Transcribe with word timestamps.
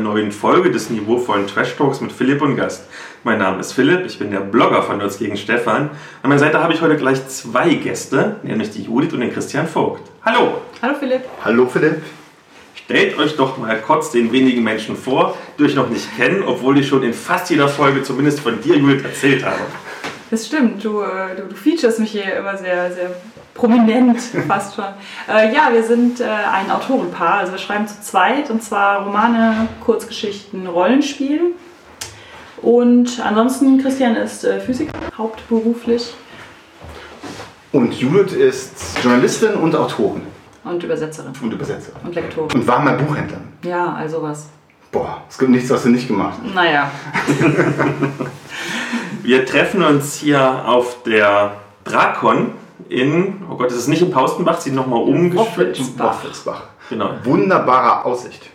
neuen 0.00 0.32
Folge 0.32 0.70
des 0.70 0.90
niveauvollen 0.90 1.46
Trash 1.46 1.76
Talks 1.76 2.00
mit 2.00 2.12
Philipp 2.12 2.42
und 2.42 2.56
Gast. 2.56 2.86
Mein 3.22 3.38
Name 3.38 3.60
ist 3.60 3.72
Philipp, 3.72 4.06
ich 4.06 4.18
bin 4.18 4.30
der 4.30 4.40
Blogger 4.40 4.82
von 4.82 4.98
Nerds 4.98 5.18
gegen 5.18 5.36
Stefan. 5.36 5.90
An 6.22 6.28
meiner 6.28 6.38
Seite 6.38 6.62
habe 6.62 6.72
ich 6.72 6.80
heute 6.80 6.96
gleich 6.96 7.28
zwei 7.28 7.74
Gäste, 7.74 8.36
nämlich 8.42 8.70
die 8.70 8.82
Judith 8.82 9.12
und 9.12 9.20
den 9.20 9.32
Christian 9.32 9.66
Vogt. 9.68 10.02
Hallo! 10.24 10.62
Hallo 10.82 10.94
Philipp. 10.98 11.22
Hallo 11.44 11.66
Philipp. 11.66 12.02
Stellt 12.74 13.16
euch 13.18 13.36
doch 13.36 13.56
mal 13.58 13.80
kurz 13.80 14.10
den 14.10 14.32
wenigen 14.32 14.64
Menschen 14.64 14.96
vor, 14.96 15.36
die 15.58 15.64
euch 15.64 15.74
noch 15.74 15.88
nicht 15.88 16.16
kennen, 16.16 16.42
obwohl 16.42 16.78
ich 16.78 16.88
schon 16.88 17.02
in 17.02 17.12
fast 17.12 17.50
jeder 17.50 17.68
Folge 17.68 18.02
zumindest 18.02 18.40
von 18.40 18.60
dir, 18.60 18.76
Judith, 18.76 19.04
erzählt 19.04 19.44
habe. 19.44 19.60
Das 20.30 20.46
stimmt, 20.46 20.84
du, 20.84 21.02
äh, 21.02 21.36
du, 21.36 21.42
du 21.48 21.54
featurest 21.56 21.98
mich 21.98 22.12
hier 22.12 22.36
immer 22.36 22.56
sehr, 22.56 22.92
sehr 22.92 23.10
prominent 23.60 24.18
fast 24.48 24.74
schon. 24.74 24.84
Äh, 25.28 25.54
ja, 25.54 25.68
wir 25.72 25.82
sind 25.84 26.20
äh, 26.20 26.24
ein 26.24 26.70
Autorenpaar, 26.70 27.34
also 27.40 27.52
wir 27.52 27.58
schreiben 27.58 27.86
zu 27.86 28.00
zweit 28.00 28.50
und 28.50 28.62
zwar 28.62 29.04
Romane, 29.04 29.68
Kurzgeschichten, 29.84 30.66
Rollenspiel. 30.66 31.54
Und 32.62 33.20
ansonsten, 33.24 33.80
Christian 33.80 34.16
ist 34.16 34.44
äh, 34.44 34.60
Physiker, 34.60 34.92
hauptberuflich 35.16 36.14
Und 37.72 37.94
Judith 37.94 38.32
ist 38.32 38.98
Journalistin 39.02 39.54
und 39.54 39.74
Autorin 39.76 40.22
und 40.64 40.82
Übersetzerin 40.82 41.32
und 41.40 41.52
Übersetzerin. 41.52 42.00
und 42.04 42.14
Lektorin. 42.14 42.50
Und 42.52 42.66
war 42.66 42.80
mal 42.80 42.96
Buchhändlerin. 42.96 43.48
Ja, 43.64 43.94
also 43.94 44.22
was. 44.22 44.48
Boah, 44.92 45.22
es 45.28 45.38
gibt 45.38 45.52
nichts, 45.52 45.70
was 45.70 45.84
du 45.84 45.90
nicht 45.90 46.08
gemacht 46.08 46.38
hast. 46.42 46.54
Naja, 46.54 46.90
Wir 49.22 49.44
treffen 49.44 49.82
uns 49.82 50.14
hier 50.14 50.66
auf 50.66 51.02
der 51.02 51.52
Drakon 51.84 52.52
in, 52.90 53.42
oh 53.50 53.56
Gott, 53.56 53.70
es 53.70 53.76
ist 53.76 53.88
nicht 53.88 54.02
in 54.02 54.10
Paustenbach, 54.10 54.60
sie 54.60 54.72
nochmal 54.72 55.00
umgeschwitzt. 55.00 55.80
Woffelsbach. 55.80 56.16
Woffelsbach. 56.16 56.62
Genau. 56.88 57.10
Wunderbare 57.24 58.04
Aussicht. 58.04 58.50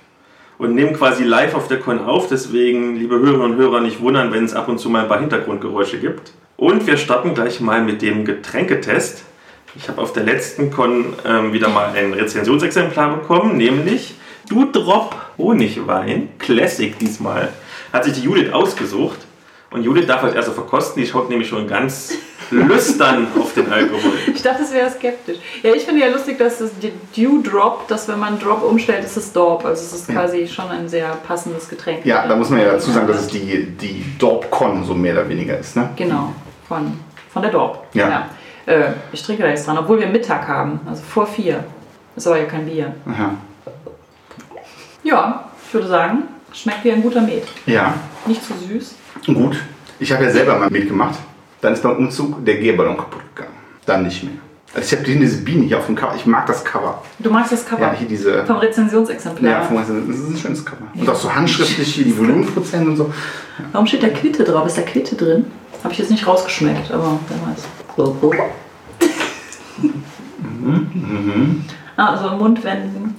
Und 0.58 0.75
nehmen 0.75 0.94
quasi 0.94 1.23
live 1.23 1.55
auf 1.55 1.67
der 1.67 1.80
Con 1.80 2.00
auf, 2.00 2.28
deswegen, 2.30 2.95
liebe 2.95 3.16
Hörerinnen 3.16 3.53
und 3.53 3.58
Hörer, 3.58 3.81
nicht 3.81 4.02
wundern, 4.02 4.31
wenn 4.31 4.45
es 4.45 4.53
ab 4.53 4.67
und 4.67 4.80
zu 4.80 4.89
mal 4.89 5.03
ein 5.03 5.08
paar 5.08 5.19
Hintergrundgeräusche 5.19 6.00
gibt. 6.00 6.31
Und 6.58 6.88
wir 6.88 6.97
starten 6.97 7.33
gleich 7.33 7.59
mal 7.59 7.81
mit 7.81 8.02
dem 8.02 8.23
Getränketest. 8.23 9.23
Ich 9.75 9.89
habe 9.89 10.02
auf 10.02 10.13
der 10.13 10.23
letzten 10.23 10.72
Con 10.72 11.13
ähm, 11.25 11.52
wieder 11.52 11.67
mal 11.67 11.94
ein 11.94 12.13
Rezensionsexemplar 12.13 13.17
bekommen, 13.17 13.58
nämlich 13.58 14.16
Dudrop 14.50 15.16
Honigwein, 15.38 16.30
Classic 16.39 16.97
diesmal. 16.97 17.50
Hat 17.91 18.06
sich 18.06 18.13
die 18.13 18.22
Judith 18.22 18.53
ausgesucht. 18.53 19.24
Und 19.75 19.83
Judith 19.83 20.07
darf 20.07 20.23
als 20.23 20.33
erste 20.33 20.53
verkosten, 20.53 21.03
die 21.03 21.07
schaut 21.07 21.29
nämlich 21.29 21.49
schon 21.49 21.67
ganz 21.67 22.13
lüstern 22.49 23.27
auf 23.37 23.53
den 23.53 23.69
Alkohol. 23.69 24.13
ich 24.33 24.41
dachte, 24.41 24.63
es 24.63 24.71
wäre 24.71 24.89
skeptisch. 24.89 25.37
Ja, 25.63 25.73
ich 25.73 25.83
finde 25.83 25.99
ja 25.99 26.07
lustig, 26.07 26.39
dass 26.39 26.59
das 26.59 26.71
die 26.79 26.93
Dew 27.13 27.41
Drop, 27.41 27.85
dass 27.89 28.07
wenn 28.07 28.17
man 28.17 28.39
Drop 28.39 28.63
umstellt, 28.63 29.03
ist 29.03 29.17
es 29.17 29.33
Dorp. 29.33 29.65
Also 29.65 29.83
es 29.83 29.91
ist 29.91 30.07
quasi 30.07 30.47
schon 30.47 30.69
ein 30.69 30.87
sehr 30.87 31.09
passendes 31.27 31.67
Getränk. 31.67 32.05
Ja, 32.05 32.25
da 32.25 32.37
muss 32.37 32.49
man 32.49 32.61
ja 32.61 32.71
dazu 32.71 32.89
sagen, 32.89 33.05
dass 33.05 33.21
es 33.21 33.27
die, 33.27 33.65
die 33.65 34.05
Dorpcon 34.17 34.85
so 34.85 34.93
mehr 34.93 35.11
oder 35.11 35.27
weniger 35.27 35.57
ist. 35.57 35.75
Ne? 35.75 35.89
Genau, 35.97 36.33
von, 36.69 36.97
von 37.33 37.41
der 37.41 37.51
Dorp. 37.51 37.85
Ja. 37.91 38.29
Äh, 38.65 38.91
ich 39.11 39.23
trinke 39.23 39.43
da 39.43 39.49
jetzt 39.49 39.67
dran, 39.67 39.77
obwohl 39.77 39.99
wir 39.99 40.07
Mittag 40.07 40.47
haben, 40.47 40.79
also 40.87 41.03
vor 41.03 41.27
vier. 41.27 41.65
Ist 42.15 42.27
aber 42.27 42.39
ja 42.39 42.45
kein 42.45 42.65
Bier. 42.65 42.93
Aha. 43.11 43.31
Ja, 45.03 45.49
ich 45.67 45.73
würde 45.73 45.87
sagen, 45.87 46.23
schmeckt 46.53 46.85
wie 46.85 46.93
ein 46.93 47.01
guter 47.01 47.19
Met. 47.19 47.43
Ja, 47.65 47.93
Nicht 48.25 48.41
zu 48.41 48.53
süß. 48.53 48.95
Gut. 49.25 49.57
Ich 49.99 50.11
habe 50.11 50.23
ja 50.25 50.31
selber 50.31 50.57
mal 50.57 50.69
mitgemacht. 50.69 51.15
Dann 51.61 51.73
ist 51.73 51.81
beim 51.83 51.97
Umzug 51.97 52.43
der 52.45 52.55
Gärballon 52.57 52.97
kaputt 52.97 53.21
gegangen. 53.35 53.55
Dann 53.85 54.03
nicht 54.03 54.23
mehr. 54.23 54.33
Also 54.73 54.93
ich 54.93 54.99
habe 54.99 55.17
diese 55.17 55.37
Biene 55.37 55.63
hier 55.65 55.77
auf 55.77 55.85
dem 55.85 55.95
Cover. 55.95 56.13
Ich 56.15 56.25
mag 56.25 56.45
das 56.47 56.63
Cover. 56.65 57.01
Du 57.19 57.29
magst 57.31 57.53
das 57.53 57.65
Cover 57.65 57.81
Ja, 57.81 57.93
hier 57.93 58.07
diese. 58.09 58.45
vom 58.45 58.57
Rezensionsexemplar. 58.57 59.51
Ja, 59.51 59.59
das 59.59 59.89
ist 59.89 60.29
ein 60.29 60.37
schönes 60.37 60.65
Cover. 60.65 60.81
Und 60.93 61.09
auch 61.09 61.15
so 61.15 61.33
handschriftlich 61.33 61.95
hier 61.95 62.03
die 62.03 62.17
Volumenprozent 62.17 62.85
und 62.87 62.97
so. 62.97 63.13
Warum 63.71 63.87
steht 63.87 64.03
da 64.03 64.09
Quitte 64.09 64.43
drauf? 64.43 64.67
Ist 64.67 64.77
da 64.77 64.81
Quitte 64.81 65.15
drin? 65.15 65.45
Habe 65.81 65.93
ich 65.93 65.99
jetzt 65.99 66.11
nicht 66.11 66.27
rausgeschmeckt, 66.27 66.91
aber 66.91 67.19
wer 67.29 67.51
weiß. 67.53 67.63
So, 67.95 68.17
so. 68.19 68.33
Ah, 71.95 72.11
also 72.11 72.29
im 72.29 72.37
Mund 72.39 72.63
wenden. 72.63 73.15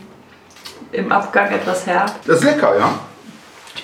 Im 0.92 1.10
Abgang 1.10 1.50
etwas 1.50 1.86
herb. 1.86 2.12
Das 2.26 2.38
ist 2.38 2.44
lecker, 2.44 2.78
ja. 2.78 2.98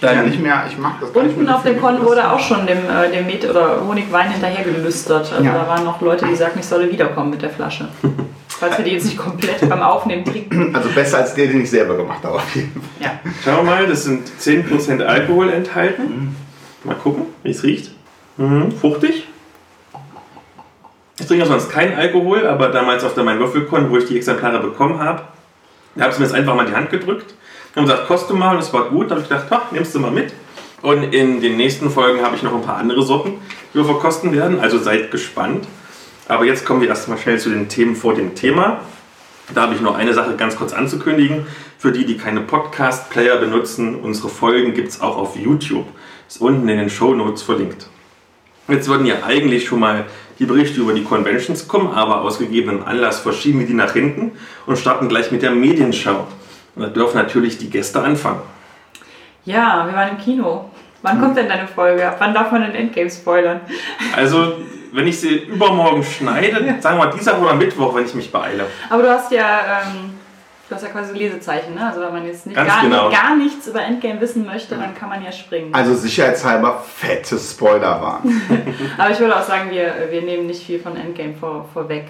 Bin 0.09 0.17
ja 0.19 0.23
nicht 0.25 0.41
mehr, 0.41 0.65
ich 0.69 0.77
mag 0.79 0.95
das 1.01 1.13
gar 1.13 1.23
nicht 1.23 1.37
Unten 1.37 1.49
auf 1.49 1.63
dem 1.63 1.81
Con 1.81 2.05
wurde 2.05 2.29
auch 2.31 2.41
schon 2.41 2.67
dem, 2.67 2.79
äh, 2.79 3.11
dem 3.13 3.25
Met 3.27 3.49
oder 3.49 3.87
Honigwein 3.87 4.31
hinterher 4.33 4.65
gelüstert. 4.65 5.33
Also 5.33 5.45
Ja. 5.45 5.53
da 5.53 5.69
waren 5.69 5.85
noch 5.85 6.01
Leute, 6.01 6.27
die 6.27 6.35
sagten, 6.35 6.59
ich 6.59 6.67
solle 6.67 6.91
wiederkommen 6.91 7.31
mit 7.31 7.41
der 7.43 7.51
Flasche. 7.51 7.89
Falls 8.49 8.79
wir 8.79 8.85
die 8.85 8.93
jetzt 8.93 9.05
nicht 9.05 9.17
komplett 9.19 9.69
beim 9.69 9.81
Aufnehmen 9.83 10.25
trinken. 10.25 10.75
Also 10.75 10.89
besser 10.91 11.19
als 11.19 11.35
der, 11.35 11.47
den 11.49 11.63
ich 11.63 11.71
selber 11.71 11.97
gemacht 11.97 12.23
habe, 12.25 12.35
auf 12.37 12.55
jeden 12.55 12.73
Fall. 12.73 12.83
Ja. 13.01 13.21
Schauen 13.45 13.65
wir 13.65 13.73
mal, 13.73 13.87
das 13.87 14.05
sind 14.05 14.29
10% 14.41 15.03
Alkohol 15.03 15.51
enthalten. 15.51 16.37
Mal 16.85 16.95
gucken, 16.97 17.27
wie 17.45 17.51
es 17.51 17.63
riecht. 17.63 17.93
Mhm, 18.37 18.73
fruchtig. 18.73 19.29
Ich 21.19 21.27
trinke 21.27 21.45
ja 21.45 21.49
sonst 21.49 21.71
keinen 21.71 21.97
Alkohol, 21.97 22.47
aber 22.47 22.69
damals 22.69 23.05
auf 23.05 23.15
der 23.15 23.23
Mein 23.25 23.39
Würfelkon, 23.39 23.91
wo 23.91 23.99
ich 23.99 24.07
die 24.07 24.17
Exemplare 24.17 24.59
bekommen 24.61 24.99
habe, 24.99 25.23
da 25.95 26.05
habe 26.05 26.13
ich 26.13 26.19
mir 26.19 26.25
jetzt 26.25 26.35
einfach 26.35 26.55
mal 26.55 26.65
in 26.65 26.71
die 26.71 26.77
Hand 26.77 26.91
gedrückt. 26.91 27.35
Haben 27.75 27.87
gesagt, 27.87 28.07
koste 28.07 28.35
mal 28.35 28.55
und 28.55 28.63
es 28.63 28.73
war 28.73 28.91
gut. 28.91 29.11
Da 29.11 29.15
habe 29.15 29.23
ich 29.23 29.29
gedacht, 29.29 29.51
ha, 29.51 29.63
nimmst 29.71 29.95
du 29.95 30.01
mal 30.01 30.11
mit. 30.11 30.33
Und 30.83 31.15
in 31.15 31.41
den 31.41 31.57
nächsten 31.57 31.91
Folgen 31.91 32.23
habe 32.23 32.37
ich 32.37 32.43
noch 32.43 32.55
ein 32.55 32.63
paar 32.63 32.77
andere 32.77 33.03
Sorten, 33.03 33.35
die 33.73 33.79
wir 33.79 33.85
verkosten 33.85 34.33
werden. 34.33 34.61
Also 34.61 34.79
seid 34.79 35.11
gespannt. 35.11 35.67
Aber 36.29 36.45
jetzt 36.45 36.67
kommen 36.67 36.81
wir 36.81 36.89
erstmal 36.89 37.19
schnell 37.19 37.39
zu 37.39 37.51
den 37.51 37.69
Themen 37.69 37.97
vor 37.97 38.15
dem 38.15 38.35
Thema. 38.35 38.81
Da 39.55 39.63
habe 39.63 39.75
ich 39.75 39.81
noch 39.81 39.97
eine 39.97 40.13
Sache 40.13 40.37
ganz 40.37 40.57
kurz 40.57 40.73
anzukündigen. 40.73 41.47
Für 41.79 41.93
die, 41.93 42.05
die 42.05 42.17
keine 42.17 42.41
Podcast-Player 42.41 43.37
benutzen, 43.37 43.97
unsere 43.97 44.29
Folgen 44.29 44.75
gibt 44.75 44.89
es 44.89 45.01
auch 45.01 45.17
auf 45.17 45.37
YouTube. 45.37 45.87
Ist 46.29 46.41
unten 46.41 46.69
in 46.69 46.79
den 46.79 46.91
Show 46.91 47.15
Notes 47.15 47.43
verlinkt. 47.43 47.87
Jetzt 48.69 48.89
würden 48.89 49.07
ja 49.07 49.25
eigentlich 49.25 49.67
schon 49.67 49.81
mal 49.81 50.07
die 50.39 50.47
Berichte 50.47 50.81
über 50.81 50.93
die 50.93 51.05
Conventions 51.05 51.69
kommen, 51.69 51.89
aber 51.89 52.23
aus 52.23 52.39
gegebenem 52.39 52.85
Anlass 52.85 53.21
verschieben 53.21 53.61
wir 53.61 53.67
die 53.67 53.75
nach 53.75 53.93
hinten 53.93 54.33
und 54.67 54.79
starten 54.79 55.09
gleich 55.09 55.31
mit 55.33 55.43
der 55.43 55.51
Medienschau. 55.51 56.27
Und 56.75 56.83
da 56.83 56.89
dürfen 56.89 57.17
natürlich 57.17 57.59
die 57.59 57.71
Gäste 57.71 58.03
anfangen. 58.03 58.43
ja, 59.45 59.87
wir 59.87 59.95
waren 59.95 60.11
im 60.11 60.19
Kino. 60.19 60.71
Wann 61.03 61.21
kommt 61.21 61.37
denn 61.37 61.49
deine 61.49 61.67
Folge? 61.67 62.07
Ab 62.07 62.17
wann 62.21 62.33
darf 62.33 62.53
man 62.53 62.63
den 62.63 62.75
Endgame 62.75 63.11
spoilern? 63.11 63.61
Also, 64.15 64.55
wenn 64.93 65.07
ich 65.09 65.21
sie 65.21 65.37
übermorgen 65.37 66.05
schneide, 66.05 66.81
sagen 66.81 66.99
wir 66.99 67.07
mal 67.07 67.11
Dienstag 67.11 67.41
oder 67.41 67.55
Mittwoch, 67.55 67.95
wenn 67.95 68.05
ich 68.05 68.15
mich 68.15 68.31
beeile. 68.31 68.67
Aber 68.89 69.03
du 69.03 69.11
hast 69.11 69.33
ja, 69.33 69.83
ähm, 69.83 70.15
du 70.69 70.75
hast 70.77 70.83
ja 70.83 70.91
quasi 70.91 71.15
Lesezeichen, 71.15 71.75
ne? 71.75 71.89
Also 71.89 72.03
wenn 72.03 72.13
man 72.13 72.27
jetzt 72.27 72.47
nicht 72.47 72.55
gar, 72.55 72.83
genau. 72.83 73.11
gar 73.11 73.35
nichts 73.35 73.67
über 73.67 73.83
Endgame 73.83 74.21
wissen 74.21 74.47
möchte, 74.47 74.77
dann 74.77 74.95
kann 74.95 75.09
man 75.09 75.25
ja 75.25 75.33
springen. 75.33 75.75
Also 75.75 75.95
sicherheitshalber 75.95 76.85
fette 76.87 77.37
Spoiler 77.37 78.01
waren. 78.01 78.43
Aber 78.99 79.11
ich 79.11 79.19
würde 79.19 79.37
auch 79.37 79.43
sagen, 79.43 79.71
wir, 79.71 79.93
wir 80.11 80.23
nehmen 80.23 80.47
nicht 80.47 80.65
viel 80.65 80.79
von 80.79 80.97
Endgame 80.97 81.35
vor, 81.35 81.69
vorweg. 81.73 82.05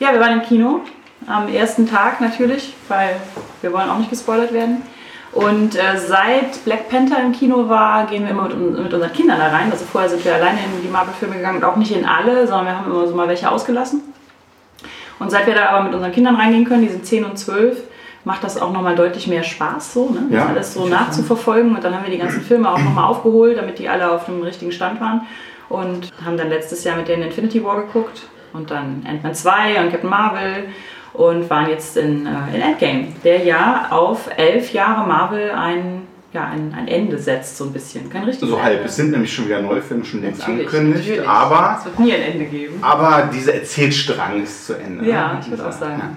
Ja, 0.00 0.12
wir 0.12 0.18
waren 0.18 0.40
im 0.40 0.42
Kino 0.42 0.80
am 1.26 1.48
ersten 1.48 1.88
Tag 1.88 2.20
natürlich, 2.20 2.74
weil 2.88 3.16
wir 3.60 3.72
wollen 3.72 3.90
auch 3.90 3.98
nicht 3.98 4.10
gespoilert 4.10 4.52
werden. 4.52 4.82
Und 5.32 5.76
äh, 5.76 5.98
seit 5.98 6.62
Black 6.64 6.90
Panther 6.90 7.18
im 7.20 7.32
Kino 7.32 7.68
war, 7.68 8.06
gehen 8.06 8.24
wir 8.24 8.30
immer 8.30 8.48
mit, 8.48 8.78
mit 8.78 8.92
unseren 8.92 9.12
Kindern 9.12 9.38
da 9.38 9.48
rein. 9.48 9.70
Also 9.72 9.86
vorher 9.86 10.10
sind 10.10 10.24
wir 10.24 10.34
alleine 10.34 10.58
in 10.58 10.82
die 10.82 10.88
Marvel-Filme 10.88 11.36
gegangen 11.36 11.56
und 11.58 11.64
auch 11.64 11.76
nicht 11.76 11.90
in 11.90 12.04
alle, 12.04 12.46
sondern 12.46 12.66
wir 12.66 12.78
haben 12.78 12.90
immer 12.90 13.06
so 13.06 13.14
mal 13.14 13.28
welche 13.28 13.50
ausgelassen. 13.50 14.02
Und 15.18 15.30
seit 15.30 15.46
wir 15.46 15.54
da 15.54 15.70
aber 15.70 15.84
mit 15.84 15.94
unseren 15.94 16.12
Kindern 16.12 16.36
reingehen 16.36 16.66
können, 16.66 16.82
die 16.82 16.88
sind 16.88 17.06
10 17.06 17.24
und 17.24 17.38
12, 17.38 17.78
macht 18.24 18.44
das 18.44 18.60
auch 18.60 18.72
nochmal 18.72 18.94
deutlich 18.94 19.26
mehr 19.26 19.42
Spaß, 19.42 19.94
so, 19.94 20.10
ne? 20.10 20.26
das 20.30 20.38
Ja, 20.38 20.46
alles 20.46 20.74
so 20.74 20.86
nachzuverfolgen. 20.86 21.74
Und 21.74 21.82
dann 21.82 21.94
haben 21.94 22.04
wir 22.04 22.12
die 22.12 22.18
ganzen 22.18 22.42
Filme 22.42 22.70
auch 22.70 22.78
nochmal 22.78 23.04
aufgeholt, 23.04 23.56
damit 23.56 23.78
die 23.78 23.88
alle 23.88 24.10
auf 24.10 24.26
dem 24.26 24.42
richtigen 24.42 24.72
Stand 24.72 25.00
waren. 25.00 25.22
Und 25.68 26.12
haben 26.22 26.36
dann 26.36 26.50
letztes 26.50 26.84
Jahr 26.84 26.96
mit 26.96 27.08
denen 27.08 27.22
Infinity 27.22 27.64
War 27.64 27.76
geguckt 27.76 28.22
und 28.52 28.70
dann 28.70 29.06
Ant-Man 29.08 29.34
2 29.34 29.82
und 29.82 29.90
Captain 29.90 30.10
Marvel 30.10 30.64
und 31.14 31.48
waren 31.50 31.68
jetzt 31.68 31.96
in, 31.96 32.26
äh, 32.26 32.54
in 32.54 32.62
Endgame, 32.62 33.08
der 33.24 33.44
ja 33.44 33.86
auf 33.90 34.28
elf 34.36 34.72
Jahre 34.72 35.06
Marvel 35.06 35.50
ein, 35.50 36.02
ja, 36.32 36.46
ein, 36.46 36.74
ein 36.76 36.88
Ende 36.88 37.18
setzt, 37.18 37.58
so 37.58 37.64
ein 37.64 37.72
bisschen. 37.72 38.08
Kein 38.10 38.24
richtiges 38.24 38.48
So 38.48 38.62
halb. 38.62 38.76
Ende. 38.76 38.88
Es 38.88 38.96
sind 38.96 39.10
nämlich 39.10 39.32
schon 39.32 39.46
wieder 39.46 39.60
neue 39.60 39.82
Filme, 39.82 40.04
schon 40.04 40.22
längst 40.22 40.46
angekündigt. 40.46 41.20
Aber, 41.26 41.76
Es 41.78 41.84
wird 41.84 41.98
nie 42.00 42.14
ein 42.14 42.22
Ende 42.22 42.44
geben. 42.46 42.78
aber 42.80 43.28
dieser 43.32 43.54
Erzählstrang 43.54 44.42
ist 44.42 44.66
zu 44.66 44.74
Ende. 44.74 45.04
Ja, 45.08 45.34
ne? 45.34 45.40
ich 45.42 45.50
würde 45.50 45.66
auch 45.66 45.72
sagen. 45.72 45.98
Ja. 45.98 46.10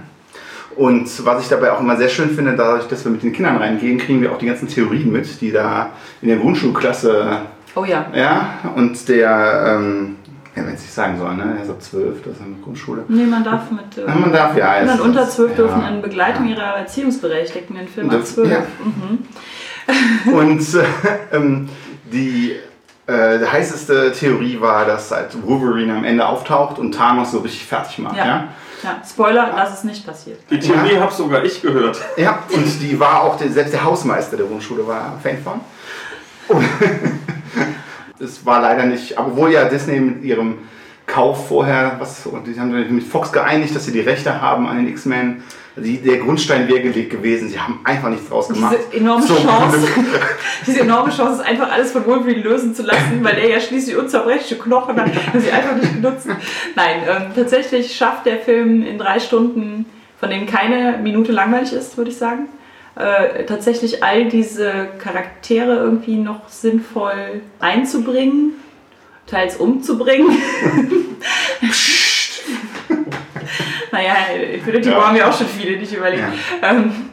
Und 0.77 1.25
was 1.25 1.41
ich 1.43 1.47
dabei 1.49 1.71
auch 1.71 1.79
immer 1.79 1.95
sehr 1.95 2.09
schön 2.09 2.29
finde, 2.31 2.53
dadurch, 2.55 2.87
dass 2.87 3.05
wir 3.05 3.11
mit 3.11 3.23
den 3.23 3.31
Kindern 3.31 3.57
reingehen, 3.57 3.97
kriegen 3.97 4.21
wir 4.21 4.31
auch 4.33 4.37
die 4.37 4.45
ganzen 4.45 4.67
Theorien 4.67 5.11
mit, 5.11 5.39
die 5.39 5.51
da 5.51 5.91
in 6.21 6.27
der 6.29 6.37
Grundschulklasse, 6.37 7.41
Oh 7.77 7.83
ja. 7.83 8.05
ja, 8.15 8.49
und 8.75 9.09
der, 9.09 9.77
ähm, 9.79 10.15
ja, 10.55 10.65
wenn 10.65 10.73
es 10.73 10.81
nicht 10.81 10.93
sagen 10.93 11.17
soll, 11.17 11.35
ne, 11.35 11.55
er 11.57 11.63
ist 11.63 11.69
ab 11.69 11.81
12, 11.81 12.23
das 12.23 12.33
ist 12.33 12.41
eine 12.41 12.55
Grundschule. 12.63 13.03
Nee, 13.07 13.25
man 13.25 13.43
darf 13.43 13.69
mit. 13.71 13.97
Äh, 13.97 14.07
Ja, 14.07 14.15
man 14.15 14.31
darf 14.31 14.55
ja. 14.57 14.73
Kindern 14.79 15.01
unter 15.01 15.29
12 15.29 15.51
ja, 15.51 15.55
dürfen 15.57 15.85
in 15.87 16.01
Begleitung 16.01 16.45
ja. 16.47 16.55
ihrer 16.55 16.77
Erziehungsberechtigten 16.77 17.75
den 17.75 17.87
Film 17.87 18.09
ab 18.09 18.25
12. 18.25 18.49
ja. 18.51 18.63
Mhm. 18.83 20.33
Und 20.33 20.61
äh, 20.73 20.83
ähm, 21.35 21.69
die 22.11 22.55
äh, 23.07 23.45
heißeste 23.45 24.13
Theorie 24.13 24.59
war, 24.59 24.85
dass 24.85 25.11
halt 25.11 25.35
Wolverine 25.45 25.95
am 25.97 26.03
Ende 26.03 26.25
auftaucht 26.25 26.79
und 26.79 26.93
Thanos 26.93 27.31
so 27.31 27.39
richtig 27.39 27.65
fertig 27.65 27.99
macht. 27.99 28.17
Ja. 28.17 28.25
Ja. 28.25 28.47
Ja, 28.83 29.01
Spoiler, 29.07 29.51
das 29.55 29.73
ist 29.75 29.85
nicht 29.85 30.05
passiert. 30.05 30.39
Die 30.49 30.59
Theorie 30.59 30.95
Ja. 30.95 31.01
habe 31.01 31.11
sogar 31.11 31.43
ich 31.43 31.61
gehört. 31.61 31.99
Ja, 32.17 32.39
und 32.53 32.81
die 32.81 32.99
war 32.99 33.23
auch, 33.23 33.37
der, 33.37 33.49
selbst 33.49 33.73
der 33.73 33.83
Hausmeister 33.83 34.37
der 34.37 34.45
Grundschule 34.45 34.85
war 34.85 35.17
Fan 35.23 35.37
von. 35.43 35.61
Und 36.49 36.63
es 38.19 38.45
war 38.45 38.61
leider 38.61 38.85
nicht, 38.85 39.17
obwohl 39.17 39.51
ja 39.51 39.65
Disney 39.65 39.99
mit 39.99 40.23
ihrem 40.23 40.59
Kauf 41.07 41.47
vorher, 41.47 41.97
was, 41.99 42.25
und 42.25 42.47
die 42.47 42.59
haben 42.59 42.71
sich 42.73 42.89
mit 42.89 43.03
Fox 43.03 43.31
geeinigt, 43.31 43.75
dass 43.75 43.85
sie 43.85 43.91
die 43.91 43.99
Rechte 43.99 44.41
haben 44.41 44.67
an 44.67 44.77
den 44.77 44.87
X-Men. 44.87 45.43
Die, 45.77 45.97
der 45.97 46.17
Grundstein 46.17 46.67
wäre 46.67 46.81
gelegt 46.81 47.11
gewesen, 47.11 47.49
sie 47.49 47.59
haben 47.59 47.81
einfach 47.83 48.09
nichts 48.09 48.29
draus 48.29 48.47
gemacht. 48.47 48.77
Diese 48.91 49.01
enorme 49.01 49.25
Zum 49.25 49.35
Chance, 49.35 49.87
diese 50.65 50.79
enorme 50.79 51.11
Chance, 51.11 51.41
ist 51.41 51.47
einfach 51.47 51.69
alles 51.69 51.91
von 51.91 52.05
Wolverine 52.05 52.41
lösen 52.41 52.73
zu 52.73 52.83
lassen, 52.83 53.19
weil 53.21 53.37
er 53.37 53.49
ja 53.49 53.59
schließlich 53.59 53.97
unzerbrechliche 53.97 54.55
Knochen 54.55 54.99
hat, 54.99 55.09
haben 55.27 55.39
sie 55.39 55.51
einfach 55.51 55.75
nicht 55.75 55.95
genutzt. 55.95 56.27
Nein, 56.75 57.01
ähm, 57.07 57.23
tatsächlich 57.35 57.93
schafft 57.93 58.25
der 58.25 58.39
Film 58.39 58.83
in 58.83 58.97
drei 58.97 59.19
Stunden, 59.19 59.85
von 60.17 60.29
denen 60.29 60.47
keine 60.47 60.97
Minute 60.97 61.33
langweilig 61.33 61.73
ist, 61.73 61.97
würde 61.97 62.09
ich 62.09 62.17
sagen, 62.17 62.47
äh, 62.95 63.43
tatsächlich 63.45 64.03
all 64.03 64.29
diese 64.29 64.87
Charaktere 64.99 65.75
irgendwie 65.75 66.15
noch 66.15 66.47
sinnvoll 66.49 67.41
einzubringen, 67.59 68.53
teils 69.27 69.57
umzubringen. 69.57 70.29
naja, 73.91 74.15
Infinity 74.53 74.89
Ja. 74.89 74.97
War 74.97 75.07
haben 75.07 75.15
wir 75.15 75.27
auch 75.27 75.37
schon 75.37 75.47
viele 75.47 75.77
nicht 75.77 75.93
überlegt. 75.93 76.23
Ähm, 76.61 77.09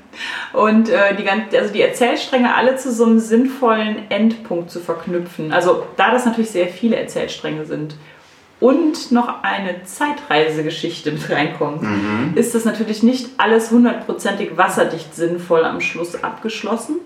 und 0.52 0.88
äh, 0.88 1.16
die, 1.16 1.28
also 1.56 1.72
die 1.72 1.80
Erzählstränge 1.80 2.54
alle 2.54 2.76
zu 2.76 2.92
so 2.92 3.04
einem 3.04 3.18
sinnvollen 3.18 4.10
Endpunkt 4.10 4.70
zu 4.70 4.80
verknüpfen. 4.80 5.52
Also 5.52 5.86
da 5.96 6.10
das 6.12 6.26
natürlich 6.26 6.50
sehr 6.50 6.68
viele 6.68 6.96
Erzählstränge 6.96 7.64
sind 7.64 7.96
und 8.62 9.10
noch 9.10 9.42
eine 9.42 9.82
Zeitreisegeschichte 9.84 11.10
mit 11.10 11.28
reinkommt, 11.28 11.82
ist 12.36 12.54
das 12.54 12.64
natürlich 12.64 13.02
nicht 13.02 13.30
alles 13.36 13.72
hundertprozentig 13.72 14.56
wasserdicht 14.56 15.14
sinnvoll 15.16 15.64
am 15.64 15.80
Schluss 15.80 16.22
abgeschlossen. 16.22 16.96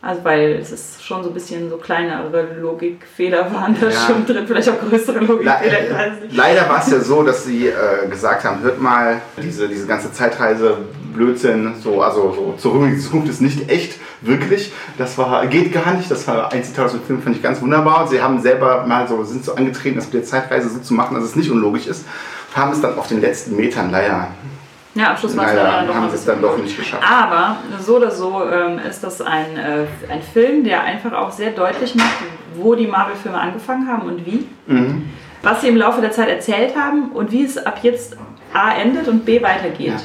Also 0.00 0.24
weil 0.24 0.52
es 0.52 0.70
ist 0.70 1.04
schon 1.04 1.24
so 1.24 1.30
ein 1.30 1.34
bisschen 1.34 1.68
so 1.70 1.76
kleinere 1.76 2.54
Logikfehler 2.60 3.52
waren 3.52 3.76
da 3.80 3.88
Ja. 3.88 4.06
schon 4.06 4.24
drin, 4.24 4.46
vielleicht 4.46 4.68
auch 4.68 4.78
größere 4.80 5.18
Le 5.18 5.26
Logikfehler, 5.26 6.10
nicht. 6.22 6.36
Leider 6.36 6.68
war 6.68 6.80
es 6.80 6.90
ja 6.92 7.00
so, 7.00 7.24
dass 7.24 7.44
sie 7.44 7.66
äh, 7.66 8.08
gesagt 8.08 8.44
haben, 8.44 8.62
hört 8.62 8.80
mal, 8.80 9.20
diese, 9.42 9.68
diese 9.68 9.88
ganze 9.88 10.12
Zeitreise, 10.12 10.78
Blödsinn, 11.18 11.74
so, 11.82 12.00
also 12.00 12.32
so 12.34 12.54
zurück 12.56 12.82
in 12.84 12.94
die 12.94 13.00
Zukunft 13.00 13.28
ist 13.28 13.42
nicht 13.42 13.68
echt, 13.68 13.98
wirklich. 14.20 14.72
Das 14.96 15.18
war, 15.18 15.46
geht 15.46 15.72
gar 15.72 15.94
nicht. 15.94 16.10
Das 16.10 16.26
war 16.26 16.52
ein 16.52 16.64
Zitat 16.64 16.86
aus 16.86 16.92
dem 16.92 17.02
Film, 17.02 17.22
fand 17.22 17.36
ich 17.36 17.42
ganz 17.42 17.60
wunderbar. 17.60 18.02
Und 18.02 18.10
sie 18.10 18.20
haben 18.20 18.40
selber 18.40 18.86
mal 18.86 19.06
so, 19.06 19.22
sind 19.24 19.44
so 19.44 19.54
angetreten, 19.54 19.96
das 19.96 20.06
mit 20.06 20.14
der 20.14 20.24
Zeitreise 20.24 20.68
so 20.68 20.80
zu 20.80 20.94
machen, 20.94 21.14
dass 21.14 21.24
es 21.24 21.36
nicht 21.36 21.50
unlogisch 21.50 21.86
ist. 21.86 22.06
Haben 22.54 22.72
es 22.72 22.80
dann 22.80 22.98
auf 22.98 23.08
den 23.08 23.20
letzten 23.20 23.56
Metern 23.56 23.90
leider, 23.90 24.28
Ja, 24.94 25.10
am 25.10 25.16
Schluss 25.16 25.36
war 25.36 25.46
es 25.46 25.54
leider 25.54 25.86
doch 25.86 25.94
haben 25.94 26.08
es 26.12 26.24
dann 26.24 26.40
doch 26.40 26.56
nicht 26.58 26.76
geschafft. 26.76 27.02
Aber 27.08 27.56
so 27.78 27.96
oder 27.96 28.10
so 28.10 28.42
ähm, 28.50 28.78
ist 28.78 29.04
das 29.04 29.20
ein, 29.20 29.56
äh, 29.56 29.86
ein 30.10 30.22
Film, 30.22 30.64
der 30.64 30.82
einfach 30.82 31.12
auch 31.12 31.30
sehr 31.30 31.50
deutlich 31.50 31.94
macht, 31.94 32.16
wo 32.54 32.74
die 32.74 32.86
Marvel-Filme 32.86 33.38
angefangen 33.38 33.86
haben 33.86 34.08
und 34.08 34.26
wie. 34.26 34.46
Mhm. 34.66 35.10
Was 35.42 35.60
sie 35.60 35.68
im 35.68 35.76
Laufe 35.76 36.00
der 36.00 36.10
Zeit 36.10 36.28
erzählt 36.28 36.74
haben 36.74 37.10
und 37.12 37.30
wie 37.30 37.44
es 37.44 37.58
ab 37.58 37.78
jetzt 37.82 38.16
A 38.52 38.72
endet 38.72 39.06
und 39.06 39.24
B 39.24 39.40
weitergeht. 39.40 39.88
Ja. 39.88 40.00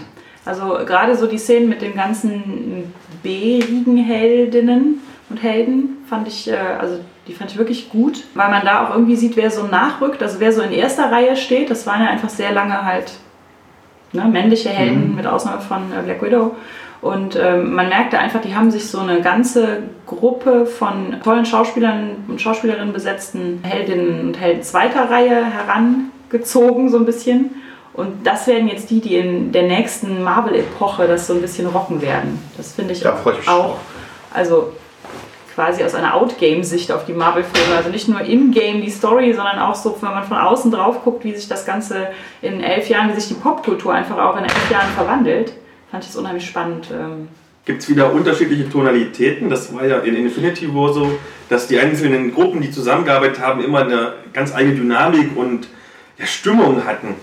Also 0.46 0.80
gerade 0.86 1.16
so 1.16 1.28
die 1.28 1.38
Szenen 1.38 1.70
mit 1.70 1.82
den 1.82 1.96
ganzen 1.96 2.94
B-rigen 3.24 3.98
Heldinnen 3.98 5.00
und 5.30 5.42
Helden 5.42 5.98
fand 6.10 6.28
ich, 6.28 6.50
äh, 6.52 6.56
also 6.80 7.00
die 7.28 7.34
fand 7.34 7.52
ich 7.52 7.58
wirklich 7.58 7.90
gut, 7.90 8.24
weil 8.36 8.50
man 8.50 8.66
da 8.66 8.86
auch 8.86 8.94
irgendwie 8.94 9.16
sieht, 9.16 9.38
wer 9.38 9.50
so 9.50 9.64
nachrückt, 9.68 10.22
also 10.22 10.40
wer 10.40 10.52
so 10.52 10.62
in 10.62 10.74
erster 10.74 11.12
Reihe 11.12 11.36
steht. 11.38 11.70
Das 11.70 11.88
waren 11.88 12.02
ja 12.04 12.10
einfach 12.10 12.30
sehr 12.30 12.52
lange 12.52 12.84
halt 12.86 13.14
ne, 14.12 14.26
männliche 14.26 14.70
Helden, 14.70 15.12
Mhm. 15.12 15.16
mit 15.16 15.26
Ausnahme 15.28 15.62
von 15.62 15.84
äh, 15.98 16.02
Black 16.04 16.22
Widow. 16.22 16.56
Und 17.02 17.38
ähm, 17.42 17.74
man 17.74 17.90
merkte 17.90 18.18
einfach, 18.18 18.40
die 18.42 18.56
haben 18.56 18.72
sich 18.72 18.88
so 18.88 19.00
eine 19.00 19.22
ganze 19.22 19.84
Gruppe 20.06 20.66
von 20.66 21.18
tollen 21.22 21.46
Schauspielern 21.46 22.12
und 22.30 22.42
Schauspielerinnen 22.42 22.94
besetzten 22.94 23.60
Heldinnen 23.64 24.22
und 24.28 24.40
Helden 24.40 24.64
zweiter 24.64 25.10
Reihe 25.10 25.44
herangezogen, 25.46 26.90
so 26.90 26.98
ein 26.98 27.06
bisschen. 27.06 27.52
Und 27.94 28.26
das 28.26 28.48
werden 28.48 28.68
jetzt 28.68 28.90
die, 28.90 29.02
die 29.02 29.18
in 29.18 29.52
der 29.52 29.64
nächsten 29.64 30.24
Marvel-Epoche 30.24 31.08
das 31.08 31.28
so 31.28 31.34
ein 31.34 31.42
bisschen 31.42 31.68
rocken 31.68 32.02
werden. 32.02 32.40
Das 32.58 32.74
finde 32.74 32.94
ich 32.94 33.04
freue 33.04 33.36
ich 33.40 33.48
auch, 33.48 33.78
also 34.34 34.74
quasi 35.54 35.84
aus 35.84 35.94
einer 35.94 36.16
Outgame-Sicht 36.16 36.92
auf 36.92 37.06
die 37.06 37.14
Marvel-Filme. 37.14 37.76
Also 37.76 37.90
nicht 37.90 38.08
nur 38.08 38.22
im-game 38.22 38.82
die 38.82 38.90
Story, 38.90 39.34
sondern 39.34 39.60
auch 39.60 39.76
so, 39.76 39.96
wenn 40.02 40.10
man 40.10 40.24
von 40.24 40.38
außen 40.38 40.72
drauf 40.72 41.04
guckt, 41.04 41.24
wie 41.24 41.36
sich 41.36 41.48
das 41.48 41.66
Ganze 41.66 42.08
in 42.42 42.62
elf 42.62 42.90
Jahren, 42.90 43.10
wie 43.10 43.20
sich 43.20 43.28
die 43.28 43.36
Popkultur 43.36 43.94
einfach 43.94 44.18
auch 44.18 44.38
in 44.38 44.44
elf 44.44 44.72
Jahren 44.72 44.90
verwandelt, 44.96 45.54
fand 45.92 46.04
ich 46.04 46.10
das 46.10 46.18
unheimlich 46.18 46.46
spannend. 46.46 46.88
Ähm, 46.92 47.28
Gibt 47.66 47.84
es 47.84 47.90
wieder 47.90 48.12
unterschiedliche 48.12 48.70
Tonalitäten. 48.70 49.50
Das 49.50 49.74
war 49.74 49.86
ja 49.86 50.00
in 50.00 50.16
Infinity 50.16 50.74
War 50.74 50.92
so, 50.92 51.12
dass 51.50 51.68
die 51.68 51.80
einzelnen 51.80 52.34
Gruppen, 52.34 52.60
die 52.62 52.72
zusammengearbeitet 52.72 53.40
haben, 53.40 53.64
immer 53.64 53.82
eine 53.82 54.14
ganz 54.34 54.54
eigene 54.54 54.76
Dynamik 54.76 55.38
und 55.38 55.68
ja, 56.18 56.26
Stimmung 56.26 56.84
hatten. 56.84 57.16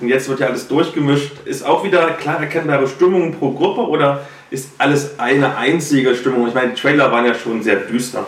Und 0.00 0.08
jetzt 0.08 0.28
wird 0.28 0.40
ja 0.40 0.48
alles 0.48 0.68
durchgemischt. 0.68 1.32
Ist 1.44 1.64
auch 1.64 1.84
wieder 1.84 2.08
klar 2.12 2.40
erkennbare 2.40 2.88
Stimmung 2.88 3.34
pro 3.34 3.52
Gruppe 3.52 3.82
oder 3.82 4.26
ist 4.50 4.70
alles 4.78 5.18
eine 5.18 5.56
einzige 5.56 6.14
Stimmung? 6.14 6.48
Ich 6.48 6.54
meine, 6.54 6.72
die 6.72 6.80
Trailer 6.80 7.10
waren 7.12 7.26
ja 7.26 7.34
schon 7.34 7.62
sehr 7.62 7.76
düster. 7.76 8.26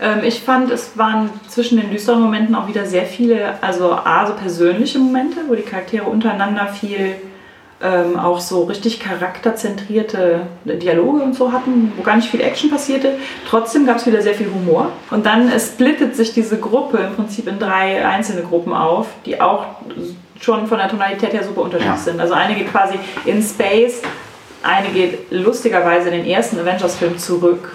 Ähm, 0.00 0.20
ich 0.24 0.40
fand, 0.40 0.70
es 0.70 0.96
waren 0.96 1.30
zwischen 1.48 1.80
den 1.80 1.90
düsteren 1.90 2.22
Momenten 2.22 2.54
auch 2.54 2.68
wieder 2.68 2.86
sehr 2.86 3.04
viele, 3.04 3.62
also 3.62 3.92
A, 3.92 4.26
so 4.26 4.34
persönliche 4.34 4.98
Momente, 4.98 5.40
wo 5.48 5.54
die 5.54 5.62
Charaktere 5.62 6.04
untereinander 6.04 6.68
viel 6.68 7.16
ähm, 7.80 8.18
auch 8.18 8.40
so 8.40 8.64
richtig 8.64 8.98
charakterzentrierte 8.98 10.40
Dialoge 10.64 11.22
und 11.22 11.34
so 11.34 11.52
hatten, 11.52 11.92
wo 11.96 12.02
gar 12.02 12.16
nicht 12.16 12.28
viel 12.28 12.40
Action 12.40 12.70
passierte. 12.70 13.18
Trotzdem 13.48 13.86
gab 13.86 13.98
es 13.98 14.06
wieder 14.06 14.20
sehr 14.20 14.34
viel 14.34 14.50
Humor. 14.52 14.90
Und 15.10 15.26
dann 15.26 15.50
splittet 15.60 16.16
sich 16.16 16.34
diese 16.34 16.58
Gruppe 16.58 16.98
im 16.98 17.14
Prinzip 17.14 17.46
in 17.46 17.58
drei 17.58 18.04
einzelne 18.04 18.42
Gruppen 18.42 18.72
auf, 18.72 19.06
die 19.26 19.40
auch 19.40 19.66
schon 20.40 20.66
von 20.66 20.78
der 20.78 20.88
Tonalität 20.88 21.32
her 21.32 21.42
super 21.44 21.62
unterschiedlich 21.62 21.96
Ja. 21.96 22.02
sind. 22.02 22.20
Also 22.20 22.34
eine 22.34 22.54
geht 22.54 22.70
quasi 22.70 22.98
in 23.24 23.42
Space, 23.42 24.02
eine 24.62 24.88
geht 24.88 25.30
lustigerweise 25.32 26.08
in 26.10 26.22
den 26.22 26.26
ersten 26.26 26.58
Avengers-Film 26.58 27.18
zurück 27.18 27.72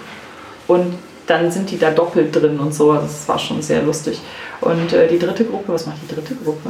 und 0.66 0.98
dann 1.26 1.50
sind 1.50 1.70
die 1.70 1.78
da 1.78 1.90
doppelt 1.90 2.36
drin 2.36 2.58
und 2.60 2.74
so. 2.74 2.92
Das 2.94 3.26
war 3.26 3.38
schon 3.38 3.62
sehr 3.62 3.80
lustig. 3.82 4.20
Und 4.60 4.92
äh, 4.92 5.08
die 5.08 5.18
dritte 5.18 5.44
Gruppe, 5.44 5.72
was 5.72 5.86
macht 5.86 5.96
die 6.06 6.14
dritte 6.14 6.34
Gruppe? 6.34 6.68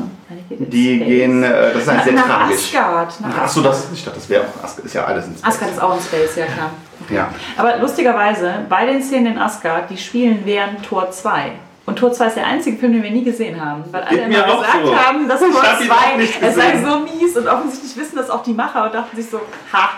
Geht 0.48 0.72
Die 0.72 0.96
Space. 0.96 1.06
gehen, 1.08 1.42
äh, 1.42 1.72
das 1.72 1.82
ist 1.82 1.88
ein 1.88 1.96
nach, 1.96 2.04
sehr 2.04 2.12
nach 2.12 2.26
tragisch. 2.26 2.74
Asgard. 2.76 3.20
Nach 3.20 3.38
Achso, 3.38 3.60
das, 3.62 3.86
ich 3.92 4.04
dachte, 4.04 4.18
das 4.18 4.28
wäre 4.28 4.42
auch 4.44 4.64
Asgard, 4.64 4.86
ist 4.86 4.94
ja 4.94 5.04
alles 5.04 5.26
in 5.26 5.32
Space. 5.36 5.44
Asgard 5.44 5.70
ist 5.72 5.82
auch 5.82 5.94
in 5.96 6.00
Space, 6.02 6.36
ja 6.36 6.46
klar. 6.46 6.70
Ja. 7.10 7.28
Aber 7.56 7.78
lustigerweise, 7.78 8.52
bei 8.68 8.86
den 8.86 9.02
Szenen 9.02 9.32
in 9.32 9.38
Asgard, 9.38 9.90
die 9.90 9.96
spielen 9.96 10.42
während 10.44 10.84
Tor 10.84 11.10
2. 11.10 11.50
Und 11.94 12.00
Tor 12.00 12.12
2 12.12 12.26
ist 12.26 12.36
der 12.36 12.46
einzige 12.46 12.76
Film, 12.76 12.92
den 12.92 13.04
wir 13.04 13.10
nie 13.12 13.22
gesehen 13.22 13.64
haben. 13.64 13.84
Weil 13.92 14.02
alle 14.02 14.18
Geht 14.18 14.26
immer 14.26 14.42
gesagt 14.42 14.84
so. 14.84 14.96
haben, 14.96 15.28
dass 15.28 15.38
Tor 15.38 15.62
hab 15.62 15.80
ihn 15.80 15.90
auch 15.90 15.96
2, 15.98 16.16
nicht 16.16 16.42
es 16.42 16.54
sei 16.56 16.82
so 16.84 16.98
mies. 16.98 17.36
Und 17.36 17.46
offensichtlich 17.46 17.96
wissen 17.96 18.16
das 18.16 18.30
auch 18.30 18.42
die 18.42 18.52
Macher 18.52 18.86
und 18.86 18.94
dachten 18.94 19.14
sich 19.16 19.30
so, 19.30 19.40
ha, 19.72 19.90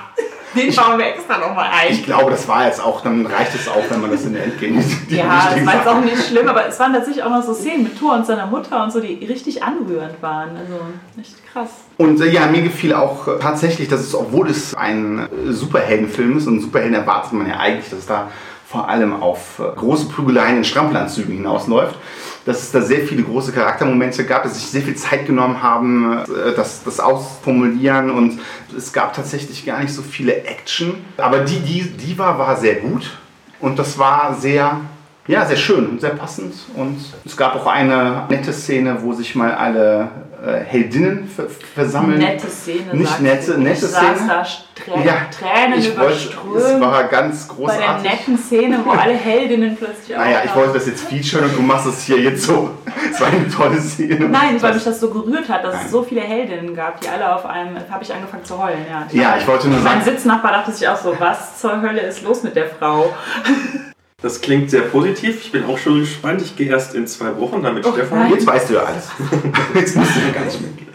den 0.54 0.74
bauen 0.74 0.98
wir 0.98 1.06
extra 1.06 1.38
nochmal 1.38 1.70
ein. 1.72 1.92
Ich 1.92 2.04
glaube, 2.04 2.30
das 2.30 2.46
war 2.48 2.66
jetzt 2.66 2.84
auch, 2.84 3.00
dann 3.00 3.24
reicht 3.24 3.54
es 3.54 3.66
auch, 3.66 3.82
wenn 3.88 4.02
man 4.02 4.10
das 4.10 4.26
in 4.26 4.34
der 4.34 4.44
Endgame 4.44 4.84
die 5.08 5.16
Ja, 5.16 5.48
das 5.54 5.64
war 5.64 5.74
jetzt 5.74 5.88
auch 5.88 6.00
nicht 6.00 6.28
schlimm, 6.28 6.48
aber 6.48 6.66
es 6.66 6.78
waren 6.78 6.92
tatsächlich 6.92 7.24
auch 7.24 7.30
noch 7.30 7.42
so 7.42 7.54
Szenen 7.54 7.84
mit 7.84 7.98
Thor 7.98 8.14
und 8.14 8.26
seiner 8.26 8.46
Mutter 8.46 8.84
und 8.84 8.92
so, 8.92 9.00
die 9.00 9.24
richtig 9.24 9.62
anrührend 9.62 10.20
waren. 10.20 10.50
Also 10.50 10.74
echt 11.18 11.34
krass. 11.50 11.70
Und 11.96 12.20
äh, 12.20 12.30
ja, 12.30 12.46
mir 12.46 12.60
gefiel 12.60 12.92
auch 12.92 13.26
äh, 13.26 13.38
tatsächlich, 13.40 13.88
dass 13.88 14.00
es, 14.00 14.14
obwohl 14.14 14.50
es 14.50 14.74
ein 14.74 15.18
äh, 15.18 15.50
Superheldenfilm 15.50 16.36
ist 16.36 16.46
und 16.46 16.60
Superhelden 16.60 16.94
erwartet 16.94 17.32
man 17.32 17.48
ja 17.48 17.56
eigentlich, 17.56 17.88
dass 17.88 18.04
da 18.04 18.28
vor 18.66 18.88
allem 18.88 19.22
auf 19.22 19.60
äh, 19.60 19.76
große 19.76 20.08
Prügeleien 20.08 20.58
in 20.58 20.64
Strampelanzügen 20.64 21.36
hinausläuft, 21.36 21.96
dass 22.44 22.62
es 22.62 22.72
da 22.72 22.80
sehr 22.80 23.00
viele 23.06 23.22
große 23.22 23.52
Charaktermomente 23.52 24.24
gab, 24.24 24.42
dass 24.42 24.54
sich 24.54 24.66
sehr 24.66 24.82
viel 24.82 24.96
Zeit 24.96 25.26
genommen 25.26 25.62
haben, 25.62 26.18
äh, 26.18 26.54
das, 26.56 26.82
das 26.82 26.98
ausformulieren 26.98 28.10
und 28.10 28.40
es 28.76 28.92
gab 28.92 29.14
tatsächlich 29.14 29.64
gar 29.64 29.80
nicht 29.80 29.92
so 29.92 30.02
viele 30.02 30.44
Action. 30.44 31.04
Aber 31.16 31.40
die, 31.40 31.60
die, 31.60 31.82
die 31.82 32.18
war, 32.18 32.38
war 32.38 32.56
sehr 32.56 32.76
gut 32.76 33.16
und 33.60 33.78
das 33.78 33.98
war 33.98 34.34
sehr, 34.34 34.80
ja, 35.28 35.46
sehr 35.46 35.56
schön 35.56 35.86
und 35.86 36.00
sehr 36.00 36.10
passend. 36.10 36.54
Und 36.74 36.98
es 37.24 37.36
gab 37.36 37.54
auch 37.54 37.66
eine 37.66 38.24
nette 38.28 38.52
Szene, 38.52 38.98
wo 39.00 39.12
sich 39.12 39.36
mal 39.36 39.54
alle 39.54 40.10
äh, 40.46 40.60
Heldinnen 40.64 41.28
ver 41.28 41.46
versammeln. 41.74 42.18
Nette 42.18 42.48
Szene. 42.48 42.92
Nicht 42.94 43.20
nette- 43.20 43.58
nette 43.58 43.84
ich 43.86 43.90
saß 43.92 44.16
Szene? 44.16 44.28
da 44.28 44.46
Trä 44.76 44.90
Ja, 45.06 45.14
Tränen 45.30 45.78
ich 45.78 45.98
wollte, 45.98 46.28
überströmt. 46.28 46.56
es 46.56 46.80
war 46.80 47.04
ganz 47.04 47.48
bei 47.48 47.54
der 47.54 47.56
großartig. 47.86 48.10
netten 48.10 48.38
Szene, 48.38 48.80
wo 48.84 48.90
alle 48.90 49.14
Heldinnen 49.14 49.76
plötzlich 49.76 50.16
Naja, 50.16 50.30
ich 50.30 50.36
auftauchen. 50.50 50.60
wollte 50.60 50.74
das 50.78 50.86
jetzt 50.86 51.04
featuren 51.08 51.44
und 51.50 51.56
du 51.56 51.62
machst 51.62 51.86
es 51.86 52.02
hier 52.04 52.18
jetzt 52.20 52.42
so. 52.44 52.70
Es 53.12 53.20
war 53.20 53.28
eine 53.28 53.48
tolle 53.48 53.80
Szene. 53.80 54.28
Nein, 54.28 54.60
weil 54.60 54.74
mich 54.74 54.84
das 54.84 55.00
so 55.00 55.08
gerührt 55.10 55.48
hat, 55.48 55.64
dass 55.64 55.74
Nein. 55.74 55.84
es 55.86 55.90
so 55.90 56.02
viele 56.02 56.20
Heldinnen 56.20 56.74
gab, 56.74 57.00
die 57.00 57.08
alle 57.08 57.34
auf 57.34 57.46
einem. 57.46 57.76
habe 57.90 58.02
ich 58.04 58.12
angefangen 58.12 58.44
zu 58.44 58.58
heulen. 58.62 58.84
Ja, 58.90 59.06
Ja, 59.12 59.36
ich 59.38 59.46
wollte 59.46 59.68
nur 59.68 59.78
Mein 59.80 60.02
sagen, 60.02 60.16
Sitznachbar 60.16 60.52
dachte 60.52 60.72
sich 60.72 60.86
auch 60.86 60.96
so: 60.98 61.14
Was 61.18 61.58
zur 61.60 61.80
Hölle 61.80 62.00
ist 62.00 62.22
los 62.22 62.42
mit 62.42 62.54
der 62.56 62.66
Frau? 62.68 63.14
Das 64.22 64.40
klingt 64.40 64.70
sehr 64.70 64.80
positiv. 64.82 65.42
Ich 65.44 65.52
bin 65.52 65.64
auch 65.64 65.76
schon 65.76 66.00
gespannt. 66.00 66.40
Ich 66.40 66.56
gehe 66.56 66.70
erst 66.70 66.94
in 66.94 67.06
zwei 67.06 67.36
Wochen 67.38 67.62
dann 67.62 67.74
mit 67.74 67.84
Oh, 67.84 67.92
Stefan. 67.92 68.20
nein. 68.20 68.32
Jetzt 68.32 68.46
weißt 68.46 68.70
du 68.70 68.74
ja 68.74 68.80
alles. 68.84 69.08
Jetzt 69.74 69.94
musst 69.94 70.16
du 70.16 70.20
ja 70.20 70.30
gar 70.32 70.44
nicht 70.46 70.58
mehr 70.60 70.70
gehen. 70.70 70.86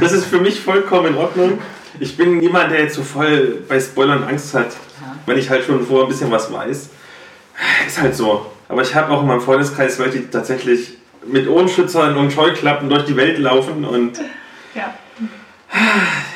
Das 0.00 0.12
ist 0.12 0.24
für 0.24 0.40
mich 0.40 0.60
vollkommen 0.60 1.08
in 1.08 1.16
Ordnung. 1.16 1.58
Ich 2.00 2.16
bin 2.16 2.38
niemand, 2.38 2.72
der 2.72 2.80
jetzt 2.80 2.94
so 2.96 3.02
voll 3.02 3.62
bei 3.68 3.78
Spoilern 3.78 4.24
Angst 4.24 4.52
hat, 4.54 4.74
wenn 5.26 5.38
ich 5.38 5.48
halt 5.50 5.64
schon 5.64 5.86
vorher 5.86 6.06
ein 6.06 6.08
bisschen 6.08 6.30
was 6.32 6.52
weiß. 6.52 6.88
Ist 7.86 8.00
halt 8.00 8.16
so. 8.16 8.46
Aber 8.68 8.82
ich 8.82 8.92
habe 8.96 9.12
auch 9.12 9.20
in 9.20 9.28
meinem 9.28 9.40
Freundeskreis 9.42 9.98
Leute, 9.98 10.18
die 10.18 10.26
tatsächlich 10.26 10.94
mit 11.24 11.46
Ohrenschützern 11.46 12.16
und 12.16 12.32
Scheuklappen 12.32 12.88
durch 12.88 13.04
die 13.04 13.14
Welt 13.16 13.38
laufen 13.38 13.84
und 13.84 14.18
Ja. 14.74 14.92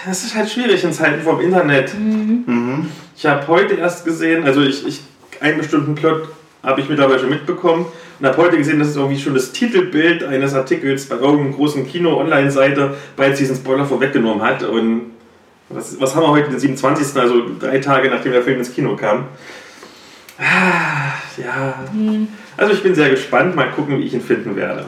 das 0.06 0.22
ist 0.24 0.36
halt 0.36 0.48
schwierig 0.48 0.84
in 0.84 0.92
Zeiten 0.92 1.22
vom 1.22 1.40
Internet. 1.40 1.90
Ich 3.16 3.26
habe 3.26 3.48
heute 3.48 3.74
erst 3.74 4.04
gesehen, 4.04 4.44
also 4.44 4.60
ich, 4.62 4.86
ich 4.86 5.00
einen 5.40 5.58
bestimmten 5.58 5.94
Plot 5.94 6.28
habe 6.62 6.80
ich 6.80 6.88
mittlerweile 6.88 7.20
schon 7.20 7.30
mitbekommen 7.30 7.86
und 8.18 8.26
habe 8.26 8.36
heute 8.38 8.56
gesehen, 8.56 8.78
dass 8.78 8.88
es 8.88 8.96
irgendwie 8.96 9.18
schon 9.18 9.34
das 9.34 9.52
Titelbild 9.52 10.24
eines 10.24 10.54
Artikels 10.54 11.06
bei 11.06 11.16
irgendeiner 11.16 11.54
großen 11.54 11.86
Kino-Online-Seite 11.86 12.96
bereits 13.16 13.38
diesen 13.38 13.56
Spoiler 13.56 13.84
vorweggenommen 13.84 14.42
hat. 14.42 14.64
Und 14.64 15.12
was, 15.68 16.00
was 16.00 16.14
haben 16.14 16.22
wir 16.22 16.30
heute, 16.30 16.50
den 16.50 16.58
27., 16.58 17.16
also 17.20 17.42
drei 17.58 17.78
Tage 17.78 18.10
nachdem 18.10 18.32
der 18.32 18.42
Film 18.42 18.58
ins 18.58 18.74
Kino 18.74 18.96
kam. 18.96 19.24
Ah, 20.38 21.14
ja, 21.36 21.74
also 22.56 22.72
ich 22.72 22.82
bin 22.82 22.94
sehr 22.94 23.10
gespannt, 23.10 23.56
mal 23.56 23.70
gucken, 23.70 23.98
wie 23.98 24.04
ich 24.04 24.14
ihn 24.14 24.20
finden 24.20 24.56
werde. 24.56 24.86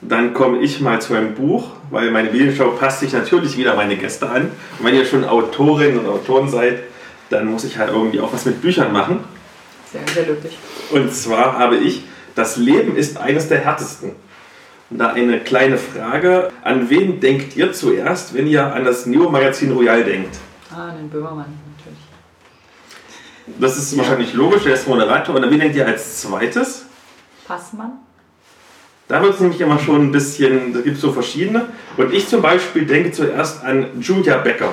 Dann 0.00 0.32
komme 0.32 0.60
ich 0.60 0.80
mal 0.80 1.00
zu 1.00 1.14
einem 1.14 1.34
Buch, 1.34 1.72
weil 1.90 2.10
meine 2.10 2.30
Medienschau 2.30 2.70
passt 2.70 3.00
sich 3.00 3.12
natürlich 3.12 3.56
wieder 3.56 3.74
meine 3.74 3.96
Gäste 3.96 4.28
an. 4.28 4.50
Und 4.78 4.84
wenn 4.86 4.94
ihr 4.94 5.04
schon 5.04 5.24
Autorin 5.24 5.98
oder 5.98 6.10
Autoren 6.10 6.48
seid, 6.48 6.80
dann 7.28 7.46
muss 7.46 7.64
ich 7.64 7.78
halt 7.78 7.90
irgendwie 7.90 8.20
auch 8.20 8.32
was 8.32 8.46
mit 8.46 8.62
Büchern 8.62 8.92
machen. 8.92 9.20
Sehr, 9.92 10.06
sehr 10.14 10.26
löblich. 10.26 10.56
Und 10.90 11.12
zwar 11.12 11.58
habe 11.58 11.76
ich, 11.76 12.04
das 12.34 12.56
Leben 12.56 12.96
ist 12.96 13.18
eines 13.18 13.48
der 13.48 13.58
härtesten. 13.58 14.12
Und 14.90 14.98
da 14.98 15.08
eine 15.08 15.40
kleine 15.40 15.78
Frage, 15.78 16.50
an 16.62 16.90
wen 16.90 17.20
denkt 17.20 17.56
ihr 17.56 17.72
zuerst, 17.72 18.34
wenn 18.34 18.46
ihr 18.46 18.72
an 18.72 18.84
das 18.84 19.06
Neo-Magazin 19.06 19.72
Royal 19.72 20.04
denkt? 20.04 20.36
Ah, 20.72 20.90
den 20.90 21.08
Böhmermann 21.08 21.46
natürlich. 21.76 22.00
Das 23.60 23.76
ist 23.76 23.96
wahrscheinlich 23.96 24.34
logisch, 24.34 24.64
der 24.64 24.74
ist 24.74 24.86
Moderator. 24.86 25.34
Und 25.34 25.44
an 25.44 25.50
wen 25.50 25.60
denkt 25.60 25.76
ihr 25.76 25.86
als 25.86 26.20
zweites? 26.20 26.86
Passmann? 27.46 27.92
Da 29.08 29.20
wird 29.22 29.34
es 29.34 29.40
nämlich 29.40 29.60
immer 29.60 29.78
schon 29.80 30.02
ein 30.02 30.12
bisschen, 30.12 30.72
da 30.72 30.80
gibt 30.80 30.96
es 30.96 31.02
so 31.02 31.12
verschiedene. 31.12 31.66
Und 31.96 32.12
ich 32.12 32.28
zum 32.28 32.42
Beispiel 32.42 32.86
denke 32.86 33.10
zuerst 33.10 33.64
an 33.64 34.00
Julia 34.00 34.38
Becker. 34.38 34.72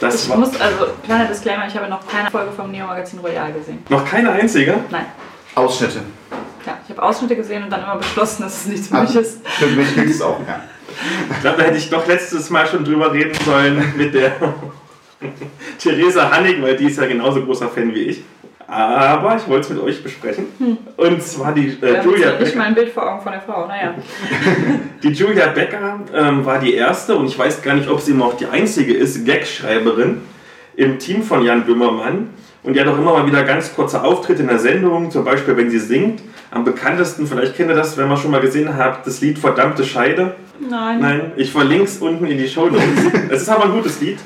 Das 0.00 0.26
Ich 0.28 0.34
muss, 0.34 0.50
also, 0.60 0.86
kleiner 1.04 1.24
Disclaimer, 1.26 1.66
ich 1.66 1.74
habe 1.76 1.88
noch 1.88 2.06
keine 2.06 2.30
Folge 2.30 2.52
vom 2.52 2.70
Neo 2.70 2.86
Magazin 2.86 3.18
Royal 3.18 3.52
gesehen. 3.52 3.80
noch 3.88 4.04
keine 4.04 4.30
einzige. 4.30 4.74
Nein. 4.90 5.06
Ausschnitte. 5.54 6.00
Ja, 6.66 6.78
ich 6.84 6.90
habe 6.90 7.02
Ausschnitte 7.02 7.34
gesehen 7.36 7.64
und 7.64 7.70
dann 7.70 7.82
immer 7.82 7.96
beschlossen, 7.96 8.42
dass 8.42 8.58
es 8.58 8.66
nichts 8.66 8.88
für 8.88 8.94
Ah, 8.96 9.02
mich 9.02 9.14
ist. 9.16 9.46
Für 9.46 9.66
mich 9.66 9.94
gilt 9.94 10.10
es 10.10 10.22
auch, 10.22 10.38
ja. 10.46 10.60
Ich 11.32 11.40
glaube, 11.40 11.58
da 11.58 11.64
hätte 11.64 11.78
ich 11.78 11.90
doch 11.90 12.06
letztes 12.06 12.50
Mal 12.50 12.66
schon 12.66 12.84
drüber 12.84 13.12
reden 13.12 13.34
sollen 13.44 13.92
mit 13.96 14.14
der 14.14 14.32
Theresa 15.78 16.30
Hannig, 16.30 16.60
weil 16.62 16.76
die 16.76 16.86
ist 16.86 16.98
ja 16.98 17.06
genauso 17.06 17.44
großer 17.44 17.68
Fan 17.68 17.94
wie 17.94 18.02
ich. 18.02 18.22
Aber 18.70 19.34
ich 19.34 19.48
wollte 19.48 19.62
es 19.62 19.70
mit 19.70 19.82
euch 19.82 20.02
besprechen. 20.02 20.44
Und 20.98 21.22
zwar 21.22 21.54
die 21.54 21.68
äh, 21.80 21.96
haben 21.96 22.10
Julia 22.10 22.32
Becker. 22.32 22.58
mal 22.58 22.64
ein 22.64 22.74
Bild 22.74 22.90
vor 22.90 23.10
Augen 23.10 23.22
von 23.22 23.32
der 23.32 23.40
Frau, 23.40 23.66
naja. 23.66 23.94
Die 25.02 25.08
Julia 25.08 25.46
Becker 25.46 26.00
ähm, 26.14 26.44
war 26.44 26.58
die 26.58 26.74
erste 26.74 27.16
und 27.16 27.26
ich 27.26 27.38
weiß 27.38 27.62
gar 27.62 27.74
nicht, 27.74 27.88
ob 27.88 28.00
sie 28.00 28.10
immer 28.10 28.26
auch 28.26 28.36
die 28.36 28.46
einzige 28.46 28.92
ist, 28.92 29.24
Gagschreiberin 29.24 30.20
im 30.76 30.98
Team 30.98 31.22
von 31.22 31.44
Jan 31.44 31.64
Böhmermann. 31.64 32.28
Und 32.62 32.74
die 32.74 32.80
hat 32.80 32.88
auch 32.88 32.98
immer 32.98 33.12
mal 33.12 33.26
wieder 33.26 33.42
ganz 33.44 33.74
kurze 33.74 34.02
Auftritte 34.02 34.42
in 34.42 34.48
der 34.48 34.58
Sendung, 34.58 35.10
zum 35.10 35.24
Beispiel 35.24 35.56
wenn 35.56 35.70
sie 35.70 35.78
singt. 35.78 36.20
Am 36.50 36.64
bekanntesten, 36.64 37.26
vielleicht 37.26 37.56
kennt 37.56 37.70
ihr 37.70 37.76
das, 37.76 37.96
wenn 37.96 38.08
man 38.08 38.18
schon 38.18 38.32
mal 38.32 38.40
gesehen 38.40 38.76
habt, 38.76 39.06
das 39.06 39.22
Lied 39.22 39.38
Verdammte 39.38 39.84
Scheide. 39.84 40.34
Nein. 40.60 41.00
Nein, 41.00 41.32
ich 41.36 41.52
verlinke 41.52 41.84
es 41.84 41.98
unten 41.98 42.26
in 42.26 42.36
die 42.36 42.48
Show 42.48 42.66
Notes. 42.66 42.84
es 43.30 43.42
ist 43.42 43.48
aber 43.48 43.64
ein 43.64 43.72
gutes 43.72 43.98
Lied. 44.00 44.18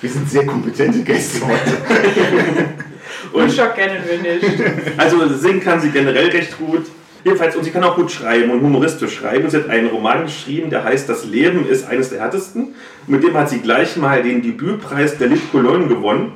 Wir 0.00 0.08
sind 0.08 0.30
sehr 0.30 0.46
kompetente 0.46 1.00
Gäste 1.00 1.46
heute. 1.46 2.80
Und 3.32 3.52
Schock 3.52 3.74
kennen 3.74 3.98
wir 4.06 4.18
nicht. 4.18 4.44
Also 4.96 5.28
singen 5.28 5.60
kann 5.60 5.80
sie 5.80 5.90
generell 5.90 6.28
recht 6.30 6.58
gut. 6.58 6.86
Jedenfalls, 7.22 7.54
und 7.54 7.64
sie 7.64 7.70
kann 7.70 7.84
auch 7.84 7.96
gut 7.96 8.10
schreiben 8.10 8.50
und 8.50 8.62
humoristisch 8.62 9.16
schreiben. 9.16 9.50
Sie 9.50 9.56
hat 9.58 9.68
einen 9.68 9.88
Roman 9.88 10.24
geschrieben, 10.24 10.70
der 10.70 10.84
heißt 10.84 11.08
Das 11.08 11.24
Leben 11.26 11.68
ist 11.68 11.86
eines 11.86 12.08
der 12.08 12.20
härtesten. 12.20 12.74
Mit 13.06 13.22
dem 13.22 13.36
hat 13.36 13.50
sie 13.50 13.58
gleich 13.60 13.96
mal 13.96 14.22
den 14.22 14.42
Debütpreis 14.42 15.18
der 15.18 15.28
Lit 15.28 15.42
Cologne 15.52 15.86
gewonnen. 15.86 16.32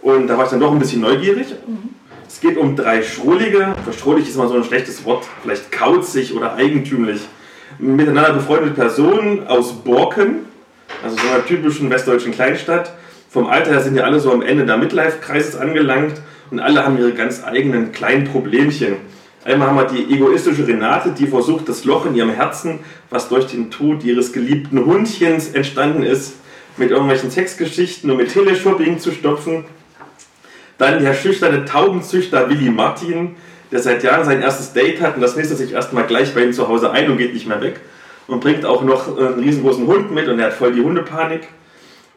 Und 0.00 0.28
da 0.28 0.38
war 0.38 0.44
ich 0.44 0.50
dann 0.50 0.60
doch 0.60 0.72
ein 0.72 0.78
bisschen 0.78 1.02
neugierig. 1.02 1.48
Es 2.26 2.40
geht 2.40 2.56
um 2.56 2.76
drei 2.76 3.02
Schrullige. 3.02 3.74
Für 3.84 3.92
schrullig 3.92 4.26
ist 4.26 4.36
mal 4.36 4.48
so 4.48 4.54
ein 4.54 4.64
schlechtes 4.64 5.04
Wort, 5.04 5.26
vielleicht 5.42 5.70
kauzig 5.70 6.34
oder 6.34 6.54
eigentümlich. 6.54 7.20
Miteinander 7.78 8.32
befreundete 8.32 8.74
Personen 8.74 9.46
aus 9.46 9.74
Borken, 9.74 10.46
also 11.02 11.16
so 11.16 11.28
einer 11.28 11.44
typischen 11.44 11.90
westdeutschen 11.90 12.32
Kleinstadt. 12.32 12.94
Vom 13.30 13.46
Alter 13.46 13.70
her 13.70 13.80
sind 13.80 13.96
ja 13.96 14.02
alle 14.02 14.18
so 14.18 14.32
am 14.32 14.42
Ende 14.42 14.66
der 14.66 14.76
Midlife-Kreises 14.76 15.54
angelangt 15.54 16.20
und 16.50 16.58
alle 16.58 16.84
haben 16.84 16.98
ihre 16.98 17.12
ganz 17.12 17.44
eigenen 17.44 17.92
kleinen 17.92 18.24
Problemchen. 18.24 18.96
Einmal 19.44 19.68
haben 19.68 19.76
wir 19.76 19.84
die 19.84 20.12
egoistische 20.12 20.66
Renate, 20.66 21.14
die 21.16 21.28
versucht, 21.28 21.68
das 21.68 21.84
Loch 21.84 22.06
in 22.06 22.16
ihrem 22.16 22.30
Herzen, 22.30 22.80
was 23.08 23.28
durch 23.28 23.46
den 23.46 23.70
Tod 23.70 24.02
ihres 24.02 24.32
geliebten 24.32 24.84
Hundchens 24.84 25.52
entstanden 25.52 26.02
ist, 26.02 26.34
mit 26.76 26.90
irgendwelchen 26.90 27.30
Sexgeschichten 27.30 28.10
und 28.10 28.16
mit 28.16 28.32
Teleshopping 28.32 28.98
zu 28.98 29.12
stopfen. 29.12 29.64
Dann 30.78 31.00
der 31.00 31.14
schüchterne 31.14 31.64
Taubenzüchter 31.64 32.50
Willi 32.50 32.68
Martin, 32.68 33.36
der 33.70 33.78
seit 33.78 34.02
Jahren 34.02 34.24
sein 34.24 34.42
erstes 34.42 34.72
Date 34.72 35.00
hat 35.00 35.14
und 35.14 35.20
das 35.20 35.36
nächste 35.36 35.54
sich 35.54 35.72
erstmal 35.72 36.04
gleich 36.08 36.34
bei 36.34 36.42
ihm 36.42 36.52
zu 36.52 36.66
Hause 36.66 36.90
ein 36.90 37.08
und 37.08 37.16
geht 37.16 37.32
nicht 37.32 37.46
mehr 37.46 37.62
weg. 37.62 37.78
Und 38.26 38.40
bringt 38.40 38.66
auch 38.66 38.82
noch 38.82 39.16
einen 39.16 39.38
riesengroßen 39.38 39.86
Hund 39.86 40.10
mit 40.10 40.26
und 40.26 40.40
er 40.40 40.46
hat 40.46 40.54
voll 40.54 40.72
die 40.72 40.82
Hundepanik. 40.82 41.46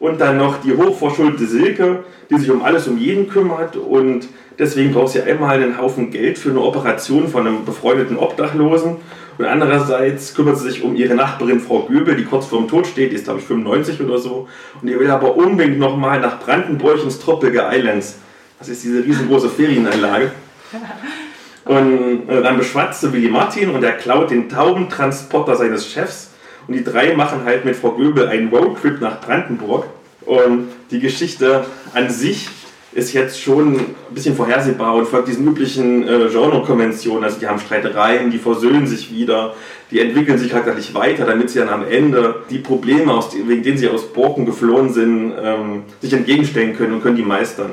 Und 0.04 0.20
dann 0.20 0.36
noch 0.36 0.60
die 0.60 0.76
hochverschuldete 0.76 1.46
Silke, 1.48 2.04
die 2.30 2.38
sich 2.38 2.52
um 2.52 2.62
alles 2.62 2.90
um 2.90 2.98
jeden 2.98 3.30
kümmert 3.30 3.78
und 3.78 4.28
deswegen 4.60 4.92
braucht 4.92 5.14
sie 5.14 5.22
einmal 5.22 5.64
einen 5.64 5.78
Haufen 5.78 6.12
Geld 6.12 6.38
für 6.38 6.50
eine 6.50 6.60
Operation 6.60 7.30
von 7.30 7.48
einem 7.48 7.64
befreundeten 7.64 8.18
Obdachlosen. 8.18 8.98
Und 9.38 9.46
andererseits 9.46 10.36
kümmert 10.36 10.58
sie 10.58 10.72
sich 10.72 10.84
um 10.84 10.94
ihre 10.98 11.16
Nachbarin 11.16 11.62
Frau 11.62 11.84
Göbel, 11.84 12.18
die 12.18 12.26
kurz 12.26 12.48
vorm 12.48 12.68
Tod 12.68 12.86
steht, 12.86 13.14
die 13.14 13.16
ist 13.16 13.24
glaube 13.24 13.40
ich 13.40 13.46
95 13.46 14.02
oder 14.02 14.18
so. 14.18 14.50
Und 14.82 14.90
die 14.90 15.00
will 15.00 15.10
aber 15.10 15.38
unbedingt 15.38 15.80
nochmal 15.80 16.20
nach 16.20 16.38
Brandenburg 16.38 17.02
ins 17.02 17.18
Tropical 17.22 17.74
Islands. 17.74 18.18
Das 18.60 18.68
ist 18.68 18.84
diese 18.84 19.06
riesengroße 19.06 19.48
Ferienanlage. 19.48 20.34
Und 21.64 22.28
äh, 22.28 22.42
dann 22.44 22.58
beschwatzt 22.58 23.00
sie 23.00 23.14
Willi 23.14 23.30
Martin 23.30 23.70
und 23.70 23.82
er 23.86 23.94
klaut 23.94 24.32
den 24.32 24.50
Taubentransporter 24.50 25.56
seines 25.56 25.88
Chefs. 25.88 26.33
Und 26.68 26.76
die 26.76 26.84
drei 26.84 27.16
machen 27.16 27.44
halt 27.46 27.66
mit 27.66 27.76
Frau 27.76 27.92
Göbel 27.92 28.28
einen 28.28 28.50
Roadtrip 28.50 29.02
nach 29.02 29.22
Brandenburg. 29.22 29.86
Und 30.26 30.70
die 30.92 31.00
Geschichte 31.00 31.66
an 31.94 32.10
sich 32.10 32.50
ist 32.94 33.14
jetzt 33.14 33.42
schon 33.42 33.76
ein 33.76 33.96
bisschen 34.12 34.36
vorhersehbar 34.36 34.96
und 34.96 35.08
folgt 35.08 35.28
diesen 35.28 35.48
üblichen 35.48 36.08
äh, 36.08 36.30
Genre-Konventionen. 36.30 37.24
Also 37.24 37.40
die 37.40 37.48
haben 37.48 37.60
Streitereien, 37.60 38.30
die 38.30 38.38
versöhnen 38.38 38.86
sich 38.86 39.12
wieder, 39.12 39.56
die 39.92 40.00
entwickeln 40.00 40.38
sich 40.38 40.52
charakterlich 40.52 40.94
weiter, 40.94 41.26
damit 41.26 41.50
sie 41.50 41.60
dann 41.60 41.70
am 41.70 41.86
Ende 41.88 42.44
die 42.50 42.60
Probleme, 42.60 43.12
aus, 43.12 43.36
wegen 43.36 43.64
denen 43.64 43.78
sie 43.78 43.90
aus 43.90 44.14
Borken 44.14 44.46
geflohen 44.46 44.94
sind, 44.94 45.34
ähm, 45.42 45.84
sich 46.02 46.14
entgegenstellen 46.14 46.76
können 46.76 46.94
und 46.94 47.02
können 47.02 47.18
die 47.18 47.24
meistern. 47.24 47.72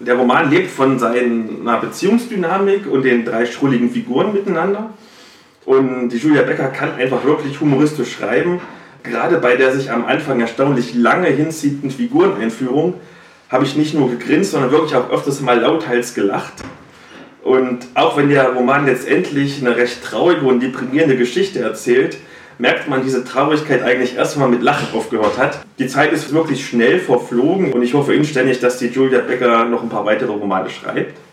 Der 0.00 0.14
Roman 0.14 0.50
lebt 0.50 0.70
von 0.70 0.98
seiner 0.98 1.78
Beziehungsdynamik 1.80 2.86
und 2.86 3.02
den 3.02 3.24
drei 3.24 3.46
schrulligen 3.46 3.90
Figuren 3.90 4.32
miteinander. 4.32 4.90
Und 5.68 6.08
die 6.08 6.16
Julia 6.16 6.44
Becker 6.44 6.68
kann 6.68 6.94
einfach 6.94 7.24
wirklich 7.24 7.60
humoristisch 7.60 8.12
schreiben. 8.12 8.58
Gerade 9.02 9.36
bei 9.36 9.54
der 9.54 9.70
sich 9.70 9.90
am 9.90 10.06
Anfang 10.06 10.40
erstaunlich 10.40 10.94
lange 10.94 11.28
hinziehenden 11.28 11.90
Figureneinführung 11.90 12.94
habe 13.50 13.66
ich 13.66 13.76
nicht 13.76 13.92
nur 13.92 14.08
gegrinst, 14.08 14.52
sondern 14.52 14.70
wirklich 14.70 14.94
auch 14.94 15.10
öfters 15.10 15.42
mal 15.42 15.60
lauthals 15.60 16.14
gelacht. 16.14 16.54
Und 17.42 17.80
auch 17.92 18.16
wenn 18.16 18.30
der 18.30 18.48
Roman 18.54 18.86
letztendlich 18.86 19.60
eine 19.60 19.76
recht 19.76 20.02
traurige 20.02 20.46
und 20.46 20.62
deprimierende 20.62 21.18
Geschichte 21.18 21.58
erzählt, 21.58 22.16
merkt 22.56 22.88
man 22.88 23.02
diese 23.02 23.22
Traurigkeit 23.26 23.82
eigentlich 23.82 24.16
erst, 24.16 24.36
wenn 24.36 24.44
man 24.44 24.52
mit 24.52 24.62
Lachen 24.62 24.88
aufgehört 24.94 25.36
hat. 25.36 25.60
Die 25.78 25.86
Zeit 25.86 26.14
ist 26.14 26.32
wirklich 26.32 26.66
schnell 26.66 26.98
verflogen 26.98 27.74
und 27.74 27.82
ich 27.82 27.92
hoffe 27.92 28.14
inständig, 28.14 28.60
dass 28.60 28.78
die 28.78 28.86
Julia 28.86 29.20
Becker 29.20 29.66
noch 29.66 29.82
ein 29.82 29.90
paar 29.90 30.06
weitere 30.06 30.32
Romane 30.32 30.70
schreibt. 30.70 31.27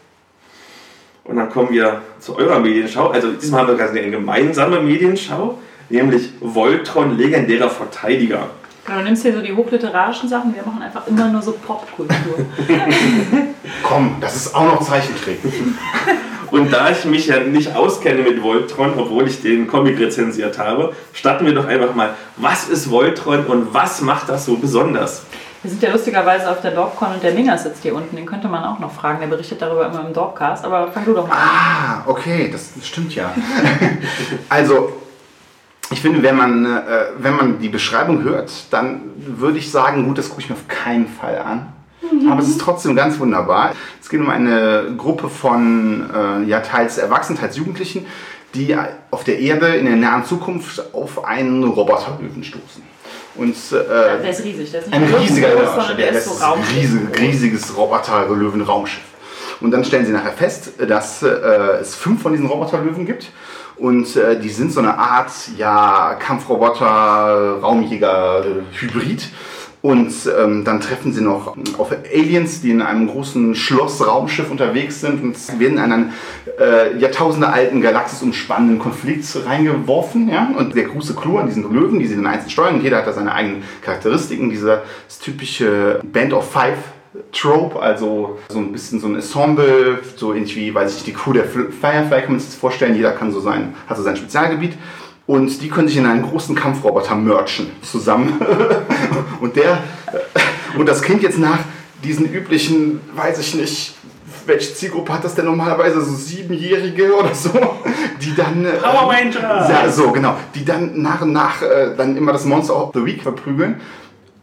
Und 1.26 1.38
dann 1.38 1.50
kommen 1.50 1.72
wir 1.72 2.02
zu 2.20 2.38
eurer 2.38 2.60
Medienschau. 2.60 3.10
Also 3.10 3.32
diesmal 3.32 3.62
haben 3.62 3.70
wir 3.70 3.76
gerade 3.76 4.00
eine 4.00 4.12
gemeinsame 4.12 4.80
Medienschau, 4.80 5.58
nämlich 5.90 6.30
Voltron, 6.40 7.18
legendärer 7.18 7.70
Verteidiger. 7.70 8.50
Genau, 8.86 9.00
du 9.00 9.06
nimmst 9.06 9.24
hier 9.24 9.34
so 9.34 9.42
die 9.42 9.52
hochliterarischen 9.52 10.30
Sachen, 10.30 10.54
wir 10.54 10.64
machen 10.64 10.84
einfach 10.84 11.08
immer 11.08 11.28
nur 11.30 11.42
so 11.42 11.54
Popkultur. 11.54 12.16
Komm, 13.84 14.18
das 14.22 14.36
ist 14.36 14.54
auch 14.54 14.66
noch 14.66 14.82
Zeichentrick. 14.84 15.40
Und 16.52 16.72
da 16.72 16.92
ich 16.92 17.04
mich 17.06 17.26
ja 17.26 17.40
nicht 17.40 17.76
auskenne 17.76 18.22
mit 18.22 18.44
Voltron, 18.44 18.94
obwohl 18.98 19.28
ich 19.28 19.42
den 19.42 19.66
Comic 19.66 20.00
rezensiert 20.00 20.60
habe, 20.60 20.94
starten 21.12 21.48
wir 21.48 21.56
doch 21.56 21.66
einfach 21.66 21.96
mal, 21.96 22.14
was 22.38 22.70
ist 22.70 22.92
Voltron 22.92 23.46
und 23.48 23.74
was 23.74 24.02
macht 24.02 24.30
das 24.30 24.46
so 24.46 24.56
besonders? 24.56 25.24
Wir 25.66 25.72
sind 25.72 25.82
ja 25.82 25.92
lustigerweise 25.92 26.52
auf 26.52 26.62
der 26.62 26.70
Dorpcon 26.70 27.14
und 27.14 27.24
der 27.24 27.34
Minga 27.34 27.58
sitzt 27.58 27.82
hier 27.82 27.96
unten. 27.96 28.16
Den 28.16 28.28
könnte 28.28 28.48
man 28.48 28.64
auch 28.64 28.78
noch 28.78 28.92
fragen. 28.92 29.20
Der 29.20 29.26
berichtet 29.26 29.64
darüber 29.64 29.88
immer 29.88 30.06
im 30.06 30.14
Dorpcast. 30.14 30.64
Aber 30.64 30.92
fang 30.92 31.06
du 31.06 31.14
doch 31.16 31.28
mal 31.28 31.34
an. 31.34 31.42
Ah, 31.42 32.04
okay, 32.06 32.52
das 32.52 32.74
stimmt 32.86 33.16
ja. 33.16 33.34
also, 34.50 34.94
ich 35.90 36.00
finde, 36.00 36.22
wenn 36.22 36.36
man, 36.36 36.68
äh, 36.68 37.06
wenn 37.18 37.36
man 37.36 37.58
die 37.58 37.70
Beschreibung 37.70 38.22
hört, 38.22 38.52
dann 38.70 39.02
würde 39.18 39.58
ich 39.58 39.72
sagen, 39.72 40.06
gut, 40.06 40.20
das 40.20 40.30
gucke 40.30 40.42
ich 40.42 40.50
mir 40.52 40.56
auf 40.56 40.68
keinen 40.68 41.08
Fall 41.08 41.40
an. 41.40 41.74
Aber 42.30 42.42
es 42.42 42.48
ist 42.48 42.62
trotzdem 42.62 42.96
ganz 42.96 43.18
wunderbar. 43.20 43.72
Es 44.00 44.08
geht 44.08 44.20
um 44.20 44.30
eine 44.30 44.94
Gruppe 44.96 45.30
von 45.30 46.08
äh, 46.14 46.44
ja, 46.44 46.60
teils 46.60 47.00
Erwachsenen, 47.00 47.40
teils 47.40 47.58
Jugendlichen, 47.58 48.06
die 48.54 48.78
auf 49.10 49.24
der 49.24 49.40
Erde 49.40 49.70
in 49.70 49.88
der 49.88 49.96
nahen 49.96 50.26
Zukunft 50.26 50.94
auf 50.94 51.26
einen 51.26 51.64
Roboterlöwen 51.64 52.44
stoßen. 52.44 52.95
Und, 53.38 53.56
äh, 53.72 54.22
Der 54.22 54.30
ist 54.30 54.44
riesig. 54.44 54.72
Der 54.72 54.82
ist 54.82 54.88
nicht 54.88 54.96
ein 54.96 55.14
riesiger 55.14 55.50
sondern 55.50 55.88
der, 55.88 55.96
der 55.96 56.14
das 56.14 56.26
ist 56.26 56.40
so 56.40 56.44
raumschiff. 56.44 56.76
riesig, 56.76 57.20
riesiges 57.20 57.78
Roboter-Löwen-Raumschiff. 57.78 59.04
Und 59.62 59.72
dann 59.72 59.84
stellen 59.84 60.06
sie 60.06 60.12
nachher 60.12 60.34
fest, 60.34 60.74
dass 60.88 61.24
äh, 61.24 61.28
es 61.82 61.96
fünf 61.96 62.22
von 62.22 62.32
diesen 62.34 62.48
Roboterlöwen 62.48 63.06
gibt. 63.06 63.32
Und 63.78 64.16
äh, 64.16 64.40
die 64.40 64.50
sind 64.50 64.72
so 64.72 64.80
eine 64.80 64.98
Art 64.98 65.32
ja, 65.58 66.16
Kampfroboter, 66.20 67.60
Raumjäger, 67.62 68.46
Hybrid. 68.80 69.28
Und 69.86 70.14
ähm, 70.36 70.64
dann 70.64 70.82
treffen 70.82 71.14
sie 71.14 71.22
noch 71.22 71.56
auf 71.78 71.92
Aliens, 72.12 72.60
die 72.62 72.72
in 72.72 72.82
einem 72.82 73.08
großen 73.08 73.54
Schloss-Raumschiff 73.54 74.50
unterwegs 74.50 75.00
sind 75.02 75.22
und 75.22 75.60
werden 75.60 75.78
in 75.78 75.80
einen 75.80 76.14
äh, 76.60 76.98
jahrtausendealten, 76.98 77.82
galaxisumspannenden 77.82 78.80
Konflikt 78.80 79.26
reingeworfen. 79.46 80.28
Ja? 80.28 80.50
Und 80.58 80.76
der 80.76 80.86
große 80.86 81.14
Clou 81.14 81.38
an 81.38 81.46
diesen 81.46 81.72
Löwen, 81.72 82.00
die 82.00 82.08
sie 82.08 82.16
dann 82.16 82.26
einzeln 82.26 82.50
steuern, 82.50 82.82
jeder 82.82 82.98
hat 82.98 83.06
da 83.06 83.14
seine 83.14 83.32
eigenen 83.32 83.62
Charakteristiken. 83.84 84.50
Dieser 84.50 84.82
typische 85.22 86.00
Band 86.04 86.34
of 86.34 86.50
Five 86.52 86.80
Trope, 87.32 87.80
also 87.80 88.40
so 88.50 88.58
ein 88.58 88.72
bisschen 88.72 89.00
so 89.00 89.06
ein 89.06 89.16
Ensemble, 89.16 90.00
so 90.16 90.34
ähnlich 90.34 90.56
wie, 90.56 90.74
weiß 90.74 90.98
ich, 90.98 91.04
die 91.04 91.14
Crew 91.14 91.34
der 91.34 91.46
Fl- 91.46 91.70
Firefly 91.70 92.22
kann 92.22 92.32
man 92.32 92.40
sich 92.40 92.50
das 92.50 92.60
vorstellen. 92.60 92.96
Jeder 92.96 93.12
kann 93.12 93.32
so 93.32 93.40
sein, 93.40 93.76
hat 93.88 93.98
so 93.98 94.04
sein 94.04 94.18
Spezialgebiet. 94.18 94.74
Und 95.28 95.62
die 95.62 95.70
können 95.70 95.88
sich 95.88 95.98
in 95.98 96.06
einen 96.06 96.22
großen 96.22 96.56
Kampfroboter 96.56 97.16
merchen 97.16 97.72
zusammen. 97.82 98.40
und 99.42 99.56
der, 99.56 99.80
und 100.78 100.88
das 100.88 101.02
klingt 101.02 101.24
jetzt 101.24 101.40
nach 101.40 101.60
diesen 102.04 102.32
üblichen, 102.32 103.00
weiß 103.16 103.40
ich 103.40 103.56
nicht, 103.56 103.96
welche 104.46 104.76
Zielgruppe 104.76 105.14
hat 105.14 105.24
das 105.24 105.34
denn 105.34 105.46
normalerweise? 105.46 106.02
So 106.02 106.14
Siebenjährige 106.14 107.16
oder 107.16 107.34
so, 107.34 107.50
die 108.22 108.36
dann. 108.36 108.66
äh, 108.66 108.74
Power 108.74 109.12
Ranger! 109.12 109.68
Ja, 109.70 109.90
so, 109.90 110.12
genau. 110.12 110.36
Die 110.54 110.64
dann 110.64 111.02
nach 111.02 111.22
und 111.22 111.34
nach 111.34 111.64
äh, 111.64 111.96
dann 111.98 112.16
immer 112.16 112.32
das 112.32 112.46
Monster 112.46 112.76
of 112.76 112.92
the 112.94 113.04
Week 113.04 113.24
verprügeln. 113.24 113.82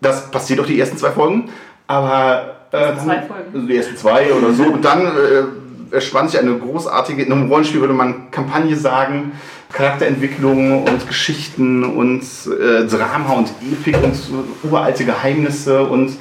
Das 0.00 0.30
passiert 0.32 0.58
doch 0.58 0.66
die 0.66 0.80
ersten 0.80 0.96
zwei 0.96 1.10
Folgen. 1.10 1.50
Aber. 1.86 2.56
Äh, 2.72 2.76
ersten 2.76 3.04
zwei 3.04 3.14
dann- 3.16 3.26
Folgen. 3.28 3.50
Also 3.54 3.66
die 3.66 3.76
ersten 3.76 3.96
zwei 3.96 4.32
oder 4.32 4.52
so. 4.52 4.64
Und 4.64 4.84
dann 4.84 5.06
äh, 5.06 5.94
erspannt 5.94 6.30
sich 6.30 6.40
eine 6.40 6.56
großartige, 6.58 7.22
in 7.22 7.32
einem 7.32 7.48
Rollenspiel 7.48 7.80
würde 7.80 7.94
man 7.94 8.30
Kampagne 8.30 8.74
sagen. 8.76 9.32
Charakterentwicklung 9.73 10.85
und 10.85 11.07
Geschichten 11.09 11.85
und 11.85 12.23
äh, 12.23 12.87
Drama 12.87 13.35
und 13.35 13.49
Epik 13.73 13.97
und 14.02 14.14
uralte 14.62 15.05
Geheimnisse 15.05 15.83
und 15.85 16.17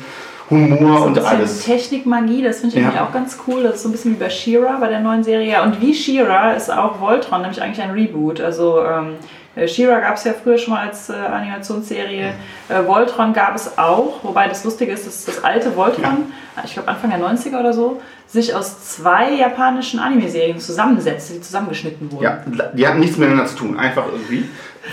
Humor 0.50 0.98
So 1.00 1.04
und 1.06 1.20
alles. 1.20 1.64
Technikmagie, 1.64 2.42
das 2.42 2.60
finde 2.60 2.78
ich 2.80 2.84
Ja. 2.84 3.06
auch 3.06 3.14
ganz 3.14 3.38
cool. 3.48 3.64
Das 3.64 3.76
ist 3.76 3.84
so 3.84 3.90
ein 3.90 3.94
bisschen 3.94 4.12
wie 4.12 4.20
bei 4.20 4.30
She-Ra 4.30 4.78
bei 4.80 4.90
der 4.90 5.00
neuen 5.00 5.24
Serie. 5.24 5.62
Und 5.64 5.80
wie 5.82 5.94
She-Ra 5.94 6.52
ist 6.52 6.70
auch 6.72 7.00
Voltron, 7.00 7.42
nämlich 7.42 7.62
eigentlich 7.62 7.82
ein 7.82 7.92
Reboot. 7.92 8.42
Also 8.42 8.82
ähm, 8.84 9.14
äh, 9.56 9.68
She-Ra 9.68 10.00
gab 10.00 10.16
es 10.16 10.24
ja 10.24 10.34
früher 10.34 10.58
schon 10.58 10.74
mal 10.74 10.88
als 10.88 11.10
äh, 11.10 11.14
Animationsserie. 11.14 12.34
Äh, 12.70 12.86
Voltron 12.88 13.34
gab 13.34 13.56
es 13.56 13.78
auch, 13.78 14.24
wobei 14.24 14.48
das 14.48 14.64
Lustige 14.64 14.92
ist, 14.92 15.06
dass 15.06 15.26
das 15.26 15.44
alte 15.44 15.76
Voltron, 15.76 16.32
ich 16.64 16.74
glaube 16.74 16.88
Anfang 16.88 17.10
der 17.10 17.20
90er 17.20 17.60
oder 17.60 17.74
so, 17.74 18.02
sich 18.28 18.56
aus 18.56 18.82
zwei 18.96 19.34
japanischen 19.34 20.00
Anime-Serien 20.00 20.60
zusammensetzte, 20.60 21.34
die 21.34 21.42
zusammengeschnitten 21.42 22.12
wurden. 22.12 22.24
Ja, 22.24 22.44
die 22.74 22.88
hatten 22.88 23.00
nichts 23.00 23.18
miteinander 23.18 23.46
zu 23.46 23.58
tun. 23.58 23.78
Einfach 23.78 24.06
irgendwie. 24.10 24.46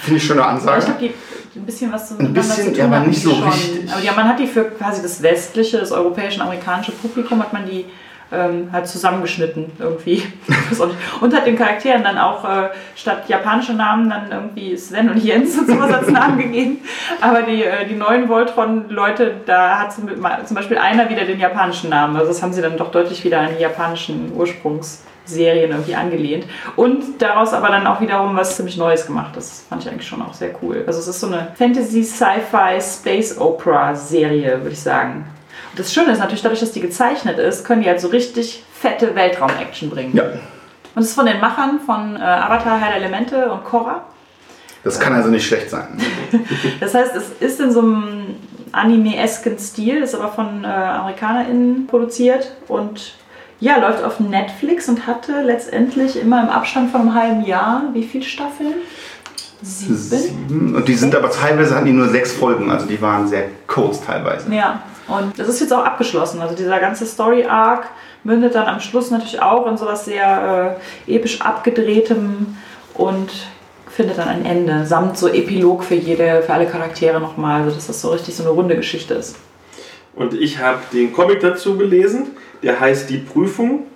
Finde 0.03 0.19
ich 0.19 0.27
schon 0.27 0.39
eine 0.39 0.47
Ja, 0.47 0.55
Ansage. 0.55 0.79
Ich 0.79 0.85
glaube, 0.87 1.01
die 1.55 1.59
ein 1.61 1.67
bisschen 1.67 1.93
was 1.93 2.19
Ein 2.19 2.35
bisschen, 2.35 2.75
ja, 2.75 2.85
aber 2.85 3.01
nicht 3.01 3.23
so 3.23 3.31
richtig. 3.31 3.91
Aber 3.91 4.03
ja, 4.03 4.13
man 4.13 4.29
hat 4.29 4.39
die 4.39 4.47
für 4.47 4.65
quasi 4.65 5.03
das 5.03 5.23
westliche, 5.23 5.79
das 5.79 5.93
europäische 5.93 6.41
und 6.41 6.47
amerikanische 6.47 6.93
Publikum 6.93 7.41
hat 7.41 7.53
man 7.53 7.65
die 7.65 7.87
ähm, 8.31 8.69
halt 8.73 8.87
zusammengeschnitten 8.87 9.73
irgendwie. 9.79 10.23
Und 11.21 11.35
hat 11.35 11.47
den 11.47 11.57
Charakteren 11.57 12.05
dann 12.05 12.19
auch 12.19 12.45
äh, 12.45 12.69
statt 12.95 13.25
japanische 13.29 13.73
Namen 13.73 14.11
dann 14.11 14.31
irgendwie 14.31 14.77
Sven 14.77 15.09
und 15.11 15.23
Jens 15.23 15.59
und 15.59 15.67
sowas 15.67 15.93
als 15.93 16.09
Namen 16.09 16.39
gegeben. 16.43 16.79
Aber 17.21 17.43
die, 17.43 17.65
äh, 17.65 17.87
die 17.87 17.95
neuen 17.95 18.29
Voltron-Leute, 18.29 19.33
da 19.47 19.79
hat 19.79 19.93
zum, 19.93 20.09
zum 20.45 20.55
Beispiel 20.55 20.79
einer 20.79 21.09
wieder 21.09 21.25
den 21.25 21.41
japanischen 21.41 21.91
Namen. 21.91 22.17
Also 22.17 22.29
das 22.29 22.43
haben 22.43 22.53
sie 22.53 22.63
dann 22.63 22.77
doch 22.77 22.91
deutlich 22.91 23.25
wieder 23.25 23.41
an 23.41 23.49
die 23.57 23.63
japanischen 23.63 24.33
Ursprungsserien 24.37 25.71
irgendwie 25.71 25.95
angelehnt. 25.95 26.47
Und 26.77 27.23
daraus 27.23 27.55
aber 27.55 27.69
dann 27.69 27.87
auch 27.87 28.01
wiederum 28.01 28.37
was 28.37 28.57
ziemlich 28.57 28.77
Neues 28.77 29.07
gemacht. 29.07 29.37
Das 29.37 29.65
fand 29.69 29.83
ich 29.83 29.91
eigentlich 29.91 30.07
schon 30.07 30.21
auch 30.21 30.35
sehr 30.35 30.51
cool. 30.63 30.85
Also 30.87 31.01
es 31.01 31.09
ist 31.09 31.21
so 31.21 31.29
eine 31.29 31.53
Fantasy, 31.55 32.05
Sci-Fi, 32.05 32.81
Space 32.81 33.39
Opera 33.39 33.95
Serie, 33.95 34.59
würde 34.59 34.73
ich 34.73 34.81
sagen. 34.81 35.25
Das 35.77 35.93
Schöne 35.93 36.13
ist 36.13 36.19
natürlich, 36.19 36.43
dadurch, 36.43 36.61
dass 36.61 36.73
die 36.73 36.81
gezeichnet 36.81 37.39
ist, 37.39 37.65
können 37.65 37.83
die 37.83 37.89
halt 37.89 38.01
so 38.01 38.09
richtig 38.09 38.63
fette 38.73 39.15
Weltraum-Action 39.15 39.91
bringen. 39.91 40.17
Ja, 40.17 40.25
Und 40.95 41.03
es 41.03 41.09
ist 41.11 41.15
von 41.15 41.27
den 41.27 41.41
Machern 41.41 41.81
von 41.85 42.17
äh, 42.17 42.21
Avatar, 42.21 42.81
Herr 42.81 42.89
der 42.89 42.97
Elemente 42.97 43.51
und 43.51 43.65
Korra. 43.65 44.03
das 44.85 44.99
kann 44.99 45.13
also 45.15 45.29
nicht 45.29 45.47
schlecht 45.47 45.71
sein. 45.71 46.01
Das 46.81 46.95
heißt, 46.95 47.15
es 47.15 47.31
ist 47.41 47.61
in 47.61 47.71
so 47.73 47.81
einem 47.81 48.37
Anime-esken 48.73 49.59
Stil, 49.59 49.99
ist 50.03 50.15
aber 50.15 50.29
von 50.33 50.65
äh, 50.65 50.67
AmerikanerInnen 50.67 51.87
produziert 51.87 52.53
und 52.69 53.15
ja, 53.61 53.79
läuft 53.79 54.05
auf 54.05 54.21
Netflix 54.21 54.89
und 54.89 55.07
hatte 55.09 55.43
letztendlich 55.43 56.21
immer 56.21 56.41
im 56.43 56.49
Abstand 56.49 56.93
von 56.93 57.01
einem 57.03 57.15
halben 57.15 57.45
Jahr, 57.45 57.83
wie 57.93 58.05
viele 58.05 58.25
Staffeln? 58.25 58.75
Sieben? 59.61 59.97
Sieben. 59.97 60.77
Und 60.77 60.87
die 60.87 60.95
sind 60.95 61.17
aber 61.17 61.31
teilweise 61.31 61.75
hatten 61.75 61.87
die 61.87 61.93
nur 61.93 62.09
sechs 62.09 62.33
Folgen, 62.33 62.71
also 62.71 62.87
die 62.87 63.01
waren 63.03 63.27
sehr 63.27 63.47
kurz 63.67 64.01
teilweise. 64.05 64.55
Ja, 64.55 64.81
und 65.09 65.39
das 65.39 65.49
ist 65.49 65.61
jetzt 65.61 65.73
auch 65.73 65.85
abgeschlossen. 65.85 66.41
Also 66.41 66.55
dieser 66.55 66.79
ganze 66.79 67.07
Story-Arc 67.07 67.89
mündet 68.25 68.55
dann 68.55 68.67
am 68.67 68.81
Schluss 68.81 69.11
natürlich 69.11 69.41
auch 69.41 69.67
in 69.67 69.79
sowas 69.79 70.05
sehr 70.05 70.79
äh, 71.07 71.15
episch 71.15 71.41
abgedrehtem 71.41 72.59
und 72.95 73.31
findet 73.91 74.19
dann 74.19 74.29
ein 74.29 74.45
Ende, 74.45 74.85
samt 74.87 75.17
so 75.17 75.29
Epilog 75.29 75.83
für 75.83 75.95
jede, 75.95 76.43
für 76.43 76.53
alle 76.53 76.67
Charaktere 76.67 77.21
nochmal, 77.21 77.63
also 77.63 77.75
dass 77.75 77.87
das 77.87 78.01
so 78.01 78.11
richtig 78.11 78.37
so 78.37 78.43
eine 78.43 78.53
runde 78.53 78.77
Geschichte 78.77 79.15
ist. 79.15 79.37
Und 80.15 80.35
ich 80.35 80.59
habe 80.59 80.81
den 80.93 81.13
Comic 81.13 81.41
dazu 81.41 81.79
gelesen, 81.79 82.29
der 82.63 82.79
heißt 82.79 83.09
Die 83.09 83.19
Prüfung. 83.19 83.87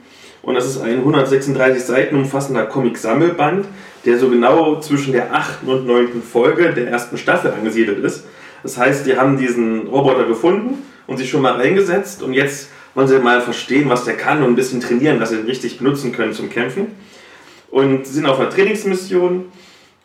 Und 0.40 0.54
das 0.54 0.66
ist 0.66 0.80
ein 0.80 0.98
136 0.98 1.84
Seiten 1.84 2.16
umfassender 2.16 2.66
Comic-Sammelband, 2.66 3.66
der 4.04 4.18
so 4.18 4.28
genau 4.28 4.80
zwischen 4.80 5.12
der 5.12 5.32
8. 5.32 5.64
und 5.66 5.86
9. 5.86 6.22
Folge 6.22 6.72
der 6.72 6.88
ersten 6.88 7.16
Staffel 7.16 7.52
angesiedelt 7.52 8.02
ist. 8.02 8.24
Das 8.62 8.78
heißt, 8.78 9.06
die 9.06 9.16
haben 9.16 9.36
diesen 9.36 9.86
Roboter 9.86 10.24
gefunden 10.24 10.82
und 11.06 11.16
sich 11.16 11.30
schon 11.30 11.42
mal 11.42 11.54
reingesetzt 11.54 12.22
und 12.22 12.32
jetzt 12.34 12.68
wollen 12.94 13.08
sie 13.08 13.18
mal 13.18 13.40
verstehen, 13.40 13.88
was 13.88 14.04
der 14.04 14.16
kann 14.16 14.42
und 14.42 14.50
ein 14.50 14.56
bisschen 14.56 14.80
trainieren, 14.80 15.18
dass 15.18 15.30
sie 15.30 15.36
ihn 15.36 15.46
richtig 15.46 15.78
benutzen 15.78 16.12
können 16.12 16.32
zum 16.32 16.50
Kämpfen. 16.50 16.88
Und 17.70 18.06
sind 18.06 18.26
auf 18.26 18.38
einer 18.38 18.50
Trainingsmission 18.50 19.46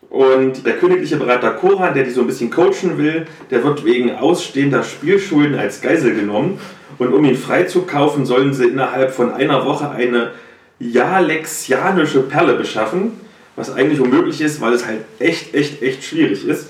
und 0.10 0.66
der 0.66 0.78
königliche 0.78 1.18
Berater 1.18 1.52
Koran, 1.52 1.94
der 1.94 2.04
die 2.04 2.12
so 2.12 2.22
ein 2.22 2.28
bisschen 2.28 2.50
coachen 2.50 2.98
will, 2.98 3.28
der 3.52 3.64
wird 3.64 3.84
wegen 3.84 4.16
ausstehender 4.16 4.84
Spielschulden 4.84 5.60
als 5.60 5.82
Geisel 5.82 6.16
genommen. 6.16 6.60
Und 6.98 7.14
um 7.14 7.26
ihn 7.26 7.36
freizukaufen, 7.36 8.26
sollen 8.26 8.54
sie 8.54 8.68
innerhalb 8.68 9.12
von 9.12 9.34
einer 9.34 9.66
Woche 9.66 9.90
eine 9.92 10.32
jalexianische 10.80 12.22
Perle 12.22 12.54
beschaffen, 12.54 13.20
was 13.56 13.74
eigentlich 13.74 14.00
unmöglich 14.00 14.40
ist, 14.40 14.62
weil 14.62 14.74
es 14.74 14.86
halt 14.86 15.02
echt, 15.20 15.54
echt, 15.54 15.82
echt 15.82 16.04
schwierig 16.04 16.48
ist. 16.48 16.70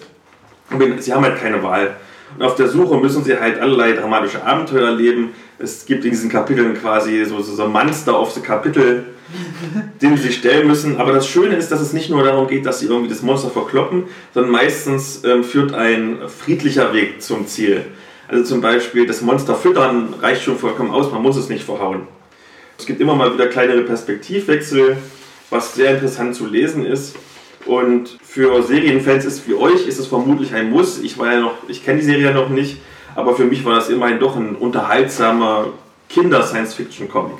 Und 0.71 1.01
sie 1.01 1.13
haben 1.13 1.23
halt 1.23 1.37
keine 1.39 1.61
Wahl. 1.61 1.95
Und 2.35 2.43
auf 2.43 2.55
der 2.55 2.67
Suche 2.67 2.97
müssen 2.97 3.23
sie 3.23 3.37
halt 3.39 3.59
allerlei 3.59 3.93
dramatische 3.93 4.43
Abenteuer 4.43 4.87
erleben. 4.87 5.29
Es 5.59 5.85
gibt 5.85 6.05
in 6.05 6.11
diesen 6.11 6.29
Kapiteln 6.29 6.75
quasi 6.75 7.25
so, 7.25 7.41
so, 7.41 7.55
so 7.55 7.67
Monster 7.67 8.15
auf 8.15 8.31
the 8.31 8.41
Kapitel, 8.41 9.05
denen 10.01 10.17
sie 10.17 10.31
stellen 10.31 10.67
müssen. 10.67 10.97
Aber 10.97 11.13
das 11.13 11.27
Schöne 11.27 11.55
ist, 11.55 11.71
dass 11.71 11.81
es 11.81 11.93
nicht 11.93 12.09
nur 12.09 12.23
darum 12.23 12.47
geht, 12.47 12.65
dass 12.65 12.79
sie 12.79 12.87
irgendwie 12.87 13.09
das 13.09 13.21
Monster 13.21 13.49
verkloppen, 13.49 14.03
sondern 14.33 14.51
meistens 14.51 15.23
ähm, 15.23 15.43
führt 15.43 15.73
ein 15.73 16.19
friedlicher 16.27 16.93
Weg 16.93 17.21
zum 17.21 17.47
Ziel. 17.47 17.85
Also 18.27 18.43
zum 18.43 18.61
Beispiel 18.61 19.07
das 19.07 19.21
Monster 19.21 19.55
füttern 19.55 20.13
reicht 20.21 20.43
schon 20.43 20.57
vollkommen 20.57 20.91
aus, 20.91 21.11
man 21.11 21.21
muss 21.21 21.37
es 21.37 21.49
nicht 21.49 21.63
verhauen. 21.63 22.07
Es 22.77 22.85
gibt 22.85 23.01
immer 23.01 23.15
mal 23.15 23.33
wieder 23.33 23.47
kleinere 23.47 23.81
Perspektivwechsel, 23.81 24.97
was 25.49 25.75
sehr 25.75 25.91
interessant 25.91 26.35
zu 26.35 26.45
lesen 26.45 26.85
ist. 26.85 27.15
Und 27.67 28.17
für 28.23 28.63
Serienfans 28.63 29.25
ist 29.25 29.47
wie 29.47 29.53
euch 29.53 29.87
ist 29.87 29.99
es 29.99 30.07
vermutlich 30.07 30.53
ein 30.53 30.69
Muss. 30.69 30.99
Ich 30.99 31.17
war 31.17 31.31
ja 31.31 31.39
noch, 31.39 31.53
ich 31.67 31.83
kenne 31.83 31.99
die 31.99 32.05
Serie 32.05 32.25
ja 32.25 32.33
noch 32.33 32.49
nicht, 32.49 32.77
aber 33.15 33.35
für 33.35 33.43
mich 33.43 33.65
war 33.65 33.75
das 33.75 33.89
immerhin 33.89 34.19
doch 34.19 34.37
ein 34.37 34.55
unterhaltsamer 34.55 35.67
Kinder-Science-Fiction-Comic. 36.09 37.37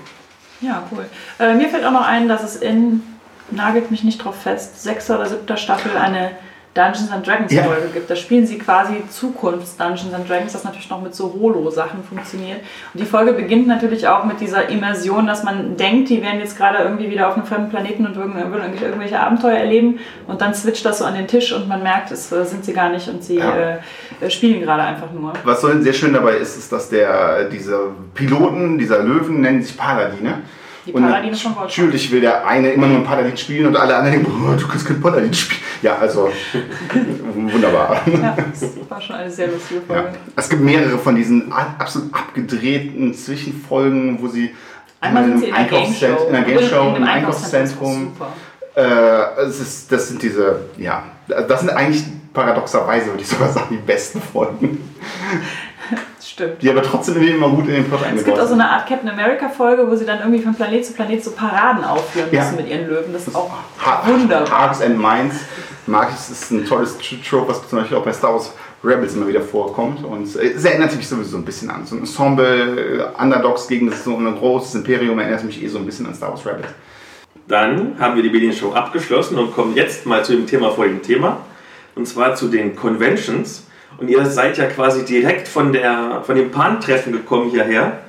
Ja, 0.59 0.83
cool. 0.91 1.05
Äh, 1.39 1.53
mir 1.53 1.69
fällt 1.69 1.85
auch 1.85 1.91
noch 1.91 2.05
ein, 2.05 2.27
dass 2.27 2.43
es 2.43 2.57
in, 2.57 3.03
nagelt 3.51 3.89
mich 3.89 4.03
nicht 4.03 4.23
drauf 4.23 4.41
fest, 4.41 4.83
sechster 4.83 5.15
oder 5.15 5.29
siebter 5.29 5.55
Staffel 5.55 5.95
eine 5.95 6.31
Dungeons 6.77 7.11
and 7.11 7.25
Dragons 7.25 7.51
Ja. 7.51 7.63
Folge 7.63 7.87
gibt. 7.93 8.09
Da 8.09 8.15
spielen 8.15 8.45
sie 8.45 8.57
quasi 8.57 9.01
Zukunfts-Dungeons 9.09 10.13
and 10.13 10.29
Dragons, 10.29 10.53
das 10.53 10.63
natürlich 10.63 10.89
noch 10.89 11.01
mit 11.01 11.15
so 11.15 11.33
Holo-Sachen 11.33 12.03
funktioniert. 12.03 12.59
Und 12.93 12.99
die 13.01 13.05
Folge 13.05 13.33
beginnt 13.33 13.67
natürlich 13.67 14.07
auch 14.07 14.23
mit 14.25 14.39
dieser 14.39 14.69
Immersion, 14.69 15.25
dass 15.27 15.43
man 15.43 15.75
denkt, 15.77 16.09
die 16.09 16.21
wären 16.21 16.39
jetzt 16.39 16.57
gerade 16.57 16.79
irgendwie 16.83 17.09
wieder 17.09 17.27
auf 17.27 17.35
einem 17.35 17.45
fremden 17.45 17.69
Planeten 17.69 18.05
und 18.05 18.15
würden, 18.15 18.35
irgendwelche 18.81 19.19
Abenteuer 19.19 19.57
erleben. 19.57 19.99
Und 20.27 20.41
dann 20.41 20.53
switcht 20.53 20.85
das 20.85 20.99
so 20.99 21.05
an 21.05 21.15
den 21.15 21.27
Tisch 21.27 21.51
und 21.53 21.67
man 21.67 21.81
merkt, 21.83 22.11
es 22.11 22.31
äh, 22.31 22.45
sind 22.45 22.63
sie 22.63 22.73
gar 22.73 22.89
nicht 22.89 23.07
und 23.07 23.23
sie 23.23 23.37
Ja. 23.37 23.55
äh, 23.55 23.77
äh, 24.21 24.29
spielen 24.29 24.61
gerade 24.61 24.83
einfach 24.83 25.11
nur. 25.11 25.33
Was 25.43 25.61
so 25.61 25.69
sehr 25.81 25.93
schön 25.93 26.13
dabei 26.13 26.33
ist, 26.37 26.57
ist, 26.57 26.71
dass 26.71 26.89
der, 26.89 27.45
diese 27.49 27.91
Piloten 28.13 28.77
dieser 28.77 29.03
Löwen 29.03 29.41
nennen 29.41 29.61
sich 29.61 29.75
Paladine. 29.77 30.41
Die 30.87 30.91
Paladine 30.93 31.35
von 31.35 31.55
Wolfsburg. 31.55 31.85
Natürlich 31.85 32.11
will 32.11 32.21
der 32.21 32.47
eine 32.47 32.71
immer 32.71 32.87
nur 32.87 32.97
ein 32.97 33.03
Paladin 33.03 33.35
spielen 33.37 33.67
und 33.67 33.75
alle 33.77 33.95
anderen 33.95 34.23
denken, 34.23 34.31
oh, 34.49 34.55
du 34.59 34.67
kannst 34.67 34.85
kein 34.87 34.99
Paladin 35.01 35.33
spielen. 35.33 35.61
Ja, 35.81 35.97
also 35.97 36.29
wunderbar. 37.35 38.01
Ja, 38.07 38.35
das 38.51 38.69
war 38.89 39.01
schon 39.01 39.15
eine 39.15 39.29
sehr 39.29 39.47
lustige 39.47 39.81
Ja. 39.89 39.95
Folge. 39.95 40.09
Es 40.35 40.49
gibt 40.49 40.61
mehrere 40.63 40.97
von 40.97 41.15
diesen 41.15 41.51
absolut 41.51 42.13
abgedrehten 42.13 43.13
Zwischenfolgen, 43.13 44.17
wo 44.21 44.27
sie 44.27 44.55
Einmal 44.99 45.25
sind 45.25 45.33
in 45.33 45.39
sie 45.39 45.45
in 45.47 45.53
einem 45.53 45.67
einer 45.67 46.43
Game 46.45 46.57
Einkaufszent- 46.57 46.69
Show. 46.69 46.87
in 46.89 46.95
einer 46.95 46.97
im 46.97 47.03
Einkaufszentrum. 47.07 48.13
Super. 48.17 48.33
Äh, 48.75 49.41
es 49.47 49.59
ist, 49.59 49.91
das 49.91 50.07
sind 50.07 50.21
diese, 50.21 50.61
ja, 50.77 51.03
das 51.27 51.59
sind 51.61 51.69
eigentlich 51.71 52.03
paradoxerweise, 52.33 53.07
würde 53.07 53.21
ich 53.23 53.27
sogar 53.27 53.49
sagen, 53.51 53.67
die 53.71 53.77
besten 53.77 54.21
Folgen, 54.21 54.77
Das 55.31 55.66
stimmt. 56.37 56.61
die 56.61 56.69
aber 56.69 56.81
trotzdem 56.83 57.15
irgendwie 57.15 57.33
immer 57.33 57.49
gut 57.49 57.67
in 57.67 57.73
den 57.75 57.85
Plot 57.85 57.99
Es 58.01 58.05
eingebaut 58.07 58.25
gibt 58.25 58.39
auch 58.39 58.47
so 58.47 58.53
eine 58.53 58.69
Art 58.69 58.87
Captain 58.87 59.09
America 59.09 59.49
Folge, 59.49 59.89
wo 59.89 59.95
sie 59.95 60.05
dann 60.05 60.19
irgendwie 60.19 60.41
von 60.41 60.53
Planet 60.55 60.85
zu 60.85 60.93
Planet 60.93 61.23
so 61.23 61.31
Paraden 61.31 61.83
aufführen 61.83 62.29
Ja. 62.31 62.43
müssen 62.43 62.55
mit 62.57 62.69
ihren 62.69 62.87
Löwen. 62.87 63.11
Das 63.13 63.27
ist 63.27 63.35
auch 63.35 63.49
Ha- 63.85 64.03
wunderbar. 64.07 64.47
Hearts 64.65 64.81
and 64.81 64.97
Minds 64.97 65.35
mag 65.87 66.09
ich, 66.09 66.15
das 66.15 66.29
ist 66.29 66.51
ein 66.51 66.65
tolles 66.65 66.97
Trope, 67.27 67.49
was 67.49 67.67
zum 67.67 67.79
Beispiel 67.79 67.97
auch 67.97 68.03
bei 68.05 68.13
Star 68.13 68.33
Wars 68.33 68.53
Rebels 68.83 69.15
immer 69.15 69.27
wieder 69.27 69.41
vorkommt. 69.41 70.03
Und 70.05 70.35
äh, 70.35 70.51
es 70.53 70.63
erinnert 70.63 70.95
mich 70.95 71.07
sowieso 71.07 71.37
ein 71.37 71.45
bisschen 71.45 71.69
an 71.69 71.85
so 71.85 71.95
ein 71.95 71.99
Ensemble, 72.01 73.09
äh, 73.17 73.21
Underdogs 73.21 73.67
gegen 73.67 73.91
so 73.91 74.15
ein 74.15 74.35
großes 74.35 74.75
Imperium, 74.75 75.17
erinnert 75.19 75.43
mich 75.43 75.61
eh 75.63 75.67
so 75.67 75.79
ein 75.79 75.85
bisschen 75.85 76.05
an 76.05 76.13
Star 76.13 76.29
Wars 76.29 76.45
Rebels. 76.45 76.67
Dann 77.47 77.95
haben 77.99 78.15
wir 78.15 78.23
die 78.23 78.29
Medienshow 78.29 78.73
abgeschlossen 78.73 79.37
und 79.39 79.53
kommen 79.55 79.73
jetzt 79.75 80.05
mal 80.05 80.23
zu 80.25 80.33
dem 80.33 80.45
Thema 80.45 80.69
folgenden 80.71 81.01
Thema. 81.03 81.37
Und 81.95 82.05
zwar 82.07 82.35
zu 82.35 82.49
den 82.49 82.75
Conventions. 82.75 83.63
Und 83.99 84.09
ihr 84.09 84.25
seid 84.25 84.57
ja 84.57 84.65
quasi 84.65 85.05
direkt 85.05 85.47
von, 85.47 85.73
der, 85.73 86.21
von 86.23 86.35
dem 86.35 86.51
Pan-Treffen 86.51 87.11
gekommen 87.11 87.49
hierher. 87.49 87.99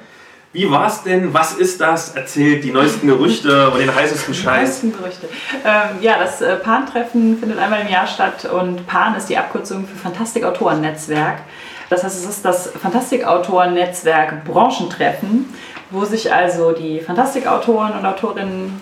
Wie 0.52 0.70
war's 0.70 1.02
denn? 1.02 1.34
Was 1.34 1.54
ist 1.54 1.80
das? 1.80 2.14
Erzählt 2.16 2.64
die 2.64 2.70
neuesten 2.72 3.06
Gerüchte 3.06 3.70
und 3.70 3.78
den 3.80 3.94
heißesten 3.94 4.32
Die 4.32 4.40
Scheiß. 4.40 4.82
neuesten 4.82 4.92
Gerüchte. 4.92 5.28
Ähm, 5.64 6.00
ja, 6.00 6.18
das 6.18 6.40
äh, 6.40 6.56
Pan-Treffen 6.56 7.38
findet 7.38 7.58
einmal 7.58 7.82
im 7.82 7.88
Jahr 7.88 8.06
statt 8.06 8.46
und 8.46 8.86
Pan 8.86 9.14
ist 9.14 9.26
die 9.26 9.36
Abkürzung 9.36 9.86
für 9.86 9.96
Fantastikautoren-Netzwerk. 9.96 11.40
Das 11.90 12.02
heißt, 12.02 12.24
es 12.24 12.28
ist 12.28 12.44
das 12.44 12.70
Fantastikautoren-Netzwerk 12.82 14.44
Branchentreffen, 14.44 15.46
wo 15.90 16.04
sich 16.04 16.32
also 16.32 16.72
die 16.72 17.00
Fantastikautoren 17.00 17.92
und 17.92 18.04
Autorinnen, 18.04 18.80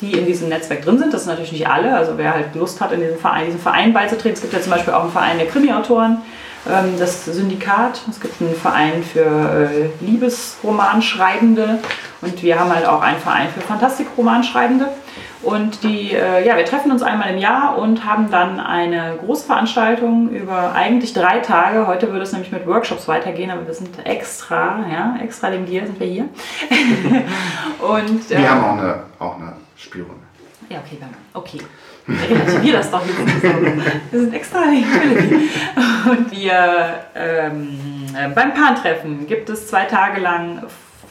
die 0.00 0.12
in 0.12 0.26
diesem 0.26 0.50
Netzwerk 0.50 0.82
drin 0.82 0.98
sind, 0.98 1.14
das 1.14 1.24
sind 1.24 1.30
natürlich 1.30 1.52
nicht 1.52 1.68
alle, 1.68 1.94
also 1.96 2.12
wer 2.16 2.34
halt 2.34 2.54
Lust 2.54 2.80
hat, 2.82 2.92
in 2.92 3.00
diesem 3.00 3.18
Verein, 3.18 3.46
diesem 3.46 3.60
Verein 3.60 3.92
beizutreten. 3.94 4.34
Es 4.34 4.42
gibt 4.42 4.52
ja 4.52 4.60
zum 4.60 4.72
Beispiel 4.72 4.92
auch 4.92 5.02
einen 5.02 5.12
Verein 5.12 5.38
der 5.38 5.46
Krimi-Autoren, 5.46 6.12
ähm, 6.12 6.22
das 6.98 7.24
Syndikat, 7.24 8.00
es 8.10 8.20
gibt 8.20 8.40
einen 8.40 8.54
Verein 8.54 9.02
für 9.02 9.20
äh, 9.20 10.04
Liebesromanschreibende 10.04 11.78
und 12.20 12.42
wir 12.42 12.58
haben 12.58 12.74
halt 12.74 12.86
auch 12.86 13.02
einen 13.02 13.20
Verein 13.20 13.48
für 13.48 13.60
Fantastikromanschreibende. 13.60 14.88
Und 15.42 15.84
die, 15.84 16.12
äh, 16.12 16.44
ja, 16.44 16.56
wir 16.56 16.64
treffen 16.64 16.90
uns 16.90 17.02
einmal 17.02 17.32
im 17.32 17.38
Jahr 17.38 17.78
und 17.78 18.04
haben 18.04 18.30
dann 18.30 18.58
eine 18.58 19.16
große 19.24 19.46
Veranstaltung 19.46 20.30
über 20.30 20.72
eigentlich 20.74 21.12
drei 21.12 21.38
Tage. 21.38 21.86
Heute 21.86 22.10
würde 22.10 22.22
es 22.22 22.32
nämlich 22.32 22.50
mit 22.50 22.66
Workshops 22.66 23.06
weitergehen, 23.06 23.50
aber 23.50 23.64
wir 23.64 23.74
sind 23.74 23.90
extra, 24.04 24.84
ja, 24.90 25.16
extra 25.22 25.52
wegen 25.52 25.66
dir 25.66 25.86
sind 25.86 26.00
wir 26.00 26.06
hier. 26.06 26.24
und, 27.78 28.30
äh, 28.30 28.38
Wir 28.38 28.50
haben 28.50 28.64
auch 28.64 28.82
eine, 28.82 29.02
auch 29.20 29.36
eine 29.36 29.52
Spielrunde. 29.76 30.24
ja, 30.68 30.78
okay, 30.84 30.96
dann, 30.98 31.10
okay. 31.32 31.60
Relativier 32.08 32.74
das 32.74 32.90
doch 32.90 33.04
nicht. 33.04 33.42
Wir 34.12 34.20
sind 34.20 34.34
extra 34.34 34.60
natürlich. 34.60 35.50
Und 36.08 36.30
wir 36.30 37.00
ähm, 37.14 37.78
äh, 38.16 38.28
beim 38.28 38.54
Pan-Treffen 38.54 39.26
gibt 39.26 39.50
es 39.50 39.66
zwei 39.66 39.84
Tage 39.84 40.20
lang 40.20 40.62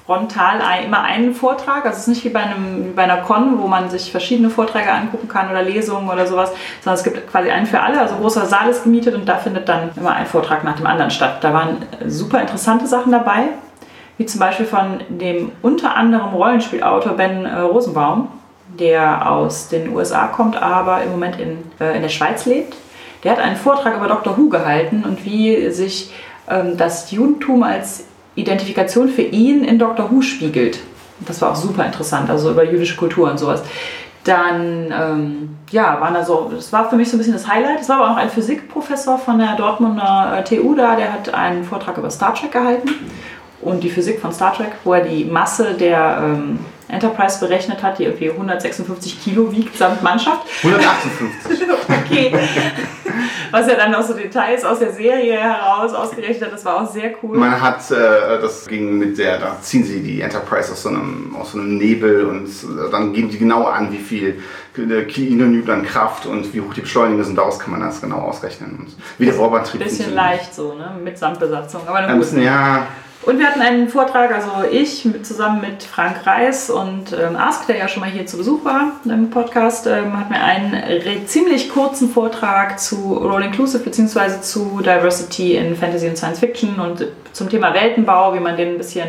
frontal 0.05 0.59
immer 0.85 1.01
einen 1.01 1.33
Vortrag. 1.33 1.85
Also 1.85 1.95
es 1.95 2.01
ist 2.01 2.07
nicht 2.07 2.23
wie 2.25 2.29
bei, 2.29 2.41
einem, 2.41 2.93
bei 2.95 3.03
einer 3.03 3.17
Con, 3.17 3.59
wo 3.59 3.67
man 3.67 3.89
sich 3.89 4.11
verschiedene 4.11 4.49
Vorträge 4.49 4.91
angucken 4.91 5.27
kann 5.27 5.49
oder 5.49 5.63
Lesungen 5.63 6.09
oder 6.09 6.27
sowas, 6.27 6.51
sondern 6.81 6.97
es 6.97 7.03
gibt 7.03 7.29
quasi 7.29 7.49
einen 7.49 7.65
für 7.65 7.81
alle. 7.81 7.99
Also 7.99 8.15
großer 8.15 8.45
Saal 8.45 8.69
ist 8.69 8.83
gemietet 8.83 9.15
und 9.15 9.27
da 9.27 9.37
findet 9.37 9.67
dann 9.67 9.89
immer 9.95 10.13
ein 10.13 10.27
Vortrag 10.27 10.63
nach 10.63 10.75
dem 10.75 10.85
anderen 10.85 11.11
statt. 11.11 11.37
Da 11.41 11.53
waren 11.53 11.77
äh, 11.99 12.09
super 12.09 12.39
interessante 12.39 12.85
Sachen 12.85 13.11
dabei, 13.11 13.45
wie 14.17 14.25
zum 14.25 14.39
Beispiel 14.39 14.65
von 14.65 14.99
dem 15.09 15.51
unter 15.61 15.95
anderem 15.95 16.33
Rollenspielautor 16.33 17.13
Ben 17.13 17.45
äh, 17.45 17.59
Rosenbaum, 17.61 18.27
der 18.79 19.31
aus 19.31 19.69
den 19.69 19.93
USA 19.93 20.27
kommt, 20.27 20.61
aber 20.61 21.03
im 21.03 21.11
Moment 21.11 21.39
in, 21.39 21.57
äh, 21.79 21.95
in 21.95 22.01
der 22.01 22.09
Schweiz 22.09 22.45
lebt. 22.45 22.75
Der 23.23 23.31
hat 23.31 23.39
einen 23.39 23.55
Vortrag 23.55 23.97
über 23.97 24.07
Dr. 24.07 24.37
Who 24.37 24.49
gehalten 24.49 25.03
und 25.03 25.25
wie 25.25 25.71
sich 25.71 26.11
ähm, 26.49 26.77
das 26.77 27.11
Judentum 27.11 27.63
als 27.63 28.05
Identifikation 28.35 29.09
für 29.09 29.23
ihn 29.23 29.63
in 29.63 29.79
Dr. 29.79 30.11
Who 30.11 30.21
spiegelt. 30.21 30.79
Das 31.21 31.41
war 31.41 31.51
auch 31.51 31.55
super 31.55 31.85
interessant, 31.85 32.29
also 32.29 32.51
über 32.51 32.63
jüdische 32.63 32.97
Kultur 32.97 33.29
und 33.31 33.39
sowas. 33.39 33.63
Dann, 34.25 34.91
ähm, 34.91 35.57
ja, 35.71 36.01
waren 36.01 36.13
da 36.13 36.25
so, 36.25 36.51
das 36.53 36.73
war 36.73 36.89
für 36.89 36.95
mich 36.95 37.09
so 37.09 37.15
ein 37.15 37.19
bisschen 37.19 37.33
das 37.33 37.47
Highlight. 37.47 37.81
Es 37.81 37.89
war 37.89 37.97
aber 37.97 38.11
auch 38.11 38.17
ein 38.17 38.29
Physikprofessor 38.29 39.17
von 39.17 39.37
der 39.37 39.55
Dortmunder 39.55 40.37
äh, 40.37 40.43
TU 40.43 40.75
da, 40.75 40.95
der 40.95 41.13
hat 41.13 41.33
einen 41.33 41.63
Vortrag 41.63 41.97
über 41.97 42.09
Star 42.09 42.33
Trek 42.33 42.51
gehalten 42.51 42.89
und 43.61 43.83
die 43.83 43.89
Physik 43.89 44.19
von 44.19 44.31
Star 44.33 44.53
Trek, 44.53 44.71
wo 44.83 44.93
er 44.93 45.01
die 45.01 45.25
Masse 45.25 45.73
der 45.73 46.19
ähm, 46.23 46.59
Enterprise 46.87 47.39
berechnet 47.39 47.81
hat, 47.81 47.99
die 47.99 48.03
irgendwie 48.03 48.29
156 48.29 49.23
Kilo 49.23 49.51
wiegt 49.51 49.77
samt 49.77 50.03
Mannschaft. 50.03 50.45
158. 50.63 51.67
Okay. 51.87 52.33
Was 53.51 53.67
er 53.67 53.77
dann 53.77 53.91
noch 53.91 54.01
so 54.01 54.13
Details 54.13 54.63
aus 54.65 54.79
der 54.79 54.91
Serie 54.91 55.37
heraus 55.37 55.93
ausgerechnet 55.93 56.45
hat, 56.45 56.53
das 56.53 56.65
war 56.65 56.81
auch 56.81 56.91
sehr 56.91 57.11
cool. 57.21 57.37
Man 57.37 57.61
hat, 57.61 57.89
äh, 57.91 58.41
das 58.41 58.65
ging 58.67 58.97
mit 58.97 59.17
der, 59.17 59.37
da 59.37 59.57
ziehen 59.61 59.83
sie 59.83 60.01
die 60.01 60.21
Enterprise 60.21 60.71
aus 60.71 60.83
so 60.83 60.89
einem, 60.89 61.35
aus 61.39 61.51
so 61.51 61.59
einem 61.59 61.77
Nebel 61.77 62.25
und 62.25 62.49
dann 62.91 63.13
geben 63.13 63.29
die 63.29 63.37
genau 63.37 63.65
an, 63.65 63.91
wie 63.91 63.99
viel 63.99 64.41
äh, 64.77 65.03
Kilonewton 65.03 65.73
an 65.73 65.85
Kraft 65.85 66.25
und 66.25 66.53
wie 66.53 66.61
hoch 66.61 66.73
die 66.73 66.81
Beschleunigung 66.81 67.21
ist 67.21 67.29
und 67.29 67.35
daraus 67.35 67.59
kann 67.59 67.71
man 67.71 67.81
das 67.81 68.01
genau 68.01 68.17
ausrechnen. 68.17 68.79
Und 68.79 68.95
wie 69.17 69.25
der 69.25 69.35
Robotertrieb 69.35 69.83
Bisschen 69.83 70.13
leicht 70.13 70.53
so, 70.53 70.73
ne? 70.73 70.97
mit 71.03 71.17
Samtbesatzung. 71.17 71.81
Aber 71.87 72.07
gut. 72.07 72.19
bisschen, 72.19 72.41
ja, 72.41 72.87
Und 73.23 73.39
wir 73.39 73.47
hatten 73.47 73.61
einen 73.61 73.89
Vortrag, 73.89 74.31
also 74.31 74.49
ich 74.69 75.03
mit, 75.05 75.25
zusammen 75.25 75.61
mit 75.61 75.81
Frank 75.81 76.27
Reis 76.27 76.69
und 76.69 77.11
ähm, 77.13 77.35
Ask, 77.35 77.65
der 77.65 77.77
ja 77.77 77.87
schon 77.87 78.01
mal 78.01 78.09
hier 78.09 78.27
zu 78.27 78.37
Besuch 78.37 78.63
war 78.63 78.91
im 79.05 79.31
Podcast, 79.31 79.87
ähm, 79.87 80.19
hat 80.19 80.29
mir 80.29 80.41
einen 80.41 81.25
ziemlich 81.25 81.69
kurzen 81.69 82.09
Vortrag 82.09 82.79
zu 82.79 83.15
Roll 83.15 83.41
Inclusive 83.41 83.83
bzw. 83.83 84.41
zu 84.41 84.79
Diversity 84.79 85.55
in 85.55 85.75
Fantasy 85.75 86.07
und 86.07 86.17
Science 86.17 86.39
Fiction 86.39 86.79
und 86.79 87.07
zum 87.33 87.49
Thema 87.49 87.73
Weltenbau, 87.73 88.35
wie 88.35 88.39
man 88.39 88.57
den 88.57 88.73
ein 88.73 88.77
bisschen 88.77 89.07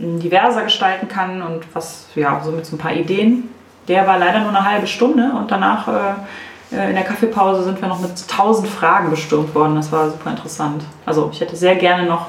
ähm, 0.00 0.20
diverser 0.20 0.62
gestalten 0.62 1.08
kann 1.08 1.42
und 1.42 1.64
was, 1.74 2.06
ja, 2.14 2.40
so 2.42 2.50
mit 2.50 2.64
so 2.64 2.76
ein 2.76 2.78
paar 2.78 2.94
Ideen. 2.94 3.50
Der 3.88 4.06
war 4.06 4.18
leider 4.18 4.40
nur 4.40 4.48
eine 4.48 4.64
halbe 4.64 4.86
Stunde 4.86 5.32
und 5.38 5.50
danach 5.50 5.86
äh, 5.88 6.74
äh, 6.74 6.88
in 6.88 6.94
der 6.94 7.04
Kaffeepause 7.04 7.64
sind 7.64 7.80
wir 7.80 7.88
noch 7.88 8.00
mit 8.00 8.26
tausend 8.28 8.68
Fragen 8.68 9.10
bestürmt 9.10 9.54
worden. 9.54 9.76
Das 9.76 9.92
war 9.92 10.10
super 10.10 10.30
interessant. 10.30 10.82
Also 11.04 11.30
ich 11.32 11.40
hätte 11.40 11.56
sehr 11.56 11.76
gerne 11.76 12.04
noch 12.08 12.28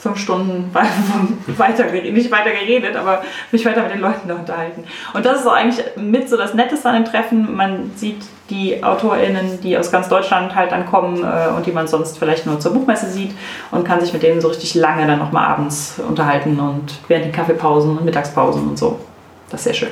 fünf 0.00 0.18
Stunden 0.18 0.70
weiter, 1.58 1.84
nicht 1.92 2.30
weiter 2.30 2.50
geredet, 2.50 2.96
aber 2.96 3.22
mich 3.52 3.64
weiter 3.66 3.82
mit 3.82 3.92
den 3.92 4.00
Leuten 4.00 4.28
da 4.28 4.34
unterhalten. 4.34 4.84
Und 5.12 5.26
das 5.26 5.40
ist 5.40 5.46
auch 5.46 5.52
eigentlich 5.52 5.84
mit 5.96 6.28
so 6.28 6.36
das 6.36 6.54
Netteste 6.54 6.88
an 6.88 6.94
dem 6.94 7.04
Treffen. 7.04 7.54
Man 7.54 7.90
sieht 7.96 8.22
die 8.48 8.82
AutorInnen, 8.82 9.60
die 9.60 9.76
aus 9.76 9.92
ganz 9.92 10.08
Deutschland 10.08 10.54
halt 10.54 10.72
dann 10.72 10.86
kommen 10.86 11.22
äh, 11.22 11.54
und 11.54 11.66
die 11.66 11.72
man 11.72 11.86
sonst 11.86 12.18
vielleicht 12.18 12.46
nur 12.46 12.58
zur 12.58 12.72
Buchmesse 12.72 13.10
sieht 13.10 13.32
und 13.70 13.84
kann 13.84 14.00
sich 14.00 14.12
mit 14.12 14.22
denen 14.22 14.40
so 14.40 14.48
richtig 14.48 14.74
lange 14.74 15.06
dann 15.06 15.18
nochmal 15.18 15.46
abends 15.46 16.00
unterhalten 16.06 16.58
und 16.58 16.94
während 17.08 17.26
den 17.26 17.32
Kaffeepausen 17.32 17.98
und 17.98 18.04
Mittagspausen 18.04 18.68
und 18.68 18.78
so. 18.78 18.98
Das 19.50 19.60
ist 19.60 19.64
sehr 19.64 19.74
schön. 19.74 19.90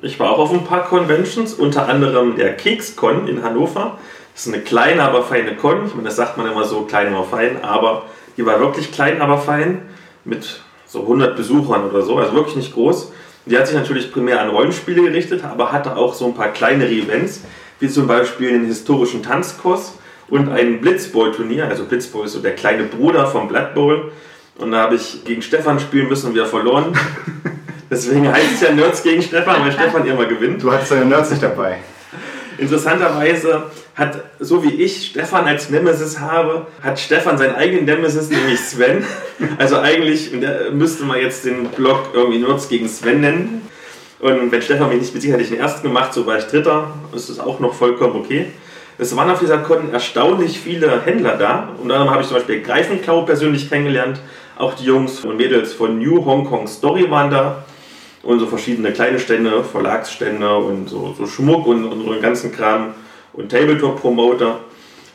Ich 0.00 0.18
war 0.18 0.30
auch 0.30 0.38
auf 0.38 0.52
ein 0.52 0.64
paar 0.64 0.84
Conventions, 0.84 1.54
unter 1.54 1.88
anderem 1.88 2.36
der 2.36 2.56
KeksCon 2.56 3.28
in 3.28 3.42
Hannover. 3.42 3.98
Das 4.34 4.46
ist 4.46 4.52
eine 4.52 4.62
kleine, 4.62 5.02
aber 5.02 5.22
feine 5.22 5.54
Con. 5.54 5.86
Ich 5.86 5.94
meine, 5.94 6.08
das 6.08 6.16
sagt 6.16 6.36
man 6.36 6.50
immer 6.50 6.64
so, 6.64 6.82
klein, 6.82 7.14
aber 7.14 7.24
fein. 7.24 7.62
Aber 7.62 8.02
die 8.36 8.46
war 8.46 8.60
wirklich 8.60 8.92
klein, 8.92 9.20
aber 9.20 9.38
fein. 9.38 9.82
Mit 10.24 10.60
so 10.86 11.02
100 11.02 11.36
Besuchern 11.36 11.88
oder 11.88 12.02
so. 12.02 12.16
Also 12.18 12.34
wirklich 12.34 12.56
nicht 12.56 12.74
groß. 12.74 13.12
Die 13.46 13.58
hat 13.58 13.66
sich 13.66 13.76
natürlich 13.76 14.12
primär 14.12 14.40
an 14.40 14.50
Rollenspiele 14.50 15.02
gerichtet, 15.02 15.42
aber 15.44 15.72
hatte 15.72 15.96
auch 15.96 16.14
so 16.14 16.26
ein 16.26 16.34
paar 16.34 16.48
kleinere 16.48 16.90
Events. 16.90 17.40
Wie 17.80 17.88
zum 17.88 18.06
Beispiel 18.06 18.50
den 18.50 18.66
historischen 18.66 19.22
Tanzkurs 19.22 19.94
und 20.28 20.48
ein 20.48 20.80
Blitzbowl-Turnier. 20.80 21.66
Also 21.68 21.84
Blitzbowl 21.84 22.26
ist 22.26 22.32
so 22.32 22.40
der 22.40 22.54
kleine 22.54 22.84
Bruder 22.84 23.26
vom 23.26 23.48
Blood 23.48 23.74
Bowl. 23.74 24.12
Und 24.58 24.72
da 24.72 24.82
habe 24.82 24.94
ich 24.94 25.24
gegen 25.24 25.42
Stefan 25.42 25.80
spielen 25.80 26.08
müssen 26.08 26.28
und 26.28 26.34
wir 26.34 26.46
verloren. 26.46 26.96
Deswegen 27.90 28.30
heißt 28.30 28.54
es 28.54 28.60
ja 28.60 28.72
Nerds 28.72 29.02
gegen 29.02 29.20
Stefan, 29.20 29.62
weil 29.64 29.72
Stefan 29.72 30.06
immer 30.06 30.24
gewinnt. 30.24 30.62
du 30.62 30.72
hattest 30.72 30.92
deine 30.92 31.04
Nerds 31.04 31.30
nicht 31.30 31.42
dabei. 31.42 31.78
Interessanterweise 32.58 33.64
hat, 33.94 34.22
so 34.40 34.62
wie 34.64 34.70
ich 34.70 35.06
Stefan 35.06 35.46
als 35.46 35.70
Nemesis 35.70 36.20
habe, 36.20 36.66
hat 36.82 36.98
Stefan 36.98 37.38
seinen 37.38 37.54
eigenen 37.54 37.84
Nemesis, 37.84 38.30
nämlich 38.30 38.60
Sven. 38.60 39.04
Also 39.58 39.78
eigentlich 39.78 40.30
müsste 40.72 41.04
man 41.04 41.18
jetzt 41.18 41.44
den 41.44 41.66
Blog 41.68 42.10
irgendwie 42.12 42.38
Nerds 42.38 42.68
gegen 42.68 42.88
Sven 42.88 43.20
nennen. 43.20 43.68
Und 44.20 44.52
wenn 44.52 44.62
Stefan 44.62 44.88
mich 44.88 45.00
nicht 45.00 45.12
bezieht, 45.12 45.32
hätte 45.32 45.42
ich 45.42 45.48
den 45.48 45.58
ersten 45.58 45.82
gemacht, 45.82 46.14
so 46.14 46.26
war 46.26 46.38
ich 46.38 46.44
Dritter. 46.44 46.94
Das 47.12 47.28
ist 47.28 47.40
auch 47.40 47.58
noch 47.60 47.74
vollkommen 47.74 48.16
okay. 48.16 48.46
Es 48.98 49.16
waren 49.16 49.28
auf 49.30 49.40
dieser 49.40 49.58
Con 49.58 49.92
erstaunlich 49.92 50.60
viele 50.60 51.02
Händler 51.04 51.36
da. 51.36 51.70
Und 51.82 51.88
dann 51.88 52.08
habe 52.08 52.22
ich 52.22 52.28
zum 52.28 52.36
Beispiel 52.36 52.62
Greifenklau 52.62 53.22
persönlich 53.22 53.68
kennengelernt. 53.68 54.20
Auch 54.56 54.74
die 54.74 54.84
Jungs 54.84 55.24
und 55.24 55.38
Mädels 55.38 55.72
von 55.72 55.98
New 55.98 56.24
Hong 56.24 56.44
Kong 56.44 56.68
Story 56.68 57.10
waren 57.10 57.30
da. 57.30 57.64
Und 58.22 58.38
so 58.38 58.46
verschiedene 58.46 58.92
kleine 58.92 59.18
Stände, 59.18 59.64
Verlagsstände 59.64 60.56
und 60.56 60.88
so, 60.88 61.14
so 61.18 61.26
Schmuck 61.26 61.66
und, 61.66 61.90
den 61.90 62.22
ganzen 62.22 62.52
Kram 62.52 62.94
und 63.32 63.50
Tabletop-Promoter. 63.50 64.60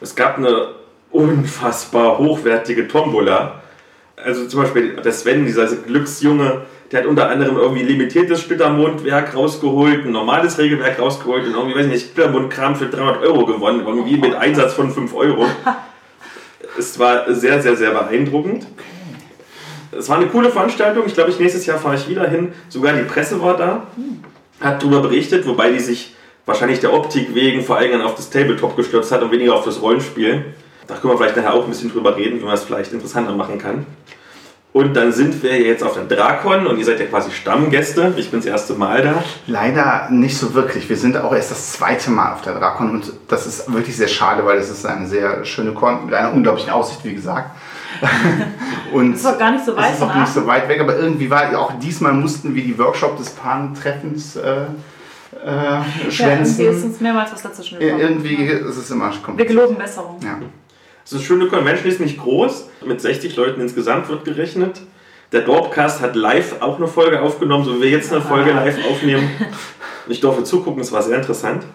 Es 0.01 0.15
gab 0.15 0.37
eine 0.37 0.75
unfassbar 1.11 2.17
hochwertige 2.17 2.87
Tombola. 2.87 3.61
Also 4.17 4.45
zum 4.47 4.61
Beispiel 4.61 4.95
der 4.95 5.13
Sven, 5.13 5.45
dieser 5.45 5.67
Glücksjunge, 5.67 6.63
der 6.91 7.01
hat 7.01 7.07
unter 7.07 7.29
anderem 7.29 7.57
irgendwie 7.57 7.83
limitiertes 7.83 8.41
Splittermondwerk 8.41 9.35
rausgeholt, 9.35 10.05
ein 10.05 10.11
normales 10.11 10.57
Regelwerk 10.57 10.99
rausgeholt 10.99 11.45
und 11.45 11.53
irgendwie, 11.53 11.75
weiß 11.75 11.85
ich 11.85 11.91
nicht, 11.91 12.07
Splittermond-Kram 12.07 12.75
für 12.75 12.87
300 12.87 13.21
Euro 13.23 13.45
gewonnen, 13.45 13.83
irgendwie 13.85 14.17
mit 14.17 14.33
Einsatz 14.35 14.73
von 14.73 14.91
5 14.91 15.13
Euro. 15.13 15.45
es 16.77 16.97
war 16.97 17.33
sehr, 17.33 17.61
sehr, 17.61 17.75
sehr 17.75 17.91
beeindruckend. 17.91 18.67
Es 19.97 20.09
war 20.09 20.17
eine 20.17 20.27
coole 20.27 20.49
Veranstaltung. 20.51 21.03
Ich 21.05 21.13
glaube, 21.13 21.29
ich 21.29 21.39
nächstes 21.39 21.65
Jahr 21.65 21.77
fahre 21.79 21.95
ich 21.95 22.07
wieder 22.07 22.27
hin. 22.27 22.53
Sogar 22.69 22.93
die 22.93 23.03
Presse 23.03 23.41
war 23.41 23.57
da, 23.57 23.87
hat 24.59 24.81
darüber 24.81 25.01
berichtet, 25.01 25.47
wobei 25.47 25.71
die 25.71 25.79
sich 25.79 26.15
wahrscheinlich 26.45 26.79
der 26.79 26.93
Optik 26.93 27.33
wegen 27.33 27.61
vor 27.61 27.77
allem 27.77 28.01
auf 28.01 28.15
das 28.15 28.29
Tabletop 28.29 28.75
gestürzt 28.75 29.11
hat 29.11 29.21
und 29.21 29.31
weniger 29.31 29.55
auf 29.55 29.65
das 29.65 29.81
Rollenspiel. 29.81 30.45
Da 30.87 30.95
können 30.95 31.13
wir 31.13 31.17
vielleicht 31.17 31.35
nachher 31.35 31.53
auch 31.53 31.63
ein 31.63 31.69
bisschen 31.69 31.91
drüber 31.91 32.15
reden, 32.15 32.39
wie 32.39 32.45
man 32.45 32.53
es 32.53 32.63
vielleicht 32.63 32.93
interessanter 32.93 33.33
machen 33.33 33.57
kann. 33.57 33.85
Und 34.73 34.93
dann 34.93 35.11
sind 35.11 35.41
wir 35.41 35.59
jetzt 35.59 35.83
auf 35.83 35.95
der 35.95 36.03
Drakon 36.03 36.67
und 36.67 36.77
ihr 36.77 36.85
seid 36.85 36.99
ja 36.99 37.07
quasi 37.07 37.31
Stammgäste. 37.31 38.13
Ich 38.17 38.29
bin 38.29 38.41
das 38.41 38.45
erste 38.45 38.73
Mal 38.73 39.01
da. 39.01 39.23
Leider 39.47 40.07
nicht 40.11 40.37
so 40.37 40.53
wirklich. 40.53 40.87
Wir 40.87 40.97
sind 40.97 41.17
auch 41.17 41.33
erst 41.33 41.51
das 41.51 41.73
zweite 41.73 42.11
Mal 42.11 42.33
auf 42.33 42.41
der 42.41 42.53
Drakon 42.53 42.91
und 42.91 43.11
das 43.27 43.47
ist 43.47 43.73
wirklich 43.73 43.97
sehr 43.97 44.07
schade, 44.07 44.45
weil 44.45 44.59
es 44.59 44.69
ist 44.69 44.85
eine 44.85 45.07
sehr 45.07 45.43
schöne 45.45 45.71
Con 45.73 46.05
mit 46.05 46.13
einer 46.13 46.31
unglaublichen 46.31 46.69
Aussicht, 46.69 47.03
wie 47.03 47.15
gesagt. 47.15 47.51
Und 48.93 49.11
das 49.11 49.21
ist 49.21 49.25
auch 49.25 49.37
gar 49.37 49.51
nicht 49.51 49.65
so 49.65 49.75
weit. 49.75 49.91
Es 49.91 49.97
ist 49.97 50.03
auch 50.03 50.15
nicht 50.15 50.33
so 50.33 50.45
weit 50.45 50.67
weg, 50.67 50.79
aber 50.79 50.97
irgendwie 50.97 51.29
war 51.29 51.57
auch 51.57 51.73
diesmal 51.79 52.13
mussten 52.13 52.53
wir 52.55 52.63
die 52.63 52.77
Workshop 52.77 53.17
des 53.17 53.29
Pan-Treffens 53.31 54.35
äh, 54.35 54.65
äh, 55.45 56.11
schwänzen. 56.11 56.19
Ja, 56.19 56.31
irgendwie 56.31 56.77
ist 56.77 56.83
uns 56.85 56.99
mehrmals 57.01 57.31
was 57.31 57.41
dazwischen 57.43 57.79
gekommen. 57.79 57.99
Irgendwie 57.99 58.35
ist 58.35 58.77
es 58.77 58.91
immer 58.91 59.09
kompliziert. 59.09 59.37
Wir 59.37 59.45
geloben 59.45 59.77
Besserung. 59.77 60.19
Ja. 60.23 60.39
Es 61.03 61.11
ist 61.11 61.19
eine 61.19 61.25
schöne 61.25 61.47
Convention, 61.47 61.89
ist 61.89 62.01
nicht 62.01 62.17
groß. 62.17 62.69
Mit 62.85 62.99
60 62.99 63.35
Leuten 63.35 63.61
insgesamt 63.61 64.09
wird 64.09 64.25
gerechnet. 64.25 64.81
Der 65.31 65.41
Dorpcast 65.41 66.01
hat 66.01 66.15
live 66.15 66.61
auch 66.61 66.77
eine 66.77 66.87
Folge 66.87 67.21
aufgenommen, 67.21 67.65
so 67.65 67.77
wie 67.77 67.83
wir 67.83 67.89
jetzt 67.91 68.11
eine 68.11 68.21
Folge 68.21 68.51
live 68.51 68.77
aufnehmen. 68.89 69.29
Ich 70.09 70.21
durfte 70.21 70.45
zugucken, 70.45 70.81
es 70.81 70.93
war 70.93 71.01
sehr 71.01 71.17
interessant. 71.17 71.65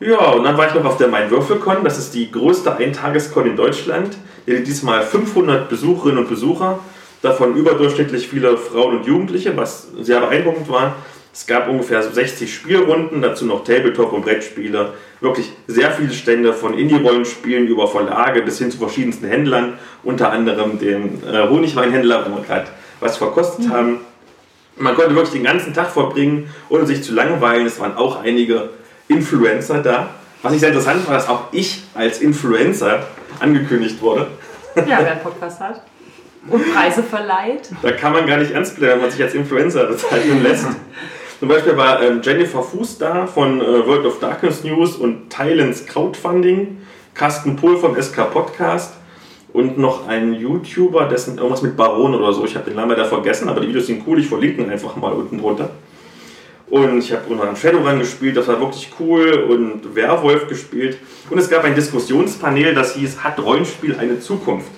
Ja, 0.00 0.30
und 0.30 0.44
dann 0.44 0.56
war 0.56 0.68
ich 0.68 0.74
noch 0.74 0.84
auf 0.84 0.96
der 0.96 1.08
Mein 1.08 1.30
Würfelcon. 1.30 1.82
Das 1.82 1.98
ist 1.98 2.14
die 2.14 2.30
größte 2.30 2.76
Eintageskon 2.76 3.46
in 3.46 3.56
Deutschland. 3.56 4.16
Diesmal 4.46 5.02
500 5.02 5.68
Besucherinnen 5.68 6.18
und 6.18 6.28
Besucher, 6.28 6.78
davon 7.20 7.54
überdurchschnittlich 7.54 8.28
viele 8.28 8.56
Frauen 8.56 8.98
und 8.98 9.06
Jugendliche, 9.06 9.56
was 9.56 9.88
sehr 10.00 10.20
beeindruckend 10.20 10.70
war. 10.70 10.96
Es 11.34 11.46
gab 11.46 11.68
ungefähr 11.68 12.02
so 12.02 12.10
60 12.10 12.52
Spielrunden, 12.52 13.20
dazu 13.20 13.44
noch 13.44 13.62
Tabletop 13.62 14.12
und 14.12 14.22
Brettspiele. 14.22 14.94
Wirklich 15.20 15.52
sehr 15.66 15.90
viele 15.90 16.12
Stände 16.12 16.52
von 16.52 16.78
Indie-Rollenspielen 16.78 17.66
über 17.66 17.86
Verlage 17.88 18.42
bis 18.42 18.58
hin 18.58 18.70
zu 18.70 18.78
verschiedensten 18.78 19.26
Händlern, 19.26 19.74
unter 20.02 20.32
anderem 20.32 20.78
dem 20.78 21.22
äh, 21.30 21.48
Honigweinhändler, 21.48 22.26
wo 22.26 22.36
wir 22.36 22.44
gerade 22.44 22.68
was 23.00 23.16
verkostet 23.18 23.66
mhm. 23.66 23.72
haben. 23.72 24.00
Man 24.76 24.94
konnte 24.94 25.14
wirklich 25.14 25.34
den 25.34 25.44
ganzen 25.44 25.74
Tag 25.74 25.90
verbringen, 25.90 26.48
ohne 26.68 26.86
sich 26.86 27.02
zu 27.02 27.12
langweilen. 27.12 27.66
Es 27.66 27.78
waren 27.80 27.96
auch 27.96 28.22
einige 28.22 28.70
Influencer 29.08 29.82
da. 29.82 30.10
Was 30.42 30.52
ich 30.52 30.60
sehr 30.60 30.68
interessant 30.68 31.06
war, 31.06 31.14
dass 31.14 31.28
auch 31.28 31.52
ich 31.52 31.82
als 31.94 32.20
Influencer 32.20 33.06
angekündigt 33.40 34.00
wurde. 34.00 34.28
Ja, 34.76 34.98
wer 35.00 35.12
einen 35.12 35.20
Podcast 35.20 35.60
hat. 35.60 35.82
Und 36.48 36.72
Preise 36.72 37.02
verleiht. 37.02 37.70
Da 37.82 37.90
kann 37.92 38.12
man 38.12 38.26
gar 38.26 38.36
nicht 38.36 38.52
ernst 38.52 38.76
bleiben, 38.76 38.94
wenn 38.94 39.00
man 39.02 39.10
sich 39.10 39.22
als 39.22 39.34
Influencer 39.34 39.84
bezeichnen 39.86 40.42
lässt. 40.42 40.66
Zum 41.40 41.48
Beispiel 41.48 41.76
war 41.76 42.02
ähm, 42.02 42.20
Jennifer 42.22 42.62
Fuß 42.62 42.98
da 42.98 43.26
von 43.26 43.60
äh, 43.60 43.86
World 43.86 44.06
of 44.06 44.18
Darkness 44.18 44.64
News 44.64 44.96
und 44.96 45.30
Thailands 45.30 45.86
Crowdfunding, 45.86 46.78
Carsten 47.14 47.56
Pohl 47.56 47.76
vom 47.76 48.00
SK 48.00 48.32
Podcast 48.32 48.94
und 49.52 49.78
noch 49.78 50.08
ein 50.08 50.34
YouTuber, 50.34 51.06
dessen 51.06 51.38
irgendwas 51.38 51.62
mit 51.62 51.76
Baron 51.76 52.14
oder 52.14 52.32
so. 52.32 52.44
Ich 52.44 52.56
habe 52.56 52.66
den 52.66 52.76
Namen 52.76 52.96
da 52.96 53.04
vergessen, 53.04 53.48
aber 53.48 53.60
die 53.60 53.68
Videos 53.68 53.86
sind 53.86 54.04
cool. 54.06 54.18
Ich 54.18 54.28
verlinke 54.28 54.62
ihn 54.62 54.70
einfach 54.70 54.96
mal 54.96 55.12
unten 55.12 55.38
drunter. 55.38 55.70
Und 56.70 56.98
ich 56.98 57.12
habe 57.12 57.22
unter 57.28 57.42
anderem 57.42 57.56
Shadowrun 57.56 57.98
gespielt, 57.98 58.36
das 58.36 58.46
war 58.48 58.60
wirklich 58.60 58.90
cool. 59.00 59.46
Und 59.48 59.94
Werwolf 59.94 60.48
gespielt. 60.48 60.98
Und 61.30 61.38
es 61.38 61.48
gab 61.48 61.64
ein 61.64 61.74
Diskussionspanel, 61.74 62.74
das 62.74 62.94
hieß: 62.94 63.22
Hat 63.24 63.38
Rollenspiel 63.38 63.96
eine 63.96 64.20
Zukunft? 64.20 64.70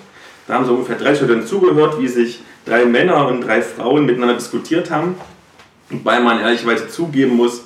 Da 0.47 0.55
haben 0.55 0.65
so 0.65 0.73
ungefähr 0.73 0.97
30 0.97 1.27
Leute 1.27 1.45
zugehört, 1.45 1.99
wie 1.99 2.07
sich 2.07 2.41
drei 2.65 2.85
Männer 2.85 3.27
und 3.27 3.41
drei 3.41 3.61
Frauen 3.61 4.05
miteinander 4.05 4.35
diskutiert 4.35 4.89
haben. 4.89 5.15
Wobei 5.89 6.19
man 6.19 6.39
ehrlicherweise 6.39 6.87
zugeben 6.87 7.35
muss, 7.35 7.63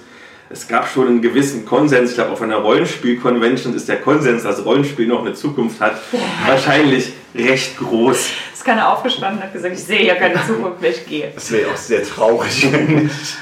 es 0.50 0.68
gab 0.68 0.88
schon 0.88 1.08
einen 1.08 1.22
gewissen 1.22 1.66
Konsens. 1.66 2.12
Ich 2.12 2.16
glaube, 2.16 2.32
auf 2.32 2.42
einer 2.42 2.58
Rollenspiel-Convention 2.58 3.76
ist 3.76 3.88
der 3.88 4.02
Konsens, 4.02 4.44
dass 4.44 4.64
Rollenspiel 4.64 5.08
noch 5.08 5.22
eine 5.22 5.34
Zukunft 5.34 5.82
hat, 5.82 6.00
wahrscheinlich 6.48 7.14
recht 7.34 7.78
groß. 7.78 8.30
Ist 8.54 8.66
keiner 8.66 8.92
aufgestanden 8.92 9.40
und 9.40 9.44
hat 9.46 9.54
gesagt, 9.54 9.74
ich 9.74 9.84
sehe 9.84 10.06
ja 10.06 10.16
keine 10.16 10.36
Zukunft 10.46 10.82
mehr, 10.82 10.92
ich 10.92 11.06
gehe. 11.06 11.32
Das 11.34 11.52
wäre 11.52 11.72
auch 11.72 11.78
sehr 11.78 12.04
traurig, 12.04 12.72
wenn 12.72 13.04
nicht. 13.04 13.38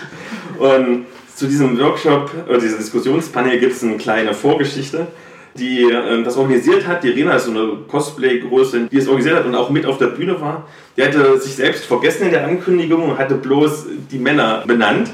Und 0.64 1.06
zu 1.36 1.48
diesem 1.48 1.78
Workshop 1.80 2.32
oder 2.48 2.60
diesem 2.60 2.78
Diskussionspanel 2.78 3.60
gibt 3.60 3.74
es 3.74 3.84
eine 3.84 3.98
kleine 3.98 4.34
Vorgeschichte 4.34 5.08
die 5.56 5.84
äh, 5.84 6.24
das 6.24 6.38
organisiert 6.38 6.88
hat. 6.88 7.04
Die 7.04 7.10
Rena 7.10 7.36
ist 7.36 7.46
so 7.46 7.52
eine 7.52 7.78
Cosplay-Größe, 7.88 8.88
die 8.92 8.98
es 8.98 9.08
organisiert 9.08 9.38
hat 9.38 9.46
und 9.46 9.56
auch 9.56 9.70
mit 9.70 9.86
auf 9.86 9.98
der 9.98 10.08
Bühne 10.08 10.40
war. 10.42 10.68
Die 10.98 11.04
hatte 11.04 11.40
sich 11.40 11.56
selbst 11.56 11.86
vergessen 11.86 12.26
in 12.26 12.32
der 12.32 12.46
Ankündigung 12.46 13.10
und 13.10 13.18
hatte 13.18 13.36
bloß 13.36 13.86
die 14.12 14.18
Männer 14.18 14.64
benannt. 14.66 15.12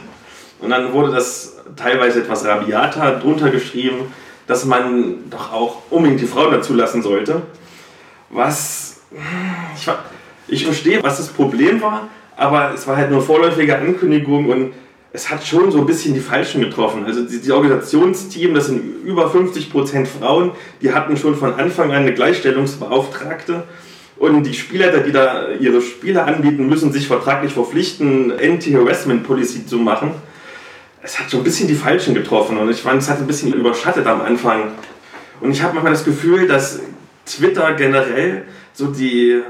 Und 0.59 0.71
dann 0.71 0.93
wurde 0.93 1.11
das 1.11 1.57
teilweise 1.75 2.21
etwas 2.21 2.45
rabiater 2.45 3.19
drunter 3.19 3.49
geschrieben, 3.49 4.13
dass 4.47 4.65
man 4.65 5.29
doch 5.29 5.53
auch 5.53 5.83
unbedingt 5.89 6.21
die 6.21 6.25
Frauen 6.25 6.51
dazu 6.51 6.73
lassen 6.73 7.01
sollte. 7.01 7.41
Was. 8.29 9.01
Ich, 9.75 9.89
ich 10.47 10.65
verstehe, 10.65 11.01
was 11.01 11.17
das 11.17 11.29
Problem 11.29 11.81
war, 11.81 12.07
aber 12.37 12.73
es 12.73 12.85
war 12.87 12.95
halt 12.95 13.09
nur 13.11 13.21
vorläufige 13.21 13.77
Ankündigung 13.77 14.49
und 14.49 14.73
es 15.11 15.29
hat 15.29 15.45
schon 15.45 15.71
so 15.71 15.79
ein 15.79 15.85
bisschen 15.85 16.13
die 16.13 16.19
Falschen 16.19 16.61
getroffen. 16.61 17.05
Also 17.05 17.23
die, 17.23 17.39
die 17.39 17.51
Organisationsteam, 17.51 18.53
das 18.53 18.67
sind 18.67 19.03
über 19.03 19.27
50% 19.31 20.05
Frauen, 20.05 20.51
die 20.81 20.93
hatten 20.93 21.17
schon 21.17 21.35
von 21.35 21.53
Anfang 21.55 21.91
an 21.91 22.03
eine 22.03 22.13
Gleichstellungsbeauftragte. 22.13 23.63
Und 24.17 24.43
die 24.43 24.53
Spielleiter, 24.53 24.99
die 24.99 25.11
da 25.11 25.49
ihre 25.59 25.81
Spiele 25.81 26.23
anbieten, 26.25 26.67
müssen 26.67 26.91
sich 26.91 27.07
vertraglich 27.07 27.53
verpflichten, 27.53 28.33
Anti-Harassment-Policy 28.33 29.65
zu 29.65 29.77
machen. 29.77 30.11
Es 31.01 31.17
hat 31.17 31.31
schon 31.31 31.39
ein 31.39 31.45
bisschen 31.45 31.69
die 31.69 31.75
Falschen 31.75 32.13
getroffen 32.13 32.57
und 32.57 32.69
ich 32.69 32.81
fand, 32.81 33.01
es 33.01 33.09
hat 33.09 33.19
ein 33.19 33.27
bisschen 33.27 33.53
überschattet 33.53 34.05
am 34.05 34.21
Anfang. 34.21 34.71
Und 35.39 35.51
ich 35.51 35.63
habe 35.63 35.73
manchmal 35.73 35.93
das 35.93 36.03
Gefühl, 36.03 36.47
dass 36.47 36.81
Twitter 37.25 37.73
generell 37.73 38.43
so 38.73 38.87
die 38.87 39.41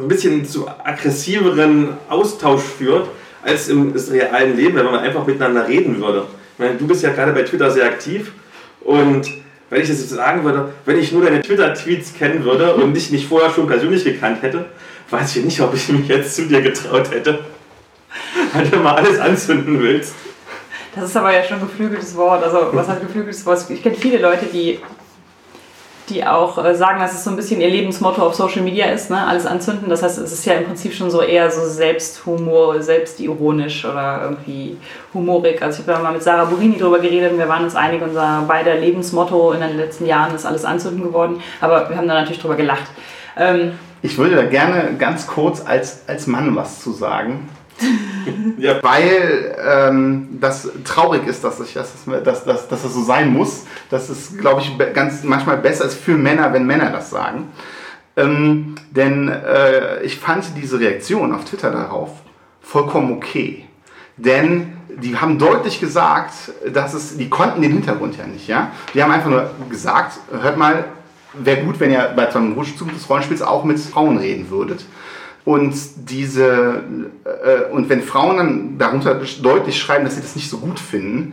ein 0.00 0.08
bisschen 0.08 0.46
zu 0.46 0.66
aggressiveren 0.68 1.90
Austausch 2.08 2.62
führt 2.62 3.08
als 3.48 3.68
im 3.68 3.92
realen 3.92 4.56
Leben, 4.56 4.76
wenn 4.76 4.84
man 4.84 5.00
einfach 5.00 5.26
miteinander 5.26 5.66
reden 5.66 6.00
würde. 6.00 6.24
Ich 6.54 6.58
meine, 6.58 6.76
du 6.76 6.86
bist 6.86 7.02
ja 7.02 7.10
gerade 7.10 7.32
bei 7.32 7.42
Twitter 7.42 7.70
sehr 7.70 7.86
aktiv 7.86 8.32
und 8.80 9.28
wenn 9.70 9.82
ich 9.82 9.88
das 9.88 10.00
jetzt 10.00 10.10
sagen 10.10 10.44
würde, 10.44 10.72
wenn 10.84 10.98
ich 10.98 11.12
nur 11.12 11.22
deine 11.22 11.42
Twitter-Tweets 11.42 12.14
kennen 12.14 12.44
würde 12.44 12.74
und 12.74 12.94
dich 12.94 13.10
nicht 13.10 13.28
vorher 13.28 13.50
schon 13.50 13.66
persönlich 13.66 14.04
gekannt 14.04 14.42
hätte, 14.42 14.66
weiß 15.10 15.36
ich 15.36 15.44
nicht, 15.44 15.60
ob 15.60 15.74
ich 15.74 15.88
mich 15.88 16.08
jetzt 16.08 16.36
zu 16.36 16.46
dir 16.46 16.62
getraut 16.62 17.10
hätte, 17.10 17.40
weil 18.52 18.66
du 18.66 18.78
mal 18.78 18.94
alles 18.94 19.18
anzünden 19.18 19.80
willst. 19.80 20.14
Das 20.94 21.10
ist 21.10 21.16
aber 21.16 21.32
ja 21.32 21.44
schon 21.44 21.58
ein 21.58 21.68
geflügeltes 21.68 22.16
Wort. 22.16 22.42
Also, 22.42 22.70
was 22.72 22.88
heißt 22.88 23.00
geflügeltes 23.00 23.44
Wort? 23.46 23.64
Ich 23.68 23.82
kenne 23.82 23.94
viele 23.94 24.18
Leute, 24.18 24.46
die 24.46 24.78
die 26.08 26.24
auch 26.24 26.62
äh, 26.64 26.74
sagen, 26.74 27.00
dass 27.00 27.12
es 27.12 27.24
so 27.24 27.30
ein 27.30 27.36
bisschen 27.36 27.60
ihr 27.60 27.68
Lebensmotto 27.68 28.22
auf 28.22 28.34
Social 28.34 28.62
Media 28.62 28.86
ist, 28.86 29.10
ne? 29.10 29.26
alles 29.26 29.46
anzünden. 29.46 29.88
Das 29.88 30.02
heißt, 30.02 30.18
es 30.18 30.32
ist 30.32 30.44
ja 30.44 30.54
im 30.54 30.64
Prinzip 30.64 30.94
schon 30.94 31.10
so 31.10 31.20
eher 31.20 31.50
so 31.50 31.66
Selbsthumor, 31.66 32.80
selbstironisch 32.82 33.84
oder 33.84 34.22
irgendwie 34.22 34.76
humorig. 35.14 35.62
Also 35.62 35.82
ich 35.82 35.88
habe 35.88 35.98
ja 35.98 36.02
mal 36.02 36.12
mit 36.12 36.22
Sarah 36.22 36.44
Burini 36.44 36.78
darüber 36.78 36.98
geredet 36.98 37.32
und 37.32 37.38
wir 37.38 37.48
waren 37.48 37.64
uns 37.64 37.76
einig, 37.76 38.02
unser 38.02 38.44
beider 38.48 38.76
Lebensmotto 38.76 39.52
in 39.52 39.60
den 39.60 39.76
letzten 39.76 40.06
Jahren 40.06 40.34
ist 40.34 40.46
alles 40.46 40.64
anzünden 40.64 41.02
geworden. 41.02 41.40
Aber 41.60 41.88
wir 41.88 41.96
haben 41.96 42.08
da 42.08 42.14
natürlich 42.14 42.40
drüber 42.40 42.56
gelacht. 42.56 42.86
Ähm, 43.36 43.72
ich 44.02 44.16
würde 44.16 44.36
da 44.36 44.44
gerne 44.44 44.94
ganz 44.98 45.26
kurz 45.26 45.64
als, 45.64 46.02
als 46.06 46.26
Mann 46.26 46.54
was 46.54 46.80
zu 46.80 46.92
sagen. 46.92 47.48
Ja. 48.58 48.82
weil 48.82 49.56
ähm, 49.64 50.38
das 50.40 50.68
traurig 50.84 51.26
ist, 51.26 51.44
dass, 51.44 51.60
ich, 51.60 51.74
dass, 51.74 52.04
dass, 52.24 52.44
dass, 52.44 52.68
dass 52.68 52.84
es 52.84 52.92
so 52.92 53.02
sein 53.02 53.32
muss. 53.32 53.64
Das 53.88 54.10
ist, 54.10 54.38
glaube 54.38 54.60
ich, 54.60 54.76
ganz 54.94 55.22
manchmal 55.24 55.56
besser 55.58 55.84
ist 55.86 55.98
für 55.98 56.14
Männer, 56.14 56.52
wenn 56.52 56.66
Männer 56.66 56.90
das 56.90 57.10
sagen. 57.10 57.48
Ähm, 58.16 58.74
denn 58.90 59.28
äh, 59.28 60.02
ich 60.02 60.18
fand 60.18 60.44
diese 60.56 60.80
Reaktion 60.80 61.32
auf 61.32 61.44
Twitter 61.44 61.70
darauf 61.70 62.10
vollkommen 62.60 63.12
okay. 63.12 63.64
Denn 64.16 64.76
die 65.00 65.16
haben 65.16 65.38
deutlich 65.38 65.80
gesagt, 65.80 66.32
dass 66.72 66.94
es, 66.94 67.16
die 67.16 67.28
konnten 67.28 67.62
den 67.62 67.72
Hintergrund 67.72 68.18
ja 68.18 68.26
nicht, 68.26 68.48
ja. 68.48 68.72
Die 68.92 69.02
haben 69.02 69.12
einfach 69.12 69.30
nur 69.30 69.50
gesagt, 69.70 70.18
hört 70.30 70.56
mal, 70.56 70.84
wäre 71.34 71.62
gut, 71.62 71.78
wenn 71.78 71.92
ihr 71.92 72.12
bei 72.16 72.30
so 72.30 72.38
einem 72.38 72.56
Zug 72.76 72.92
des 72.92 73.08
Rollenspiels 73.08 73.42
auch 73.42 73.64
mit 73.64 73.78
Frauen 73.78 74.18
reden 74.18 74.50
würdet. 74.50 74.84
Und 75.48 75.74
diese 76.10 76.82
äh, 77.24 77.72
und 77.72 77.88
wenn 77.88 78.02
Frauen 78.02 78.36
dann 78.36 78.78
darunter 78.78 79.18
deutlich 79.40 79.78
schreiben, 79.78 80.04
dass 80.04 80.16
sie 80.16 80.20
das 80.20 80.36
nicht 80.36 80.50
so 80.50 80.58
gut 80.58 80.78
finden, 80.78 81.32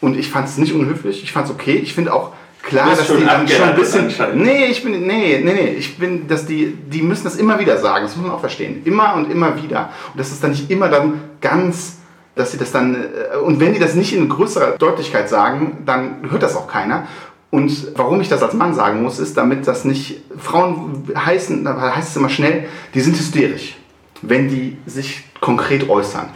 und 0.00 0.16
ich 0.16 0.30
fand 0.30 0.46
es 0.46 0.56
nicht 0.56 0.72
unhöflich, 0.72 1.24
ich 1.24 1.32
fand 1.32 1.46
es 1.48 1.52
okay, 1.52 1.74
ich 1.74 1.92
finde 1.92 2.12
auch 2.12 2.30
klar, 2.62 2.90
dass 2.90 3.08
die 3.08 3.24
dann 3.24 3.48
schon 3.48 3.68
ein 3.68 3.74
bisschen. 3.74 4.08
Nee, 4.34 4.66
ich 4.66 4.84
bin. 4.84 5.04
Nee, 5.04 5.40
nee, 5.44 5.52
nee. 5.52 5.74
Ich 5.76 5.98
bin, 5.98 6.28
dass 6.28 6.46
die, 6.46 6.76
die 6.76 7.02
müssen 7.02 7.24
das 7.24 7.34
immer 7.34 7.58
wieder 7.58 7.76
sagen. 7.78 8.04
Das 8.04 8.14
muss 8.14 8.24
man 8.24 8.36
auch 8.36 8.40
verstehen. 8.40 8.82
Immer 8.84 9.14
und 9.14 9.32
immer 9.32 9.60
wieder. 9.60 9.90
Und 10.12 10.20
das 10.20 10.30
ist 10.30 10.44
dann 10.44 10.52
nicht 10.52 10.70
immer 10.70 10.88
dann 10.88 11.22
ganz, 11.40 11.96
dass 12.36 12.52
sie 12.52 12.58
das 12.58 12.70
dann. 12.70 12.94
äh, 12.94 13.36
Und 13.38 13.58
wenn 13.58 13.72
die 13.72 13.80
das 13.80 13.94
nicht 13.96 14.12
in 14.12 14.28
größerer 14.28 14.76
Deutlichkeit 14.78 15.28
sagen, 15.28 15.78
dann 15.86 16.18
hört 16.30 16.44
das 16.44 16.54
auch 16.54 16.68
keiner. 16.68 17.08
Und 17.50 17.96
warum 17.96 18.20
ich 18.20 18.28
das 18.28 18.42
als 18.42 18.54
Mann 18.54 18.74
sagen 18.74 19.02
muss, 19.02 19.18
ist, 19.18 19.36
damit 19.36 19.66
das 19.66 19.84
nicht. 19.84 20.20
Frauen 20.36 21.08
heißen, 21.16 21.64
da 21.64 21.94
heißt 21.94 22.10
es 22.10 22.16
immer 22.16 22.28
schnell, 22.28 22.68
die 22.94 23.00
sind 23.00 23.16
hysterisch, 23.16 23.76
wenn 24.22 24.48
die 24.48 24.78
sich 24.86 25.24
konkret 25.40 25.88
äußern. 25.88 26.28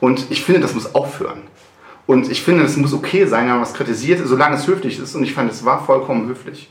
Und 0.00 0.26
ich 0.30 0.42
finde, 0.42 0.60
das 0.60 0.74
muss 0.74 0.94
aufhören. 0.94 1.42
Und 2.06 2.30
ich 2.30 2.42
finde, 2.42 2.64
es 2.64 2.76
muss 2.76 2.92
okay 2.92 3.26
sein, 3.26 3.44
wenn 3.44 3.52
man 3.52 3.60
was 3.60 3.74
kritisiert, 3.74 4.20
solange 4.24 4.56
es 4.56 4.66
höflich 4.66 4.98
ist. 4.98 5.14
Und 5.14 5.24
ich 5.24 5.34
fand, 5.34 5.50
es 5.50 5.64
war 5.64 5.84
vollkommen 5.84 6.28
höflich. 6.28 6.70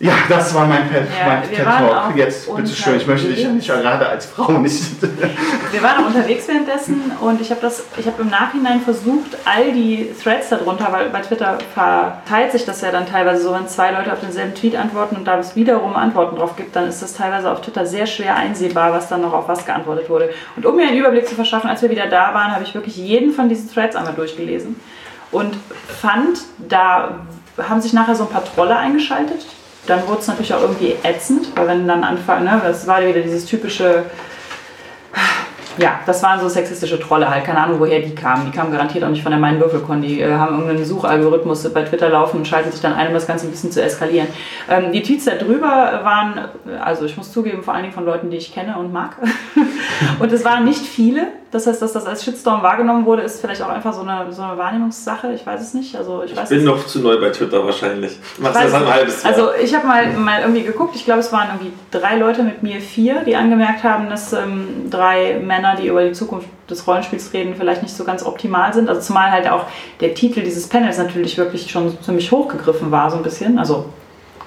Ja, 0.00 0.12
das 0.28 0.52
war 0.52 0.66
mein 0.66 0.88
Pet, 0.88 1.06
Ja, 1.16 1.40
mein 1.40 1.88
Talk. 1.88 2.16
Jetzt, 2.16 2.52
bitte 2.52 2.74
schön, 2.74 2.96
ich 2.96 3.06
möchte 3.06 3.28
dich 3.28 3.46
unterwegs. 3.46 3.68
nicht 3.68 3.82
gerade 3.82 4.08
als 4.08 4.26
Frau 4.26 4.50
nicht. 4.58 4.82
Wir 5.00 5.82
waren 5.84 6.02
auch 6.02 6.08
unterwegs 6.08 6.48
währenddessen 6.48 7.12
und 7.20 7.40
ich 7.40 7.50
habe 7.50 7.60
das, 7.60 7.84
ich 7.96 8.04
habe 8.08 8.20
im 8.22 8.28
Nachhinein 8.28 8.80
versucht, 8.80 9.36
all 9.44 9.70
die 9.70 10.10
Threads 10.20 10.48
darunter, 10.48 10.88
weil 10.90 11.10
bei 11.10 11.20
Twitter 11.20 11.58
verteilt 11.74 12.50
sich 12.50 12.64
das 12.64 12.80
ja 12.80 12.90
dann 12.90 13.06
teilweise 13.06 13.44
so, 13.44 13.54
wenn 13.54 13.68
zwei 13.68 13.92
Leute 13.92 14.12
auf 14.12 14.18
denselben 14.18 14.56
Tweet 14.56 14.74
antworten 14.74 15.14
und 15.14 15.26
da 15.28 15.38
es 15.38 15.54
wiederum 15.54 15.94
Antworten 15.94 16.34
drauf 16.34 16.56
gibt, 16.56 16.74
dann 16.74 16.88
ist 16.88 17.00
das 17.00 17.14
teilweise 17.14 17.52
auf 17.52 17.60
Twitter 17.60 17.86
sehr 17.86 18.06
schwer 18.06 18.34
einsehbar, 18.34 18.92
was 18.92 19.08
dann 19.08 19.20
noch 19.20 19.32
auf 19.32 19.46
was 19.46 19.64
geantwortet 19.64 20.10
wurde. 20.10 20.30
Und 20.56 20.66
um 20.66 20.74
mir 20.74 20.88
einen 20.88 20.98
Überblick 20.98 21.28
zu 21.28 21.36
verschaffen, 21.36 21.70
als 21.70 21.82
wir 21.82 21.90
wieder 21.90 22.08
da 22.08 22.34
waren, 22.34 22.52
habe 22.52 22.64
ich 22.64 22.74
wirklich 22.74 22.96
jeden 22.96 23.32
von 23.32 23.48
diesen 23.48 23.72
Threads 23.72 23.94
einmal 23.94 24.14
durchgelesen 24.14 24.74
und 25.30 25.54
fand, 26.00 26.40
da 26.58 27.20
haben 27.68 27.80
sich 27.80 27.92
nachher 27.92 28.16
so 28.16 28.24
ein 28.24 28.30
paar 28.30 28.44
Trolle 28.44 28.76
eingeschaltet. 28.76 29.46
Dann 29.86 30.06
wurde 30.08 30.20
es 30.20 30.28
natürlich 30.28 30.54
auch 30.54 30.62
irgendwie 30.62 30.94
ätzend, 31.02 31.48
weil 31.56 31.68
wenn 31.68 31.86
dann 31.86 32.04
anfangen, 32.04 32.44
ne, 32.44 32.60
das 32.62 32.86
war 32.86 33.06
wieder 33.06 33.20
dieses 33.20 33.44
typische 33.44 34.04
ja, 35.78 36.00
das 36.06 36.22
waren 36.22 36.40
so 36.40 36.48
sexistische 36.48 37.00
Trolle 37.00 37.28
halt. 37.28 37.44
Keine 37.44 37.58
Ahnung, 37.58 37.80
woher 37.80 38.00
die 38.00 38.14
kamen. 38.14 38.46
Die 38.46 38.56
kamen 38.56 38.70
garantiert 38.70 39.04
auch 39.04 39.08
nicht 39.08 39.22
von 39.22 39.32
der 39.32 39.40
Mein 39.40 39.58
Würfelkon. 39.58 40.02
Die 40.02 40.20
äh, 40.20 40.32
haben 40.32 40.54
irgendeinen 40.54 40.84
Suchalgorithmus 40.84 41.68
bei 41.72 41.82
Twitter 41.82 42.10
laufen 42.10 42.38
und 42.38 42.48
schalten 42.48 42.70
sich 42.70 42.80
dann 42.80 42.92
ein, 42.92 43.08
um 43.08 43.14
das 43.14 43.26
Ganze 43.26 43.46
ein 43.46 43.50
bisschen 43.50 43.72
zu 43.72 43.82
eskalieren. 43.82 44.28
Ähm, 44.70 44.92
die 44.92 45.02
Tweets 45.02 45.24
da 45.24 45.34
drüber 45.34 46.00
waren, 46.04 46.48
also 46.80 47.04
ich 47.04 47.16
muss 47.16 47.32
zugeben, 47.32 47.62
vor 47.62 47.74
allen 47.74 47.82
Dingen 47.82 47.94
von 47.94 48.04
Leuten, 48.04 48.30
die 48.30 48.36
ich 48.36 48.54
kenne 48.54 48.78
und 48.78 48.92
mag. 48.92 49.16
und 50.20 50.32
es 50.32 50.44
waren 50.44 50.64
nicht 50.64 50.82
viele. 50.82 51.26
Das 51.54 51.68
heißt, 51.68 51.80
dass 51.80 51.92
das 51.92 52.04
als 52.04 52.24
Shitstorm 52.24 52.64
wahrgenommen 52.64 53.06
wurde, 53.06 53.22
ist 53.22 53.40
vielleicht 53.40 53.62
auch 53.62 53.68
einfach 53.68 53.92
so 53.92 54.00
eine, 54.00 54.32
so 54.32 54.42
eine 54.42 54.58
Wahrnehmungssache. 54.58 55.32
Ich 55.34 55.46
weiß 55.46 55.60
es 55.60 55.72
nicht. 55.72 55.94
Also 55.94 56.24
ich 56.24 56.34
weiß 56.34 56.50
Ich 56.50 56.58
bin 56.58 56.58
es 56.58 56.64
noch 56.64 56.84
zu 56.84 56.98
neu 56.98 57.20
bei 57.20 57.30
Twitter 57.30 57.64
wahrscheinlich. 57.64 58.18
Machst 58.38 58.56
Weiß 58.56 58.72
das 58.72 58.82
ein 58.82 58.92
halbes 58.92 59.22
Jahr. 59.22 59.32
Also 59.32 59.50
ich 59.62 59.72
habe 59.72 59.86
mal, 59.86 60.12
mal 60.14 60.40
irgendwie 60.40 60.64
geguckt, 60.64 60.96
ich 60.96 61.04
glaube 61.04 61.20
es 61.20 61.32
waren 61.32 61.50
irgendwie 61.50 61.72
drei 61.92 62.16
Leute 62.16 62.42
mit 62.42 62.64
mir, 62.64 62.80
vier, 62.80 63.20
die 63.20 63.36
angemerkt 63.36 63.84
haben, 63.84 64.10
dass 64.10 64.32
ähm, 64.32 64.90
drei 64.90 65.38
Männer, 65.38 65.76
die 65.76 65.86
über 65.86 66.02
die 66.04 66.10
Zukunft 66.10 66.48
des 66.68 66.84
Rollenspiels 66.88 67.32
reden, 67.32 67.54
vielleicht 67.56 67.84
nicht 67.84 67.96
so 67.96 68.02
ganz 68.02 68.26
optimal 68.26 68.74
sind. 68.74 68.88
Also 68.88 69.00
zumal 69.00 69.30
halt 69.30 69.48
auch 69.48 69.66
der 70.00 70.12
Titel 70.14 70.40
dieses 70.40 70.66
Panels 70.66 70.98
natürlich 70.98 71.38
wirklich 71.38 71.70
schon 71.70 71.96
ziemlich 72.02 72.32
hochgegriffen 72.32 72.90
war, 72.90 73.12
so 73.12 73.16
ein 73.18 73.22
bisschen. 73.22 73.60
Also 73.60 73.86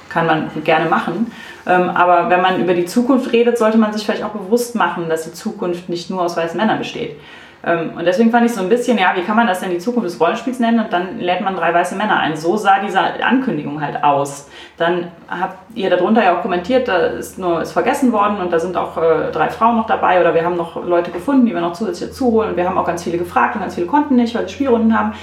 kann 0.10 0.26
man 0.26 0.52
gerne 0.65 0.89
machen. 0.89 1.32
Ähm, 1.67 1.89
aber 1.89 2.30
wenn 2.30 2.41
man 2.41 2.62
über 2.62 2.73
die 2.73 2.86
Zukunft 2.86 3.34
redet, 3.34 3.58
sollte 3.58 3.77
man 3.77 3.91
sich 3.91 4.06
vielleicht 4.06 4.23
auch 4.23 4.30
bewusst 4.30 4.75
machen, 4.75 5.10
dass 5.10 5.25
die 5.25 5.34
Zukunft 5.34 5.89
nicht 5.89 6.10
nur 6.10 6.21
aus 6.21 6.38
weißen 6.38 6.58
Männern 6.58 6.77
besteht. 6.80 7.17
Ähm, 7.65 7.91
und 7.97 8.06
deswegen 8.06 8.32
fand 8.32 8.45
ich 8.45 8.53
so 8.53 8.62
ein 8.62 8.69
bisschen, 8.69 8.97
ja, 8.97 9.13
wie 9.15 9.21
kann 9.21 9.36
man 9.36 9.47
das 9.47 9.60
denn 9.60 9.71
die 9.71 9.80
Zukunft 9.80 10.08
des 10.08 10.19
Rollenspiels 10.19 10.60
nennen? 10.60 10.80
Und 10.80 10.93
dann 10.93 11.19
lädt 11.19 11.41
man 11.41 11.56
drei 11.56 11.73
weiße 11.73 11.95
Männer 11.95 12.19
ein. 12.19 12.38
So 12.38 12.56
sah 12.56 12.80
diese 12.80 12.99
Ankündigung 13.01 13.82
halt 13.82 14.03
aus. 14.03 14.47
Dann 14.77 15.12
habt 15.27 15.58
ihr 15.75 15.89
darunter 15.89 16.23
ja 16.23 16.38
auch 16.38 16.41
kommentiert, 16.41 16.88
da 16.88 16.97
ist 16.97 17.38
nur 17.38 17.62
ist 17.62 17.71
vergessen 17.73 18.13
worden 18.13 18.38
und 18.39 18.53
da 18.53 18.60
sind 18.60 18.77
auch 18.77 18.95
äh, 18.97 19.32
drei 19.32 19.49
Frauen 19.49 19.75
noch 19.75 19.88
dabei 19.88 20.21
oder 20.21 20.34
wir 20.34 20.45
haben 20.45 20.56
noch 20.56 20.82
Leute 20.86 21.12
gefunden, 21.12 21.45
die 21.45 21.53
wir 21.53 21.62
noch 21.62 21.73
zusätzlich 21.73 22.10
dazu 22.10 22.32
holen. 22.32 22.51
Und 22.51 22.58
wir 22.58 22.67
haben 22.67 22.77
auch 22.77 22.86
ganz 22.86 23.03
viele 23.03 23.17
gefragt 23.17 23.56
und 23.56 23.62
ganz 23.62 23.75
viele 23.75 23.88
konnten 23.88 24.15
nicht, 24.15 24.36
weil 24.36 24.47
sie 24.47 24.53
Spielrunden 24.53 24.97
haben. 24.97 25.13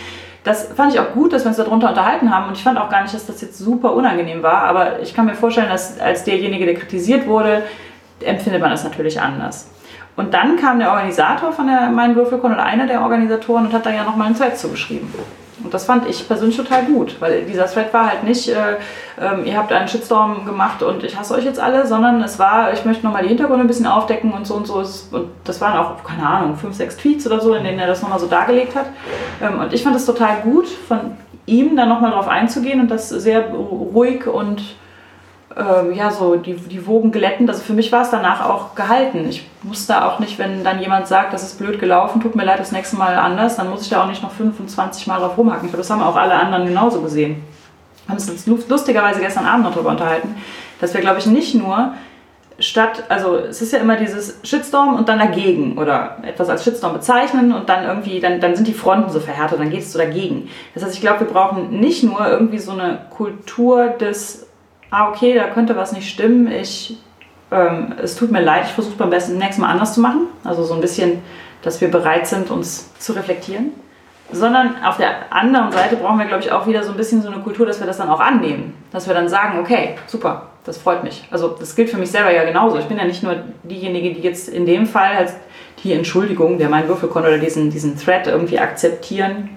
Das 0.44 0.68
fand 0.76 0.92
ich 0.92 1.00
auch 1.00 1.12
gut, 1.12 1.32
dass 1.32 1.44
wir 1.44 1.48
uns 1.48 1.56
darunter 1.56 1.88
unterhalten 1.88 2.32
haben 2.32 2.48
und 2.48 2.56
ich 2.56 2.62
fand 2.62 2.78
auch 2.78 2.90
gar 2.90 3.02
nicht, 3.02 3.14
dass 3.14 3.26
das 3.26 3.40
jetzt 3.40 3.58
super 3.58 3.94
unangenehm 3.94 4.42
war, 4.42 4.64
aber 4.64 5.00
ich 5.00 5.14
kann 5.14 5.24
mir 5.24 5.34
vorstellen, 5.34 5.70
dass 5.70 5.98
als 5.98 6.22
derjenige, 6.24 6.66
der 6.66 6.74
kritisiert 6.74 7.26
wurde, 7.26 7.62
empfindet 8.22 8.60
man 8.60 8.70
das 8.70 8.84
natürlich 8.84 9.20
anders. 9.20 9.70
Und 10.16 10.34
dann 10.34 10.56
kam 10.56 10.78
der 10.78 10.90
Organisator 10.90 11.52
von 11.52 11.66
der 11.66 11.88
Mein 11.88 12.14
Würfelkon 12.14 12.52
oder 12.52 12.62
einer 12.62 12.86
der 12.86 13.00
Organisatoren 13.00 13.66
und 13.66 13.72
hat 13.72 13.86
da 13.86 13.90
ja 13.90 14.04
nochmal 14.04 14.28
einen 14.28 14.36
Thread 14.36 14.56
zugeschrieben. 14.56 15.12
Und 15.62 15.72
das 15.72 15.84
fand 15.84 16.08
ich 16.08 16.26
persönlich 16.26 16.56
total 16.56 16.84
gut, 16.84 17.16
weil 17.20 17.42
dieser 17.44 17.66
Thread 17.66 17.94
war 17.94 18.08
halt 18.08 18.24
nicht, 18.24 18.48
äh, 18.48 18.76
ähm, 19.20 19.44
ihr 19.44 19.56
habt 19.56 19.72
einen 19.72 19.86
Shitstorm 19.86 20.44
gemacht 20.44 20.82
und 20.82 21.04
ich 21.04 21.16
hasse 21.16 21.34
euch 21.34 21.44
jetzt 21.44 21.60
alle, 21.60 21.86
sondern 21.86 22.20
es 22.22 22.38
war, 22.40 22.72
ich 22.72 22.84
möchte 22.84 23.04
nochmal 23.04 23.22
die 23.22 23.28
Hintergründe 23.28 23.64
ein 23.64 23.68
bisschen 23.68 23.86
aufdecken 23.86 24.32
und 24.32 24.46
so 24.46 24.54
und 24.54 24.66
so. 24.66 24.74
Und 24.74 25.28
das 25.44 25.60
waren 25.60 25.78
auch, 25.78 26.02
keine 26.02 26.26
Ahnung, 26.26 26.56
fünf, 26.56 26.74
sechs 26.74 26.96
Tweets 26.96 27.26
oder 27.26 27.40
so, 27.40 27.54
in 27.54 27.62
denen 27.62 27.78
er 27.78 27.86
das 27.86 28.02
nochmal 28.02 28.18
so 28.18 28.26
dargelegt 28.26 28.74
hat. 28.74 28.86
Ähm, 29.40 29.60
und 29.60 29.72
ich 29.72 29.84
fand 29.84 29.94
es 29.94 30.06
total 30.06 30.38
gut, 30.42 30.66
von 30.66 31.16
ihm 31.46 31.76
dann 31.76 31.88
nochmal 31.88 32.10
drauf 32.10 32.26
einzugehen 32.26 32.80
und 32.80 32.90
das 32.90 33.10
sehr 33.10 33.50
ruhig 33.50 34.26
und 34.26 34.62
ähm, 35.56 35.92
ja, 35.94 36.10
so 36.10 36.36
die, 36.36 36.54
die 36.54 36.86
Wogen 36.86 37.12
glättend. 37.12 37.48
Also 37.48 37.62
für 37.62 37.72
mich 37.74 37.92
war 37.92 38.02
es 38.02 38.10
danach 38.10 38.48
auch 38.48 38.74
gehalten. 38.74 39.26
Ich 39.28 39.48
musste 39.62 40.04
auch 40.04 40.18
nicht, 40.18 40.38
wenn 40.38 40.64
dann 40.64 40.80
jemand 40.80 41.06
sagt, 41.06 41.32
das 41.32 41.42
ist 41.42 41.58
blöd 41.58 41.78
gelaufen, 41.78 42.20
tut 42.20 42.34
mir 42.34 42.44
leid, 42.44 42.58
das 42.60 42.72
nächste 42.72 42.96
Mal 42.96 43.14
anders, 43.16 43.56
dann 43.56 43.70
muss 43.70 43.82
ich 43.82 43.88
da 43.90 44.02
auch 44.02 44.08
nicht 44.08 44.22
noch 44.22 44.32
25 44.32 45.06
Mal 45.06 45.18
drauf 45.20 45.38
rumhacken. 45.38 45.70
Das 45.72 45.90
haben 45.90 46.02
auch 46.02 46.16
alle 46.16 46.34
anderen 46.34 46.66
genauso 46.66 47.00
gesehen. 47.00 47.42
Wir 48.06 48.14
haben 48.14 48.16
uns 48.16 48.46
lust- 48.46 48.68
lustigerweise 48.68 49.20
gestern 49.20 49.46
Abend 49.46 49.64
noch 49.64 49.72
darüber 49.74 49.90
unterhalten, 49.90 50.36
dass 50.80 50.92
wir, 50.92 51.00
glaube 51.00 51.18
ich, 51.20 51.26
nicht 51.26 51.54
nur 51.54 51.92
statt, 52.60 53.04
also 53.08 53.36
es 53.36 53.62
ist 53.62 53.72
ja 53.72 53.80
immer 53.80 53.96
dieses 53.96 54.38
Shitstorm 54.44 54.94
und 54.94 55.08
dann 55.08 55.18
dagegen 55.18 55.76
oder 55.76 56.18
etwas 56.22 56.48
als 56.48 56.62
Shitstorm 56.62 56.92
bezeichnen 56.92 57.52
und 57.52 57.68
dann 57.68 57.84
irgendwie, 57.84 58.20
dann, 58.20 58.40
dann 58.40 58.54
sind 58.54 58.68
die 58.68 58.74
Fronten 58.74 59.10
so 59.10 59.18
verhärtet, 59.18 59.58
dann 59.58 59.70
geht 59.70 59.80
es 59.80 59.92
so 59.92 59.98
dagegen. 59.98 60.48
Das 60.74 60.84
heißt, 60.84 60.94
ich 60.94 61.00
glaube, 61.00 61.20
wir 61.20 61.26
brauchen 61.26 61.80
nicht 61.80 62.04
nur 62.04 62.24
irgendwie 62.28 62.58
so 62.58 62.70
eine 62.72 62.98
Kultur 63.10 63.88
des, 63.88 64.43
ah 64.94 65.08
okay, 65.08 65.34
da 65.34 65.48
könnte 65.48 65.76
was 65.76 65.92
nicht 65.92 66.08
stimmen, 66.08 66.50
ich, 66.50 66.96
ähm, 67.50 67.94
es 68.00 68.14
tut 68.14 68.30
mir 68.30 68.40
leid, 68.40 68.66
ich 68.66 68.72
versuche 68.72 68.96
beim 68.96 69.10
besten 69.10 69.38
nächsten 69.38 69.62
Mal 69.62 69.68
anders 69.68 69.94
zu 69.94 70.00
machen. 70.00 70.28
Also 70.44 70.62
so 70.62 70.74
ein 70.74 70.80
bisschen, 70.80 71.20
dass 71.62 71.80
wir 71.80 71.90
bereit 71.90 72.26
sind, 72.28 72.50
uns 72.50 72.92
zu 72.98 73.12
reflektieren. 73.12 73.72
Sondern 74.30 74.82
auf 74.84 74.96
der 74.96 75.32
anderen 75.32 75.70
Seite 75.72 75.96
brauchen 75.96 76.18
wir, 76.18 76.26
glaube 76.26 76.42
ich, 76.42 76.50
auch 76.50 76.66
wieder 76.66 76.82
so 76.82 76.92
ein 76.92 76.96
bisschen 76.96 77.22
so 77.22 77.28
eine 77.28 77.42
Kultur, 77.42 77.66
dass 77.66 77.80
wir 77.80 77.86
das 77.86 77.98
dann 77.98 78.08
auch 78.08 78.20
annehmen. 78.20 78.74
Dass 78.90 79.06
wir 79.06 79.14
dann 79.14 79.28
sagen, 79.28 79.58
okay, 79.58 79.96
super, 80.06 80.46
das 80.64 80.78
freut 80.78 81.04
mich. 81.04 81.26
Also 81.30 81.48
das 81.48 81.74
gilt 81.74 81.90
für 81.90 81.98
mich 81.98 82.10
selber 82.10 82.32
ja 82.32 82.44
genauso. 82.44 82.78
Ich 82.78 82.86
bin 82.86 82.96
ja 82.96 83.04
nicht 83.04 83.22
nur 83.22 83.36
diejenige, 83.64 84.14
die 84.14 84.22
jetzt 84.22 84.48
in 84.48 84.64
dem 84.64 84.86
Fall 84.86 85.16
halt 85.16 85.32
die 85.82 85.92
Entschuldigung, 85.92 86.58
der 86.58 86.68
meinen 86.68 86.88
Würfel 86.88 87.08
konnte 87.08 87.28
oder 87.28 87.38
diesen, 87.38 87.70
diesen 87.70 87.98
Thread 87.98 88.26
irgendwie 88.26 88.58
akzeptieren 88.58 89.50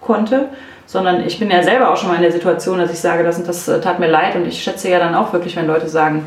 konnte, 0.00 0.48
sondern 0.86 1.26
ich 1.26 1.38
bin 1.38 1.50
ja 1.50 1.62
selber 1.62 1.90
auch 1.90 1.96
schon 1.96 2.08
mal 2.08 2.16
in 2.16 2.22
der 2.22 2.32
Situation, 2.32 2.78
dass 2.78 2.92
ich 2.92 2.98
sage, 3.00 3.22
das 3.24 3.38
und 3.38 3.48
das 3.48 3.66
äh, 3.68 3.80
tat 3.80 3.98
mir 3.98 4.08
leid 4.08 4.36
und 4.36 4.46
ich 4.46 4.62
schätze 4.62 4.88
ja 4.90 4.98
dann 4.98 5.14
auch 5.14 5.32
wirklich, 5.32 5.56
wenn 5.56 5.66
Leute 5.66 5.88
sagen, 5.88 6.26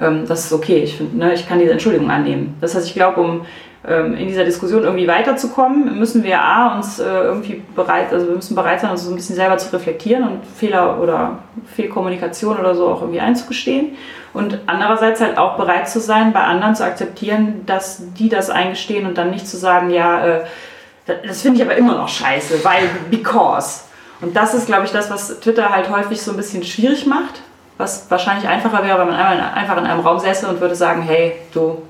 ähm, 0.00 0.24
das 0.26 0.46
ist 0.46 0.52
okay, 0.52 0.78
ich, 0.78 0.96
find, 0.96 1.16
ne, 1.16 1.32
ich 1.34 1.48
kann 1.48 1.58
diese 1.58 1.72
Entschuldigung 1.72 2.10
annehmen. 2.10 2.56
Das 2.60 2.74
heißt, 2.74 2.86
ich 2.86 2.94
glaube, 2.94 3.20
um 3.20 3.46
ähm, 3.86 4.14
in 4.14 4.28
dieser 4.28 4.44
Diskussion 4.44 4.82
irgendwie 4.82 5.06
weiterzukommen, 5.06 5.98
müssen 5.98 6.24
wir 6.24 6.40
A, 6.42 6.74
uns 6.76 6.98
äh, 6.98 7.04
irgendwie 7.04 7.62
bereit, 7.76 8.12
also 8.12 8.26
wir 8.28 8.34
müssen 8.34 8.54
bereit 8.54 8.80
sein, 8.80 8.90
uns 8.90 9.04
so 9.04 9.10
ein 9.10 9.16
bisschen 9.16 9.36
selber 9.36 9.58
zu 9.58 9.72
reflektieren 9.74 10.24
und 10.26 10.46
Fehler 10.46 11.00
oder 11.00 11.38
Fehlkommunikation 11.76 12.58
oder 12.58 12.74
so 12.74 12.88
auch 12.88 13.02
irgendwie 13.02 13.20
einzugestehen. 13.20 13.96
Und 14.32 14.58
andererseits 14.66 15.20
halt 15.20 15.38
auch 15.38 15.56
bereit 15.56 15.88
zu 15.88 16.00
sein, 16.00 16.32
bei 16.32 16.40
anderen 16.40 16.74
zu 16.74 16.82
akzeptieren, 16.84 17.62
dass 17.66 18.02
die 18.14 18.28
das 18.28 18.50
eingestehen 18.50 19.06
und 19.06 19.16
dann 19.18 19.30
nicht 19.30 19.46
zu 19.46 19.56
sagen, 19.56 19.90
ja, 19.90 20.26
äh, 20.26 20.40
das- 21.06 21.16
das 21.28 21.42
finde 21.42 21.58
ich 21.60 21.64
aber 21.64 21.76
immer 21.76 21.96
noch 21.96 22.08
scheiße, 22.08 22.64
weil, 22.64 22.88
because. 23.10 23.83
Und 24.24 24.34
das 24.34 24.54
ist, 24.54 24.66
glaube 24.66 24.86
ich, 24.86 24.90
das, 24.90 25.10
was 25.10 25.38
Twitter 25.40 25.68
halt 25.68 25.90
häufig 25.90 26.22
so 26.22 26.30
ein 26.30 26.38
bisschen 26.38 26.64
schwierig 26.64 27.04
macht, 27.04 27.42
was 27.76 28.10
wahrscheinlich 28.10 28.48
einfacher 28.48 28.82
wäre, 28.82 28.98
wenn 28.98 29.08
man 29.08 29.18
einfach 29.18 29.76
in 29.76 29.84
einem 29.84 30.00
Raum 30.00 30.18
säße 30.18 30.48
und 30.48 30.62
würde 30.62 30.74
sagen, 30.74 31.02
hey, 31.02 31.34
du, 31.52 31.82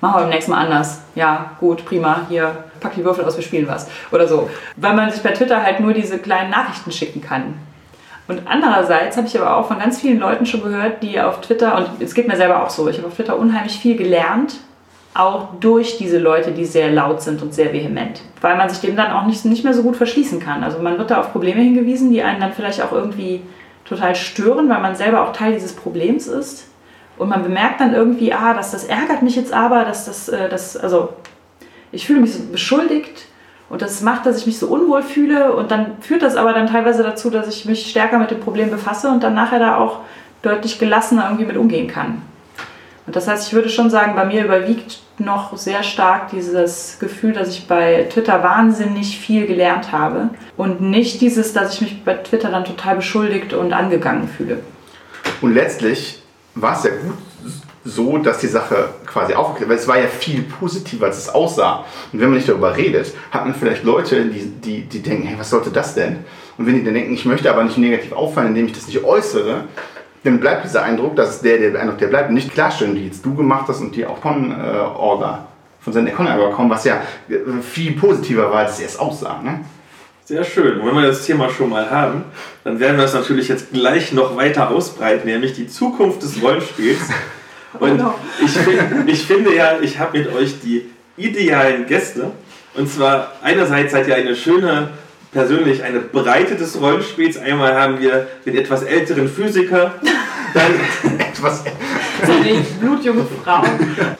machen 0.00 0.14
wir 0.14 0.20
beim 0.22 0.30
nächsten 0.30 0.52
Mal 0.52 0.64
anders. 0.64 1.02
Ja, 1.14 1.50
gut, 1.60 1.84
prima, 1.84 2.22
hier, 2.30 2.64
pack 2.80 2.94
die 2.94 3.04
Würfel 3.04 3.26
aus, 3.26 3.36
wir 3.36 3.44
spielen 3.44 3.68
was. 3.68 3.88
Oder 4.10 4.26
so. 4.26 4.48
Weil 4.76 4.94
man 4.94 5.10
sich 5.10 5.22
bei 5.22 5.32
Twitter 5.32 5.62
halt 5.62 5.80
nur 5.80 5.92
diese 5.92 6.18
kleinen 6.18 6.50
Nachrichten 6.50 6.92
schicken 6.92 7.20
kann. 7.20 7.56
Und 8.26 8.40
andererseits 8.46 9.18
habe 9.18 9.26
ich 9.26 9.38
aber 9.38 9.54
auch 9.56 9.68
von 9.68 9.78
ganz 9.78 10.00
vielen 10.00 10.18
Leuten 10.18 10.46
schon 10.46 10.62
gehört, 10.62 11.02
die 11.02 11.20
auf 11.20 11.42
Twitter, 11.42 11.76
und 11.76 12.00
es 12.00 12.14
geht 12.14 12.26
mir 12.26 12.36
selber 12.36 12.62
auch 12.62 12.70
so, 12.70 12.88
ich 12.88 12.96
habe 12.96 13.08
auf 13.08 13.16
Twitter 13.16 13.36
unheimlich 13.36 13.78
viel 13.78 13.96
gelernt, 13.96 14.54
auch 15.12 15.48
durch 15.58 15.98
diese 15.98 16.18
Leute, 16.18 16.52
die 16.52 16.64
sehr 16.64 16.90
laut 16.90 17.20
sind 17.20 17.42
und 17.42 17.52
sehr 17.52 17.72
vehement. 17.72 18.20
Weil 18.40 18.56
man 18.56 18.68
sich 18.68 18.80
dem 18.80 18.96
dann 18.96 19.12
auch 19.12 19.26
nicht, 19.26 19.44
nicht 19.44 19.64
mehr 19.64 19.74
so 19.74 19.82
gut 19.82 19.96
verschließen 19.96 20.38
kann. 20.40 20.62
Also 20.62 20.78
man 20.78 20.98
wird 20.98 21.10
da 21.10 21.20
auf 21.20 21.32
Probleme 21.32 21.60
hingewiesen, 21.60 22.12
die 22.12 22.22
einen 22.22 22.40
dann 22.40 22.52
vielleicht 22.52 22.80
auch 22.80 22.92
irgendwie 22.92 23.42
total 23.84 24.14
stören, 24.14 24.68
weil 24.68 24.80
man 24.80 24.94
selber 24.94 25.22
auch 25.22 25.32
Teil 25.32 25.52
dieses 25.52 25.72
Problems 25.72 26.28
ist. 26.28 26.68
Und 27.18 27.28
man 27.28 27.42
bemerkt 27.42 27.80
dann 27.80 27.92
irgendwie, 27.92 28.32
ah, 28.32 28.54
dass 28.54 28.70
das 28.70 28.84
ärgert 28.84 29.22
mich 29.22 29.36
jetzt 29.36 29.52
aber, 29.52 29.84
dass 29.84 30.06
das, 30.06 30.28
äh, 30.28 30.48
das 30.48 30.76
also 30.76 31.10
ich 31.92 32.06
fühle 32.06 32.20
mich 32.20 32.32
so 32.32 32.44
beschuldigt 32.44 33.26
und 33.68 33.82
das 33.82 34.00
macht, 34.00 34.26
dass 34.26 34.38
ich 34.38 34.46
mich 34.46 34.58
so 34.58 34.68
unwohl 34.68 35.02
fühle 35.02 35.52
und 35.54 35.70
dann 35.70 36.00
führt 36.00 36.22
das 36.22 36.36
aber 36.36 36.52
dann 36.52 36.68
teilweise 36.68 37.02
dazu, 37.02 37.30
dass 37.30 37.48
ich 37.48 37.66
mich 37.66 37.90
stärker 37.90 38.18
mit 38.18 38.30
dem 38.30 38.40
Problem 38.40 38.70
befasse 38.70 39.08
und 39.08 39.22
dann 39.22 39.34
nachher 39.34 39.58
da 39.58 39.76
auch 39.76 39.98
deutlich 40.42 40.78
gelassener 40.78 41.24
irgendwie 41.24 41.44
mit 41.44 41.56
umgehen 41.56 41.88
kann. 41.88 42.22
Und 43.10 43.16
das 43.16 43.26
heißt, 43.26 43.48
ich 43.48 43.54
würde 43.54 43.68
schon 43.68 43.90
sagen, 43.90 44.14
bei 44.14 44.24
mir 44.24 44.44
überwiegt 44.44 45.00
noch 45.18 45.56
sehr 45.56 45.82
stark 45.82 46.30
dieses 46.30 46.96
Gefühl, 47.00 47.32
dass 47.32 47.48
ich 47.48 47.66
bei 47.66 48.04
Twitter 48.04 48.44
wahnsinnig 48.44 49.18
viel 49.18 49.48
gelernt 49.48 49.90
habe 49.90 50.30
und 50.56 50.80
nicht 50.80 51.20
dieses, 51.20 51.52
dass 51.52 51.74
ich 51.74 51.80
mich 51.80 52.04
bei 52.04 52.14
Twitter 52.14 52.50
dann 52.50 52.64
total 52.64 52.94
beschuldigt 52.94 53.52
und 53.52 53.72
angegangen 53.72 54.28
fühle. 54.28 54.60
Und 55.40 55.54
letztlich 55.54 56.22
war 56.54 56.78
es 56.78 56.84
ja 56.84 56.90
gut 56.90 57.18
so, 57.84 58.16
dass 58.18 58.38
die 58.38 58.46
Sache 58.46 58.90
quasi 59.06 59.34
aufgeklärt 59.34 59.70
weil 59.70 59.78
es 59.78 59.88
war 59.88 59.98
ja 59.98 60.06
viel 60.06 60.42
positiver, 60.42 61.06
als 61.06 61.18
es 61.18 61.30
aussah. 61.30 61.84
Und 62.12 62.20
wenn 62.20 62.28
man 62.28 62.36
nicht 62.36 62.48
darüber 62.48 62.76
redet, 62.76 63.12
hat 63.32 63.44
man 63.44 63.56
vielleicht 63.56 63.82
Leute, 63.82 64.26
die, 64.26 64.46
die, 64.46 64.82
die 64.82 65.02
denken, 65.02 65.26
hey, 65.26 65.36
was 65.36 65.50
sollte 65.50 65.70
das 65.70 65.96
denn? 65.96 66.18
Und 66.58 66.66
wenn 66.68 66.76
die 66.76 66.84
dann 66.84 66.94
denken, 66.94 67.12
ich 67.12 67.24
möchte 67.24 67.50
aber 67.50 67.64
nicht 67.64 67.76
negativ 67.76 68.12
auffallen, 68.12 68.50
indem 68.50 68.66
ich 68.66 68.74
das 68.74 68.86
nicht 68.86 69.02
äußere, 69.02 69.64
dann 70.24 70.40
bleibt 70.40 70.64
dieser 70.64 70.82
Eindruck, 70.82 71.16
dass 71.16 71.36
es 71.36 71.40
der, 71.40 71.58
der 71.58 71.80
Eindruck, 71.80 71.98
der 71.98 72.08
bleibt, 72.08 72.28
und 72.28 72.34
nicht 72.34 72.52
klarstellen, 72.52 72.94
die 72.94 73.06
jetzt 73.06 73.24
du 73.24 73.34
gemacht 73.34 73.66
hast 73.68 73.80
und 73.80 73.94
die 73.96 74.04
auch 74.04 74.18
von 74.18 74.52
äh, 74.52 74.54
Orga, 74.54 75.46
von 75.80 75.92
seinen 75.92 76.08
Econ 76.08 76.26
kommen, 76.52 76.70
was 76.70 76.84
ja 76.84 77.02
äh, 77.28 77.62
viel 77.62 77.92
positiver 77.92 78.50
war, 78.50 78.60
als 78.60 78.74
es 78.74 78.80
erst 78.80 79.00
aussah. 79.00 79.40
Ne? 79.42 79.60
Sehr 80.24 80.44
schön. 80.44 80.78
Und 80.78 80.86
wenn 80.86 80.94
wir 80.94 81.08
das 81.08 81.26
Thema 81.26 81.48
schon 81.48 81.70
mal 81.70 81.90
haben, 81.90 82.24
dann 82.62 82.78
werden 82.78 82.96
wir 82.96 83.02
das 83.02 83.14
natürlich 83.14 83.48
jetzt 83.48 83.72
gleich 83.72 84.12
noch 84.12 84.36
weiter 84.36 84.70
ausbreiten, 84.70 85.26
nämlich 85.26 85.54
die 85.54 85.66
Zukunft 85.66 86.22
des 86.22 86.40
Rollenspiels. 86.42 87.00
Und 87.78 88.00
oh 88.00 88.14
ich, 88.44 88.50
find, 88.50 89.08
ich 89.08 89.26
finde 89.26 89.54
ja, 89.54 89.80
ich 89.80 89.98
habe 89.98 90.18
mit 90.18 90.32
euch 90.32 90.60
die 90.60 90.90
idealen 91.16 91.86
Gäste. 91.86 92.30
Und 92.74 92.90
zwar 92.90 93.32
einerseits 93.42 93.92
seid 93.92 94.06
ihr 94.06 94.14
eine 94.14 94.36
schöne, 94.36 94.90
persönlich 95.32 95.82
eine 95.82 96.00
Breite 96.00 96.56
des 96.56 96.80
Rollenspiels. 96.80 97.38
Einmal 97.38 97.74
haben 97.74 98.00
wir 98.00 98.28
den 98.44 98.56
etwas 98.56 98.82
älteren 98.82 99.28
Physiker, 99.28 99.94
dann 100.54 101.18
etwas 101.18 101.64
eine 102.22 102.60
blutjunge 102.80 103.26
Frau. 103.42 103.62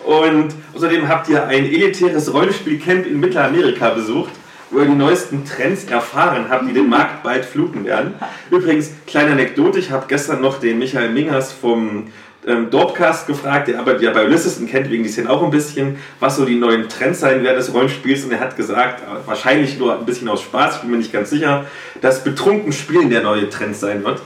Und 0.05 0.55
außerdem 0.75 1.09
habt 1.09 1.29
ihr 1.29 1.47
ein 1.47 1.65
elitäres 1.65 2.33
Rollenspielcamp 2.33 3.07
in 3.07 3.21
Mittelamerika 3.21 3.91
besucht 3.91 4.31
wo 4.71 4.79
ihr 4.79 4.87
die 4.87 4.95
neuesten 4.95 5.45
Trends 5.45 5.85
erfahren 5.85 6.47
habt, 6.49 6.69
die 6.69 6.73
den 6.73 6.89
Markt 6.89 7.23
bald 7.23 7.45
fluten 7.45 7.85
werden. 7.85 8.15
Übrigens, 8.51 8.91
kleine 9.07 9.33
Anekdote, 9.33 9.79
ich 9.79 9.91
habe 9.91 10.07
gestern 10.09 10.41
noch 10.41 10.61
den 10.61 10.79
Michael 10.79 11.11
Mingers 11.11 11.53
vom 11.53 12.07
ähm, 12.47 12.71
Dorpcast 12.71 13.27
gefragt, 13.27 13.69
der 13.69 13.79
arbeitet 13.79 14.03
ja 14.03 14.13
bei 14.13 14.25
Ulysses 14.25 14.59
und 14.59 14.71
kennt 14.71 14.91
wegen 14.91 15.03
die 15.03 15.09
Szene 15.09 15.29
auch 15.29 15.43
ein 15.43 15.51
bisschen, 15.51 15.99
was 16.21 16.37
so 16.37 16.45
die 16.45 16.55
neuen 16.55 16.89
Trends 16.89 17.21
sein 17.21 17.43
werden 17.43 17.57
des 17.57 17.73
Rollenspiels. 17.73 18.25
Und 18.25 18.33
er 18.33 18.41
hat 18.41 18.57
gesagt, 18.57 19.03
äh, 19.03 19.27
wahrscheinlich 19.27 19.79
nur 19.79 19.99
ein 19.99 20.07
bisschen 20.07 20.29
aus 20.29 20.43
Spaß, 20.43 20.77
ich 20.77 20.81
bin 20.83 20.91
mir 20.93 20.97
nicht 20.99 21.13
ganz 21.13 21.31
sicher, 21.31 21.67
dass 22.01 22.25
betrunken 22.25 22.73
Spielen 22.73 23.11
der 23.11 23.23
neue 23.23 23.49
Trend 23.51 23.77
sein 23.77 24.03
wird. 24.05 24.21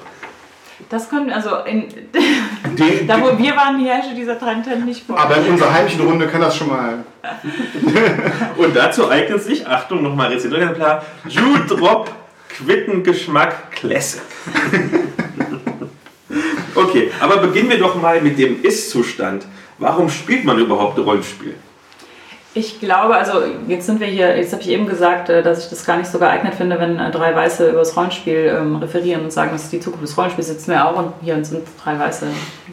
Das 0.89 1.09
können 1.09 1.31
also 1.31 1.57
in, 1.65 1.89
den, 2.77 3.07
da 3.07 3.21
wo 3.21 3.39
wir 3.39 3.57
waren, 3.57 3.85
herrschte 3.85 4.15
dieser 4.15 4.39
Trend 4.39 4.85
nicht 4.85 5.07
vor. 5.07 5.19
Aber 5.19 5.37
in 5.37 5.53
unserer 5.53 5.73
heimischen 5.73 6.01
Runde 6.03 6.27
kann 6.27 6.41
das 6.41 6.57
schon 6.57 6.69
mal. 6.69 7.05
und 8.57 8.77
dazu 8.77 9.09
eignet 9.09 9.43
sich, 9.43 9.67
Achtung, 9.67 10.03
nochmal 10.03 10.33
Exemplar, 10.33 11.05
Jude 11.27 11.65
Drop 11.67 12.11
Quittengeschmack 12.49 13.73
Classic. 13.73 14.23
Okay, 16.75 17.11
aber 17.21 17.37
beginnen 17.39 17.71
wir 17.71 17.79
doch 17.79 18.01
mal 18.01 18.21
mit 18.21 18.39
dem 18.39 18.63
Ist-Zustand. 18.63 19.47
Warum 19.79 20.09
spielt 20.09 20.45
man 20.45 20.59
überhaupt 20.59 20.99
Rollenspiel? 20.99 21.55
Ich 22.57 22.79
glaube, 22.79 23.17
also 23.17 23.43
jetzt 23.67 23.87
sind 23.87 23.99
wir 23.99 24.07
hier, 24.07 24.37
jetzt 24.37 24.53
habe 24.53 24.63
ich 24.63 24.69
eben 24.69 24.87
gesagt, 24.87 25.29
äh, 25.29 25.43
dass 25.43 25.65
ich 25.65 25.71
das 25.71 25.85
gar 25.85 25.97
nicht 25.97 26.09
so 26.09 26.21
geeignet 26.21 26.55
finde, 26.55 26.79
wenn 26.79 27.01
äh, 27.01 27.11
drei 27.11 27.35
Weiße 27.35 27.71
über 27.71 27.81
das 27.81 27.97
Rollenspiel 27.97 28.57
ähm, 28.57 28.77
referieren 28.77 29.25
und 29.25 29.33
sagen, 29.33 29.51
das 29.53 29.65
ist 29.65 29.73
die 29.73 29.81
Zukunft 29.81 30.05
des 30.05 30.17
Rollenspiels, 30.17 30.47
sitzen 30.47 30.71
wir 30.71 30.87
auch 30.87 30.97
und 30.97 31.15
hier 31.21 31.45
sind 31.45 31.67
drei 31.83 31.99
Weiße, 31.99 32.29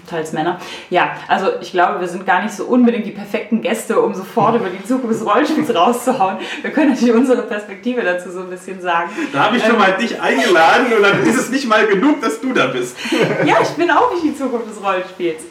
teils 0.07 0.34
Männer. 0.34 0.59
Ja, 0.91 1.15
also 1.27 1.47
ich 1.61 1.71
glaube, 1.71 1.99
wir 1.99 2.07
sind 2.07 2.27
gar 2.27 2.43
nicht 2.43 2.53
so 2.53 2.65
unbedingt 2.65 3.07
die 3.07 3.11
perfekten 3.11 3.63
Gäste, 3.63 3.99
um 3.99 4.13
sofort 4.13 4.55
über 4.55 4.69
die 4.69 4.86
Zukunft 4.86 5.19
des 5.19 5.25
Rollenspiels 5.25 5.73
rauszuhauen. 5.73 6.38
Wir 6.61 6.69
können 6.69 6.91
natürlich 6.91 7.15
unsere 7.15 7.41
Perspektive 7.41 8.03
dazu 8.03 8.32
so 8.32 8.41
ein 8.41 8.51
bisschen 8.51 8.79
sagen. 8.82 9.09
Da 9.34 9.45
habe 9.45 9.57
ich 9.57 9.63
schon 9.63 9.73
ähm, 9.73 9.79
mal 9.79 9.93
dich 9.93 10.21
eingeladen 10.21 10.93
und 10.95 11.01
dann 11.01 11.23
ist 11.23 11.38
es 11.38 11.49
nicht 11.49 11.67
mal 11.67 11.88
genug, 11.88 12.21
dass 12.21 12.39
du 12.39 12.53
da 12.53 12.67
bist. 12.67 12.97
ja, 13.45 13.55
ich 13.59 13.69
bin 13.69 13.89
auch 13.89 14.11
nicht 14.13 14.25
die 14.25 14.38
Zukunft 14.38 14.69
des 14.69 14.84
Rollenspiels. 14.84 15.41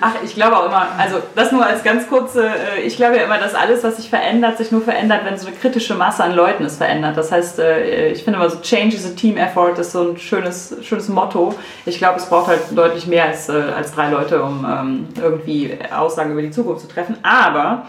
Ach, 0.00 0.14
ich 0.24 0.34
glaube 0.34 0.56
auch 0.56 0.66
immer, 0.66 0.88
also 0.98 1.18
das 1.34 1.52
nur 1.52 1.64
als 1.64 1.82
ganz 1.82 2.08
kurze, 2.08 2.46
äh, 2.46 2.80
ich 2.82 2.96
glaube 2.96 3.16
ja 3.16 3.24
immer, 3.24 3.38
dass 3.38 3.54
alles, 3.54 3.82
was 3.84 3.96
sich 3.96 4.10
verändert, 4.10 4.58
sich 4.58 4.72
nur 4.72 4.82
verändert, 4.82 5.24
wenn 5.24 5.36
so 5.38 5.46
eine 5.46 5.56
kritische 5.56 5.94
Masse 5.94 6.24
an 6.24 6.34
Leuten 6.34 6.64
es 6.64 6.76
verändert. 6.76 7.16
Das 7.16 7.32
heißt, 7.32 7.58
äh, 7.58 8.10
ich 8.10 8.24
finde 8.24 8.38
immer 8.38 8.50
so, 8.50 8.60
Change 8.60 8.96
is 8.96 9.06
a 9.06 9.14
Team 9.14 9.36
Effort 9.36 9.78
ist 9.78 9.92
so 9.92 10.10
ein 10.10 10.18
schönes, 10.18 10.76
schönes 10.82 11.08
Motto. 11.08 11.54
Ich 11.84 11.98
glaube, 11.98 12.18
es 12.18 12.26
braucht 12.26 12.48
halt 12.48 12.60
deutlich 12.74 13.06
mehr 13.06 13.24
als, 13.24 13.48
äh, 13.48 13.62
als 13.76 13.92
drei 13.92 14.10
Leute, 14.10 14.42
um 14.42 14.64
ähm, 14.64 15.08
irgendwie 15.20 15.78
Aussagen 15.94 16.32
über 16.32 16.42
die 16.42 16.50
Zukunft 16.50 16.82
zu 16.82 16.88
treffen. 16.88 17.16
Aber 17.22 17.86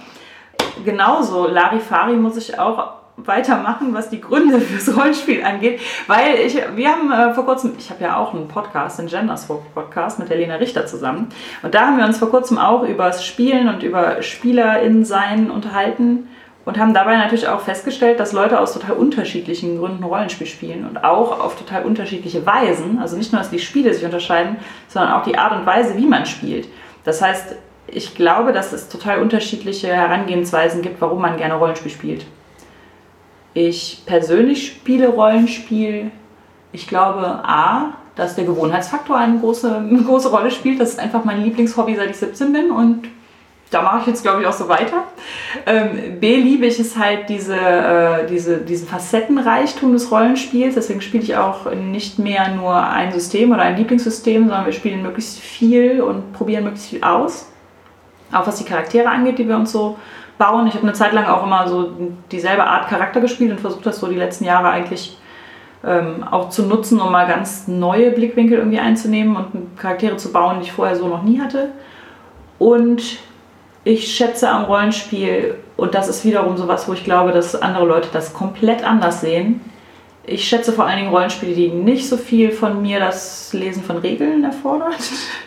genauso 0.84 1.48
Larifari 1.48 2.14
muss 2.14 2.38
ich 2.38 2.60
auch 2.60 2.98
weitermachen, 3.18 3.94
was 3.94 4.10
die 4.10 4.22
Gründe 4.22 4.62
fürs 4.62 4.96
Rollenspiel 4.96 5.44
angeht, 5.44 5.82
weil 6.06 6.36
ich, 6.36 6.56
wir 6.76 6.90
haben 6.90 7.12
äh, 7.12 7.34
vor 7.34 7.46
kurzem, 7.46 7.74
ich 7.78 7.90
habe 7.90 8.04
ja 8.04 8.18
auch 8.18 8.34
einen 8.34 8.48
Podcast, 8.48 9.00
einen 9.00 9.10
Genderswap 9.10 9.74
Podcast 9.74 10.20
mit 10.20 10.30
der 10.30 10.38
Lena 10.38 10.56
Richter 10.56 10.86
zusammen 10.86 11.30
und 11.64 11.74
da 11.74 11.88
haben 11.88 11.98
wir 11.98 12.06
uns 12.06 12.20
vor 12.20 12.30
kurzem 12.30 12.58
auch 12.58 12.84
über 12.84 13.06
das 13.06 13.26
Spielen 13.26 13.68
und 13.70 13.82
über 13.82 14.22
SpielerInnen-Sein 14.22 15.50
unterhalten 15.50 16.28
und 16.64 16.78
haben 16.78 16.94
dabei 16.94 17.18
natürlich 17.18 17.48
auch 17.48 17.62
festgestellt, 17.62 18.20
dass 18.20 18.34
Leute 18.34 18.60
aus 18.60 18.74
total 18.74 18.98
unterschiedlichen 18.98 19.80
Gründen 19.80 20.04
Rollenspiel 20.04 20.48
spielen 20.48 20.86
und 20.86 21.04
auch 21.04 21.40
auf 21.40 21.58
total 21.58 21.86
unterschiedliche 21.86 22.46
Weisen, 22.46 23.00
also 23.00 23.18
nicht 23.18 23.32
nur, 23.32 23.42
dass 23.42 23.50
die 23.50 23.60
Spiele 23.60 23.94
sich 23.94 24.06
unterscheiden, 24.06 24.58
sondern 24.90 25.14
auch 25.14 25.24
die 25.24 25.38
Art 25.38 25.58
und 25.58 25.66
Weise, 25.66 25.98
wie 25.98 26.06
man 26.06 26.26
spielt. 26.26 26.68
Das 27.04 27.22
heißt, 27.22 27.56
ich 27.88 28.16
glaube, 28.16 28.52
dass 28.52 28.74
es 28.74 28.90
total 28.90 29.22
unterschiedliche 29.22 29.88
Herangehensweisen 29.88 30.82
gibt, 30.82 31.00
warum 31.00 31.22
man 31.22 31.38
gerne 31.38 31.56
Rollenspiel 31.56 31.92
spielt. 31.92 32.26
Ich 33.60 34.04
persönlich 34.06 34.68
spiele 34.68 35.08
Rollenspiel. 35.08 36.12
Ich 36.74 36.88
glaube, 36.88 37.26
A, 37.26 37.94
dass 38.16 38.36
der 38.36 38.46
Gewohnheitsfaktor 38.46 39.18
eine 39.18 39.40
große, 39.40 39.78
eine 39.78 40.04
große 40.04 40.30
Rolle 40.30 40.52
spielt. 40.52 40.80
Das 40.80 40.92
ist 40.92 41.00
einfach 41.00 41.26
mein 41.26 41.44
Lieblingshobby, 41.44 41.96
seit 41.96 42.12
ich 42.12 42.18
17 42.18 42.54
bin 42.54 42.70
und 42.70 43.08
da 43.72 43.82
mache 43.82 44.02
ich 44.02 44.08
jetzt, 44.08 44.22
glaube 44.22 44.42
ich, 44.42 44.48
auch 44.48 44.54
so 44.54 44.70
weiter. 44.70 45.06
Ähm, 45.66 46.20
B, 46.20 46.36
liebe 46.36 46.68
ich 46.68 46.80
es 46.80 46.98
halt, 46.98 47.30
diese, 47.30 47.58
äh, 47.58 48.28
diese, 48.28 48.60
diesen 48.60 48.88
Facettenreichtum 48.88 49.92
des 49.92 50.12
Rollenspiels. 50.12 50.76
Deswegen 50.76 51.02
spiele 51.02 51.24
ich 51.24 51.36
auch 51.36 51.74
nicht 51.74 52.20
mehr 52.20 52.50
nur 52.50 52.76
ein 52.76 53.12
System 53.12 53.52
oder 53.52 53.64
ein 53.64 53.76
Lieblingssystem, 53.76 54.44
sondern 54.44 54.68
wir 54.68 54.74
spielen 54.74 55.02
möglichst 55.02 55.40
viel 55.40 56.02
und 56.02 56.32
probieren 56.32 56.64
möglichst 56.64 56.90
viel 56.92 57.04
aus. 57.04 57.48
Auch 58.32 58.46
was 58.46 58.58
die 58.58 58.66
Charaktere 58.66 59.10
angeht, 59.10 59.40
die 59.40 59.48
wir 59.48 59.56
uns 59.56 59.72
so 59.72 59.98
bauen. 60.38 60.68
Ich 60.68 60.76
habe 60.76 60.84
eine 60.84 60.94
Zeit 60.94 61.14
lang 61.14 61.26
auch 61.26 61.44
immer 61.44 61.68
so 61.68 61.92
dieselbe 62.32 62.64
Art 62.64 62.90
Charakter 62.90 63.22
gespielt 63.22 63.52
und 63.52 63.60
versucht 63.60 63.86
das 63.86 64.00
so 64.00 64.08
die 64.08 64.16
letzten 64.16 64.46
Jahre 64.46 64.70
eigentlich 64.70 65.18
ähm, 65.86 66.24
auch 66.30 66.50
zu 66.50 66.64
nutzen, 66.64 67.00
um 67.00 67.12
mal 67.12 67.28
ganz 67.28 67.68
neue 67.68 68.12
Blickwinkel 68.12 68.58
irgendwie 68.60 68.80
einzunehmen 68.80 69.36
und 69.36 69.78
Charaktere 69.78 70.18
zu 70.18 70.32
bauen, 70.32 70.58
die 70.60 70.66
ich 70.66 70.72
vorher 70.72 70.96
so 70.96 71.08
noch 71.08 71.24
nie 71.24 71.40
hatte. 71.40 71.70
Und 72.60 73.20
ich 73.84 74.14
schätze 74.16 74.50
am 74.50 74.66
Rollenspiel, 74.66 75.56
und 75.78 75.94
das 75.94 76.08
ist 76.08 76.26
wiederum 76.26 76.58
sowas, 76.58 76.88
wo 76.88 76.94
ich 76.94 77.04
glaube, 77.04 77.32
dass 77.32 77.56
andere 77.62 77.86
Leute 77.86 78.10
das 78.12 78.34
komplett 78.34 78.84
anders 78.84 79.22
sehen, 79.22 79.62
ich 80.28 80.48
schätze 80.48 80.74
vor 80.74 80.86
allen 80.86 80.98
Dingen 80.98 81.10
Rollenspiele, 81.10 81.56
die 81.56 81.70
nicht 81.70 82.08
so 82.08 82.18
viel 82.18 82.52
von 82.52 82.82
mir 82.82 83.00
das 83.00 83.54
Lesen 83.54 83.82
von 83.82 83.98
Regeln 83.98 84.44
erfordert 84.44 85.00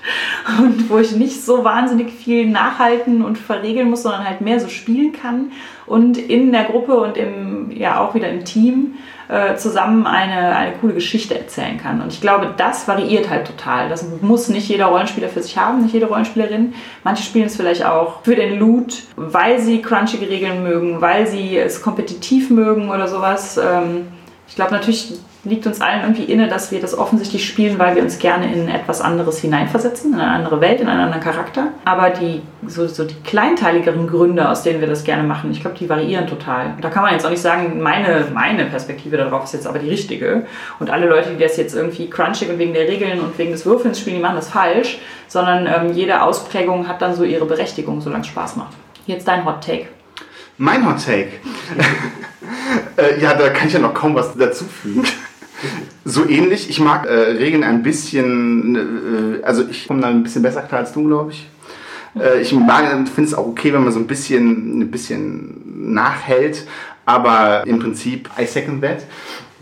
und 0.58 0.88
wo 0.88 0.98
ich 0.98 1.12
nicht 1.12 1.44
so 1.44 1.64
wahnsinnig 1.64 2.10
viel 2.10 2.48
nachhalten 2.48 3.22
und 3.22 3.36
verregeln 3.36 3.90
muss, 3.90 4.02
sondern 4.02 4.26
halt 4.26 4.40
mehr 4.40 4.58
so 4.58 4.68
spielen 4.68 5.12
kann 5.12 5.52
und 5.86 6.16
in 6.16 6.50
der 6.50 6.64
Gruppe 6.64 6.98
und 6.98 7.18
im, 7.18 7.70
ja 7.72 8.00
auch 8.00 8.14
wieder 8.14 8.30
im 8.30 8.44
Team 8.46 8.94
äh, 9.28 9.54
zusammen 9.56 10.06
eine, 10.06 10.56
eine 10.56 10.72
coole 10.80 10.94
Geschichte 10.94 11.38
erzählen 11.38 11.76
kann. 11.76 12.00
Und 12.00 12.12
ich 12.12 12.20
glaube, 12.20 12.54
das 12.56 12.88
variiert 12.88 13.28
halt 13.28 13.46
total. 13.46 13.88
Das 13.88 14.04
muss 14.22 14.48
nicht 14.48 14.68
jeder 14.68 14.86
Rollenspieler 14.86 15.28
für 15.28 15.42
sich 15.42 15.58
haben, 15.58 15.82
nicht 15.82 15.92
jede 15.92 16.06
Rollenspielerin. 16.06 16.74
Manche 17.04 17.22
spielen 17.22 17.46
es 17.46 17.56
vielleicht 17.56 17.84
auch 17.84 18.22
für 18.22 18.34
den 18.34 18.58
Loot, 18.58 19.02
weil 19.16 19.60
sie 19.60 19.82
crunchige 19.82 20.28
Regeln 20.28 20.62
mögen, 20.62 21.00
weil 21.00 21.26
sie 21.26 21.58
es 21.58 21.82
kompetitiv 21.82 22.50
mögen 22.50 22.88
oder 22.88 23.06
sowas. 23.06 23.58
Ähm, 23.58 24.08
ich 24.50 24.56
glaube, 24.56 24.72
natürlich 24.72 25.12
liegt 25.44 25.64
uns 25.64 25.80
allen 25.80 26.02
irgendwie 26.02 26.24
inne, 26.24 26.48
dass 26.48 26.72
wir 26.72 26.80
das 26.80 26.98
offensichtlich 26.98 27.46
spielen, 27.46 27.78
weil 27.78 27.94
wir 27.94 28.02
uns 28.02 28.18
gerne 28.18 28.52
in 28.52 28.68
etwas 28.68 29.00
anderes 29.00 29.38
hineinversetzen, 29.38 30.12
in 30.12 30.18
eine 30.18 30.32
andere 30.32 30.60
Welt, 30.60 30.80
in 30.80 30.88
einen 30.88 31.00
anderen 31.02 31.22
Charakter. 31.22 31.68
Aber 31.84 32.10
die, 32.10 32.42
so, 32.66 32.88
so 32.88 33.04
die 33.04 33.14
kleinteiligeren 33.22 34.08
Gründe, 34.08 34.48
aus 34.48 34.64
denen 34.64 34.80
wir 34.80 34.88
das 34.88 35.04
gerne 35.04 35.22
machen, 35.22 35.52
ich 35.52 35.60
glaube, 35.60 35.78
die 35.78 35.88
variieren 35.88 36.26
total. 36.26 36.74
Da 36.80 36.90
kann 36.90 37.04
man 37.04 37.12
jetzt 37.12 37.24
auch 37.24 37.30
nicht 37.30 37.40
sagen, 37.40 37.80
meine, 37.80 38.26
meine 38.34 38.64
Perspektive 38.64 39.16
darauf 39.16 39.44
ist 39.44 39.54
jetzt 39.54 39.68
aber 39.68 39.78
die 39.78 39.88
richtige. 39.88 40.46
Und 40.80 40.90
alle 40.90 41.08
Leute, 41.08 41.30
die 41.30 41.40
das 41.40 41.56
jetzt 41.56 41.76
irgendwie 41.76 42.10
crunchig 42.10 42.50
und 42.50 42.58
wegen 42.58 42.74
der 42.74 42.88
Regeln 42.88 43.20
und 43.20 43.38
wegen 43.38 43.52
des 43.52 43.64
Würfelns 43.64 44.00
spielen, 44.00 44.16
die 44.16 44.22
machen 44.22 44.36
das 44.36 44.48
falsch. 44.48 44.98
Sondern 45.28 45.68
ähm, 45.68 45.92
jede 45.92 46.22
Ausprägung 46.22 46.88
hat 46.88 47.00
dann 47.02 47.14
so 47.14 47.22
ihre 47.22 47.46
Berechtigung, 47.46 48.00
solange 48.00 48.22
es 48.22 48.26
Spaß 48.26 48.56
macht. 48.56 48.72
Jetzt 49.06 49.28
dein 49.28 49.44
Hot 49.44 49.64
Take. 49.64 49.86
Mein 50.62 50.86
Hot 50.86 51.02
Take. 51.02 51.30
äh, 52.98 53.18
ja, 53.18 53.32
da 53.32 53.48
kann 53.48 53.68
ich 53.68 53.72
ja 53.72 53.80
noch 53.80 53.94
kaum 53.94 54.14
was 54.14 54.36
dazufügen. 54.36 55.04
so 56.04 56.28
ähnlich. 56.28 56.68
Ich 56.68 56.78
mag 56.80 57.06
äh, 57.06 57.12
Regeln 57.12 57.64
ein 57.64 57.82
bisschen, 57.82 59.38
äh, 59.40 59.42
also 59.42 59.66
ich 59.70 59.88
komme 59.88 60.02
da 60.02 60.08
ein 60.08 60.22
bisschen 60.22 60.42
besser 60.42 60.60
klar 60.60 60.82
als 60.82 60.92
du, 60.92 61.06
glaube 61.06 61.32
ich. 61.32 61.48
Äh, 62.14 62.42
ich 62.42 62.50
finde 62.50 63.06
es 63.16 63.32
auch 63.32 63.46
okay, 63.46 63.72
wenn 63.72 63.84
man 63.84 63.90
so 63.90 63.98
ein 63.98 64.06
bisschen, 64.06 64.80
ein 64.80 64.90
bisschen 64.90 65.94
nachhält, 65.94 66.66
aber 67.06 67.66
im 67.66 67.78
Prinzip 67.78 68.28
I 68.38 68.44
second 68.44 68.82
that. 68.82 69.06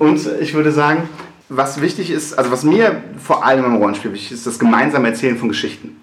Und 0.01 0.29
ich 0.41 0.53
würde 0.55 0.73
sagen, 0.73 1.09
was 1.49 1.81
wichtig 1.81 2.11
ist, 2.11 2.37
also 2.37 2.51
was 2.51 2.65
mir 2.65 3.05
vor 3.25 3.47
allem 3.47 3.65
im 3.65 3.77
Rollenspiel 3.77 4.13
wichtig 4.13 4.33
ist, 4.33 4.49
das 4.49 4.59
gemeinsame 4.59 5.07
Erzählen 5.07 5.39
von 5.39 5.49
Geschichten. 5.49 5.97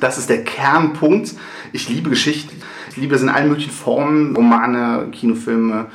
Das 0.00 0.18
ist 0.18 0.28
der 0.28 0.44
Kernpunkt. 0.44 1.32
Ich 1.72 1.88
liebe 1.88 2.10
Geschichten. 2.10 2.60
Liebe 2.96 3.14
es 3.14 3.22
in 3.22 3.28
allen 3.28 3.48
möglichen 3.48 3.72
Formen, 3.72 4.34
Romane, 4.34 5.08
Kinofilme, 5.12 5.86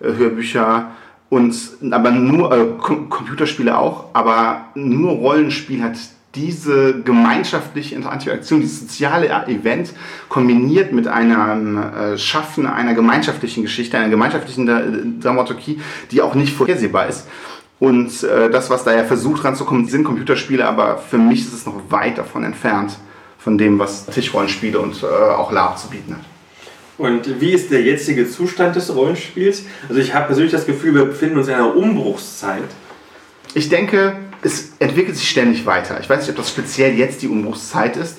äh, 0.00 0.12
Hörbücher 0.12 0.90
und 1.30 1.54
aber 1.90 2.10
nur 2.10 2.52
äh, 2.52 2.64
Computerspiele 2.78 3.76
auch, 3.76 4.06
aber 4.12 4.66
nur 4.74 5.12
Rollenspiel 5.12 5.82
hat 5.82 5.96
diese 6.34 7.00
gemeinschaftliche 7.02 7.94
Interaktion, 7.94 8.60
dieses 8.60 8.80
soziale 8.80 9.28
Event 9.46 9.92
kombiniert 10.28 10.92
mit 10.92 11.06
einem 11.06 11.78
äh, 11.78 12.18
Schaffen 12.18 12.66
einer 12.66 12.94
gemeinschaftlichen 12.94 13.62
Geschichte, 13.62 13.98
einer 13.98 14.08
gemeinschaftlichen 14.08 15.20
Dramaturgie, 15.20 15.80
die 16.10 16.22
auch 16.22 16.34
nicht 16.34 16.52
vorhersehbar 16.52 17.06
ist. 17.06 17.28
Und 17.78 18.24
äh, 18.24 18.50
das, 18.50 18.68
was 18.70 18.82
da 18.82 18.94
ja 18.94 19.04
versucht 19.04 19.44
ranzukommen, 19.44 19.86
sind 19.86 20.04
Computerspiele, 20.04 20.66
aber 20.66 20.98
für 20.98 21.18
mich 21.18 21.40
ist 21.40 21.52
es 21.52 21.66
noch 21.66 21.80
weit 21.90 22.18
davon 22.18 22.42
entfernt, 22.42 22.96
von 23.38 23.58
dem, 23.58 23.78
was 23.78 24.06
Tischrollenspiele 24.06 24.78
und 24.78 25.04
auch 25.04 25.52
Lab 25.52 25.78
zu 25.78 25.88
bieten 25.88 26.14
hat. 26.14 26.33
Und 26.96 27.40
wie 27.40 27.52
ist 27.52 27.70
der 27.70 27.82
jetzige 27.82 28.28
Zustand 28.30 28.76
des 28.76 28.94
Rollenspiels? 28.94 29.64
Also 29.88 30.00
ich 30.00 30.14
habe 30.14 30.26
persönlich 30.26 30.52
das 30.52 30.66
Gefühl, 30.66 30.94
wir 30.94 31.04
befinden 31.06 31.38
uns 31.38 31.48
in 31.48 31.54
einer 31.54 31.74
Umbruchszeit. 31.74 32.62
Ich 33.54 33.68
denke, 33.68 34.16
es 34.42 34.72
entwickelt 34.78 35.16
sich 35.16 35.28
ständig 35.28 35.66
weiter. 35.66 35.98
Ich 36.00 36.08
weiß 36.08 36.20
nicht, 36.20 36.30
ob 36.30 36.36
das 36.36 36.50
speziell 36.50 36.96
jetzt 36.96 37.22
die 37.22 37.28
Umbruchszeit 37.28 37.96
ist. 37.96 38.18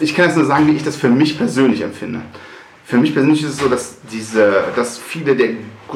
Ich 0.00 0.14
kann 0.14 0.26
jetzt 0.26 0.36
nur 0.36 0.46
sagen, 0.46 0.66
wie 0.68 0.76
ich 0.76 0.84
das 0.84 0.96
für 0.96 1.08
mich 1.08 1.36
persönlich 1.36 1.82
empfinde. 1.82 2.22
Für 2.86 2.96
mich 2.98 3.12
persönlich 3.12 3.42
ist 3.42 3.50
es 3.50 3.56
so, 3.58 3.68
dass, 3.68 3.96
diese, 4.12 4.64
dass 4.76 4.98
viele 4.98 5.34
der 5.34 5.50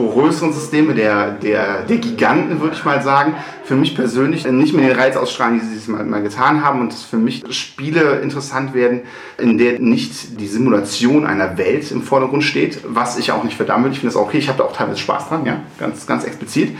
größeren 0.07 0.53
Systeme, 0.53 0.95
der, 0.95 1.33
der, 1.33 1.83
der 1.83 1.97
Giganten, 1.97 2.61
würde 2.61 2.77
ich 2.77 2.85
mal 2.85 3.03
sagen, 3.03 3.35
für 3.65 3.75
mich 3.75 3.95
persönlich 3.95 4.47
nicht 4.47 4.75
mehr 4.75 4.89
den 4.89 4.99
Reiz 4.99 5.17
ausstrahlen, 5.17 5.61
die 5.61 5.67
sie 5.67 5.77
es 5.77 5.89
mal, 5.89 6.05
mal 6.05 6.23
getan 6.23 6.65
haben 6.65 6.81
und 6.81 6.93
dass 6.93 7.03
für 7.03 7.17
mich 7.17 7.43
Spiele 7.51 8.21
interessant 8.21 8.75
werden, 8.75 9.01
in 9.39 9.59
der 9.59 9.79
nicht 9.79 10.41
die 10.41 10.47
Simulation 10.47 11.27
einer 11.27 11.59
Welt 11.59 11.91
im 11.91 12.03
Vordergrund 12.03 12.45
steht, 12.45 12.81
was 12.87 13.19
ich 13.19 13.33
auch 13.33 13.45
nicht 13.45 13.57
verdamme. 13.57 13.89
Ich 13.89 14.01
finde 14.01 14.15
das 14.15 14.17
auch 14.17 14.27
okay, 14.27 14.39
ich 14.39 14.49
habe 14.49 14.59
da 14.59 14.65
auch 14.65 14.77
teilweise 14.77 14.99
Spaß 14.99 15.29
dran, 15.29 15.45
ja, 15.45 15.61
ganz, 15.79 16.07
ganz 16.07 16.25
explizit. 16.25 16.77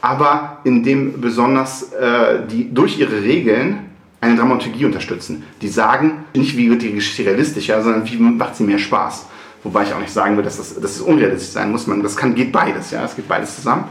Aber 0.00 0.58
in 0.64 0.82
dem 0.82 1.20
besonders 1.20 1.92
äh, 1.92 2.40
die 2.50 2.72
durch 2.72 2.98
ihre 2.98 3.22
Regeln 3.22 3.86
eine 4.20 4.36
Dramaturgie 4.36 4.84
unterstützen. 4.84 5.44
Die 5.62 5.68
sagen 5.68 6.24
nicht, 6.34 6.56
wie 6.56 6.70
wird 6.70 6.82
die 6.82 6.92
Geschichte 6.92 7.30
realistischer, 7.30 7.82
sondern 7.82 8.08
wie 8.10 8.16
macht 8.16 8.56
sie 8.56 8.64
mehr 8.64 8.78
Spaß. 8.78 9.26
Wobei 9.66 9.82
ich 9.82 9.92
auch 9.92 9.98
nicht 9.98 10.12
sagen 10.12 10.36
will, 10.36 10.44
dass 10.44 10.58
das, 10.58 10.80
dass 10.80 10.92
es 10.92 11.00
unrealistisch 11.00 11.50
sein 11.50 11.72
muss. 11.72 11.88
Man, 11.88 12.00
das 12.00 12.16
kann, 12.16 12.36
geht 12.36 12.52
beides, 12.52 12.92
ja, 12.92 13.04
es 13.04 13.16
geht 13.16 13.26
beides 13.26 13.56
zusammen. 13.56 13.86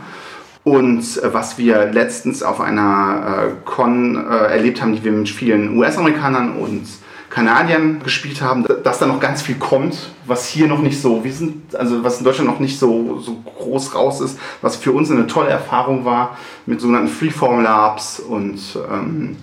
Und 0.64 1.22
äh, 1.22 1.34
was 1.34 1.58
wir 1.58 1.92
letztens 1.92 2.44
auf 2.44 2.62
einer 2.62 3.50
äh, 3.50 3.52
Con 3.66 4.16
äh, 4.16 4.54
erlebt 4.54 4.82
haben, 4.82 4.96
die 4.96 5.04
wir 5.04 5.12
mit 5.12 5.28
vielen 5.28 5.78
US-Amerikanern 5.78 6.56
und 6.58 6.88
Kanadiern 7.30 8.02
gespielt 8.02 8.42
haben, 8.42 8.66
dass 8.86 9.00
da 9.00 9.06
noch 9.06 9.20
ganz 9.20 9.42
viel 9.42 9.56
kommt, 9.56 10.12
was 10.26 10.48
hier 10.48 10.68
noch 10.68 10.80
nicht 10.80 11.02
so, 11.02 11.26
wir 11.26 11.34
sind, 11.34 11.76
also 11.76 12.02
was 12.06 12.20
in 12.20 12.24
Deutschland 12.24 12.50
noch 12.50 12.62
nicht 12.62 12.80
so, 12.80 13.20
so 13.20 13.36
groß 13.60 13.96
raus 13.96 14.22
ist, 14.22 14.40
was 14.62 14.78
für 14.78 14.94
uns 14.94 15.12
eine 15.12 15.28
tolle 15.28 15.50
Erfahrung 15.50 16.06
war 16.06 16.38
mit 16.66 16.80
sogenannten 16.80 17.10
Freeform 17.10 17.62
Labs 17.62 18.22
und 18.22 18.62
ähm, 18.90 19.36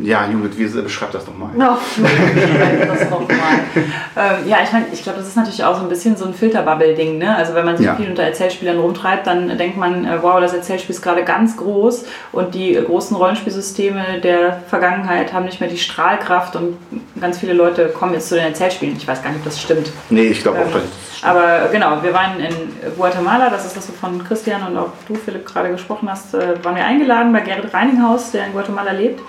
ja, 0.00 0.28
Judith, 0.30 0.56
wie 0.56 0.82
beschreibt 0.82 1.14
das 1.14 1.26
nochmal? 1.26 1.50
No, 1.56 1.76
das 2.86 3.10
noch 3.10 3.22
ähm, 3.28 4.46
ja, 4.46 4.58
ich 4.62 4.72
meine, 4.72 4.86
ich 4.92 5.02
glaube, 5.02 5.18
das 5.18 5.26
ist 5.26 5.36
natürlich 5.36 5.64
auch 5.64 5.76
so 5.76 5.82
ein 5.82 5.88
bisschen 5.88 6.16
so 6.16 6.24
ein 6.24 6.34
Filterbubble-Ding. 6.34 7.18
Ne? 7.18 7.34
Also 7.34 7.54
wenn 7.54 7.64
man 7.64 7.76
sich 7.76 7.86
ja. 7.86 7.96
viel 7.96 8.08
unter 8.08 8.22
Erzählspielern 8.22 8.78
rumtreibt, 8.78 9.26
dann 9.26 9.58
denkt 9.58 9.76
man, 9.76 10.04
äh, 10.04 10.22
wow, 10.22 10.40
das 10.40 10.54
Erzählspiel 10.54 10.94
ist 10.94 11.02
gerade 11.02 11.24
ganz 11.24 11.56
groß 11.56 12.04
und 12.30 12.54
die 12.54 12.74
großen 12.74 13.16
Rollenspielsysteme 13.16 14.20
der 14.22 14.60
Vergangenheit 14.68 15.32
haben 15.32 15.46
nicht 15.46 15.58
mehr 15.60 15.68
die 15.68 15.78
Strahlkraft 15.78 16.54
und 16.54 16.76
ganz 17.20 17.38
viele 17.38 17.54
Leute 17.54 17.88
kommen 17.88 18.14
jetzt 18.14 18.28
zu 18.28 18.36
den 18.36 18.44
Erzählspielen. 18.44 18.96
Ich 18.96 19.08
weiß 19.08 19.20
gar 19.22 19.30
nicht, 19.30 19.40
ob 19.40 19.46
das 19.46 19.60
stimmt. 19.60 19.90
Nee, 20.10 20.28
ich 20.28 20.42
glaube 20.42 20.58
ähm, 20.58 20.68
auch, 20.68 20.72
das 20.74 20.82
stimmt. 21.18 21.28
Aber 21.28 21.68
genau, 21.72 22.00
wir 22.04 22.14
waren 22.14 22.38
in 22.38 22.54
Guatemala, 22.96 23.50
das 23.50 23.66
ist 23.66 23.76
das, 23.76 23.88
wovon 23.88 24.22
Christian 24.22 24.64
und 24.64 24.76
auch 24.76 24.92
du, 25.08 25.16
Philipp, 25.16 25.44
gerade 25.44 25.70
gesprochen 25.70 26.08
hast, 26.08 26.34
äh, 26.34 26.62
waren 26.62 26.76
wir 26.76 26.84
eingeladen 26.84 27.32
bei 27.32 27.40
Gerrit 27.40 27.74
Reininghaus, 27.74 28.30
der 28.30 28.46
in 28.46 28.52
Guatemala 28.52 28.92
lebt 28.92 29.20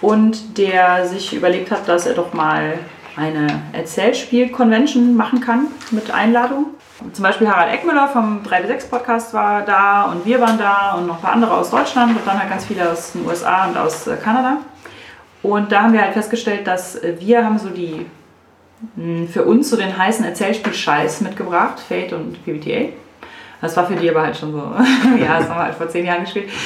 und 0.00 0.58
der 0.58 1.06
sich 1.06 1.34
überlegt 1.34 1.70
hat, 1.70 1.88
dass 1.88 2.06
er 2.06 2.14
doch 2.14 2.32
mal 2.34 2.78
eine 3.16 3.62
Erzählspiel-Convention 3.72 5.16
machen 5.16 5.40
kann 5.40 5.68
mit 5.90 6.10
Einladung. 6.10 6.66
Zum 7.12 7.22
Beispiel 7.22 7.48
Harald 7.48 7.72
Eckmüller 7.72 8.08
vom 8.08 8.42
3W6 8.42 8.88
Podcast 8.88 9.34
war 9.34 9.62
da 9.62 10.04
und 10.04 10.24
wir 10.24 10.40
waren 10.40 10.58
da 10.58 10.94
und 10.94 11.06
noch 11.06 11.16
ein 11.16 11.22
paar 11.22 11.32
andere 11.32 11.54
aus 11.54 11.70
Deutschland 11.70 12.16
und 12.16 12.26
dann 12.26 12.38
halt 12.38 12.50
ganz 12.50 12.64
viele 12.66 12.90
aus 12.90 13.12
den 13.12 13.26
USA 13.26 13.66
und 13.66 13.76
aus 13.76 14.06
äh, 14.06 14.16
Kanada. 14.16 14.58
Und 15.42 15.72
da 15.72 15.82
haben 15.82 15.92
wir 15.92 16.02
halt 16.02 16.14
festgestellt, 16.14 16.66
dass 16.66 17.00
wir 17.18 17.44
haben 17.44 17.58
so 17.58 17.68
die 17.68 18.06
hm, 18.96 19.28
für 19.28 19.44
uns 19.44 19.70
so 19.70 19.76
den 19.76 19.96
heißen 19.96 20.24
Erzählspiel-Scheiß 20.24 21.20
mitgebracht, 21.20 21.80
Fate 21.80 22.12
und 22.12 22.44
PBTA. 22.44 22.92
Das 23.60 23.76
war 23.76 23.86
für 23.86 23.96
die 23.96 24.10
aber 24.10 24.22
halt 24.22 24.36
schon 24.36 24.52
so, 24.52 24.58
ja, 25.20 25.38
das 25.38 25.48
haben 25.48 25.58
wir 25.58 25.64
halt 25.64 25.74
vor 25.74 25.88
zehn 25.88 26.04
Jahren 26.04 26.24
gespielt. 26.24 26.48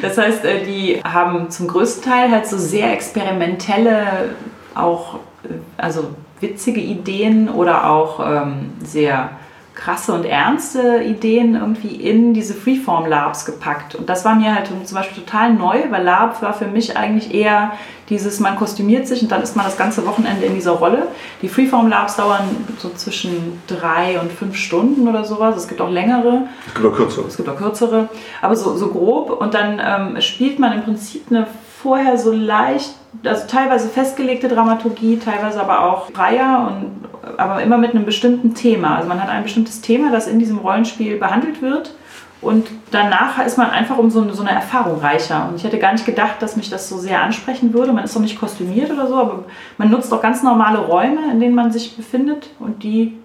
Das 0.00 0.18
heißt, 0.18 0.44
äh, 0.44 0.64
die 0.64 1.00
haben 1.04 1.48
zum 1.50 1.68
größten 1.68 2.02
Teil 2.02 2.30
halt 2.30 2.46
so 2.46 2.58
sehr 2.58 2.92
experimentelle, 2.92 4.34
auch 4.74 5.16
äh, 5.44 5.48
also 5.76 6.08
witzige 6.40 6.80
Ideen 6.80 7.48
oder 7.48 7.88
auch 7.88 8.18
ähm, 8.18 8.72
sehr 8.82 9.30
krasse 9.74 10.12
und 10.12 10.24
ernste 10.24 11.02
Ideen 11.02 11.54
irgendwie 11.54 11.96
in 11.96 12.34
diese 12.34 12.54
Freeform-Labs 12.54 13.46
gepackt. 13.46 13.94
Und 13.94 14.08
das 14.08 14.24
war 14.24 14.34
mir 14.34 14.54
halt 14.54 14.66
zum 14.66 14.94
Beispiel 14.94 15.22
total 15.22 15.54
neu, 15.54 15.78
weil 15.90 16.04
Lab 16.04 16.42
war 16.42 16.52
für 16.52 16.66
mich 16.66 16.96
eigentlich 16.96 17.32
eher 17.32 17.72
dieses, 18.10 18.40
man 18.40 18.56
kostümiert 18.56 19.08
sich 19.08 19.22
und 19.22 19.32
dann 19.32 19.42
ist 19.42 19.56
man 19.56 19.64
das 19.64 19.78
ganze 19.78 20.06
Wochenende 20.06 20.44
in 20.44 20.54
dieser 20.54 20.72
Rolle. 20.72 21.06
Die 21.40 21.48
Freeform-Labs 21.48 22.16
dauern 22.16 22.42
so 22.78 22.90
zwischen 22.90 23.62
drei 23.66 24.20
und 24.20 24.30
fünf 24.30 24.56
Stunden 24.56 25.08
oder 25.08 25.24
sowas. 25.24 25.56
Es 25.56 25.68
gibt 25.68 25.80
auch 25.80 25.90
längere. 25.90 26.42
Es 26.66 26.74
gibt 26.74 26.86
auch 26.86 26.94
kürzere. 26.94 27.26
Es 27.26 27.36
gibt 27.38 27.48
auch 27.48 27.56
kürzere. 27.56 28.08
Aber 28.42 28.54
so, 28.54 28.76
so 28.76 28.88
grob. 28.88 29.30
Und 29.40 29.54
dann 29.54 29.80
ähm, 29.82 30.20
spielt 30.20 30.58
man 30.58 30.72
im 30.72 30.82
Prinzip 30.82 31.24
eine 31.30 31.46
vorher 31.82 32.16
so 32.16 32.32
leicht, 32.32 32.94
also 33.24 33.46
teilweise 33.46 33.88
festgelegte 33.88 34.48
Dramaturgie, 34.48 35.18
teilweise 35.18 35.60
aber 35.60 35.84
auch 35.84 36.10
freier 36.12 36.68
und 36.68 37.02
aber 37.38 37.62
immer 37.62 37.78
mit 37.78 37.92
einem 37.92 38.04
bestimmten 38.04 38.54
Thema. 38.54 38.96
Also 38.96 39.08
man 39.08 39.22
hat 39.22 39.28
ein 39.28 39.42
bestimmtes 39.42 39.80
Thema, 39.80 40.10
das 40.10 40.26
in 40.26 40.38
diesem 40.38 40.58
Rollenspiel 40.58 41.18
behandelt 41.18 41.62
wird. 41.62 41.94
Und 42.40 42.66
danach 42.90 43.38
ist 43.44 43.56
man 43.56 43.70
einfach 43.70 43.98
um 43.98 44.10
so 44.10 44.20
eine, 44.20 44.34
so 44.34 44.42
eine 44.42 44.50
Erfahrung 44.50 45.00
reicher. 45.00 45.48
Und 45.48 45.56
ich 45.56 45.64
hätte 45.64 45.78
gar 45.78 45.92
nicht 45.92 46.04
gedacht, 46.04 46.42
dass 46.42 46.56
mich 46.56 46.68
das 46.70 46.88
so 46.88 46.98
sehr 46.98 47.22
ansprechen 47.22 47.72
würde. 47.72 47.92
Man 47.92 48.02
ist 48.02 48.16
doch 48.16 48.20
nicht 48.20 48.38
kostümiert 48.38 48.90
oder 48.90 49.06
so, 49.06 49.14
aber 49.14 49.44
man 49.78 49.90
nutzt 49.90 50.10
doch 50.10 50.20
ganz 50.20 50.42
normale 50.42 50.78
Räume, 50.78 51.30
in 51.30 51.38
denen 51.38 51.54
man 51.54 51.70
sich 51.70 51.96
befindet. 51.96 52.50
Und 52.58 52.82
die, 52.82 53.16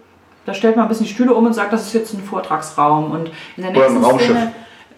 da 0.45 0.53
stellt 0.53 0.75
man 0.75 0.85
ein 0.85 0.89
bisschen 0.89 1.07
die 1.07 1.11
Stühle 1.11 1.33
um 1.33 1.47
und 1.47 1.53
sagt, 1.53 1.73
das 1.73 1.87
ist 1.87 1.93
jetzt 1.93 2.13
ein 2.13 2.21
Vortragsraum. 2.21 3.09
Und 3.09 3.31
in 3.57 3.63
der 3.63 3.71
nächsten. 3.71 4.03
Szene, 4.03 4.51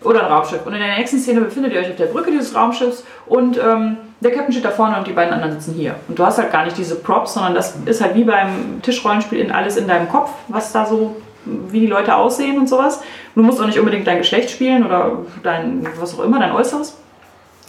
Oder 0.04 0.26
ein 0.26 0.32
Raumschiff. 0.32 0.66
Und 0.66 0.74
in 0.74 0.80
der 0.80 0.98
nächsten 0.98 1.20
Szene 1.20 1.42
befindet 1.42 1.74
ihr 1.74 1.82
euch 1.82 1.90
auf 1.90 1.98
der 1.98 2.06
Brücke 2.06 2.32
dieses 2.32 2.56
Raumschiffs 2.56 3.04
und 3.26 3.58
ähm, 3.58 3.98
der 4.22 4.32
Captain 4.32 4.52
steht 4.52 4.66
da 4.66 4.72
vorne 4.72 4.98
und 4.98 5.08
die 5.08 5.14
beiden 5.14 5.34
anderen 5.34 5.54
sitzen 5.54 5.74
hier. 5.74 5.96
Und 6.08 6.20
du 6.20 6.26
hast 6.26 6.38
halt 6.38 6.52
gar 6.52 6.66
nicht 6.66 6.78
diese 6.78 6.96
Props, 6.96 7.34
sondern 7.34 7.54
das 7.54 7.76
ist 7.86 8.02
halt 8.02 8.16
wie 8.16 8.24
beim 8.24 8.82
Tischrollenspiel 8.82 9.40
in 9.40 9.52
alles 9.52 9.78
in 9.78 9.88
deinem 9.88 10.10
Kopf, 10.10 10.32
was 10.48 10.72
da 10.72 10.86
so, 10.86 11.18
wie 11.46 11.82
die 11.82 11.88
Leute 11.88 12.16
aussehen 12.16 12.58
und 12.58 12.68
sowas. 12.68 13.02
Du 13.36 13.42
musst 13.42 13.62
auch 13.62 13.66
nicht 13.66 13.80
unbedingt 13.80 14.08
dein 14.08 14.18
Geschlecht 14.18 14.50
spielen 14.50 14.86
oder 14.86 15.20
dein, 15.44 15.88
was 16.00 16.18
auch 16.18 16.24
immer, 16.24 16.40
dein 16.40 16.52
Äußeres. 16.52 16.98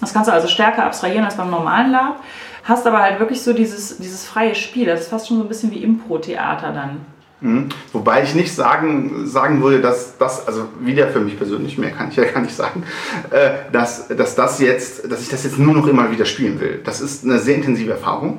Das 0.00 0.12
kannst 0.12 0.28
du 0.28 0.32
also 0.32 0.48
stärker 0.48 0.84
abstrahieren 0.84 1.24
als 1.24 1.36
beim 1.36 1.50
normalen 1.50 1.92
Lab. 1.92 2.16
Hast 2.64 2.86
aber 2.86 3.00
halt 3.00 3.20
wirklich 3.20 3.42
so 3.42 3.52
dieses, 3.52 3.98
dieses 3.98 4.24
freie 4.24 4.54
Spiel. 4.54 4.86
Das 4.86 5.00
ist 5.00 5.10
fast 5.10 5.28
schon 5.28 5.38
so 5.38 5.44
ein 5.44 5.48
bisschen 5.48 5.70
wie 5.70 5.82
Impro-Theater 5.82 6.72
dann. 6.72 7.00
Mhm. 7.40 7.70
Wobei 7.92 8.22
ich 8.22 8.34
nicht 8.34 8.54
sagen, 8.54 9.26
sagen 9.26 9.62
würde, 9.62 9.80
dass 9.80 10.18
das, 10.18 10.46
also 10.46 10.66
wieder 10.80 11.08
für 11.08 11.20
mich 11.20 11.38
persönlich, 11.38 11.78
mehr 11.78 11.90
kann 11.90 12.10
ich 12.10 12.16
ja 12.16 12.24
gar 12.24 12.40
nicht 12.40 12.54
sagen, 12.54 12.82
äh, 13.30 13.50
dass, 13.72 14.08
dass, 14.08 14.34
das 14.34 14.60
jetzt, 14.60 15.10
dass 15.10 15.22
ich 15.22 15.28
das 15.28 15.44
jetzt 15.44 15.58
nur 15.58 15.74
noch 15.74 15.86
immer 15.86 16.10
wieder 16.10 16.26
spielen 16.26 16.60
will. 16.60 16.80
Das 16.84 17.00
ist 17.00 17.24
eine 17.24 17.38
sehr 17.38 17.56
intensive 17.56 17.92
Erfahrung. 17.92 18.38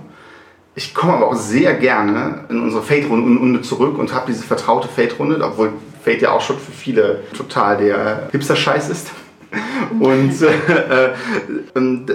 Ich 0.76 0.94
komme 0.94 1.14
aber 1.14 1.28
auch 1.28 1.36
sehr 1.36 1.74
gerne 1.74 2.46
in 2.50 2.62
unsere 2.62 2.82
Fate-Runde 2.82 3.62
zurück 3.62 3.98
und 3.98 4.14
habe 4.14 4.32
diese 4.32 4.44
vertraute 4.44 4.88
Fate-Runde, 4.88 5.44
obwohl 5.44 5.74
Fate 6.04 6.22
ja 6.22 6.32
auch 6.32 6.42
schon 6.42 6.58
für 6.58 6.72
viele 6.72 7.24
total 7.36 7.78
der 7.78 8.30
Hipster-Scheiß 8.32 8.90
ist. 8.90 9.12
Und 10.00 10.42
äh, 10.42 11.14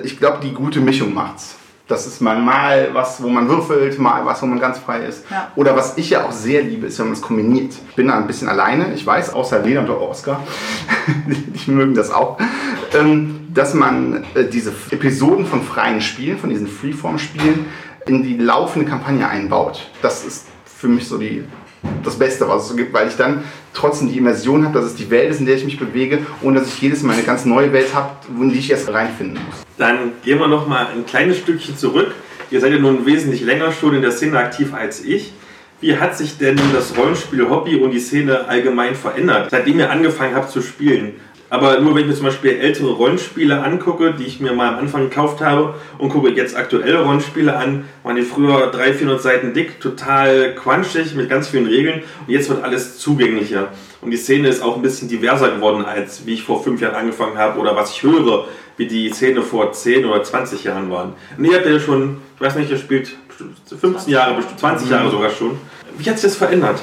ich 0.03 0.19
glaube, 0.19 0.39
die 0.43 0.53
gute 0.53 0.81
Mischung 0.81 1.13
macht's. 1.13 1.57
Das 1.89 2.05
ist 2.07 2.21
mal, 2.21 2.41
mal 2.41 2.91
was, 2.95 3.23
wo 3.23 3.29
man 3.29 3.49
würfelt, 3.49 3.99
mal 4.01 4.27
was, 4.27 4.43
wo 4.43 4.47
man 4.47 4.59
ganz 4.59 4.79
frei 4.79 5.05
ist. 5.05 5.25
Ja. 5.31 5.53
Oder 5.55 5.77
was 5.77 5.97
ich 5.97 6.11
ja 6.11 6.25
auch 6.25 6.33
sehr 6.33 6.63
liebe, 6.63 6.89
ist, 6.89 6.99
wenn 6.99 7.07
man 7.07 7.15
es 7.15 7.23
kombiniert. 7.23 7.75
Ich 7.89 7.95
bin 7.95 8.09
da 8.09 8.17
ein 8.17 8.27
bisschen 8.27 8.49
alleine, 8.49 8.93
ich 8.93 9.07
weiß, 9.07 9.33
außer 9.33 9.61
Lena 9.61 9.81
und 9.83 9.91
Oscar, 9.91 10.41
die 11.27 11.71
mögen 11.71 11.95
das 11.95 12.11
auch, 12.11 12.39
ähm, 12.93 13.47
dass 13.55 13.73
man 13.73 14.25
äh, 14.35 14.45
diese 14.45 14.73
Episoden 14.91 15.47
von 15.47 15.63
freien 15.63 16.01
Spielen, 16.01 16.39
von 16.39 16.51
diesen 16.51 16.67
Freeform-Spielen, 16.67 17.67
in 18.07 18.23
die 18.25 18.37
laufende 18.37 18.89
Kampagne 18.89 19.29
einbaut. 19.29 19.89
Das 20.03 20.25
ist 20.25 20.47
für 20.65 20.89
mich 20.89 21.07
so 21.07 21.19
die 21.19 21.45
das 22.03 22.19
Beste, 22.19 22.49
was 22.49 22.63
es 22.63 22.69
so 22.69 22.77
gibt, 22.77 22.93
weil 22.93 23.09
ich 23.09 23.17
dann 23.17 23.45
trotzdem 23.75 24.09
die 24.09 24.19
Immersion 24.19 24.65
habe, 24.65 24.79
dass 24.79 24.87
es 24.87 24.95
die 24.95 25.11
Welt 25.11 25.31
ist, 25.31 25.41
in 25.41 25.47
der 25.47 25.57
ich 25.57 25.65
mich 25.65 25.79
bewege 25.79 26.21
und 26.43 26.55
dass 26.55 26.69
ich 26.69 26.81
jedes 26.81 27.03
Mal 27.03 27.15
eine 27.15 27.23
ganz 27.23 27.45
neue 27.45 27.73
Welt 27.73 27.95
habe, 27.95 28.11
in 28.29 28.51
die 28.51 28.59
ich 28.59 28.71
erst 28.71 28.93
reinfinden 28.93 29.39
muss. 29.45 29.65
Dann 29.77 30.13
gehen 30.25 30.39
wir 30.39 30.49
noch 30.49 30.67
mal 30.67 30.87
ein 30.87 31.05
kleines 31.05 31.39
Stückchen 31.39 31.77
zurück. 31.77 32.13
Ihr 32.51 32.61
seid 32.61 32.73
ja 32.73 32.79
nun 32.79 33.05
wesentlich 33.07 33.43
länger 33.43 33.73
schon 33.73 33.95
in 33.95 34.03
der 34.03 34.13
Szene 34.13 34.39
aktiv 34.39 34.73
als 34.73 35.05
ich. 35.05 35.33
Wie 35.81 35.99
hat 35.99 36.17
sich 36.17 36.39
denn 36.39 36.59
das 36.73 36.97
Rollenspiel-Hobby 36.97 37.77
und 37.77 37.91
die 37.91 38.01
Szene 38.01 38.49
allgemein 38.49 38.95
verändert, 38.95 39.51
seitdem 39.51 39.79
ihr 39.79 39.91
angefangen 39.91 40.35
habt 40.35 40.51
zu 40.51 40.63
spielen? 40.63 41.17
Aber 41.49 41.79
nur 41.79 41.95
wenn 41.95 42.03
ich 42.03 42.09
mir 42.09 42.15
zum 42.15 42.27
Beispiel 42.27 42.59
ältere 42.59 42.93
Rollenspiele 42.93 43.63
angucke, 43.63 44.15
die 44.15 44.25
ich 44.25 44.41
mir 44.41 44.53
mal 44.53 44.69
am 44.69 44.79
Anfang 44.81 45.09
gekauft 45.09 45.41
habe 45.41 45.75
und 45.99 46.09
gucke 46.09 46.31
jetzt 46.31 46.57
aktuelle 46.57 47.03
Rollenspiele 47.03 47.57
an, 47.57 47.85
waren 48.03 48.17
die 48.17 48.23
früher 48.23 48.71
300, 48.71 48.97
400 48.97 49.23
Seiten 49.23 49.55
dick, 49.55 49.81
total 49.81 50.55
quanschig 50.57 51.15
mit 51.15 51.31
ganz 51.31 51.49
vielen 51.49 51.67
Regeln 51.67 52.03
und 52.27 52.33
jetzt 52.33 52.49
wird 52.49 52.65
alles 52.65 52.99
zugänglicher. 52.99 53.69
Und 54.01 54.11
die 54.11 54.17
Szene 54.17 54.49
ist 54.49 54.63
auch 54.63 54.77
ein 54.77 54.83
bisschen 54.83 55.09
diverser 55.09 55.51
geworden, 55.51 55.85
als 55.85 56.27
wie 56.27 56.35
ich 56.35 56.43
vor 56.43 56.63
fünf 56.63 56.81
Jahren 56.81 56.97
angefangen 56.97 57.39
habe 57.39 57.61
oder 57.61 57.77
was 57.77 57.93
ich 57.93 58.03
höre, 58.03 58.47
wie 58.77 58.87
die 58.87 59.11
Szene 59.11 59.43
vor 59.43 59.73
10 59.73 60.05
oder 60.05 60.23
20 60.23 60.65
Jahren 60.65 60.91
waren. 60.91 61.15
Und 61.39 61.45
ihr 61.45 61.57
habt 61.57 61.67
ja 61.67 61.79
schon, 61.79 62.19
ich 62.35 62.41
weiß 62.41 62.57
nicht, 62.57 62.71
ihr 62.71 62.79
spielt 62.79 63.17
15 63.81 64.13
Jahre, 64.13 64.35
bestimmt 64.35 64.61
20 64.61 64.91
Jahre 64.91 65.11
sogar 65.11 65.31
schon. 65.31 65.59
Wie 65.97 66.09
hat 66.09 66.19
sich 66.19 66.31
das 66.31 66.37
verändert? 66.37 66.81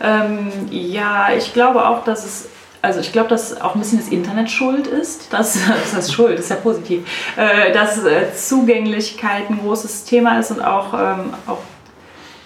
Ähm, 0.00 0.50
ja, 0.70 1.28
ich 1.36 1.54
glaube 1.54 1.86
auch, 1.86 2.04
dass 2.04 2.24
es 2.24 2.48
also 2.82 3.00
ich 3.00 3.12
glaube, 3.12 3.28
dass 3.28 3.60
auch 3.60 3.74
ein 3.74 3.80
bisschen 3.80 3.98
das 3.98 4.08
Internet 4.08 4.50
schuld 4.50 4.86
ist. 4.86 5.32
Das, 5.32 5.58
das 5.68 5.94
heißt 5.94 6.12
schuld, 6.12 6.38
ist 6.38 6.50
ja 6.50 6.56
positiv. 6.56 7.06
Äh, 7.36 7.72
dass 7.72 8.04
äh, 8.04 8.32
Zugänglichkeit 8.34 9.50
ein 9.50 9.58
großes 9.60 10.04
Thema 10.04 10.38
ist 10.38 10.50
und 10.50 10.60
auch, 10.62 10.94
ähm, 10.94 11.34
auch 11.46 11.58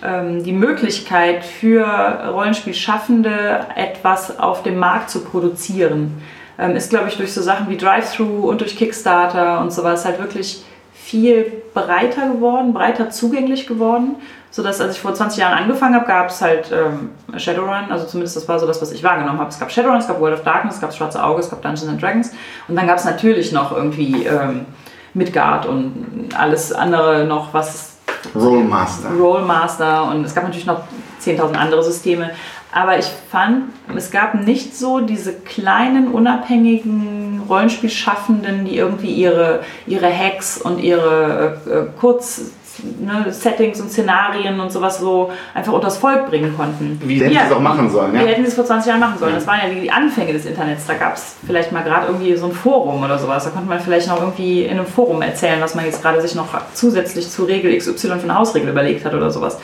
ähm, 0.02 0.42
die 0.42 0.52
Möglichkeit 0.52 1.44
für 1.44 1.84
Rollenspielschaffende 2.32 3.66
etwas 3.76 4.38
auf 4.38 4.62
dem 4.62 4.78
Markt 4.78 5.10
zu 5.10 5.20
produzieren. 5.20 6.22
Ähm, 6.58 6.76
ist, 6.76 6.90
glaube 6.90 7.08
ich, 7.08 7.16
durch 7.16 7.32
so 7.32 7.42
Sachen 7.42 7.68
wie 7.68 7.76
Drive-Thru 7.76 8.48
und 8.48 8.60
durch 8.60 8.76
Kickstarter 8.76 9.60
und 9.60 9.72
sowas 9.72 10.04
halt 10.04 10.18
wirklich 10.18 10.64
viel 11.02 11.62
breiter 11.74 12.28
geworden, 12.28 12.72
breiter 12.72 13.10
zugänglich 13.10 13.66
geworden 13.66 14.16
so 14.50 14.62
dass 14.62 14.80
als 14.80 14.96
ich 14.96 15.00
vor 15.00 15.14
20 15.14 15.38
Jahren 15.38 15.56
angefangen 15.56 15.94
habe, 15.94 16.06
gab 16.06 16.28
es 16.28 16.40
halt 16.42 16.72
ähm, 16.72 17.10
Shadowrun, 17.38 17.90
also 17.90 18.06
zumindest 18.06 18.36
das 18.36 18.48
war 18.48 18.58
so 18.58 18.66
das, 18.66 18.82
was 18.82 18.90
ich 18.90 19.02
wahrgenommen 19.02 19.38
habe. 19.38 19.48
Es 19.48 19.60
gab 19.60 19.70
Shadowrun, 19.70 19.98
es 19.98 20.08
gab 20.08 20.20
World 20.20 20.34
of 20.34 20.44
Darkness, 20.44 20.74
es 20.76 20.80
gab 20.80 20.92
Schwarze 20.92 21.22
Auge, 21.22 21.40
es 21.40 21.50
gab 21.50 21.62
Dungeons 21.62 21.88
and 21.88 22.02
Dragons 22.02 22.32
und 22.66 22.76
dann 22.76 22.86
gab 22.86 22.98
es 22.98 23.04
natürlich 23.04 23.52
noch 23.52 23.70
irgendwie 23.70 24.24
ähm, 24.24 24.66
Midgard 25.14 25.66
und 25.66 26.28
alles 26.36 26.72
andere 26.72 27.24
noch, 27.24 27.54
was 27.54 27.98
Rollmaster. 28.34 29.10
Rollmaster 29.10 30.10
und 30.10 30.24
es 30.24 30.34
gab 30.34 30.44
natürlich 30.44 30.66
noch 30.66 30.82
10.000 31.22 31.54
andere 31.54 31.82
Systeme. 31.84 32.30
Aber 32.72 32.98
ich 32.98 33.06
fand, 33.30 33.64
es 33.96 34.10
gab 34.10 34.34
nicht 34.34 34.76
so 34.76 35.00
diese 35.00 35.32
kleinen, 35.32 36.08
unabhängigen 36.08 37.42
Rollenspielschaffenden, 37.48 38.64
die 38.64 38.76
irgendwie 38.76 39.12
ihre, 39.12 39.60
ihre 39.86 40.06
Hacks 40.06 40.58
und 40.58 40.78
ihre 40.78 41.58
äh, 41.66 41.70
äh 41.70 41.86
Kurz, 41.98 42.52
ne, 43.00 43.32
Settings 43.32 43.80
und 43.80 43.90
Szenarien 43.90 44.60
und 44.60 44.70
sowas 44.70 45.00
so 45.00 45.32
einfach 45.52 45.72
unters 45.72 45.96
Volk 45.96 46.28
bringen 46.28 46.54
konnten. 46.56 47.00
Wie 47.04 47.20
hätten 47.20 47.32
ja, 47.32 47.40
sie 47.40 47.46
es 47.46 47.52
auch 47.52 47.60
machen 47.60 47.90
sollen, 47.90 48.14
ja? 48.14 48.20
Wie 48.20 48.26
hätten 48.26 48.42
sie 48.42 48.48
es 48.48 48.54
vor 48.54 48.64
20 48.64 48.88
Jahren 48.88 49.00
machen 49.00 49.18
sollen. 49.18 49.34
Das 49.34 49.48
waren 49.48 49.58
ja 49.62 49.80
die 49.80 49.90
Anfänge 49.90 50.32
des 50.32 50.46
Internets. 50.46 50.86
Da 50.86 50.94
gab 50.94 51.14
es 51.14 51.36
vielleicht 51.44 51.72
mal 51.72 51.82
gerade 51.82 52.06
irgendwie 52.06 52.36
so 52.36 52.46
ein 52.46 52.52
Forum 52.52 53.02
oder 53.02 53.18
sowas. 53.18 53.44
Da 53.44 53.50
konnte 53.50 53.68
man 53.68 53.80
vielleicht 53.80 54.06
noch 54.06 54.20
irgendwie 54.20 54.62
in 54.62 54.78
einem 54.78 54.86
Forum 54.86 55.22
erzählen, 55.22 55.60
was 55.60 55.74
man 55.74 55.86
jetzt 55.86 56.02
gerade 56.02 56.20
sich 56.20 56.36
noch 56.36 56.48
zusätzlich 56.72 57.28
zu 57.28 57.44
Regel 57.44 57.76
XY 57.76 57.94
für 57.94 58.12
eine 58.22 58.36
Hausregel 58.36 58.70
überlegt 58.70 59.04
hat 59.04 59.14
oder 59.14 59.32
sowas. 59.32 59.58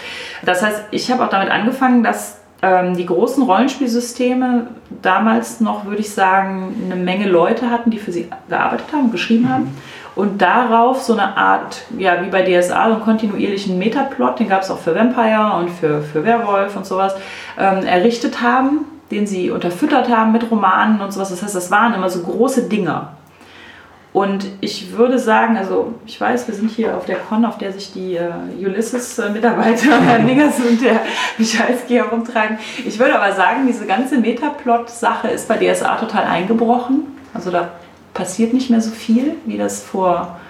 Das 0.44 0.62
heißt, 0.62 0.86
ich 0.90 1.10
habe 1.10 1.24
auch 1.24 1.30
damit 1.30 1.50
angefangen, 1.50 2.02
dass 2.02 2.38
ähm, 2.66 2.96
die 2.96 3.06
großen 3.06 3.44
Rollenspielsysteme 3.44 4.66
damals 5.02 5.60
noch, 5.60 5.84
würde 5.84 6.00
ich 6.00 6.10
sagen, 6.10 6.74
eine 6.84 6.96
Menge 6.96 7.28
Leute 7.28 7.70
hatten, 7.70 7.90
die 7.90 7.98
für 7.98 8.10
sie 8.10 8.28
gearbeitet 8.48 8.86
haben, 8.92 9.12
geschrieben 9.12 9.44
mhm. 9.44 9.48
haben 9.48 9.76
und 10.16 10.42
darauf 10.42 11.02
so 11.02 11.12
eine 11.12 11.36
Art, 11.36 11.82
ja, 11.96 12.24
wie 12.24 12.30
bei 12.30 12.42
DSA, 12.42 12.88
so 12.88 12.94
einen 12.94 13.02
kontinuierlichen 13.02 13.78
Metaplot, 13.78 14.40
den 14.40 14.48
gab 14.48 14.62
es 14.62 14.70
auch 14.70 14.78
für 14.78 14.94
Vampire 14.94 15.58
und 15.58 15.70
für, 15.70 16.02
für 16.02 16.24
Werwolf 16.24 16.76
und 16.76 16.86
sowas, 16.86 17.14
ähm, 17.58 17.84
errichtet 17.84 18.42
haben, 18.42 18.86
den 19.10 19.26
sie 19.26 19.50
unterfüttert 19.50 20.08
haben 20.08 20.32
mit 20.32 20.50
Romanen 20.50 21.00
und 21.00 21.12
sowas. 21.12 21.30
Das 21.30 21.42
heißt, 21.42 21.54
das 21.54 21.70
waren 21.70 21.94
immer 21.94 22.10
so 22.10 22.22
große 22.22 22.68
Dinger. 22.68 23.12
Und 24.16 24.46
ich 24.62 24.96
würde 24.96 25.18
sagen, 25.18 25.58
also 25.58 25.92
ich 26.06 26.18
weiß, 26.18 26.48
wir 26.48 26.54
sind 26.54 26.70
hier 26.70 26.96
auf 26.96 27.04
der 27.04 27.18
Con, 27.18 27.44
auf 27.44 27.58
der 27.58 27.70
sich 27.70 27.92
die 27.92 28.16
äh, 28.16 28.30
Ulysses-Mitarbeiter, 28.58 30.00
Herr 30.06 30.20
Ningers 30.20 30.58
und 30.58 30.80
der 30.80 31.00
Michalski 31.36 31.96
herumtreiben. 31.96 32.56
Ich 32.86 32.98
würde 32.98 33.20
aber 33.20 33.34
sagen, 33.34 33.66
diese 33.66 33.84
ganze 33.84 34.16
Metaplot-Sache 34.16 35.28
ist 35.28 35.46
bei 35.48 35.58
DSA 35.58 35.96
total 35.96 36.24
eingebrochen. 36.24 37.02
Also 37.34 37.50
da 37.50 37.72
passiert 38.14 38.54
nicht 38.54 38.70
mehr 38.70 38.80
so 38.80 38.90
viel, 38.90 39.34
wie 39.44 39.58
das 39.58 39.82
vor 39.82 40.40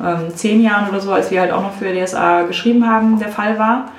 ähm, 0.00 0.32
zehn 0.32 0.62
Jahren 0.62 0.88
oder 0.88 1.00
so, 1.00 1.10
als 1.10 1.32
wir 1.32 1.40
halt 1.40 1.50
auch 1.50 1.62
noch 1.62 1.74
für 1.74 1.92
DSA 1.92 2.42
geschrieben 2.42 2.88
haben, 2.88 3.18
der 3.18 3.30
Fall 3.30 3.58
war. 3.58 3.90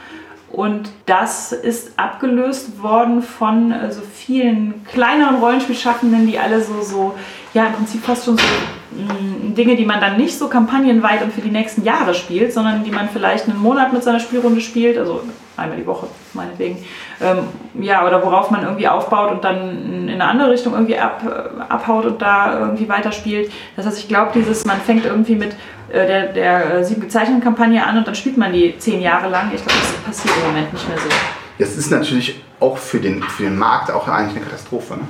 Und 0.50 0.90
das 1.06 1.52
ist 1.52 2.00
abgelöst 2.00 2.82
worden 2.82 3.22
von 3.22 3.74
äh, 3.74 3.92
so 3.92 4.02
vielen 4.02 4.86
kleineren 4.86 5.36
Rollenspielschaffenden, 5.36 6.26
die 6.28 6.40
alle 6.40 6.62
so, 6.62 6.82
so, 6.82 7.16
ja, 7.54 7.68
im 7.68 7.74
Prinzip 7.74 8.04
fast 8.04 8.26
schon 8.26 8.38
so 8.38 8.44
mm, 8.92 9.56
Dinge, 9.56 9.76
die 9.76 9.86
man 9.86 10.00
dann 10.00 10.18
nicht 10.18 10.38
so 10.38 10.48
kampagnenweit 10.48 11.24
und 11.24 11.34
für 11.34 11.42
die 11.42 11.50
nächsten 11.50 11.84
Jahre 11.84 12.14
spielt, 12.14 12.54
sondern 12.54 12.84
die 12.84 12.92
man 12.92 13.10
vielleicht 13.10 13.48
einen 13.48 13.60
Monat 13.60 13.94
mit 13.94 14.04
seiner 14.04 14.20
Spielrunde 14.20 14.62
spielt, 14.62 14.98
also 14.98 15.22
einmal 15.56 15.78
die 15.78 15.88
Woche 15.88 16.08
meinetwegen, 16.34 16.78
ähm, 17.22 17.48
ja, 17.82 18.06
oder 18.06 18.24
worauf 18.24 18.52
man 18.52 18.64
irgendwie 18.64 18.88
aufbaut 18.88 19.32
und 19.32 19.44
dann 19.44 20.08
in 20.08 20.10
eine 20.10 20.26
andere 20.26 20.52
Richtung 20.52 20.74
irgendwie 20.74 20.98
ab, 20.98 21.24
äh, 21.26 21.62
abhaut 21.62 22.06
und 22.06 22.22
da 22.22 22.60
irgendwie 22.60 22.88
weiterspielt. 22.88 23.52
Das 23.76 23.86
heißt, 23.86 23.98
ich 23.98 24.08
glaube, 24.08 24.32
dieses, 24.36 24.66
man 24.66 24.80
fängt 24.80 25.06
irgendwie 25.06 25.36
mit 25.36 25.54
äh, 25.90 26.06
der, 26.06 26.28
der 26.28 26.74
äh, 26.76 26.84
sieben 26.84 27.02
gezeichneten 27.02 27.42
Kampagne 27.42 27.84
an 27.86 27.98
und 27.98 28.08
dann 28.08 28.16
spielt 28.16 28.38
man 28.38 28.54
die 28.54 28.78
zehn 28.78 29.02
Jahre 29.02 29.30
lang. 29.30 29.52
Ich 29.54 29.66
glaube, 29.66 29.80
das 29.80 29.94
passiert 30.04 30.36
im 30.38 30.48
Moment 30.48 30.72
nicht 30.74 30.88
mehr 30.88 30.98
so. 30.98 31.10
Das 31.60 31.76
ist 31.76 31.90
natürlich 31.90 32.40
auch 32.60 32.78
für 32.78 33.00
den, 33.00 33.24
für 33.24 33.44
den 33.44 33.58
Markt 33.58 33.90
auch 33.90 34.08
eigentlich 34.08 34.38
eine 34.38 34.46
Katastrophe. 34.46 34.96
Ne? 34.96 35.08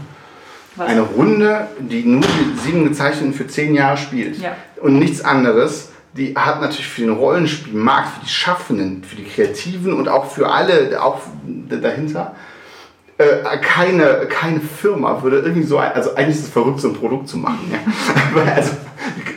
Eine 0.78 1.02
Runde, 1.02 1.68
die 1.80 2.04
nur 2.04 2.22
die 2.22 2.60
sieben 2.60 2.84
gezeichneten 2.84 3.34
für 3.34 3.48
zehn 3.48 3.74
Jahre 3.74 3.98
spielt 3.98 4.40
ja. 4.40 4.56
und 4.82 5.00
nichts 5.00 5.22
anderes, 5.22 5.92
die 6.14 6.36
hat 6.36 6.62
natürlich 6.62 6.88
für 6.88 7.02
den 7.02 7.12
Rollenspielmarkt, 7.12 8.10
für 8.10 8.26
die 8.26 8.30
Schaffenden, 8.30 9.04
für 9.04 9.16
die 9.16 9.26
Kreativen 9.26 9.94
und 9.94 10.08
auch 10.08 10.32
für 10.32 10.50
alle 10.50 11.02
auch 11.02 11.20
dahinter 11.70 12.36
äh, 13.18 13.58
keine, 13.62 14.28
keine 14.30 14.60
Firma 14.60 15.24
würde 15.24 15.40
irgendwie 15.40 15.64
so, 15.64 15.78
ein, 15.78 15.92
also 15.94 16.16
eigentlich 16.16 16.36
ist 16.36 16.44
es 16.44 16.50
verrückt, 16.50 16.80
so 16.80 16.90
ein 16.90 16.94
Produkt 16.94 17.28
zu 17.28 17.38
machen. 17.38 17.72
Ja. 17.72 18.54
also, 18.56 18.74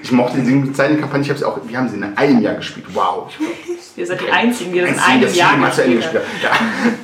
ich 0.03 0.13
mochte 0.13 0.41
die 0.41 0.73
Kampagne, 1.01 1.23
ich 1.23 1.31
habe 1.31 1.39
sie 1.39 1.45
auch, 1.45 1.59
wir 1.65 1.79
haben 1.79 1.89
sie 1.89 1.97
in 1.97 2.05
einem 2.05 2.41
Jahr 2.41 2.57
gespielt. 2.57 2.87
Wow. 2.93 3.33
Wir 3.97 4.07
sind 4.07 4.21
die 4.21 4.31
Einzigen, 4.31 4.73
die 4.73 4.81
das 4.81 4.91
in 4.91 4.99
einem 4.99 5.35
Jahr 5.35 5.59
gespielt 5.59 6.23
haben. 6.23 6.23
Ja. 6.43 6.51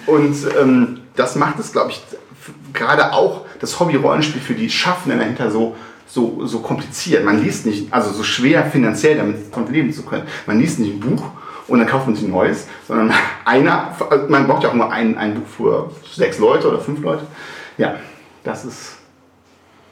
Und 0.07 0.37
ähm, 0.59 1.01
das 1.16 1.34
macht 1.34 1.59
es, 1.59 1.72
glaube 1.72 1.91
ich, 1.91 2.01
gerade 2.72 3.12
auch 3.12 3.45
das 3.61 3.78
Hobby-Rollenspiel 3.80 4.40
für 4.40 4.54
die 4.54 4.70
Schaffenden 4.70 5.18
dahinter 5.18 5.50
so, 5.50 5.76
so, 6.07 6.46
so 6.46 6.61
kompliziert. 6.61 7.24
Man 7.24 7.42
liest 7.42 7.66
nicht, 7.66 7.92
also 7.92 8.11
so 8.11 8.22
schwer 8.22 8.64
finanziell 8.66 9.16
damit 9.16 9.50
davon 9.50 9.72
leben 9.72 9.92
zu 9.92 10.02
können. 10.02 10.24
Man 10.46 10.59
liest 10.59 10.78
nicht 10.78 10.94
ein 10.94 11.00
Buch 11.00 11.24
und 11.68 11.78
dann 11.78 11.88
kauft 11.88 12.07
man 12.07 12.14
sich 12.14 12.24
ein 12.24 12.30
neues, 12.30 12.66
sondern 12.86 13.12
einer, 13.44 13.96
man 14.28 14.46
braucht 14.46 14.62
ja 14.62 14.70
auch 14.70 14.74
nur 14.74 14.90
ein, 14.90 15.16
ein 15.18 15.34
Buch 15.34 15.46
für 15.57 15.90
sechs 16.14 16.38
Leute 16.38 16.68
oder 16.68 16.80
fünf 16.80 17.00
Leute. 17.00 17.26
Ja, 17.78 17.96
das 18.44 18.64
ist 18.64 18.95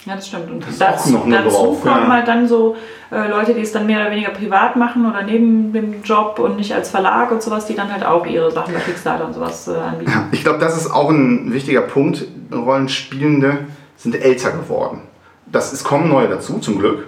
Ja, 0.06 0.16
das 0.16 0.28
stimmt. 0.28 0.50
Und 0.50 0.66
Das 0.66 0.78
dazu, 0.78 1.12
noch 1.12 1.28
dazu 1.28 1.78
kommen 1.82 2.02
ja. 2.02 2.08
halt 2.08 2.28
dann 2.28 2.46
so 2.46 2.76
äh, 3.10 3.28
Leute, 3.28 3.54
die 3.54 3.62
es 3.62 3.72
dann 3.72 3.86
mehr 3.86 4.00
oder 4.00 4.10
weniger 4.10 4.30
privat 4.30 4.76
machen 4.76 5.08
oder 5.08 5.22
neben 5.22 5.72
dem 5.72 6.02
Job 6.02 6.38
und 6.38 6.56
nicht 6.56 6.74
als 6.74 6.90
Verlag 6.90 7.30
und 7.30 7.42
sowas, 7.42 7.66
die 7.66 7.74
dann 7.74 7.90
halt 7.90 8.04
auch 8.04 8.26
ihre 8.26 8.50
Sachen 8.50 8.74
bei 8.74 8.80
Kickstarter 8.80 9.26
und 9.26 9.32
sowas 9.32 9.66
äh, 9.68 9.76
anbieten. 9.76 10.10
Ja, 10.10 10.28
ich 10.30 10.42
glaube, 10.42 10.58
das 10.58 10.76
ist 10.76 10.90
auch 10.90 11.08
ein 11.10 11.52
wichtiger 11.52 11.80
Punkt. 11.80 12.26
Rollenspielende 12.52 13.58
sind 13.96 14.14
älter 14.14 14.50
geworden. 14.52 15.00
Das 15.46 15.72
ist, 15.72 15.84
kommen 15.84 16.08
neue 16.08 16.28
dazu, 16.28 16.58
zum 16.58 16.78
Glück. 16.78 17.06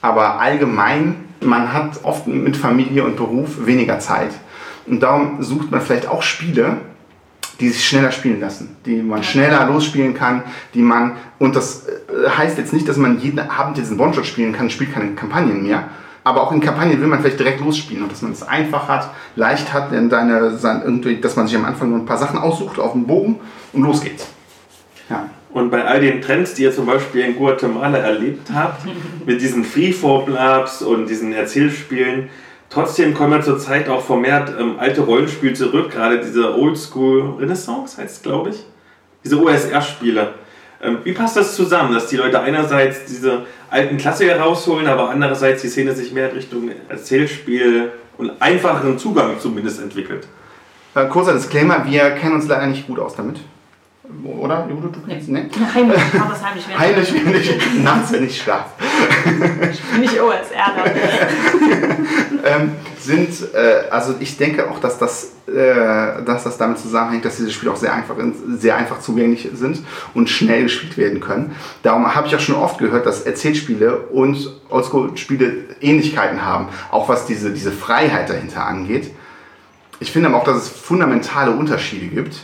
Aber 0.00 0.38
allgemein, 0.38 1.16
man 1.40 1.72
hat 1.72 2.04
oft 2.04 2.28
mit 2.28 2.56
Familie 2.56 3.04
und 3.04 3.16
Beruf 3.16 3.66
weniger 3.66 3.98
Zeit. 3.98 4.30
Und 4.86 5.02
darum 5.02 5.42
sucht 5.42 5.70
man 5.72 5.80
vielleicht 5.80 6.06
auch 6.08 6.22
Spiele, 6.22 6.76
die 7.60 7.70
sich 7.70 7.86
schneller 7.86 8.12
spielen 8.12 8.40
lassen, 8.40 8.76
die 8.84 9.02
man 9.02 9.22
schneller 9.22 9.66
losspielen 9.66 10.14
kann, 10.14 10.42
die 10.74 10.82
man, 10.82 11.16
und 11.38 11.56
das 11.56 11.86
äh, 11.86 12.28
heißt 12.28 12.58
jetzt 12.58 12.72
nicht, 12.72 12.88
dass 12.88 12.96
man 12.96 13.20
jeden 13.20 13.38
Abend 13.38 13.78
jetzt 13.78 13.90
einen 13.90 14.00
One-Shot 14.00 14.26
spielen 14.26 14.52
kann, 14.52 14.70
spielt 14.70 14.92
keine 14.92 15.12
Kampagnen 15.14 15.62
mehr, 15.62 15.84
aber 16.24 16.42
auch 16.42 16.52
in 16.52 16.60
Kampagnen 16.60 17.00
will 17.00 17.06
man 17.06 17.20
vielleicht 17.20 17.38
direkt 17.38 17.60
losspielen 17.60 18.02
und 18.02 18.12
dass 18.12 18.20
man 18.20 18.32
es 18.32 18.42
einfach 18.42 18.88
hat, 18.88 19.10
leicht 19.36 19.72
hat, 19.72 19.92
denn 19.92 20.10
deine, 20.10 20.58
irgendwie, 20.84 21.20
dass 21.20 21.36
man 21.36 21.46
sich 21.46 21.56
am 21.56 21.64
Anfang 21.64 21.90
nur 21.90 22.00
ein 22.00 22.06
paar 22.06 22.18
Sachen 22.18 22.38
aussucht 22.38 22.78
auf 22.78 22.92
dem 22.92 23.06
Bogen 23.06 23.38
und 23.72 23.82
los 23.82 24.02
geht's. 24.02 24.26
Ja. 25.08 25.30
Und 25.52 25.70
bei 25.70 25.84
all 25.84 26.00
den 26.00 26.20
Trends, 26.20 26.52
die 26.54 26.64
ihr 26.64 26.74
zum 26.74 26.84
Beispiel 26.84 27.22
in 27.22 27.36
Guatemala 27.36 27.98
erlebt 27.98 28.48
habt, 28.52 28.84
mit 29.26 29.40
diesen 29.40 29.64
Freeform-Labs 29.64 30.82
und 30.82 31.08
diesen 31.08 31.32
Erzählspielen, 31.32 32.28
trotzdem 32.70 33.14
kommen 33.14 33.32
ja 33.32 33.40
zurzeit 33.42 33.88
auch 33.88 34.02
vermehrt 34.04 34.52
ähm, 34.58 34.76
alte 34.78 35.00
Rollenspiele 35.02 35.54
zurück, 35.54 35.90
gerade 35.90 36.18
diese 36.20 36.56
Oldschool 36.58 37.36
Renaissance 37.38 38.00
heißt 38.00 38.16
es, 38.16 38.22
glaube 38.22 38.50
ich. 38.50 38.56
Diese 39.24 39.40
OSR-Spiele. 39.42 40.34
Ähm, 40.82 40.98
wie 41.04 41.12
passt 41.12 41.36
das 41.36 41.56
zusammen, 41.56 41.92
dass 41.94 42.06
die 42.08 42.16
Leute 42.16 42.38
einerseits 42.40 43.06
diese 43.06 43.42
alten 43.70 43.96
Klassiker 43.96 44.38
rausholen, 44.38 44.86
aber 44.86 45.08
andererseits 45.10 45.62
die 45.62 45.68
Szene 45.68 45.92
sich 45.94 46.12
mehr 46.12 46.32
Richtung 46.34 46.70
Erzählspiel 46.88 47.92
und 48.18 48.30
einfacheren 48.40 48.98
Zugang 48.98 49.40
zumindest 49.40 49.80
entwickelt? 49.82 50.28
Äh, 50.94 51.06
kurzer 51.06 51.32
Disclaimer, 51.32 51.84
wir 51.86 52.10
kennen 52.10 52.34
uns 52.36 52.46
leider 52.46 52.66
nicht 52.66 52.86
gut 52.86 52.98
aus 52.98 53.16
damit. 53.16 53.38
Oder? 54.24 54.68
Judo, 54.70 54.86
du 54.88 55.00
kennst 55.08 55.28
nee. 55.30 55.46
Heimlich, 55.74 55.98
ich 55.98 56.18
mach 56.20 56.30
das 56.30 56.44
heimlich. 56.44 56.64
während- 56.68 56.80
Heimlich, 56.80 57.12
wenn 57.24 57.34
ich 57.34 57.82
nachts, 57.82 58.12
wenn 58.12 58.24
ich 58.24 58.40
schlafe. 58.40 58.70
Ich 59.72 59.80
bin 59.82 60.00
nicht 60.02 60.20
OSR. 60.20 60.84
ähm, 62.46 62.72
sind, 62.98 63.54
äh, 63.54 63.88
also 63.90 64.14
ich 64.20 64.36
denke 64.36 64.70
auch, 64.70 64.78
dass 64.78 64.98
das, 64.98 65.32
äh, 65.48 66.22
dass 66.24 66.44
das 66.44 66.56
damit 66.58 66.78
zusammenhängt, 66.78 67.24
dass 67.24 67.36
diese 67.36 67.50
Spiele 67.50 67.72
auch 67.72 67.76
sehr 67.76 67.92
einfach, 67.92 68.14
sehr 68.58 68.76
einfach 68.76 69.00
zugänglich 69.00 69.48
sind 69.54 69.82
und 70.14 70.28
schnell 70.28 70.64
gespielt 70.64 70.96
werden 70.96 71.20
können. 71.20 71.54
Darum 71.82 72.14
habe 72.14 72.26
ich 72.28 72.36
auch 72.36 72.40
schon 72.40 72.54
oft 72.54 72.78
gehört, 72.78 73.06
dass 73.06 73.22
Erzählspiele 73.22 73.98
und 73.98 74.60
Oldschool-Spiele 74.68 75.54
Ähnlichkeiten 75.80 76.44
haben, 76.44 76.68
auch 76.90 77.08
was 77.08 77.26
diese, 77.26 77.52
diese 77.52 77.72
Freiheit 77.72 78.30
dahinter 78.30 78.64
angeht. 78.64 79.10
Ich 79.98 80.12
finde 80.12 80.28
aber 80.28 80.38
auch, 80.38 80.44
dass 80.44 80.56
es 80.56 80.68
fundamentale 80.68 81.50
Unterschiede 81.50 82.06
gibt. 82.06 82.36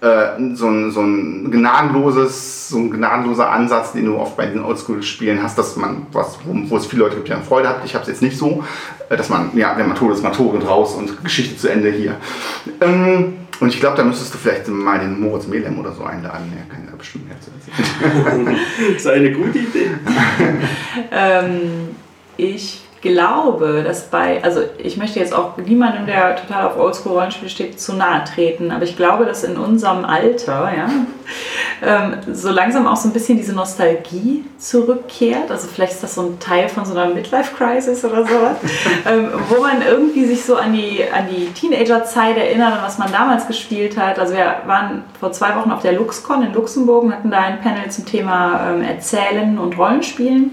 Äh, 0.00 0.54
so, 0.54 0.68
ein, 0.68 0.92
so 0.92 1.00
ein 1.00 1.50
gnadenloses, 1.50 2.68
so 2.68 2.78
ein 2.78 2.90
gnadenloser 2.90 3.50
Ansatz, 3.50 3.92
den 3.92 4.04
du 4.04 4.16
oft 4.16 4.36
bei 4.36 4.46
den 4.46 4.62
Oldschool-Spielen 4.62 5.42
hast, 5.42 5.58
dass 5.58 5.74
man, 5.74 6.06
was, 6.12 6.38
wo, 6.44 6.54
wo 6.70 6.76
es 6.76 6.86
viele 6.86 7.02
Leute 7.02 7.16
gibt, 7.16 7.26
die 7.26 7.32
dann 7.32 7.42
Freude 7.42 7.68
hat. 7.68 7.84
Ich 7.84 7.94
habe 7.94 8.02
es 8.02 8.08
jetzt 8.08 8.22
nicht 8.22 8.38
so, 8.38 8.62
dass 9.08 9.28
man, 9.28 9.56
ja, 9.56 9.76
wenn 9.76 9.88
man 9.88 9.96
tot 9.96 10.14
ist, 10.14 10.22
mal 10.22 10.30
tot 10.30 10.54
und 10.54 10.62
raus 10.62 10.94
und 10.94 11.24
Geschichte 11.24 11.56
zu 11.56 11.68
Ende 11.68 11.90
hier. 11.90 12.16
Ähm, 12.80 13.34
und 13.60 13.68
ich 13.74 13.80
glaube, 13.80 13.96
da 13.96 14.04
müsstest 14.04 14.34
du 14.34 14.38
vielleicht 14.38 14.68
mal 14.68 15.00
den 15.00 15.20
Moritz 15.20 15.46
Melem 15.46 15.78
oder 15.78 15.92
so 15.92 16.04
einladen. 16.04 16.52
Der 16.54 16.74
kann 16.74 16.86
ja 16.88 16.96
bestimmt 16.96 17.26
mehr 17.28 17.36
zu 17.40 17.50
erzählen. 17.50 18.56
das 18.92 18.96
ist 18.96 19.06
eine 19.06 19.32
gute 19.32 19.58
Idee. 19.58 19.90
Ähm, 21.10 21.90
ich 22.36 22.82
glaube, 23.00 23.82
dass 23.84 24.10
bei, 24.10 24.42
also 24.42 24.62
ich 24.78 24.96
möchte 24.96 25.20
jetzt 25.20 25.34
auch 25.34 25.56
niemandem, 25.56 26.06
der 26.06 26.36
total 26.36 26.66
auf 26.66 26.78
Oldschool-Rollenspiele 26.78 27.50
steht, 27.50 27.80
zu 27.80 27.94
nahe 27.94 28.24
treten, 28.24 28.70
aber 28.70 28.84
ich 28.84 28.96
glaube, 28.96 29.24
dass 29.24 29.44
in 29.44 29.56
unserem 29.56 30.04
Alter, 30.04 30.70
ja, 30.76 30.88
ähm, 31.82 32.18
so 32.32 32.50
langsam 32.50 32.86
auch 32.86 32.96
so 32.96 33.08
ein 33.08 33.12
bisschen 33.12 33.36
diese 33.38 33.54
Nostalgie 33.54 34.44
zurückkehrt. 34.58 35.50
Also 35.50 35.68
vielleicht 35.68 35.92
ist 35.92 36.02
das 36.02 36.14
so 36.14 36.22
ein 36.22 36.40
Teil 36.40 36.68
von 36.68 36.84
so 36.84 36.92
einer 36.92 37.12
Midlife-Crisis 37.14 38.04
oder 38.04 38.26
sowas, 38.26 38.56
ähm, 39.08 39.28
wo 39.48 39.62
man 39.62 39.82
irgendwie 39.82 40.24
sich 40.24 40.44
so 40.44 40.56
an 40.56 40.72
die, 40.72 41.04
an 41.12 41.26
die 41.30 41.46
Teenager-Zeit 41.52 42.36
erinnert, 42.36 42.74
an 42.74 42.82
was 42.82 42.98
man 42.98 43.12
damals 43.12 43.46
gespielt 43.46 43.96
hat. 43.96 44.18
Also 44.18 44.34
wir 44.34 44.62
waren 44.66 45.04
vor 45.20 45.32
zwei 45.32 45.54
Wochen 45.56 45.70
auf 45.70 45.82
der 45.82 45.92
LuxCon 45.92 46.42
in 46.42 46.52
Luxemburg 46.52 47.04
und 47.04 47.12
hatten 47.12 47.30
da 47.30 47.38
ein 47.38 47.60
Panel 47.60 47.90
zum 47.90 48.06
Thema 48.06 48.70
ähm, 48.70 48.82
Erzählen 48.82 49.58
und 49.58 49.78
Rollenspielen 49.78 50.50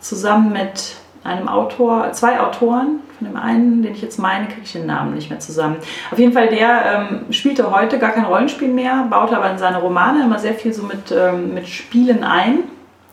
zusammen 0.00 0.52
mit 0.52 0.94
einem 1.28 1.48
Autor, 1.48 2.12
zwei 2.12 2.40
Autoren. 2.40 3.00
Von 3.18 3.26
dem 3.26 3.36
einen, 3.36 3.82
den 3.82 3.94
ich 3.94 4.02
jetzt 4.02 4.18
meine, 4.18 4.46
kriege 4.46 4.60
ich 4.62 4.72
den 4.72 4.86
Namen 4.86 5.14
nicht 5.14 5.28
mehr 5.28 5.40
zusammen. 5.40 5.76
Auf 6.12 6.18
jeden 6.18 6.32
Fall, 6.32 6.48
der 6.48 7.08
ähm, 7.10 7.32
spielte 7.32 7.72
heute 7.72 7.98
gar 7.98 8.12
kein 8.12 8.24
Rollenspiel 8.24 8.68
mehr, 8.68 9.06
baute 9.10 9.36
aber 9.36 9.50
in 9.50 9.58
seine 9.58 9.80
Romane 9.80 10.22
immer 10.22 10.38
sehr 10.38 10.54
viel 10.54 10.72
so 10.72 10.84
mit, 10.84 11.10
ähm, 11.10 11.52
mit 11.52 11.66
Spielen 11.66 12.22
ein. 12.22 12.60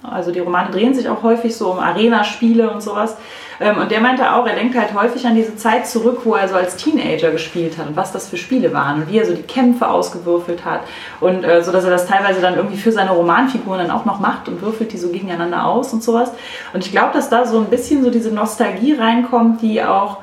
Also 0.04 0.32
die 0.32 0.40
Romane 0.40 0.70
drehen 0.70 0.94
sich 0.94 1.10
auch 1.10 1.24
häufig 1.24 1.56
so 1.56 1.72
um 1.72 1.80
Arena-Spiele 1.80 2.70
und 2.70 2.84
sowas. 2.84 3.18
Ähm, 3.60 3.78
und 3.78 3.92
der 3.92 4.02
meinte 4.02 4.34
auch, 4.34 4.46
er 4.46 4.56
denkt 4.56 4.78
halt 4.78 4.94
häufig 4.94 5.26
an 5.26 5.36
diese 5.36 5.56
Zeit 5.56 5.88
zurück, 5.88 6.22
wo 6.24 6.36
er 6.36 6.48
so 6.48 6.56
als 6.56 6.76
Teenager 6.76 7.32
gespielt 7.32 7.78
hat 7.78 7.88
und 7.88 7.96
was 7.96 8.12
das 8.12 8.30
für 8.30 8.38
Spiele 8.38 8.74
waren 8.74 9.02
und 9.02 9.10
wie 9.12 9.18
er 9.18 9.26
so 9.26 9.34
die 9.34 9.44
Kämpfe 9.44 9.88
ausgewürfelt 9.88 10.66
hat. 10.66 10.82
Und 11.20 11.44
äh, 11.44 11.64
so, 11.64 11.72
dass 11.72 11.84
er 11.84 11.92
das 11.92 12.08
teilweise 12.08 12.42
dann 12.42 12.56
irgendwie 12.56 12.78
für 12.78 12.92
seine 12.92 13.12
Romanfiguren 13.12 13.80
dann 13.80 13.92
auch 13.92 14.06
noch 14.06 14.20
macht 14.20 14.48
und 14.48 14.62
würfelt 14.62 14.94
die 14.94 14.98
so 14.98 15.10
gegeneinander 15.10 15.66
aus 15.66 15.94
und 15.94 16.04
sowas. 16.04 16.32
Und 16.74 16.86
ich 16.86 16.92
glaube, 16.92 17.14
dass 17.14 17.30
da 17.30 17.46
so 17.46 17.60
ein 17.60 17.66
bisschen 17.66 18.04
so 18.04 18.10
diese 18.10 18.32
Nostalgie 18.32 18.94
reinkommt, 18.94 19.62
die 19.62 19.84
auch 19.84 20.18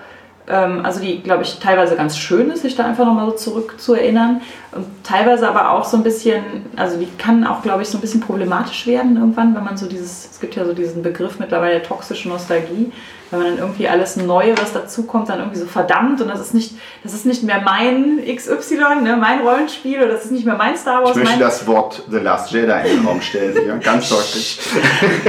ähm, 0.49 0.85
also 0.85 1.01
die, 1.01 1.23
glaube 1.23 1.43
ich, 1.43 1.59
teilweise 1.59 1.97
ganz 1.97 2.19
schön 2.19 2.51
ist, 2.51 2.63
sich 2.63 2.75
da 2.75 2.85
einfach 2.85 3.07
nochmal 3.07 3.27
so 3.31 3.37
zurück 3.37 3.81
zu 3.81 3.95
erinnern. 3.95 4.41
Und 4.73 4.87
teilweise 5.05 5.49
aber 5.49 5.71
auch 5.71 5.85
so 5.85 5.97
ein 5.97 6.03
bisschen, 6.03 6.43
also 6.77 6.99
die 6.99 7.09
kann 7.19 7.47
auch, 7.47 7.63
glaube 7.63 7.83
ich, 7.83 7.89
so 7.89 7.99
ein 7.99 8.01
bisschen 8.01 8.21
problematisch 8.21 8.87
werden 8.87 9.17
irgendwann, 9.17 9.55
wenn 9.55 9.65
man 9.65 9.77
so 9.77 9.87
dieses, 9.87 10.31
es 10.33 10.41
gibt 10.41 10.57
ja 10.57 10.65
so 10.65 10.73
diesen 10.73 11.03
Begriff 11.03 11.39
mittlerweile 11.39 11.75
der 11.75 11.83
toxischen 11.83 12.31
Nostalgie, 12.33 12.93
wenn 13.33 13.41
man 13.41 13.49
dann 13.49 13.59
irgendwie 13.59 13.89
alles 13.89 14.17
Neue, 14.17 14.57
was 14.59 14.75
dazukommt, 14.75 15.31
dann 15.31 15.39
irgendwie 15.39 15.59
so 15.59 15.65
verdammt 15.65 16.21
und 16.21 16.29
das 16.29 16.39
ist 16.39 16.53
nicht, 16.53 16.75
das 17.03 17.15
ist 17.15 17.25
nicht 17.25 17.43
mehr 17.43 17.63
mein 17.63 18.21
XY, 18.23 19.03
ne, 19.03 19.17
mein 19.19 19.41
Rollenspiel 19.41 20.03
oder 20.03 20.13
das 20.13 20.27
ist 20.27 20.33
nicht 20.33 20.45
mehr 20.45 20.55
mein 20.55 20.77
Star 20.77 21.03
Wars. 21.03 21.13
Ich 21.13 21.17
möchte 21.17 21.31
mein, 21.31 21.41
das 21.41 21.67
Wort 21.67 22.03
The 22.11 22.19
Last 22.19 22.53
Jedi 22.53 22.91
in 22.91 22.99
den 22.99 23.07
Raum 23.07 23.23
stellen, 23.23 23.57
hier, 23.59 23.75
ganz 23.77 24.11
deutlich. 24.11 24.59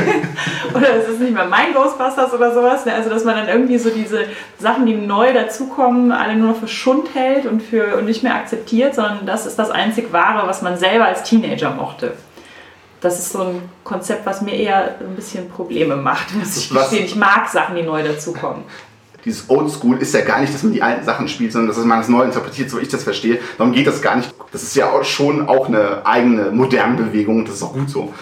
oder 0.75 0.97
es 0.97 1.07
ist 1.07 1.21
nicht 1.21 1.33
mehr 1.33 1.45
mein 1.45 1.73
Ghostbusters 1.73 2.33
oder 2.33 2.53
sowas. 2.53 2.85
Ne? 2.85 2.93
Also 2.93 3.09
dass 3.09 3.23
man 3.23 3.37
dann 3.37 3.47
irgendwie 3.47 3.77
so 3.77 3.89
diese 3.89 4.25
Sachen, 4.59 4.85
die 4.85 4.95
neu 4.95 5.31
dazukommen, 5.31 6.11
alle 6.11 6.35
nur 6.35 6.49
noch 6.49 6.57
für 6.57 6.67
Schund 6.67 7.07
hält 7.13 7.45
und, 7.45 7.63
für, 7.63 7.95
und 7.95 8.03
nicht 8.03 8.21
mehr 8.21 8.35
akzeptiert, 8.35 8.95
sondern 8.95 9.25
das 9.25 9.45
ist 9.45 9.57
das 9.57 9.71
einzig 9.71 10.11
Wahre, 10.11 10.45
was 10.45 10.61
man 10.61 10.75
selber 10.75 11.05
als 11.05 11.23
Teenager 11.23 11.71
mochte. 11.71 12.15
Das 13.03 13.19
ist 13.19 13.33
so 13.33 13.41
ein 13.41 13.61
Konzept, 13.83 14.25
was 14.25 14.41
mir 14.41 14.55
eher 14.55 14.95
ein 15.01 15.15
bisschen 15.15 15.49
Probleme 15.49 15.97
macht. 15.97 16.33
Muss 16.39 16.55
ich 16.55 16.69
gestehen. 16.69 17.03
Ich 17.03 17.15
mag 17.17 17.49
Sachen, 17.49 17.75
die 17.75 17.83
neu 17.83 18.01
dazukommen. 18.01 18.63
Dieses 19.25 19.49
Oldschool 19.49 19.97
ist 19.97 20.13
ja 20.13 20.21
gar 20.21 20.39
nicht, 20.39 20.53
dass 20.53 20.63
man 20.63 20.73
die 20.73 20.81
alten 20.81 21.03
Sachen 21.03 21.27
spielt, 21.27 21.51
sondern 21.51 21.67
dass 21.67 21.83
man 21.83 21.99
das 21.99 22.07
neu 22.07 22.23
interpretiert, 22.23 22.69
so 22.69 22.77
wie 22.77 22.81
ich 22.81 22.87
das 22.89 23.03
verstehe. 23.03 23.39
Darum 23.57 23.73
geht 23.73 23.87
das 23.87 24.01
gar 24.01 24.15
nicht. 24.15 24.33
Das 24.51 24.63
ist 24.63 24.75
ja 24.75 24.89
auch 24.89 25.03
schon 25.03 25.47
auch 25.49 25.67
eine 25.67 26.05
eigene 26.05 26.51
moderne 26.51 26.95
Bewegung 26.95 27.39
und 27.39 27.47
das 27.47 27.55
ist 27.55 27.63
auch 27.63 27.73
gut 27.73 27.89
so. 27.89 28.13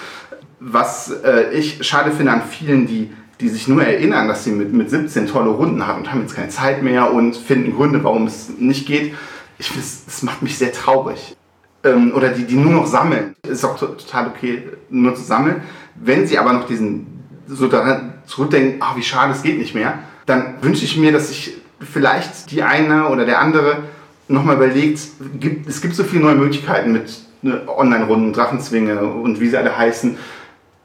Was 0.60 1.12
äh, 1.12 1.52
ich 1.54 1.86
schade 1.86 2.12
finde 2.12 2.32
an 2.32 2.42
vielen, 2.44 2.88
die, 2.88 3.12
die 3.40 3.50
sich 3.50 3.68
nur 3.68 3.84
erinnern, 3.84 4.28
dass 4.28 4.44
sie 4.44 4.52
mit, 4.52 4.74
mit 4.74 4.90
17 4.90 5.28
tolle 5.28 5.52
Runden 5.52 5.86
haben 5.86 6.02
und 6.02 6.12
haben 6.12 6.22
jetzt 6.22 6.36
keine 6.36 6.50
Zeit 6.50 6.82
mehr 6.82 7.12
und 7.14 7.36
finden 7.36 7.76
Gründe, 7.76 8.04
warum 8.04 8.26
es 8.26 8.50
nicht 8.58 8.88
geht. 8.88 9.14
Ich 9.60 9.68
finde, 9.68 9.88
das 10.06 10.24
macht 10.24 10.42
mich 10.42 10.58
sehr 10.58 10.72
traurig. 10.72 11.36
Ähm, 11.84 12.14
oder 12.16 12.30
die, 12.30 12.46
die 12.46 12.56
nur 12.56 12.74
noch 12.74 12.86
sammeln. 12.86 13.36
Ist 13.48 13.66
auch 13.66 13.78
to- 13.78 13.88
total 13.96 14.28
okay, 14.28 14.64
nur 14.90 15.16
zu 15.16 15.24
sammeln. 15.24 15.62
Wenn 15.96 16.28
sie 16.28 16.38
aber 16.38 16.54
noch 16.54 16.68
diesen 16.68 17.08
so 17.48 17.68
daran 17.68 18.14
zurückdenken, 18.26 18.78
ach, 18.82 18.96
wie 18.96 19.04
schade, 19.04 19.32
es 19.34 19.42
geht 19.44 19.58
nicht 19.58 19.76
mehr, 19.76 20.00
dann 20.26 20.56
wünsche 20.62 20.86
ich 20.86 20.96
mir, 20.98 21.12
dass 21.12 21.30
sich 21.30 21.58
vielleicht 21.80 22.52
die 22.52 22.64
eine 22.64 23.08
oder 23.10 23.26
der 23.26 23.40
andere 23.40 23.84
nochmal 24.28 24.56
überlegt, 24.56 25.00
gibt, 25.40 25.68
es 25.68 25.82
gibt 25.82 25.96
so 25.96 26.04
viele 26.04 26.24
neue 26.24 26.36
Möglichkeiten 26.36 26.94
mit 26.94 27.20
ne, 27.42 27.62
Online-Runden, 27.68 28.32
Drachenzwinge 28.32 29.02
und 29.04 29.40
wie 29.40 29.50
sie 29.50 29.58
alle 29.58 29.76
heißen, 29.76 30.18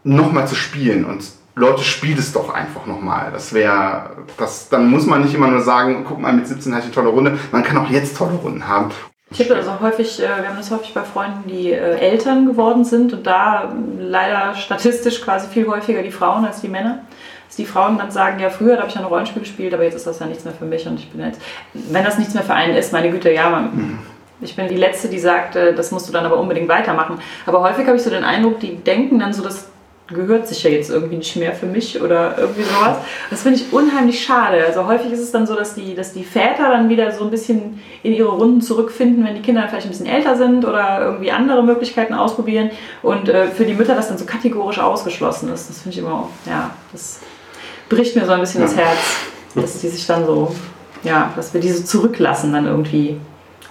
nochmal 0.05 0.49
zu 0.49 0.55
spielen. 0.55 1.05
Und 1.05 1.25
Leute, 1.55 1.85
spielt 1.85 2.19
es 2.19 2.33
doch 2.33 2.53
einfach 2.53 2.87
nochmal. 2.87 3.31
Das 3.33 3.53
wäre, 3.53 4.11
das, 4.39 4.69
dann 4.69 4.91
muss 4.91 5.07
man 5.07 5.23
nicht 5.23 5.35
immer 5.35 5.49
nur 5.49 5.61
sagen, 5.61 6.05
guck 6.09 6.21
mal, 6.21 6.33
mit 6.33 6.49
17 6.49 6.73
hatte 6.75 6.89
ich 6.91 6.97
eine 6.97 7.05
tolle 7.05 7.15
Runde. 7.15 7.39
Man 7.53 7.63
kann 7.63 7.77
auch 7.79 7.91
jetzt 7.91 8.17
tolle 8.17 8.35
Runden 8.35 8.67
haben. 8.67 8.91
Ich 9.39 9.51
habe 9.51 9.59
also 9.59 9.81
häufig, 9.81 10.19
äh, 10.19 10.23
wir 10.23 10.49
haben 10.49 10.57
das 10.57 10.71
häufig 10.71 10.95
bei 10.95 11.03
Freunden, 11.03 11.47
die 11.47 11.71
äh, 11.71 11.99
Eltern 11.99 12.47
geworden 12.47 12.87
sind 12.87 13.13
und 13.13 13.27
da 13.27 13.71
leider 13.99 14.55
statistisch 14.55 15.21
quasi 15.21 15.47
viel 15.49 15.67
häufiger 15.67 16.03
die 16.03 16.11
Frauen 16.11 16.47
als 16.47 16.63
die 16.63 16.69
Männer. 16.69 17.01
Dass 17.47 17.57
die 17.57 17.67
Frauen 17.67 17.99
dann 17.99 18.11
sagen, 18.11 18.41
ja 18.41 18.49
früher 18.49 18.79
habe 18.79 18.89
ich 18.89 18.95
ja 18.95 19.03
ein 19.03 19.07
Rollenspiel 19.07 19.43
gespielt, 19.43 19.75
aber 19.75 19.83
jetzt 19.85 19.95
ist 19.95 20.07
das 20.07 20.21
ja 20.21 20.27
nichts 20.27 20.45
mehr 20.45 20.55
für 20.55 20.65
mich 20.65 20.87
und 20.87 20.99
ich 20.99 21.11
bin 21.11 21.25
jetzt, 21.25 21.41
wenn 21.75 22.03
das 22.03 22.17
nichts 22.17 22.33
mehr 22.33 22.43
für 22.45 22.55
einen 22.55 22.77
ist, 22.77 22.95
meine 22.95 23.11
Güte, 23.11 23.31
ja, 23.31 23.51
man, 23.51 23.99
ich 24.41 24.57
bin 24.57 24.69
die 24.69 24.77
Letzte, 24.77 25.09
die 25.09 25.19
sagt, 25.19 25.55
äh, 25.55 25.75
das 25.75 25.91
musst 25.91 26.09
du 26.09 26.13
dann 26.13 26.25
aber 26.25 26.39
unbedingt 26.39 26.69
weitermachen. 26.69 27.19
Aber 27.45 27.61
häufig 27.63 27.87
habe 27.87 27.99
ich 27.99 28.03
so 28.03 28.11
den 28.11 28.25
Eindruck, 28.25 28.61
die 28.61 28.77
denken 28.77 29.19
dann 29.19 29.35
so, 29.35 29.43
das 29.43 29.69
gehört 30.09 30.47
sich 30.47 30.63
ja 30.63 30.71
jetzt 30.71 30.91
irgendwie 30.91 31.17
nicht 31.17 31.35
mehr 31.37 31.53
für 31.53 31.67
mich 31.67 32.01
oder 32.01 32.39
irgendwie 32.39 32.63
sowas. 32.63 32.99
Das 33.29 33.43
finde 33.43 33.59
ich 33.59 33.73
unheimlich 33.73 34.25
schade. 34.25 34.65
Also 34.65 34.87
häufig 34.87 35.11
ist 35.11 35.21
es 35.21 35.33
dann 35.33 35.47
so, 35.47 35.57
dass 35.57 35.75
die, 35.75 35.95
dass 35.95 36.13
die 36.13 36.23
Väter 36.23 36.71
dann 36.71 36.89
wieder 36.89 37.11
so 37.11 37.25
ein 37.25 37.31
bisschen 37.31 37.81
in 38.05 38.13
ihre 38.13 38.29
Runden 38.29 38.61
zurückfinden, 38.61 39.25
wenn 39.25 39.35
die 39.35 39.43
Kinder 39.43 39.67
vielleicht 39.69 39.87
ein 39.87 39.91
bisschen 39.91 40.07
älter 40.07 40.37
sind 40.37 40.65
oder 40.65 41.01
irgendwie 41.01 41.33
andere 41.33 41.63
Möglichkeiten 41.65 42.15
ausprobieren 42.15 42.71
und 43.03 43.29
äh, 43.29 43.49
für 43.49 43.65
die 43.65 43.75
Mütter 43.75 43.97
das 43.97 44.09
dann 44.09 44.19
so 44.19 44.27
kategorisch 44.27 44.79
ausgeschlossen 44.79 45.53
ist. 45.53 45.69
Das 45.69 45.83
finde 45.83 45.97
ich 45.97 46.05
immer, 46.05 46.29
ja, 46.47 46.71
das 46.93 47.21
bricht 47.89 48.15
mir 48.15 48.27
so 48.27 48.33
ein 48.33 48.41
bisschen 48.41 48.63
das 48.63 48.77
Herz, 48.77 48.99
dass 49.57 49.81
die 49.81 49.89
sich 49.89 50.07
dann 50.07 50.25
so, 50.25 50.55
ja, 51.03 51.33
dass 51.35 51.53
wir 51.53 51.61
diese 51.61 51.85
zurücklassen 51.85 52.53
dann 52.53 52.67
irgendwie. 52.67 53.19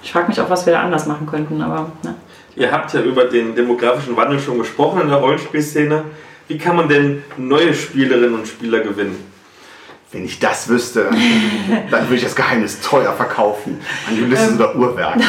Ich 0.03 0.11
frage 0.11 0.27
mich 0.27 0.39
auch, 0.41 0.49
was 0.49 0.65
wir 0.65 0.73
da 0.73 0.81
anders 0.81 1.05
machen 1.05 1.27
könnten, 1.27 1.61
aber 1.61 1.91
ne. 2.03 2.15
Ihr 2.57 2.71
habt 2.71 2.93
ja 2.93 3.01
über 3.01 3.25
den 3.25 3.53
demografischen 3.53 4.15
Wandel 4.15 4.39
schon 4.39 4.57
gesprochen 4.57 5.01
in 5.01 5.09
der 5.09 5.17
Rollenspielszene. 5.17 6.05
Wie 6.47 6.57
kann 6.57 6.75
man 6.75 6.87
denn 6.87 7.23
neue 7.37 7.73
Spielerinnen 7.73 8.35
und 8.35 8.47
Spieler 8.47 8.79
gewinnen? 8.79 9.33
Wenn 10.11 10.25
ich 10.25 10.39
das 10.39 10.69
wüsste, 10.69 11.09
dann 11.91 12.03
würde 12.03 12.15
ich 12.15 12.23
das 12.23 12.35
Geheimnis 12.35 12.79
teuer 12.79 13.11
verkaufen. 13.13 13.81
An 14.07 14.23
Ulysses 14.23 14.55
oder 14.55 14.75
Uhrwerk. 14.75 15.17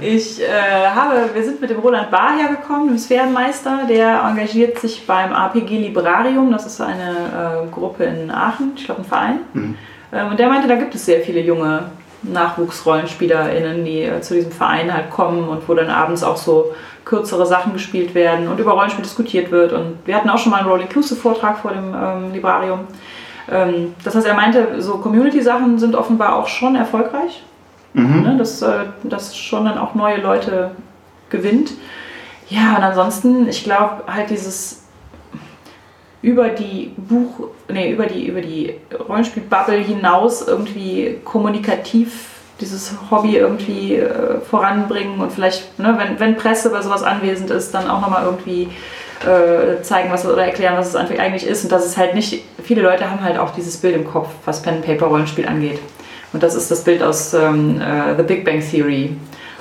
Ich 0.00 0.42
äh, 0.42 0.46
habe, 0.92 1.30
wir 1.32 1.44
sind 1.44 1.60
mit 1.60 1.70
dem 1.70 1.78
Roland 1.78 2.10
Bahr 2.10 2.36
hergekommen, 2.36 2.88
dem 2.88 2.98
Sphärenmeister, 2.98 3.86
der 3.88 4.20
engagiert 4.28 4.78
sich 4.80 5.06
beim 5.06 5.32
APG 5.32 5.78
Librarium, 5.78 6.50
das 6.50 6.66
ist 6.66 6.80
eine 6.80 7.66
äh, 7.68 7.70
Gruppe 7.70 8.04
in 8.04 8.30
Aachen, 8.30 8.72
ich 8.76 8.84
glaube 8.84 9.02
ein 9.02 9.04
Verein. 9.04 9.38
Mhm. 9.52 9.76
Ähm, 10.12 10.28
und 10.28 10.40
der 10.40 10.48
meinte, 10.48 10.66
da 10.66 10.74
gibt 10.74 10.94
es 10.96 11.06
sehr 11.06 11.20
viele 11.20 11.40
junge 11.40 11.84
NachwuchsrollenspielerInnen, 12.22 13.84
die 13.84 14.02
äh, 14.02 14.20
zu 14.20 14.34
diesem 14.34 14.52
Verein 14.52 14.92
halt 14.92 15.10
kommen 15.10 15.48
und 15.48 15.68
wo 15.68 15.74
dann 15.74 15.88
abends 15.88 16.22
auch 16.22 16.36
so 16.36 16.74
kürzere 17.04 17.46
Sachen 17.46 17.72
gespielt 17.72 18.14
werden 18.14 18.48
und 18.48 18.60
über 18.60 18.72
Rollenspiel 18.72 19.02
diskutiert 19.02 19.50
wird. 19.50 19.72
Und 19.72 19.98
wir 20.04 20.14
hatten 20.14 20.30
auch 20.30 20.38
schon 20.38 20.52
mal 20.52 20.58
einen 20.58 20.68
Roll-Inclusive-Vortrag 20.68 21.58
vor 21.58 21.72
dem 21.72 21.94
ähm, 21.94 22.32
Librarium. 22.32 22.80
Ähm, 23.50 23.94
das 24.04 24.14
heißt, 24.14 24.26
er 24.26 24.34
meinte, 24.34 24.80
so 24.80 24.98
Community-Sachen 24.98 25.78
sind 25.78 25.94
offenbar 25.94 26.36
auch 26.36 26.48
schon 26.48 26.76
erfolgreich. 26.76 27.42
Mhm. 27.94 28.22
Ne, 28.22 28.36
dass 28.38 28.62
äh, 28.62 28.84
das 29.02 29.36
schon 29.36 29.66
dann 29.66 29.78
auch 29.78 29.94
neue 29.94 30.20
Leute 30.20 30.70
gewinnt. 31.28 31.72
Ja, 32.48 32.76
und 32.76 32.82
ansonsten, 32.82 33.48
ich 33.48 33.64
glaube 33.64 34.04
halt 34.06 34.30
dieses 34.30 34.82
über 36.22 36.50
die 36.50 36.92
Buch, 36.96 37.48
nee, 37.68 37.90
über 37.92 38.06
die, 38.06 38.28
über 38.28 38.40
die 38.40 38.74
Rollenspiel-Bubble 39.08 39.78
hinaus 39.78 40.46
irgendwie 40.46 41.18
kommunikativ 41.24 42.31
dieses 42.62 42.94
Hobby 43.10 43.36
irgendwie 43.36 43.96
äh, 43.96 44.40
voranbringen 44.40 45.20
und 45.20 45.32
vielleicht, 45.32 45.78
ne, 45.78 45.94
wenn, 45.98 46.18
wenn 46.18 46.36
Presse 46.36 46.70
bei 46.70 46.80
sowas 46.80 47.02
anwesend 47.02 47.50
ist, 47.50 47.72
dann 47.74 47.90
auch 47.90 48.00
nochmal 48.00 48.24
irgendwie 48.24 48.68
äh, 49.26 49.82
zeigen, 49.82 50.10
was 50.10 50.24
oder 50.26 50.44
erklären, 50.44 50.76
was 50.76 50.94
es 50.94 50.96
eigentlich 50.96 51.46
ist. 51.46 51.64
Und 51.64 51.72
dass 51.72 51.84
es 51.84 51.96
halt 51.96 52.14
nicht, 52.14 52.42
viele 52.62 52.82
Leute 52.82 53.10
haben 53.10 53.22
halt 53.22 53.38
auch 53.38 53.50
dieses 53.50 53.76
Bild 53.76 53.96
im 53.96 54.04
Kopf, 54.04 54.28
was 54.44 54.62
Pen 54.62 54.80
Paper 54.80 55.06
Rollenspiel 55.06 55.46
angeht. 55.46 55.78
Und 56.32 56.42
das 56.42 56.54
ist 56.54 56.70
das 56.70 56.82
Bild 56.84 57.02
aus 57.02 57.34
ähm, 57.34 57.80
äh, 57.80 58.16
The 58.16 58.22
Big 58.22 58.44
Bang 58.44 58.60
Theory. 58.60 59.16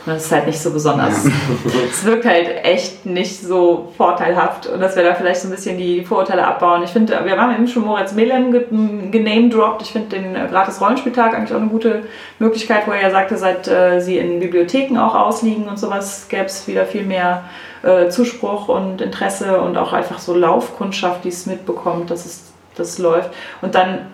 Das 0.06 0.26
ist 0.26 0.32
halt 0.32 0.48
nicht 0.48 0.60
so 0.60 0.72
besonders. 0.72 1.26
Es 1.92 2.04
wirkt 2.06 2.26
halt 2.26 2.48
echt 2.64 3.06
nicht 3.06 3.42
so 3.42 3.92
vorteilhaft 3.98 4.66
und 4.66 4.80
dass 4.80 4.96
wir 4.96 5.04
da 5.04 5.14
vielleicht 5.14 5.42
so 5.42 5.48
ein 5.48 5.52
bisschen 5.52 5.78
die 5.78 6.04
Vorurteile 6.04 6.46
abbauen. 6.48 6.82
Ich 6.84 6.90
finde, 6.90 7.20
wir 7.24 7.38
haben 7.40 7.54
eben 7.54 7.68
schon 7.68 7.84
Moritz 7.86 8.14
Melem 8.14 8.52
ge- 8.52 8.66
genamedroppt. 9.12 9.84
Ich 9.84 9.92
finde 9.92 10.18
den 10.18 10.34
gratis 10.50 10.82
Rollenspieltag 10.82 11.36
eigentlich 11.36 11.54
auch 11.54 11.62
eine 11.62 11.70
gute 11.70 12.04
Möglichkeit, 12.40 12.88
wo 12.88 12.92
er 12.92 13.02
ja 13.02 13.12
sagte, 13.12 13.38
seit 13.38 13.68
äh, 13.68 14.00
sie 14.00 14.18
in 14.18 14.40
Bibliotheken 14.40 14.98
auch 14.98 15.14
ausliegen 15.14 15.68
und 15.68 15.78
sowas, 15.78 16.28
gäbe 16.30 16.46
es 16.46 16.68
wieder 16.68 16.86
viel 16.86 17.04
mehr 17.04 17.44
äh, 17.84 18.10
Zuspruch 18.10 18.70
und 18.70 19.02
Interesse 19.02 19.62
und 19.62 19.78
auch 19.78 19.94
einfach 19.94 20.18
so 20.20 20.34
Laufkundschaft, 20.34 21.24
die 21.26 21.30
es 21.30 21.46
mitbekommt, 21.46 22.10
dass 22.10 22.26
es 22.26 22.44
das 22.76 22.98
läuft. 22.98 23.30
Und 23.62 23.76
dann 23.76 24.08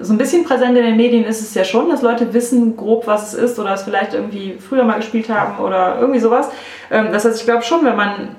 so 0.00 0.12
ein 0.14 0.18
bisschen 0.18 0.44
präsent 0.44 0.76
in 0.76 0.84
den 0.84 0.96
Medien 0.96 1.24
ist 1.24 1.40
es 1.40 1.54
ja 1.54 1.64
schon, 1.64 1.88
dass 1.90 2.02
Leute 2.02 2.32
wissen 2.32 2.76
grob, 2.76 3.06
was 3.06 3.32
es 3.32 3.34
ist 3.34 3.58
oder 3.58 3.74
es 3.74 3.82
vielleicht 3.82 4.14
irgendwie 4.14 4.56
früher 4.58 4.84
mal 4.84 4.96
gespielt 4.96 5.28
haben 5.28 5.62
oder 5.62 5.98
irgendwie 6.00 6.20
sowas. 6.20 6.48
Ähm, 6.90 7.08
Das 7.12 7.24
heißt, 7.24 7.38
ich 7.38 7.44
glaube 7.44 7.62
schon, 7.62 7.84
wenn 7.84 7.96
man, 7.96 8.36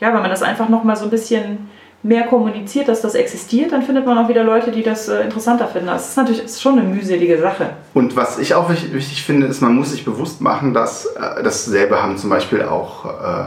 ja, 0.00 0.12
wenn 0.12 0.22
man 0.22 0.30
das 0.30 0.42
einfach 0.42 0.68
nochmal 0.68 0.96
so 0.96 1.04
ein 1.04 1.10
bisschen 1.10 1.68
mehr 2.02 2.24
kommuniziert, 2.24 2.88
dass 2.88 3.00
das 3.00 3.14
existiert, 3.14 3.72
dann 3.72 3.82
findet 3.82 4.06
man 4.06 4.16
auch 4.18 4.28
wieder 4.28 4.44
Leute, 4.44 4.70
die 4.70 4.82
das 4.82 5.08
äh, 5.08 5.22
interessanter 5.22 5.66
finden. 5.66 5.88
Das 5.88 6.10
ist 6.10 6.16
natürlich 6.16 6.44
ist 6.44 6.62
schon 6.62 6.78
eine 6.78 6.88
mühselige 6.88 7.38
Sache. 7.40 7.70
Und 7.92 8.14
was 8.14 8.38
ich 8.38 8.54
auch 8.54 8.70
wichtig, 8.70 9.24
finde, 9.24 9.48
ist, 9.48 9.60
man 9.60 9.74
muss 9.74 9.90
sich 9.90 10.04
bewusst 10.04 10.40
machen, 10.40 10.74
dass 10.74 11.06
äh, 11.06 11.42
dasselbe 11.42 12.00
haben 12.00 12.16
zum 12.16 12.30
Beispiel 12.30 12.62
auch 12.62 13.04
äh, 13.04 13.44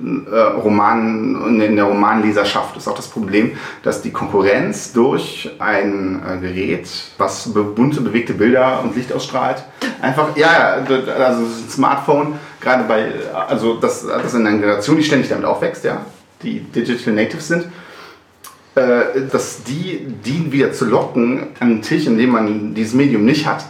äh, 0.00 0.36
Roman, 0.36 1.60
in 1.60 1.76
der 1.76 1.84
Romanleserschaft 1.84 2.76
ist 2.76 2.88
auch 2.88 2.94
das 2.94 3.08
Problem, 3.08 3.52
dass 3.82 4.02
die 4.02 4.10
Konkurrenz 4.10 4.92
durch 4.92 5.50
ein 5.58 6.22
äh, 6.26 6.38
Gerät, 6.40 6.88
was 7.18 7.52
bunte, 7.52 8.00
bewegte 8.00 8.32
Bilder 8.32 8.82
und 8.82 8.96
Licht 8.96 9.12
ausstrahlt, 9.12 9.62
einfach, 10.00 10.36
ja, 10.36 10.84
also 11.18 11.42
ein 11.42 11.68
Smartphone, 11.68 12.38
gerade 12.60 12.84
bei, 12.84 13.12
also 13.48 13.74
das, 13.74 14.06
das 14.06 14.34
in 14.34 14.46
einer 14.46 14.58
Generation, 14.58 14.96
die 14.96 15.04
ständig 15.04 15.28
damit 15.28 15.44
aufwächst, 15.44 15.84
ja, 15.84 16.04
die 16.42 16.60
Digital 16.60 17.14
Natives 17.14 17.48
sind, 17.48 17.66
äh, 18.74 19.26
dass 19.30 19.62
die, 19.64 20.06
die 20.24 20.50
wieder 20.50 20.72
zu 20.72 20.86
locken 20.86 21.48
an 21.60 21.68
einen 21.68 21.82
Tisch, 21.82 22.06
in 22.06 22.16
dem 22.16 22.30
man 22.30 22.74
dieses 22.74 22.94
Medium 22.94 23.24
nicht 23.24 23.46
hat. 23.46 23.66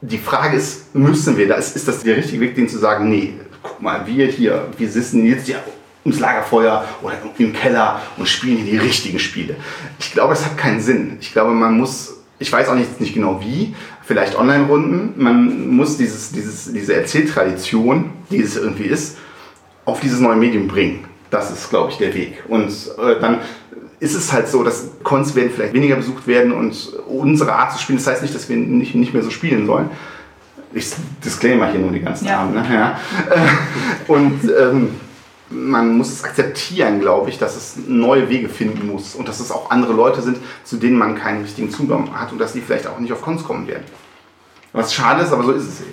Die 0.00 0.18
Frage 0.18 0.56
ist, 0.56 0.94
müssen 0.94 1.36
wir 1.36 1.46
das? 1.46 1.76
Ist 1.76 1.86
das 1.86 2.02
der 2.02 2.16
richtige 2.16 2.40
Weg, 2.40 2.54
denen 2.54 2.68
zu 2.68 2.78
sagen, 2.78 3.10
nee, 3.10 3.34
guck 3.62 3.80
mal, 3.80 4.06
wir 4.06 4.26
hier, 4.26 4.68
wir 4.76 4.90
sitzen 4.90 5.26
jetzt 5.26 5.46
hier 5.46 5.62
ums 6.04 6.20
Lagerfeuer 6.20 6.84
oder 7.00 7.14
im 7.38 7.52
Keller 7.52 8.02
und 8.16 8.28
spielen 8.28 8.56
hier 8.58 8.72
die 8.72 8.86
richtigen 8.86 9.18
Spiele. 9.18 9.56
Ich 9.98 10.12
glaube, 10.12 10.32
es 10.32 10.44
hat 10.44 10.56
keinen 10.58 10.80
Sinn. 10.80 11.18
Ich 11.20 11.32
glaube, 11.32 11.52
man 11.52 11.78
muss, 11.78 12.16
ich 12.38 12.52
weiß 12.52 12.68
auch 12.68 12.74
nicht, 12.74 13.00
nicht 13.00 13.14
genau 13.14 13.40
wie, 13.40 13.74
vielleicht 14.04 14.36
Online-Runden, 14.36 15.14
man 15.16 15.70
muss 15.76 15.96
dieses, 15.96 16.32
dieses, 16.32 16.72
diese 16.72 16.94
Erzähltradition, 16.94 18.10
die 18.30 18.40
es 18.40 18.56
irgendwie 18.56 18.84
ist, 18.84 19.16
auf 19.84 20.00
dieses 20.00 20.20
neue 20.20 20.36
Medium 20.36 20.68
bringen. 20.68 21.04
Das 21.30 21.50
ist, 21.50 21.70
glaube 21.70 21.90
ich, 21.90 21.98
der 21.98 22.14
Weg. 22.14 22.42
Und 22.48 22.70
äh, 22.98 23.20
dann 23.20 23.38
ist 24.00 24.14
es 24.14 24.32
halt 24.32 24.48
so, 24.48 24.64
dass 24.64 24.90
Cons 25.04 25.34
werden 25.34 25.52
vielleicht 25.54 25.72
weniger 25.72 25.96
besucht 25.96 26.26
werden 26.26 26.52
und 26.52 26.92
unsere 27.06 27.52
Art 27.52 27.72
zu 27.72 27.80
spielen, 27.80 27.98
das 27.98 28.06
heißt 28.08 28.22
nicht, 28.22 28.34
dass 28.34 28.48
wir 28.48 28.56
nicht, 28.56 28.94
nicht 28.96 29.14
mehr 29.14 29.22
so 29.22 29.30
spielen 29.30 29.64
sollen. 29.66 29.90
Ich 30.74 30.90
disclaimer 31.24 31.66
hier 31.70 31.80
nur 31.80 31.90
die 31.90 32.00
ganzen 32.00 32.26
Ja. 32.26 32.40
Abend. 32.40 32.54
Ne? 32.54 32.66
Ja. 32.72 32.98
Äh, 33.30 34.10
Und 34.10 34.40
ähm, 34.58 35.00
man 35.50 35.96
muss 35.98 36.10
es 36.10 36.24
akzeptieren, 36.24 37.00
glaube 37.00 37.28
ich, 37.30 37.38
dass 37.38 37.56
es 37.56 37.76
neue 37.86 38.28
Wege 38.30 38.48
finden 38.48 38.86
muss 38.86 39.14
und 39.14 39.28
dass 39.28 39.38
es 39.40 39.50
auch 39.50 39.70
andere 39.70 39.92
Leute 39.92 40.22
sind, 40.22 40.38
zu 40.64 40.76
denen 40.76 40.96
man 40.96 41.14
keinen 41.14 41.42
richtigen 41.42 41.70
Zugang 41.70 42.08
hat 42.18 42.32
und 42.32 42.38
dass 42.38 42.54
die 42.54 42.60
vielleicht 42.62 42.86
auch 42.86 42.98
nicht 42.98 43.12
auf 43.12 43.20
Cons 43.20 43.44
kommen 43.44 43.66
werden. 43.68 43.84
Was 44.72 44.94
schade 44.94 45.22
ist, 45.22 45.32
aber 45.32 45.44
so 45.44 45.52
ist 45.52 45.64
es 45.68 45.80
eben. 45.82 45.92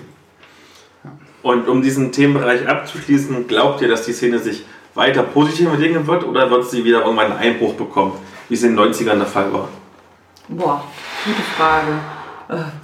Und 1.42 1.68
um 1.68 1.82
diesen 1.82 2.12
Themenbereich 2.12 2.66
abzuschließen, 2.66 3.46
glaubt 3.48 3.80
ihr, 3.82 3.88
dass 3.88 4.04
die 4.06 4.12
Szene 4.12 4.38
sich 4.38 4.64
weiter 4.94 5.22
positiv 5.22 5.68
entwickeln 5.68 6.06
wird 6.06 6.24
oder 6.24 6.50
wird 6.50 6.68
sie 6.70 6.84
wieder 6.84 7.00
irgendwann 7.02 7.32
einen 7.32 7.38
Einbruch 7.38 7.74
bekommen, 7.74 8.12
wie 8.48 8.54
es 8.54 8.62
in 8.62 8.76
den 8.76 8.92
90ern 8.92 9.16
der 9.16 9.26
Fall 9.26 9.52
war? 9.52 9.68
Boah, 10.48 10.84
gute 11.24 11.42
Frage. 11.56 11.92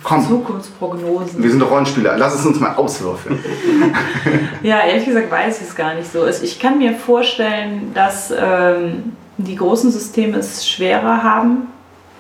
Komm. 0.03 0.27
Zukunftsprognosen. 0.27 1.43
Wir 1.43 1.51
sind 1.51 1.63
Rollenspieler, 1.63 2.17
lass 2.17 2.35
es 2.35 2.47
uns 2.47 2.61
mal 2.61 2.75
auswürfeln. 2.75 3.39
Ja, 4.63 4.81
ehrlich 4.81 5.07
gesagt 5.07 5.31
weiß 5.31 5.61
ich 5.61 5.69
es 5.69 5.77
gar 5.77 5.95
nicht 5.95 6.11
so. 6.11 6.27
Ich 6.27 6.59
kann 6.59 6.79
mir 6.79 6.95
vorstellen, 6.95 7.93
dass 7.95 8.33
ähm, 8.37 9.13
die 9.37 9.55
großen 9.55 9.91
Systeme 9.93 10.39
es 10.39 10.69
schwerer 10.69 11.23
haben. 11.23 11.69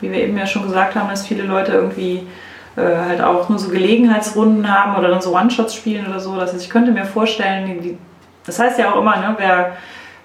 Wie 0.00 0.10
wir 0.12 0.20
eben 0.20 0.36
ja 0.36 0.46
schon 0.46 0.62
gesagt 0.62 0.94
haben, 0.94 1.08
dass 1.08 1.26
viele 1.26 1.42
Leute 1.42 1.72
irgendwie 1.72 2.26
äh, 2.76 2.82
halt 2.82 3.20
auch 3.20 3.48
nur 3.48 3.58
so 3.58 3.70
Gelegenheitsrunden 3.70 4.70
haben 4.72 4.96
oder 4.96 5.08
dann 5.08 5.22
so 5.22 5.34
One-Shots 5.34 5.74
spielen 5.74 6.06
oder 6.06 6.20
so. 6.20 6.36
Das 6.36 6.52
heißt, 6.52 6.62
ich 6.62 6.70
könnte 6.70 6.92
mir 6.92 7.04
vorstellen, 7.04 7.66
die, 7.66 7.80
die, 7.80 7.98
das 8.44 8.58
heißt 8.58 8.78
ja 8.78 8.92
auch 8.92 9.00
immer, 9.00 9.16
ne, 9.16 9.36
wer 9.38 9.76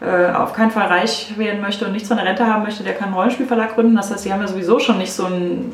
äh, 0.01 0.33
auf 0.33 0.53
keinen 0.53 0.71
Fall 0.71 0.87
reich 0.87 1.33
werden 1.37 1.61
möchte 1.61 1.85
und 1.85 1.93
nichts 1.93 2.09
von 2.09 2.17
der 2.17 2.25
Rente 2.25 2.45
haben 2.45 2.63
möchte, 2.63 2.83
der 2.83 2.93
kann 2.93 3.07
einen 3.07 3.15
Rollenspielverlag 3.15 3.75
gründen. 3.75 3.95
Das 3.95 4.11
heißt, 4.11 4.25
die 4.25 4.33
haben 4.33 4.41
ja 4.41 4.47
sowieso 4.47 4.79
schon 4.79 4.97
nicht 4.97 5.13
so 5.13 5.25
ein, 5.25 5.71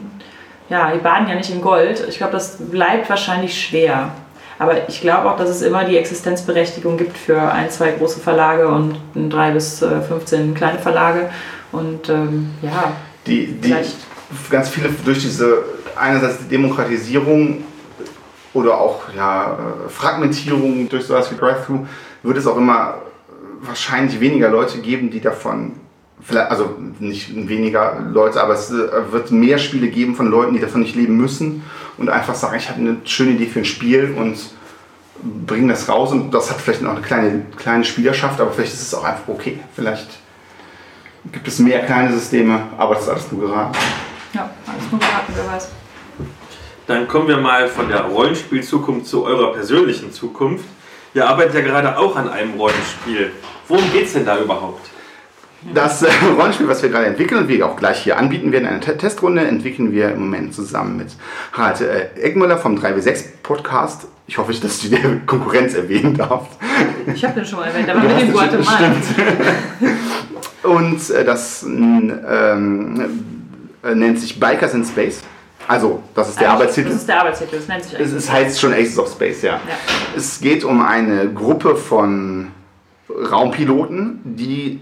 ja, 0.69 0.91
die 0.91 0.99
baden 0.99 1.27
ja 1.27 1.35
nicht 1.35 1.49
in 1.49 1.61
Gold. 1.61 2.03
Ich 2.09 2.17
glaube, 2.17 2.33
das 2.33 2.57
bleibt 2.59 3.09
wahrscheinlich 3.09 3.59
schwer. 3.59 4.11
Aber 4.59 4.89
ich 4.89 5.01
glaube 5.01 5.29
auch, 5.29 5.37
dass 5.37 5.49
es 5.49 5.61
immer 5.61 5.83
die 5.83 5.97
Existenzberechtigung 5.97 6.97
gibt 6.97 7.17
für 7.17 7.39
ein, 7.39 7.69
zwei 7.69 7.91
große 7.91 8.19
Verlage 8.19 8.67
und 8.67 8.95
drei 9.15 9.51
bis 9.51 9.81
äh, 9.81 10.01
15 10.01 10.55
kleine 10.55 10.79
Verlage. 10.79 11.29
Und 11.71 12.09
ähm, 12.09 12.51
ja, 12.61 12.93
Die, 13.27 13.47
die 13.47 13.67
Vielleicht. 13.67 13.95
ganz 14.49 14.69
viele 14.69 14.89
durch 15.05 15.19
diese 15.19 15.63
einerseits 15.95 16.39
die 16.39 16.49
Demokratisierung 16.49 17.63
oder 18.53 18.79
auch 18.79 19.03
ja, 19.15 19.57
äh, 19.85 19.89
Fragmentierung 19.89 20.89
durch 20.89 21.05
sowas 21.05 21.31
wie 21.31 21.35
Drive-Thru, 21.35 21.85
wird 22.23 22.37
es 22.37 22.47
auch 22.47 22.57
immer 22.57 22.95
wahrscheinlich 23.61 24.19
weniger 24.19 24.49
Leute 24.49 24.79
geben, 24.79 25.09
die 25.09 25.19
davon, 25.21 25.73
vielleicht, 26.21 26.51
also 26.51 26.75
nicht 26.99 27.35
weniger 27.47 27.99
Leute, 28.11 28.41
aber 28.41 28.53
es 28.53 28.71
äh, 28.71 29.11
wird 29.11 29.31
mehr 29.31 29.57
Spiele 29.57 29.87
geben 29.87 30.15
von 30.15 30.27
Leuten, 30.27 30.53
die 30.53 30.59
davon 30.59 30.81
nicht 30.81 30.95
leben 30.95 31.17
müssen 31.17 31.63
und 31.97 32.09
einfach 32.09 32.35
sagen, 32.35 32.57
ich 32.57 32.69
habe 32.69 32.79
eine 32.79 32.97
schöne 33.05 33.31
Idee 33.31 33.47
für 33.47 33.59
ein 33.59 33.65
Spiel 33.65 34.13
und 34.17 34.37
bringen 35.23 35.67
das 35.67 35.89
raus 35.89 36.11
und 36.11 36.31
das 36.31 36.51
hat 36.51 36.61
vielleicht 36.61 36.81
noch 36.81 36.91
eine 36.91 37.01
kleine, 37.01 37.45
kleine 37.55 37.83
Spielerschaft, 37.83 38.39
aber 38.39 38.51
vielleicht 38.51 38.73
ist 38.73 38.81
es 38.81 38.93
auch 38.93 39.03
einfach 39.03 39.27
okay. 39.27 39.59
Vielleicht 39.75 40.07
gibt 41.31 41.47
es 41.47 41.59
mehr 41.59 41.85
kleine 41.85 42.13
Systeme, 42.13 42.61
aber 42.77 42.95
das 42.95 43.03
ist 43.03 43.09
alles 43.09 43.31
nur 43.31 43.47
geraten. 43.47 43.77
Ja, 44.33 44.49
alles 44.65 44.91
nur 44.91 44.99
geraten, 44.99 45.33
wer 45.35 45.47
weiß. 45.53 45.69
Dann 46.85 47.07
kommen 47.07 47.27
wir 47.27 47.37
mal 47.37 47.67
von 47.67 47.89
der 47.89 48.01
Rollenspielzukunft 48.01 49.07
zu 49.07 49.25
eurer 49.25 49.53
persönlichen 49.53 50.13
Zukunft. 50.13 50.65
Ihr 51.13 51.27
arbeitet 51.27 51.55
ja 51.55 51.61
gerade 51.61 51.97
auch 51.97 52.15
an 52.15 52.29
einem 52.29 52.53
Rollenspiel. 52.53 53.31
Worum 53.67 53.91
geht 53.91 54.05
es 54.05 54.13
denn 54.13 54.25
da 54.25 54.39
überhaupt? 54.39 54.87
Das 55.73 56.03
äh, 56.03 56.09
Rollenspiel, 56.37 56.67
was 56.67 56.81
wir 56.83 56.89
gerade 56.89 57.05
entwickeln 57.07 57.41
und 57.41 57.47
wir 57.47 57.65
auch 57.65 57.75
gleich 57.75 57.99
hier 58.03 58.17
anbieten 58.17 58.51
werden, 58.51 58.67
eine 58.67 58.79
Te 58.79 58.97
Testrunde, 58.97 59.45
entwickeln 59.45 59.91
wir 59.91 60.11
im 60.11 60.19
Moment 60.21 60.53
zusammen 60.53 60.97
mit 60.97 61.07
Harald 61.53 61.81
äh, 61.81 62.09
Eckmüller 62.21 62.57
vom 62.57 62.77
3W6 62.77 63.25
Podcast. 63.43 64.07
Ich 64.27 64.37
hoffe, 64.37 64.53
dass 64.53 64.79
du 64.81 64.89
die 64.89 64.97
Konkurrenz 65.25 65.73
erwähnen 65.73 66.15
darfst. 66.15 66.51
Ich 67.13 67.23
habe 67.23 67.35
den 67.35 67.45
schon 67.45 67.59
mal 67.59 67.67
erwähnt, 67.67 67.89
aber 67.89 68.01
mit 68.01 68.21
dem 68.21 68.31
Guatemala. 68.33 68.91
Und 70.63 71.09
äh, 71.11 71.23
das 71.23 71.63
ähm, 71.63 73.01
äh, 73.83 73.95
nennt 73.95 74.19
sich 74.19 74.39
Bikers 74.39 74.73
in 74.73 74.83
Space. 74.85 75.21
Also, 75.67 76.01
das 76.13 76.29
ist 76.29 76.39
der 76.39 76.47
Eigentlich- 76.49 76.61
Arbeitstitel. 76.61 76.89
Das 76.89 76.97
ist 76.97 77.07
der 77.09 77.19
Arbeitstitel, 77.19 77.55
das 77.57 77.67
nennt 77.67 77.83
sich 77.83 77.93
Es 77.93 77.99
eigentlich. 77.99 78.13
ist, 78.17 78.31
heißt 78.31 78.59
schon 78.59 78.73
Aces 78.73 78.99
of 78.99 79.11
Space, 79.11 79.41
ja. 79.41 79.53
Ja. 79.53 79.59
Es 80.15 80.39
geht 80.39 80.63
um 80.63 80.81
eine 80.81 81.31
Gruppe 81.33 81.75
von 81.75 82.47
Raumpiloten, 83.09 84.19
die, 84.23 84.81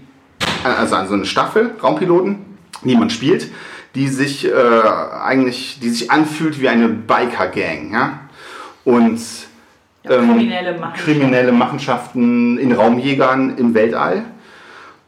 also 0.74 0.96
so 1.06 1.14
eine 1.14 1.26
Staffel 1.26 1.72
Raumpiloten, 1.82 2.38
die 2.82 2.96
man 2.96 3.10
spielt, 3.10 3.50
die 3.94 4.08
sich 4.08 4.46
äh, 4.46 4.52
eigentlich, 4.52 5.78
die 5.80 5.88
sich 5.90 6.10
anfühlt 6.10 6.60
wie 6.60 6.68
eine 6.68 6.88
Biker-Gang, 6.88 7.92
ja. 7.92 8.20
Und 8.84 9.20
ähm, 10.04 10.28
kriminelle 10.28 10.78
Machenschaften. 10.78 11.12
kriminelle 11.12 11.52
Machenschaften 11.52 12.58
in 12.58 12.72
Raumjägern 12.72 13.56
im 13.56 13.74
Weltall. 13.74 14.24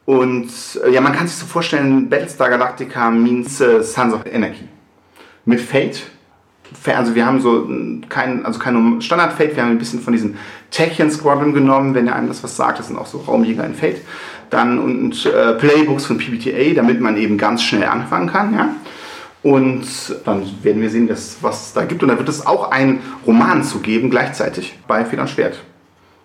Und 0.04 0.48
äh, 0.84 0.90
ja, 0.90 1.00
man 1.00 1.12
kann 1.12 1.26
sich 1.28 1.36
so 1.36 1.46
vorstellen, 1.46 2.08
Battlestar 2.08 2.48
Galactica 2.48 3.10
means 3.10 3.60
äh, 3.60 3.82
Sons 3.82 4.14
of 4.14 4.22
Anarchy. 4.32 4.66
Mit 5.44 5.60
Fate. 5.60 6.02
Fa- 6.72 6.92
Also 6.96 7.14
wir 7.14 7.26
haben 7.26 7.40
so 7.40 7.70
äh, 7.70 8.00
kein, 8.08 8.44
also 8.46 8.58
keine 8.58 9.00
Standard-Fate, 9.02 9.54
wir 9.54 9.62
haben 9.62 9.72
ein 9.72 9.78
bisschen 9.78 10.00
von 10.00 10.14
diesen 10.14 10.38
Tachyon 10.70 11.10
Squadron 11.10 11.52
genommen, 11.52 11.94
wenn 11.94 12.06
ihr 12.06 12.14
einem 12.16 12.28
das 12.28 12.42
was 12.42 12.56
sagt, 12.56 12.78
das 12.78 12.88
sind 12.88 12.98
auch 12.98 13.06
so 13.06 13.18
Raumjäger 13.18 13.64
in 13.64 13.74
Fate. 13.74 14.00
Dann 14.50 14.78
und 14.78 15.26
äh, 15.26 15.54
Playbooks 15.54 16.06
von 16.06 16.18
PBTA, 16.18 16.74
damit 16.74 17.00
man 17.00 17.16
eben 17.16 17.38
ganz 17.38 17.62
schnell 17.62 17.84
anfangen 17.84 18.28
kann, 18.28 18.54
ja. 18.54 18.74
Und 19.42 19.86
dann 20.24 20.42
werden 20.62 20.82
wir 20.82 20.90
sehen, 20.90 21.06
dass, 21.06 21.38
was 21.42 21.68
es 21.68 21.72
da 21.72 21.84
gibt. 21.84 22.02
Und 22.02 22.08
da 22.08 22.18
wird 22.18 22.28
es 22.28 22.44
auch 22.46 22.70
einen 22.70 23.00
Roman 23.26 23.62
zu 23.62 23.78
geben, 23.78 24.10
gleichzeitig 24.10 24.78
bei 24.88 25.04
Feder 25.04 25.22
und 25.22 25.28
Schwert. 25.28 25.60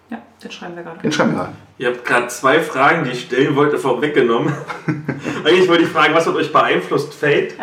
Ja, 0.09 0.17
den 0.43 0.51
schreiben 0.51 0.75
wir 0.75 0.83
gerade. 0.83 0.99
Den 0.99 1.11
schreiben 1.11 1.31
wir 1.31 1.37
gerade. 1.37 1.53
Ihr 1.77 1.87
habt 1.89 2.05
gerade 2.05 2.27
zwei 2.27 2.59
Fragen, 2.59 3.03
die 3.03 3.11
ich 3.11 3.21
stellen 3.21 3.55
wollte, 3.55 3.77
vorweggenommen. 3.77 4.53
Eigentlich 5.43 5.67
wollte 5.67 5.83
ich 5.83 5.89
fragen, 5.89 6.13
was 6.13 6.25
hat 6.25 6.35
euch 6.35 6.51
beeinflusst, 6.51 7.13
Fate? 7.13 7.55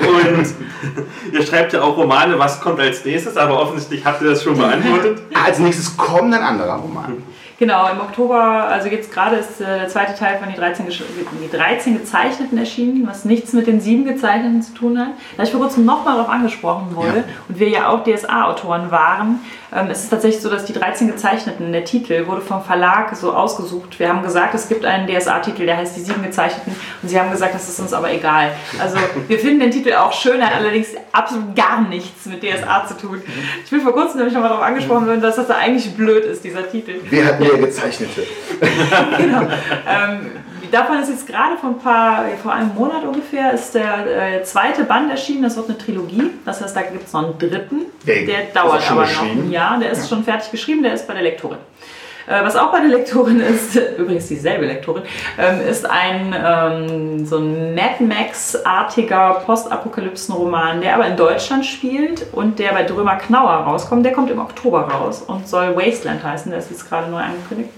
Und 0.00 0.46
ihr 1.32 1.42
schreibt 1.42 1.72
ja 1.72 1.82
auch 1.82 1.96
Romane, 1.96 2.38
was 2.38 2.60
kommt 2.60 2.80
als 2.80 3.04
nächstes, 3.04 3.36
aber 3.36 3.60
offensichtlich 3.60 4.04
habt 4.04 4.22
ihr 4.22 4.30
das 4.30 4.42
schon 4.42 4.56
beantwortet. 4.56 5.22
Als 5.34 5.58
nächstes 5.58 5.96
kommt 5.96 6.34
ein 6.34 6.42
anderer 6.42 6.76
Roman. 6.76 7.22
Genau, 7.58 7.88
im 7.90 7.98
Oktober, 8.00 8.38
also 8.40 8.88
jetzt 8.88 9.12
gerade 9.12 9.34
ist 9.36 9.60
äh, 9.60 9.64
der 9.80 9.88
zweite 9.88 10.14
Teil 10.14 10.38
von 10.38 10.48
die 10.48 10.54
13, 10.54 10.86
gesch- 10.86 11.02
die 11.42 11.50
13 11.56 11.98
Gezeichneten 11.98 12.56
erschienen, 12.56 13.04
was 13.08 13.24
nichts 13.24 13.52
mit 13.52 13.66
den 13.66 13.80
sieben 13.80 14.04
Gezeichneten 14.04 14.62
zu 14.62 14.74
tun 14.74 14.96
hat. 14.98 15.08
Da 15.36 15.42
ich 15.42 15.50
vor 15.50 15.60
kurzem 15.60 15.84
nochmal 15.84 16.14
darauf 16.16 16.30
angesprochen 16.30 16.94
wurde 16.94 17.18
Ja. 17.18 17.24
und 17.48 17.58
wir 17.58 17.68
ja 17.68 17.88
auch 17.88 18.04
DSA-Autoren 18.04 18.92
waren, 18.92 19.40
ähm, 19.74 19.90
ist 19.90 20.04
es 20.04 20.08
tatsächlich 20.08 20.40
so, 20.42 20.48
dass 20.48 20.64
die 20.64 20.72
13 20.72 21.08
Gezeichneten, 21.08 21.72
der 21.72 21.84
Titel 21.84 22.26
wurde 22.26 22.40
vom 22.40 22.62
Verlag 22.62 23.14
so 23.14 23.32
ausgesucht. 23.32 23.98
Wir 23.98 24.08
haben 24.08 24.22
gesagt, 24.22 24.54
es 24.54 24.68
gibt 24.68 24.84
einen 24.84 25.06
DSA-Titel, 25.06 25.66
der 25.66 25.76
heißt 25.76 25.96
die 25.96 26.00
sieben 26.00 26.22
Gezeichneten 26.22 26.74
und 27.02 27.08
sie 27.08 27.20
haben 27.20 27.30
gesagt, 27.30 27.54
das 27.54 27.68
ist 27.68 27.78
uns 27.78 27.92
aber 27.92 28.12
egal. 28.12 28.52
Also 28.80 28.96
wir 29.26 29.38
finden 29.38 29.60
den 29.60 29.70
Titel 29.70 29.92
auch 29.92 30.12
schön, 30.12 30.42
hat 30.44 30.54
allerdings 30.54 30.88
absolut 31.12 31.54
gar 31.54 31.82
nichts 31.82 32.26
mit 32.26 32.42
DSA 32.42 32.86
zu 32.86 32.96
tun. 32.96 33.22
Ich 33.64 33.70
bin 33.70 33.80
vor 33.80 33.92
kurzem 33.92 34.18
nämlich 34.18 34.34
nochmal 34.34 34.50
darauf 34.50 34.64
angesprochen 34.64 35.06
worden, 35.06 35.20
dass 35.20 35.36
das 35.36 35.48
da 35.48 35.56
eigentlich 35.56 35.94
blöd 35.94 36.24
ist, 36.24 36.44
dieser 36.44 36.70
Titel. 36.70 37.00
Wer 37.10 37.26
hat 37.26 37.40
mehr 37.40 37.58
Gezeichnete? 37.58 38.22
genau. 39.18 39.42
Ähm, 39.86 40.30
davon 40.70 40.98
ist 41.00 41.08
jetzt 41.08 41.26
gerade 41.26 41.56
vor 41.56 41.70
ein 41.70 41.78
paar, 41.78 42.24
vor 42.42 42.52
einem 42.52 42.74
Monat 42.74 43.04
ungefähr, 43.04 43.52
ist 43.52 43.74
der 43.74 44.38
äh, 44.38 44.42
zweite 44.44 44.84
Band 44.84 45.10
erschienen. 45.10 45.42
Das 45.42 45.56
wird 45.56 45.68
eine 45.68 45.78
Trilogie. 45.78 46.30
Das 46.44 46.60
heißt, 46.60 46.74
da 46.76 46.82
gibt 46.82 47.06
es 47.06 47.12
noch 47.12 47.24
einen 47.24 47.38
dritten. 47.38 47.86
Der 48.06 48.24
Der 48.26 48.44
dauert 48.54 48.90
aber 48.90 49.02
noch 49.02 49.22
ein 49.22 49.50
Jahr. 49.50 49.78
Der 49.78 49.90
ist 49.90 50.08
schon 50.08 50.24
fertig 50.24 50.50
geschrieben, 50.50 50.82
der 50.82 50.94
ist 50.94 51.06
bei 51.06 51.14
der 51.14 51.22
Lektorin. 51.22 51.58
Äh, 52.26 52.44
Was 52.44 52.56
auch 52.56 52.70
bei 52.70 52.80
der 52.80 52.90
Lektorin 52.90 53.40
ist, 53.54 53.76
übrigens 53.96 54.28
dieselbe 54.28 54.66
Lektorin, 54.66 55.02
ähm, 55.38 55.60
ist 55.66 55.88
ein 55.88 56.34
ähm, 56.36 57.24
so 57.26 57.38
ein 57.38 57.74
Mad 57.74 58.04
Max-artiger 58.04 59.42
Postapokalypsen-Roman, 59.46 60.80
der 60.82 60.94
aber 60.94 61.06
in 61.06 61.16
Deutschland 61.16 61.64
spielt 61.64 62.26
und 62.32 62.58
der 62.58 62.72
bei 62.72 62.82
Drömer 62.82 63.16
Knauer 63.16 63.50
rauskommt. 63.50 64.04
Der 64.04 64.12
kommt 64.12 64.30
im 64.30 64.38
Oktober 64.38 64.82
raus 64.82 65.22
und 65.26 65.48
soll 65.48 65.74
Wasteland 65.76 66.22
heißen. 66.22 66.50
Der 66.50 66.60
ist 66.60 66.70
jetzt 66.70 66.88
gerade 66.88 67.10
neu 67.10 67.20
angekündigt. 67.20 67.70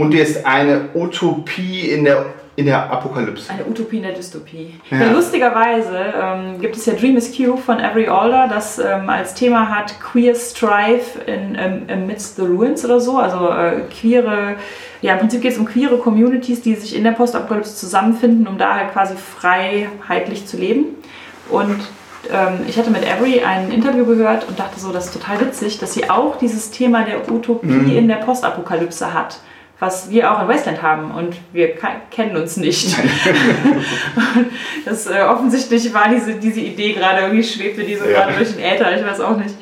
Und 0.00 0.12
die 0.12 0.18
ist 0.18 0.46
eine 0.46 0.88
Utopie 0.94 1.90
in 1.90 2.04
der, 2.04 2.24
in 2.56 2.64
der 2.64 2.90
Apokalypse. 2.90 3.52
Eine 3.52 3.66
Utopie 3.66 3.98
in 3.98 4.04
der 4.04 4.12
Dystopie. 4.12 4.80
Ja. 4.90 4.98
Ja. 4.98 5.12
Lustigerweise 5.12 6.14
ähm, 6.18 6.58
gibt 6.58 6.74
es 6.74 6.86
ja 6.86 6.94
Dream 6.94 7.18
is 7.18 7.36
Q 7.36 7.58
von 7.58 7.78
Every 7.78 8.08
Alder, 8.08 8.48
das 8.48 8.78
ähm, 8.78 9.10
als 9.10 9.34
Thema 9.34 9.68
hat 9.68 10.00
Queer 10.00 10.34
Strife 10.34 11.20
in, 11.26 11.54
ähm, 11.54 11.82
Amidst 11.92 12.36
the 12.36 12.42
Ruins 12.42 12.82
oder 12.82 12.98
so. 12.98 13.18
Also 13.18 13.50
äh, 13.50 13.82
queere, 13.90 14.54
ja 15.02 15.12
im 15.12 15.18
Prinzip 15.18 15.42
geht 15.42 15.52
es 15.52 15.58
um 15.58 15.66
queere 15.66 15.98
Communities, 15.98 16.62
die 16.62 16.76
sich 16.76 16.96
in 16.96 17.04
der 17.04 17.12
Postapokalypse 17.12 17.76
zusammenfinden, 17.76 18.46
um 18.46 18.56
da 18.56 18.76
halt 18.76 18.92
quasi 18.92 19.16
freiheitlich 19.16 20.46
zu 20.46 20.56
leben. 20.56 20.96
Und 21.50 21.76
ähm, 22.32 22.60
ich 22.66 22.78
hatte 22.78 22.90
mit 22.90 23.02
Avery 23.06 23.42
ein 23.44 23.70
Interview 23.70 24.06
gehört 24.06 24.48
und 24.48 24.58
dachte 24.58 24.80
so, 24.80 24.92
das 24.92 25.06
ist 25.06 25.12
total 25.12 25.42
witzig, 25.42 25.78
dass 25.78 25.92
sie 25.92 26.08
auch 26.08 26.38
dieses 26.38 26.70
Thema 26.70 27.04
der 27.04 27.30
Utopie 27.30 27.98
in 27.98 28.08
der 28.08 28.16
Postapokalypse 28.16 29.12
hat. 29.12 29.40
Was 29.80 30.10
wir 30.10 30.30
auch 30.30 30.42
in 30.42 30.48
Wasteland 30.48 30.82
haben 30.82 31.10
und 31.10 31.34
wir 31.52 31.70
kennen 32.10 32.36
uns 32.36 32.56
nicht. 32.58 32.94
das 34.84 35.06
äh, 35.06 35.22
offensichtlich 35.22 35.92
war 35.94 36.08
diese, 36.08 36.34
diese 36.34 36.60
Idee 36.60 36.92
gerade 36.92 37.22
irgendwie 37.22 37.42
schwebte 37.44 37.82
die 37.82 37.96
so 37.96 38.04
Ja. 38.04 38.24
gerade 38.26 38.34
durch 38.36 38.52
den 38.54 38.60
Äther, 38.62 38.94
ich 38.98 39.04
weiß 39.04 39.20
auch 39.20 39.36
nicht. 39.36 39.54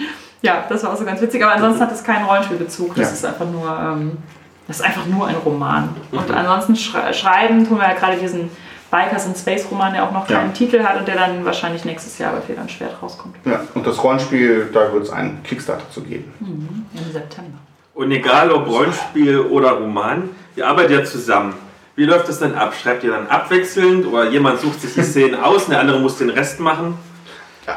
Ja, 0.42 0.64
das 0.68 0.82
war 0.84 0.92
auch 0.92 0.96
so 0.96 1.04
ganz 1.04 1.20
witzig, 1.20 1.42
aber 1.42 1.54
ansonsten 1.54 1.82
hat 1.82 1.92
es 1.92 2.02
keinen 2.04 2.24
Rollenspielbezug. 2.24 2.94
Das 2.94 3.08
Ja. 3.08 3.12
ist 3.14 3.24
einfach 3.24 3.46
nur, 3.50 3.68
ähm, 3.80 4.18
das 4.66 4.78
ist 4.80 4.84
einfach 4.84 5.06
nur 5.06 5.26
ein 5.26 5.36
Roman. 5.36 5.88
Und 6.12 6.30
ansonsten 6.30 6.76
schrei 6.76 7.12
schreiben 7.12 7.66
tun 7.66 7.78
wir 7.78 7.88
ja 7.88 7.94
gerade 7.94 8.16
diesen 8.16 8.50
Bikers 8.90 9.26
in 9.26 9.34
Space 9.34 9.66
Roman, 9.70 9.92
der 9.92 10.04
auch 10.04 10.12
noch 10.12 10.28
Ja. 10.28 10.38
keinen 10.38 10.54
Titel 10.54 10.82
hat 10.82 10.98
und 10.98 11.06
der 11.06 11.16
dann 11.16 11.44
wahrscheinlich 11.44 11.84
nächstes 11.84 12.18
Jahr 12.18 12.32
bei 12.32 12.40
Feder 12.40 12.62
und 12.62 12.70
Schwert 12.70 13.00
rauskommt. 13.02 13.36
Ja, 13.44 13.60
und 13.74 13.86
das 13.86 14.02
Rollenspiel, 14.02 14.68
da 14.72 14.92
wird 14.92 15.04
es 15.04 15.10
einen 15.10 15.42
Kickstarter 15.42 15.88
zu 15.90 16.00
geben. 16.02 16.32
Im 16.40 17.12
September. 17.12 17.58
Und 17.98 18.12
egal 18.12 18.52
ob 18.52 18.68
Rollenspiel 18.68 19.40
oder 19.40 19.72
Roman, 19.72 20.30
ihr 20.54 20.68
arbeitet 20.68 20.90
ja 20.92 21.04
zusammen. 21.04 21.54
Wie 21.96 22.04
läuft 22.04 22.28
das 22.28 22.38
dann 22.38 22.54
ab? 22.54 22.72
Schreibt 22.80 23.02
ihr 23.02 23.10
dann 23.10 23.26
abwechselnd 23.26 24.06
oder 24.06 24.30
jemand 24.30 24.60
sucht 24.60 24.82
sich 24.82 24.94
die 24.94 25.02
Szenen 25.02 25.34
aus 25.34 25.64
und 25.64 25.70
der 25.70 25.80
andere 25.80 25.98
muss 25.98 26.16
den 26.16 26.30
Rest 26.30 26.60
machen? 26.60 26.96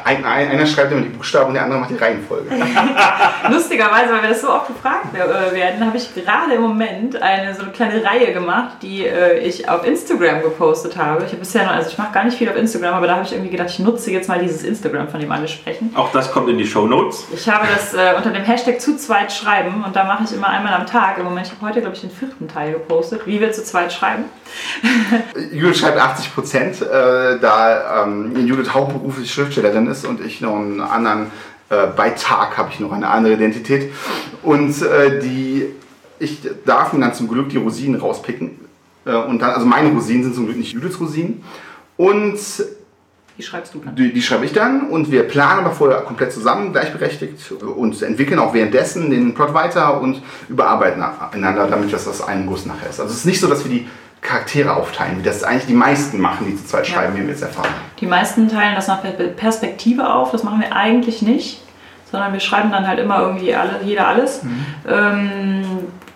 Ein, 0.04 0.24
ein, 0.24 0.50
einer 0.50 0.66
schreibt 0.66 0.90
immer 0.92 1.02
die 1.02 1.10
Buchstaben 1.10 1.48
und 1.48 1.54
der 1.54 1.64
andere 1.64 1.80
macht 1.80 1.90
die 1.90 1.96
Reihenfolge. 1.96 2.48
Lustigerweise, 3.50 4.12
weil 4.12 4.22
wir 4.22 4.28
das 4.30 4.40
so 4.40 4.50
oft 4.50 4.68
gefragt 4.68 5.08
äh, 5.14 5.54
werden, 5.54 5.84
habe 5.84 5.96
ich 5.98 6.14
gerade 6.14 6.54
im 6.54 6.62
Moment 6.62 7.20
eine 7.20 7.54
so 7.54 7.62
eine 7.62 7.72
kleine 7.72 8.02
Reihe 8.02 8.32
gemacht, 8.32 8.78
die 8.80 9.06
äh, 9.06 9.40
ich 9.40 9.68
auf 9.68 9.86
Instagram 9.86 10.42
gepostet 10.42 10.96
habe. 10.96 11.24
Ich 11.24 11.32
habe 11.32 11.38
bisher 11.38 11.64
noch, 11.64 11.72
also 11.72 11.90
ich 11.90 11.98
mache 11.98 12.12
gar 12.12 12.24
nicht 12.24 12.38
viel 12.38 12.48
auf 12.48 12.56
Instagram, 12.56 12.94
aber 12.94 13.06
da 13.06 13.16
habe 13.16 13.24
ich 13.24 13.32
irgendwie 13.32 13.50
gedacht, 13.50 13.68
ich 13.68 13.80
nutze 13.80 14.10
jetzt 14.10 14.28
mal 14.28 14.38
dieses 14.38 14.62
Instagram, 14.62 15.08
von 15.08 15.20
dem 15.20 15.30
alle 15.30 15.46
sprechen. 15.46 15.92
Auch 15.94 16.10
das 16.12 16.32
kommt 16.32 16.48
in 16.48 16.56
die 16.56 16.66
Show 16.66 16.86
Notes. 16.86 17.26
Ich 17.34 17.48
habe 17.48 17.66
das 17.72 17.92
äh, 17.92 18.14
unter 18.16 18.30
dem 18.30 18.44
Hashtag 18.44 18.80
zu 18.80 18.96
zweit 18.96 19.30
schreiben 19.30 19.84
und 19.84 19.94
da 19.94 20.04
mache 20.04 20.24
ich 20.24 20.32
immer 20.32 20.48
einmal 20.48 20.72
am 20.72 20.86
Tag. 20.86 21.18
Im 21.18 21.24
Moment, 21.24 21.48
ich 21.48 21.52
habe 21.52 21.66
heute, 21.66 21.80
glaube 21.80 21.96
ich, 21.96 22.00
den 22.00 22.10
vierten 22.10 22.48
Teil 22.48 22.72
gepostet, 22.72 23.26
wie 23.26 23.40
wir 23.40 23.52
zu 23.52 23.62
zweit 23.62 23.92
schreiben. 23.92 24.24
Judith 25.52 25.78
schreibt 25.78 25.98
80 25.98 26.34
Prozent, 26.34 26.82
äh, 26.82 27.38
da 27.40 28.04
ähm, 28.04 28.46
Judith 28.46 28.72
hauptberuflich 28.72 29.32
Schriftstellerin 29.32 29.81
ist 29.86 30.04
und 30.04 30.20
ich 30.20 30.40
noch 30.40 30.56
einen 30.56 30.80
anderen, 30.80 31.30
äh, 31.70 31.86
bei 31.96 32.10
Tag 32.10 32.56
habe 32.58 32.70
ich 32.72 32.80
noch 32.80 32.92
eine 32.92 33.08
andere 33.08 33.34
Identität. 33.34 33.92
Und 34.42 34.80
äh, 34.82 35.20
die, 35.20 35.66
ich 36.18 36.40
darf 36.64 36.92
mir 36.92 37.00
dann 37.00 37.14
zum 37.14 37.28
Glück 37.28 37.48
die 37.48 37.58
Rosinen 37.58 38.00
rauspicken. 38.00 38.58
Äh, 39.04 39.14
und 39.14 39.40
dann, 39.40 39.50
also 39.50 39.66
meine 39.66 39.90
Rosinen 39.90 40.24
sind 40.24 40.34
zum 40.34 40.46
Glück 40.46 40.56
nicht 40.56 40.72
Judiths 40.72 41.00
Rosinen. 41.00 41.42
Und 41.96 42.38
Die 43.38 43.42
schreibst 43.42 43.74
du 43.74 43.78
dann. 43.78 43.96
Die, 43.96 44.12
die 44.12 44.22
schreibe 44.22 44.44
ich 44.44 44.52
dann 44.52 44.88
und 44.90 45.10
wir 45.10 45.22
planen 45.22 45.60
aber 45.64 45.74
vorher 45.74 46.02
komplett 46.02 46.32
zusammen, 46.32 46.72
gleichberechtigt 46.72 47.50
und 47.52 48.02
entwickeln 48.02 48.38
auch 48.38 48.52
währenddessen 48.52 49.10
den 49.10 49.34
Plot 49.34 49.54
weiter 49.54 50.00
und 50.00 50.22
überarbeiten 50.48 51.02
einander, 51.32 51.66
damit 51.66 51.92
das 51.92 52.06
aus 52.06 52.20
einem 52.20 52.46
Guss 52.46 52.66
nachher 52.66 52.90
ist. 52.90 53.00
Also 53.00 53.10
es 53.12 53.20
ist 53.20 53.26
nicht 53.26 53.40
so, 53.40 53.48
dass 53.48 53.64
wir 53.64 53.70
die 53.72 53.88
Charaktere 54.22 54.74
aufteilen, 54.74 55.18
wie 55.18 55.22
das 55.22 55.42
eigentlich 55.44 55.66
die 55.66 55.74
meisten 55.74 56.20
machen, 56.20 56.46
die 56.46 56.56
zu 56.56 56.64
zweit 56.64 56.88
Ja. 56.88 56.94
schreiben, 56.94 57.16
wie 57.16 57.22
wir 57.22 57.28
jetzt 57.30 57.42
erfahren. 57.42 57.68
Die 58.00 58.06
meisten 58.06 58.48
teilen 58.48 58.74
das 58.74 58.88
nach 58.88 59.02
Per- 59.02 59.10
Perspektive 59.10 60.08
auf, 60.14 60.30
das 60.30 60.42
machen 60.44 60.60
wir 60.60 60.74
eigentlich 60.74 61.20
nicht, 61.22 61.60
sondern 62.10 62.32
wir 62.32 62.40
schreiben 62.40 62.70
dann 62.70 62.86
halt 62.86 62.98
immer 63.00 63.20
irgendwie 63.20 63.54
alle, 63.54 63.80
jeder 63.84 64.06
alles. 64.08 64.42
Ähm, 64.88 65.64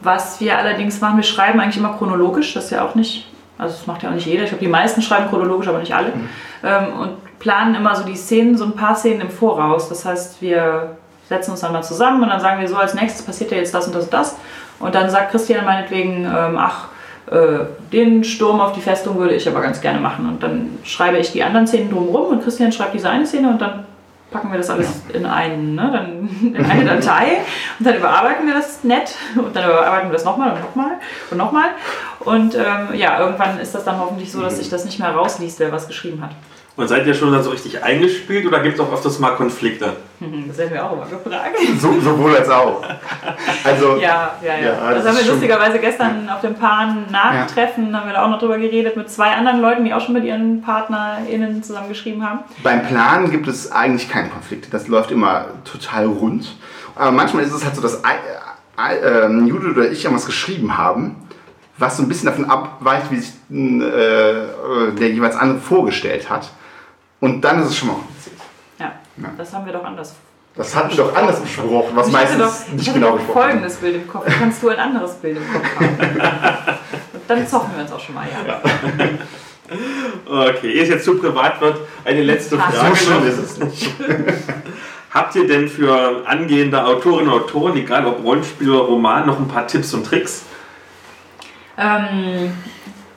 was 0.03 0.41
wir 0.41 0.57
allerdings 0.57 1.01
machen, 1.01 1.17
wir 1.17 1.25
schreiben 1.25 1.59
eigentlich 1.61 1.79
immer 1.79 1.95
chronologisch, 1.99 2.55
das 2.55 2.67
ist 2.67 2.71
ja 2.71 2.85
auch 2.85 2.95
nicht, 2.95 3.27
also 3.59 3.75
das 3.77 3.87
macht 3.87 4.03
ja 4.03 4.11
auch 4.11 4.15
nicht 4.15 4.27
jeder, 4.27 4.45
ich 4.45 4.51
glaube 4.51 4.65
die 4.65 4.71
meisten 4.71 5.03
schreiben 5.03 5.29
chronologisch, 5.29 5.67
aber 5.69 5.79
nicht 5.79 5.95
alle. 5.95 6.13
Ähm, 6.63 6.93
und 7.01 7.39
planen 7.41 7.75
immer 7.75 7.95
so 7.97 8.05
die 8.05 8.17
Szenen, 8.17 8.57
so 8.57 8.65
ein 8.65 8.73
paar 8.77 8.95
Szenen 8.95 9.23
im 9.23 9.31
Voraus. 9.31 9.89
Das 9.89 10.05
heißt, 10.05 10.41
wir 10.41 10.97
setzen 11.29 11.51
uns 11.51 11.61
dann 11.61 11.73
mal 11.73 11.83
zusammen 11.83 12.23
und 12.23 12.29
dann 12.29 12.41
sagen 12.41 12.61
wir 12.61 12.69
so, 12.69 12.77
als 12.77 12.95
nächstes 12.95 13.25
passiert 13.27 13.51
ja 13.51 13.57
jetzt 13.59 13.75
das 13.75 13.87
und 13.87 13.95
das 13.95 14.05
und 14.05 14.13
das. 14.13 14.37
Und 14.79 14.95
dann 14.95 15.11
sagt 15.11 15.33
Christian 15.33 15.65
meinetwegen, 15.65 16.25
ähm, 16.25 16.57
ach, 16.59 16.89
den 17.93 18.23
Sturm 18.23 18.61
auf 18.61 18.73
die 18.73 18.81
Festung 18.81 19.19
würde 19.19 19.35
ich 19.35 19.49
aber 19.49 19.61
ganz 19.61 19.81
gerne 19.81 19.99
machen. 19.99 20.29
Und 20.29 20.43
dann 20.43 20.79
schreibe 20.85 21.19
ich 21.19 21.33
die 21.33 21.43
anderen 21.43 21.67
Szenen 21.67 21.91
drumherum 21.91 22.29
und 22.29 22.45
Christian 22.45 22.71
schreibt 22.71 22.95
diese 22.95 23.11
eine 23.11 23.27
Szene 23.27 23.49
und 23.49 23.61
dann 23.61 23.85
packen 24.31 24.51
wir 24.51 24.59
das 24.59 24.71
alles 24.71 25.03
in, 25.13 25.25
einen, 25.25 25.75
ne, 25.75 25.91
dann 25.93 26.55
in 26.55 26.65
eine 26.65 26.85
Datei 27.01 27.39
und 27.79 27.87
dann 27.87 27.97
überarbeiten 27.97 28.47
wir 28.47 28.55
das 28.55 28.85
nett 28.85 29.15
und 29.37 29.55
dann 29.55 29.69
überarbeiten 29.69 30.09
wir 30.09 30.15
das 30.15 30.25
nochmal 30.25 30.53
und 30.53 30.61
nochmal 30.61 30.93
und 31.31 31.39
nochmal. 31.39 31.69
Und 32.21 32.55
ähm, 32.55 32.95
ja, 32.95 33.21
irgendwann 33.21 33.59
ist 33.61 33.75
das 33.75 33.85
dann 33.85 33.99
hoffentlich 33.99 34.31
so, 34.31 34.43
dass 34.43 34.59
sich 34.59 34.69
das 34.69 34.85
nicht 34.85 34.99
mehr 34.99 35.11
rausliest, 35.11 35.61
wer 35.61 35.73
was 35.73 35.87
geschrieben 35.87 36.23
hat. 36.23 36.31
Und 36.77 36.89
seid 36.89 37.07
ihr 37.07 37.15
schon 37.15 37.33
dann 37.33 37.43
so 37.43 37.49
richtig 37.51 37.83
eingespielt 37.83 38.47
oder 38.47 38.61
gibt 38.61 38.75
es 38.75 38.81
auch 38.81 38.93
öfters 38.93 39.19
mal 39.19 39.31
Konflikte? 39.31 39.97
Das 40.21 40.59
werden 40.59 40.75
wir 40.75 40.85
auch 40.85 40.93
immer 40.93 41.07
gefragt. 41.07 41.57
So, 41.81 41.99
sowohl 42.01 42.37
als 42.37 42.51
auch. 42.51 42.83
Also, 43.65 43.97
Ja, 43.97 44.35
ja, 44.43 44.57
ja. 44.57 44.61
Ja, 44.61 44.93
das, 44.93 45.05
das 45.05 45.17
haben 45.17 45.25
wir 45.25 45.33
lustigerweise 45.33 45.79
gestern 45.79 46.29
auf 46.29 46.43
dem 46.43 46.55
Paaren-Nachtreffen, 46.55 47.97
haben 47.97 48.07
wir 48.07 48.13
da 48.13 48.25
auch 48.25 48.29
noch 48.29 48.39
drüber 48.39 48.59
geredet, 48.59 48.95
mit 48.95 49.11
zwei 49.11 49.31
anderen 49.31 49.63
Leuten, 49.63 49.87
die 49.87 49.95
auch 49.95 50.03
schon 50.03 50.13
mit 50.13 50.25
ihren 50.25 50.61
PartnerInnen 50.61 51.63
zusammengeschrieben 51.63 52.29
haben. 52.29 52.41
Beim 52.63 52.87
Planen 52.87 53.31
gibt 53.31 53.49
es 53.49 53.73
eigentlich 53.73 54.11
keine 54.11 54.29
Konflikte. 54.29 54.69
Das 54.71 54.87
läuft 54.87 55.11
immer 55.11 55.47
total 55.65 56.05
rund. 56.05 56.57
Aber 56.95 57.11
manchmal 57.11 57.43
ist 57.45 57.53
es 57.53 57.65
halt 57.65 57.75
so, 57.75 57.81
dass 57.81 58.03
ähm, 58.79 59.47
Judith 59.47 59.77
oder 59.77 59.91
ich 59.91 60.05
irgendwas 60.05 60.27
geschrieben 60.27 60.77
haben, 60.77 61.17
was 61.79 61.97
so 61.97 62.03
ein 62.03 62.09
bisschen 62.09 62.27
davon 62.27 62.45
abweicht, 62.47 63.11
wie 63.11 63.17
sich 63.17 63.33
äh, 63.51 64.93
der 64.99 65.11
jeweils 65.11 65.37
andere 65.37 65.59
vorgestellt 65.59 66.29
hat. 66.29 66.51
Und 67.21 67.41
dann 67.43 67.63
ist 67.63 67.69
es 67.71 67.77
schon 67.77 67.89
mal 67.89 67.95
kompliziert. 67.95 68.37
Ja, 68.79 68.93
Ja. 69.17 69.31
das 69.37 69.53
haben 69.53 69.67
wir 69.67 69.73
doch 69.73 69.85
anders. 69.85 70.15
Das 70.55 70.75
hatten 70.75 70.91
wir 70.91 70.97
doch 70.97 71.15
anders 71.15 71.41
besprochen, 71.41 71.95
was 71.95 72.07
ich 72.07 72.13
meistens 72.15 72.39
doch, 72.39 72.67
ich 72.69 72.73
nicht 72.75 72.95
genau 72.95 73.11
doch 73.11 73.17
besprochen 73.19 73.43
folgendes 73.43 73.77
Bild 73.77 73.95
im 73.97 74.09
Kopf. 74.09 74.25
Kannst 74.39 74.63
du 74.63 74.69
ein 74.71 74.79
anderes 74.79 75.15
Bild 75.17 75.37
im 75.37 75.53
Kopf 75.53 75.65
haben? 75.77 75.89
Und 77.13 77.23
dann 77.29 77.47
zocken 77.47 77.71
wir 77.75 77.83
uns 77.83 77.93
auch 77.93 78.01
schon 78.01 78.15
mal, 78.15 78.27
ja. 78.27 78.61
Okay, 80.27 80.71
ehe 80.73 80.83
es 80.85 80.89
jetzt 80.89 81.05
zu 81.05 81.19
privat 81.19 81.61
wird, 81.61 81.79
eine 82.05 82.23
letzte 82.23 82.57
Ach, 82.59 82.73
Frage. 82.73 82.95
So 82.97 83.05
schlimm 83.05 83.27
ist 83.27 83.39
es 83.39 83.59
nicht. 83.59 83.91
Habt 85.11 85.35
ihr 85.35 85.47
denn 85.47 85.69
für 85.69 86.23
angehende 86.27 86.85
Autorinnen 86.85 87.33
und 87.33 87.41
Autoren, 87.43 87.77
egal 87.77 88.07
ob 88.07 88.23
Rollenspiel 88.23 88.71
oder 88.71 88.85
Roman, 88.85 89.27
noch 89.27 89.39
ein 89.39 89.49
paar 89.49 89.67
Tipps 89.67 89.93
und 89.93 90.05
Tricks? 90.07 90.43
Ähm, 91.79 92.53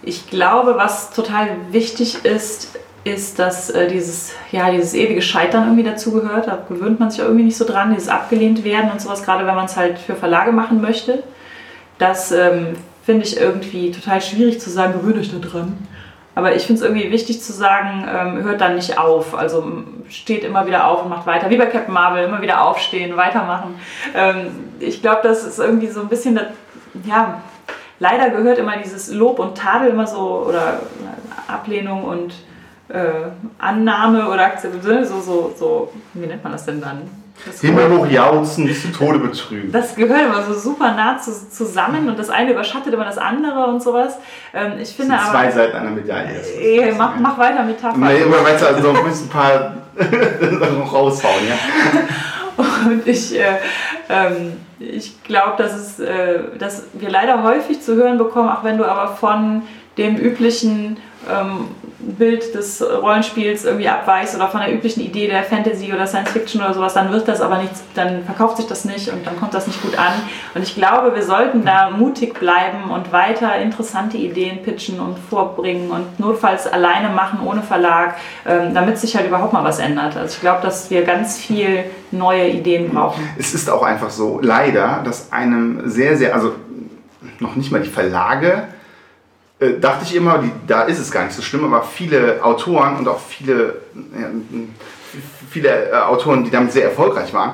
ich 0.02 0.28
glaube, 0.30 0.76
was 0.76 1.12
total 1.12 1.50
wichtig 1.72 2.26
ist, 2.26 2.80
ist, 3.10 3.39
dass 3.39 3.70
äh, 3.70 3.88
dieses, 3.88 4.34
ja, 4.51 4.72
dieses 4.72 4.93
ewige 4.93 5.22
Scheitern 5.22 5.64
irgendwie 5.64 5.84
dazugehört. 5.84 6.47
Da 6.47 6.64
gewöhnt 6.68 6.99
man 6.99 7.12
sich 7.12 7.20
irgendwie 7.20 7.43
nicht 7.43 7.57
so 7.57 7.66
dran, 7.66 7.93
dieses 7.93 8.10
abgelehnt 8.10 8.64
werden 8.64 8.91
und 8.91 9.01
sowas, 9.01 9.24
gerade 9.24 9.45
wenn 9.45 9.55
man 9.55 9.66
es 9.66 9.78
halt 9.78 9.99
für 9.99 10.16
Verlage 10.16 10.51
machen 10.51 10.82
möchte. 10.82 11.24
Das 11.97 12.32
ähm, 12.32 12.76
finde 13.03 13.26
ich 13.26 13.38
irgendwie 13.38 13.91
total 13.91 14.22
schwierig 14.22 14.62
zu 14.62 14.70
sagen, 14.70 14.93
gewöhnt 14.93 15.18
euch 15.18 15.32
da 15.32 15.39
dran. 15.39 15.78
Aber 16.36 16.55
ich 16.55 16.66
finde 16.66 16.82
es 16.82 16.88
irgendwie 16.88 17.12
wichtig 17.12 17.41
zu 17.41 17.51
sagen, 17.51 18.07
ähm, 18.07 18.43
hört 18.43 18.62
dann 18.62 18.76
nicht 18.76 18.97
auf. 18.97 19.36
Also 19.36 19.84
steht 20.10 20.43
immer 20.43 20.66
wieder 20.68 20.88
auf 20.88 21.03
und 21.03 21.10
macht 21.10 21.26
weiter. 21.26 21.49
Wie 21.49 21.57
bei 21.57 21.66
Captain 21.66 21.93
Marvel, 21.93 22.24
immer 22.24 22.41
wieder 22.41 22.64
aufstehen, 22.64 23.18
weitermachen. 23.18 23.76
Ähm, 24.16 24.47
ich 24.80 25.01
glaube, 25.01 25.20
das 25.24 25.43
ist 25.43 25.60
irgendwie 25.60 25.88
so 25.88 25.99
ein 25.99 26.07
bisschen, 26.07 26.36
das, 26.36 26.45
ja, 27.05 27.41
leider 27.99 28.30
gehört 28.30 28.57
immer 28.57 28.78
dieses 28.78 29.12
Lob 29.12 29.39
und 29.39 29.57
Tadel 29.57 29.89
immer 29.89 30.07
so, 30.07 30.45
oder 30.47 30.80
Ablehnung 31.47 32.03
und 32.05 32.34
äh, 32.90 33.30
Annahme 33.58 34.28
oder 34.28 34.46
Akzeptanz, 34.46 35.10
so, 35.10 35.22
so, 35.22 35.56
so, 35.58 35.94
wie 36.14 36.26
nennt 36.26 36.44
man 36.44 36.54
das 36.54 36.66
denn 36.66 36.82
dann? 36.82 37.02
Das 37.46 37.62
Himmel 37.62 37.90
hoch 37.90 38.06
jauzen, 38.08 38.66
bis 38.66 38.82
zu 38.82 38.92
Tode 38.92 39.18
betrügen. 39.20 39.72
das 39.72 39.96
gehört 39.96 40.24
immer 40.26 40.44
so 40.44 40.54
super 40.54 40.94
nah 40.94 41.18
zu, 41.18 41.32
zusammen 41.50 42.10
und 42.10 42.20
das 42.20 42.30
eine 42.30 42.52
überschattet 42.52 42.94
immer 42.94 43.06
das 43.06 43.18
andere 43.18 43.66
und 43.68 43.82
sowas. 43.82 44.18
Ähm, 44.54 44.74
ich 44.74 44.80
Das 44.80 44.92
finde 44.92 45.18
sind 45.18 45.32
zwei 45.32 45.44
aber. 45.46 45.52
Seiten 45.52 45.78
einer 45.78 45.92
Medaille. 45.92 46.42
Ey, 46.60 46.94
mach, 46.98 47.16
mach 47.18 47.38
weiter 47.38 47.64
mit 47.64 47.78
Metapher. 47.82 47.98
Nee, 47.98 48.24
immer 48.24 48.44
weiter, 48.44 48.68
also 48.68 48.92
noch 48.92 49.06
ein 49.06 49.30
paar 49.30 49.74
raushauen, 50.92 51.48
ja. 51.48 51.56
Und 52.90 53.08
ich, 53.08 53.40
äh, 53.40 53.58
ähm, 54.10 54.58
ich 54.80 55.24
glaube, 55.24 55.54
dass, 55.58 55.74
es, 55.74 56.00
äh, 56.00 56.40
dass 56.58 56.88
wir 56.94 57.10
leider 57.10 57.44
häufig 57.44 57.82
zu 57.82 57.96
hören 57.96 58.18
bekommen, 58.18 58.50
auch 58.50 58.66
wenn 58.66 58.78
du 58.78 58.84
aber 58.86 59.16
von 59.16 59.62
dem 59.98 60.18
üblichen 60.18 60.98
Bild 61.99 62.55
des 62.55 62.82
Rollenspiels 62.82 63.65
irgendwie 63.65 63.89
abweichst 63.89 64.36
oder 64.36 64.47
von 64.47 64.61
der 64.61 64.74
üblichen 64.74 65.01
Idee 65.01 65.28
der 65.28 65.43
Fantasy 65.43 65.91
oder 65.93 66.07
Science 66.07 66.32
Fiction 66.32 66.61
oder 66.61 66.74
sowas, 66.74 66.93
dann 66.93 67.11
wird 67.11 67.28
das 67.28 67.41
aber 67.41 67.57
nichts, 67.57 67.84
dann 67.93 68.24
verkauft 68.24 68.57
sich 68.57 68.67
das 68.67 68.86
nicht 68.86 69.11
und 69.11 69.28
dann 69.28 69.38
kommt 69.38 69.53
das 69.53 69.67
nicht 69.67 69.82
gut 69.82 69.97
an. 69.97 70.13
Und 70.55 70.63
ich 70.63 70.76
glaube, 70.76 71.13
wir 71.13 71.24
sollten 71.24 71.65
da 71.65 71.89
mutig 71.89 72.39
bleiben 72.39 72.89
und 72.89 73.11
weiter 73.11 73.57
interessante 73.57 74.17
Ideen 74.17 74.63
pitchen 74.63 74.99
und 74.99 75.17
vorbringen 75.30 75.91
und 75.91 76.20
notfalls 76.20 76.67
alleine 76.67 77.09
machen, 77.09 77.39
ohne 77.45 77.61
Verlag, 77.61 78.15
ähm, 78.47 78.74
damit 78.74 78.97
sich 78.97 79.15
halt 79.15 79.28
überhaupt 79.28 79.51
mal 79.51 79.63
was 79.63 79.80
ändert. 79.80 80.15
Also 80.15 80.36
ich 80.36 80.41
glaube, 80.41 80.61
dass 80.61 80.89
wir 80.89 81.03
ganz 81.03 81.38
viel 81.38 81.84
neue 82.11 82.47
Ideen 82.47 82.91
brauchen. 82.91 83.28
Es 83.38 83.53
ist 83.53 83.70
auch 83.70 83.84
einfach 83.84 84.09
so, 84.09 84.39
leider, 84.41 85.01
dass 85.03 85.34
einem 85.34 85.89
sehr, 85.89 86.15
sehr, 86.15 86.34
also 86.34 86.53
noch 87.39 87.55
nicht 87.55 87.72
mal 87.72 87.82
die 87.82 87.89
Verlage, 87.89 88.70
äh, 89.60 89.80
dachte 89.80 90.05
ich 90.05 90.16
immer, 90.16 90.39
die, 90.39 90.51
da 90.68 90.84
ist 90.84 90.99
es 90.99 91.12
gar 91.12 91.24
nicht 91.26 91.36
so 91.36 91.41
schlimm, 91.41 91.66
aber 91.66 91.84
viele 91.84 92.43
Autoren 92.43 92.97
und 92.97 93.07
auch 93.07 93.20
viele, 93.20 93.82
ja, 93.93 94.28
viele 95.49 95.91
äh, 95.91 95.95
Autoren, 95.95 96.43
die 96.43 96.51
damit 96.51 96.72
sehr 96.72 96.86
erfolgreich 96.86 97.34
waren, 97.34 97.53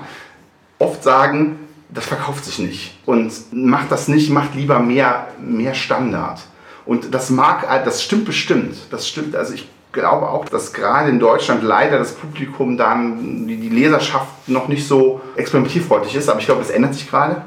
oft 0.80 1.04
sagen, 1.04 1.60
das 1.90 2.06
verkauft 2.06 2.46
sich 2.46 2.60
nicht 2.60 3.00
und 3.06 3.32
macht 3.52 3.92
das 3.92 4.08
nicht, 4.08 4.30
macht 4.30 4.56
lieber 4.56 4.80
mehr, 4.80 5.28
mehr 5.40 5.74
Standard. 5.74 6.42
Und 6.86 7.14
das 7.14 7.30
mag, 7.30 7.66
das 7.86 8.04
stimmt 8.04 8.26
bestimmt, 8.26 8.76
das 8.92 9.08
stimmt, 9.08 9.36
also 9.36 9.54
ich 9.54 9.68
glaube 9.92 10.30
auch, 10.30 10.46
dass 10.46 10.74
gerade 10.74 11.10
in 11.10 11.20
Deutschland 11.20 11.64
leider 11.64 11.98
das 11.98 12.14
Publikum 12.14 12.78
dann, 12.78 13.48
die, 13.48 13.70
Leserschaft 13.70 14.48
noch 14.48 14.68
nicht 14.68 14.88
so 14.88 15.22
experimentierfreudig 15.36 16.16
ist, 16.16 16.30
aber 16.30 16.40
ich 16.40 16.46
glaube, 16.46 16.62
es 16.62 16.70
ändert 16.70 16.94
sich 16.94 17.10
gerade. 17.10 17.42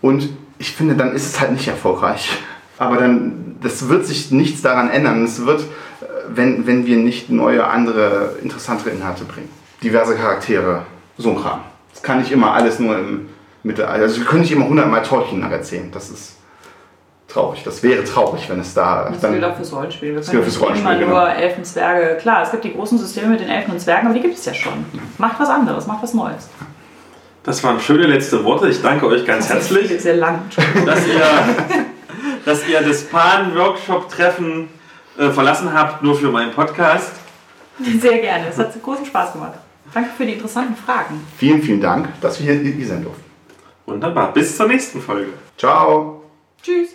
Und 0.00 0.30
ich 0.58 0.72
finde, 0.72 0.96
dann 0.96 1.14
ist 1.14 1.26
es 1.26 1.40
halt 1.40 1.52
nicht 1.52 1.68
erfolgreich. 1.68 2.30
Aber 2.78 2.96
dann, 2.96 3.56
das 3.62 3.88
wird 3.88 4.06
sich 4.06 4.30
nichts 4.30 4.62
daran 4.62 4.90
ändern. 4.90 5.24
Es 5.24 5.44
wird, 5.44 5.60
äh, 5.60 6.04
wenn, 6.28 6.66
wenn 6.66 6.86
wir 6.86 6.96
nicht 6.96 7.30
neue, 7.30 7.66
andere, 7.66 8.36
interessantere 8.42 8.90
Inhalte 8.90 9.24
bringen. 9.24 9.50
Diverse 9.82 10.14
Charaktere, 10.16 10.82
so 11.18 11.30
ein 11.30 11.40
Kram. 11.40 11.60
Das 11.92 12.02
kann 12.02 12.18
nicht 12.20 12.32
immer 12.32 12.52
alles 12.52 12.78
nur 12.78 12.98
im 12.98 13.28
Mittelalter. 13.62 14.02
Also 14.02 14.18
wir 14.18 14.26
können 14.26 14.42
nicht 14.42 14.52
immer 14.52 14.68
hundertmal 14.68 15.02
Tolkien 15.02 15.40
nacherzählen. 15.40 15.90
Das 15.92 16.10
ist 16.10 16.36
traurig. 17.28 17.62
Das 17.64 17.82
wäre 17.82 18.04
traurig, 18.04 18.48
wenn 18.48 18.60
es 18.60 18.74
da 18.74 19.08
Das 19.10 19.20
dann 19.20 19.32
gilt 19.32 19.44
auch 19.44 19.56
fürs 19.56 19.72
Rollenspiel. 19.72 20.10
Wir 20.10 20.16
Das 20.16 20.30
können 20.30 20.42
gilt 20.42 20.52
fürs 20.54 20.56
immer 20.70 20.80
Rollenspiel, 20.82 21.08
nur 21.08 21.28
Elfen, 21.28 21.64
Zwerge. 21.64 22.18
Klar, 22.20 22.42
es 22.42 22.50
gibt 22.50 22.64
die 22.64 22.72
großen 22.72 22.98
Systeme 22.98 23.28
mit 23.28 23.40
den 23.40 23.48
Elfen 23.48 23.72
und 23.72 23.80
Zwergen, 23.80 24.06
aber 24.06 24.14
die 24.14 24.20
gibt 24.22 24.36
es 24.36 24.44
ja 24.44 24.54
schon. 24.54 24.72
Macht 25.18 25.38
was 25.40 25.48
anderes, 25.48 25.86
macht 25.86 26.02
was 26.02 26.14
Neues. 26.14 26.48
Das 27.44 27.62
waren 27.64 27.80
schöne 27.80 28.06
letzte 28.06 28.44
Worte. 28.44 28.68
Ich 28.68 28.80
danke 28.82 29.06
euch 29.06 29.24
ganz 29.26 29.48
Das 29.48 29.64
ist 29.64 29.70
herzlich, 29.74 30.00
sehr 30.00 30.16
lang. 30.16 30.42
dass 30.86 31.06
ihr, 31.06 31.22
dass 32.44 32.66
ihr 32.68 32.80
das 32.80 33.04
Pan-Workshop-Treffen 33.04 34.68
äh, 35.18 35.30
verlassen 35.30 35.72
habt, 35.72 36.02
nur 36.02 36.16
für 36.16 36.30
meinen 36.30 36.52
Podcast. 36.52 37.12
Sehr 37.80 38.18
gerne. 38.18 38.48
Es 38.48 38.58
hat 38.58 38.80
großen 38.82 39.06
Spaß 39.06 39.32
gemacht. 39.32 39.54
Danke 39.92 40.10
für 40.16 40.24
die 40.24 40.34
interessanten 40.34 40.76
Fragen. 40.76 41.26
Vielen, 41.36 41.62
vielen 41.62 41.80
Dank, 41.80 42.08
dass 42.20 42.42
wir 42.42 42.52
hier, 42.52 42.72
hier 42.72 42.86
sein 42.86 43.02
durften. 43.02 43.24
Wunderbar. 43.86 44.32
Bis 44.32 44.56
zur 44.56 44.68
nächsten 44.68 45.00
Folge. 45.00 45.32
Ciao. 45.58 46.22
Tschüss. 46.62 46.90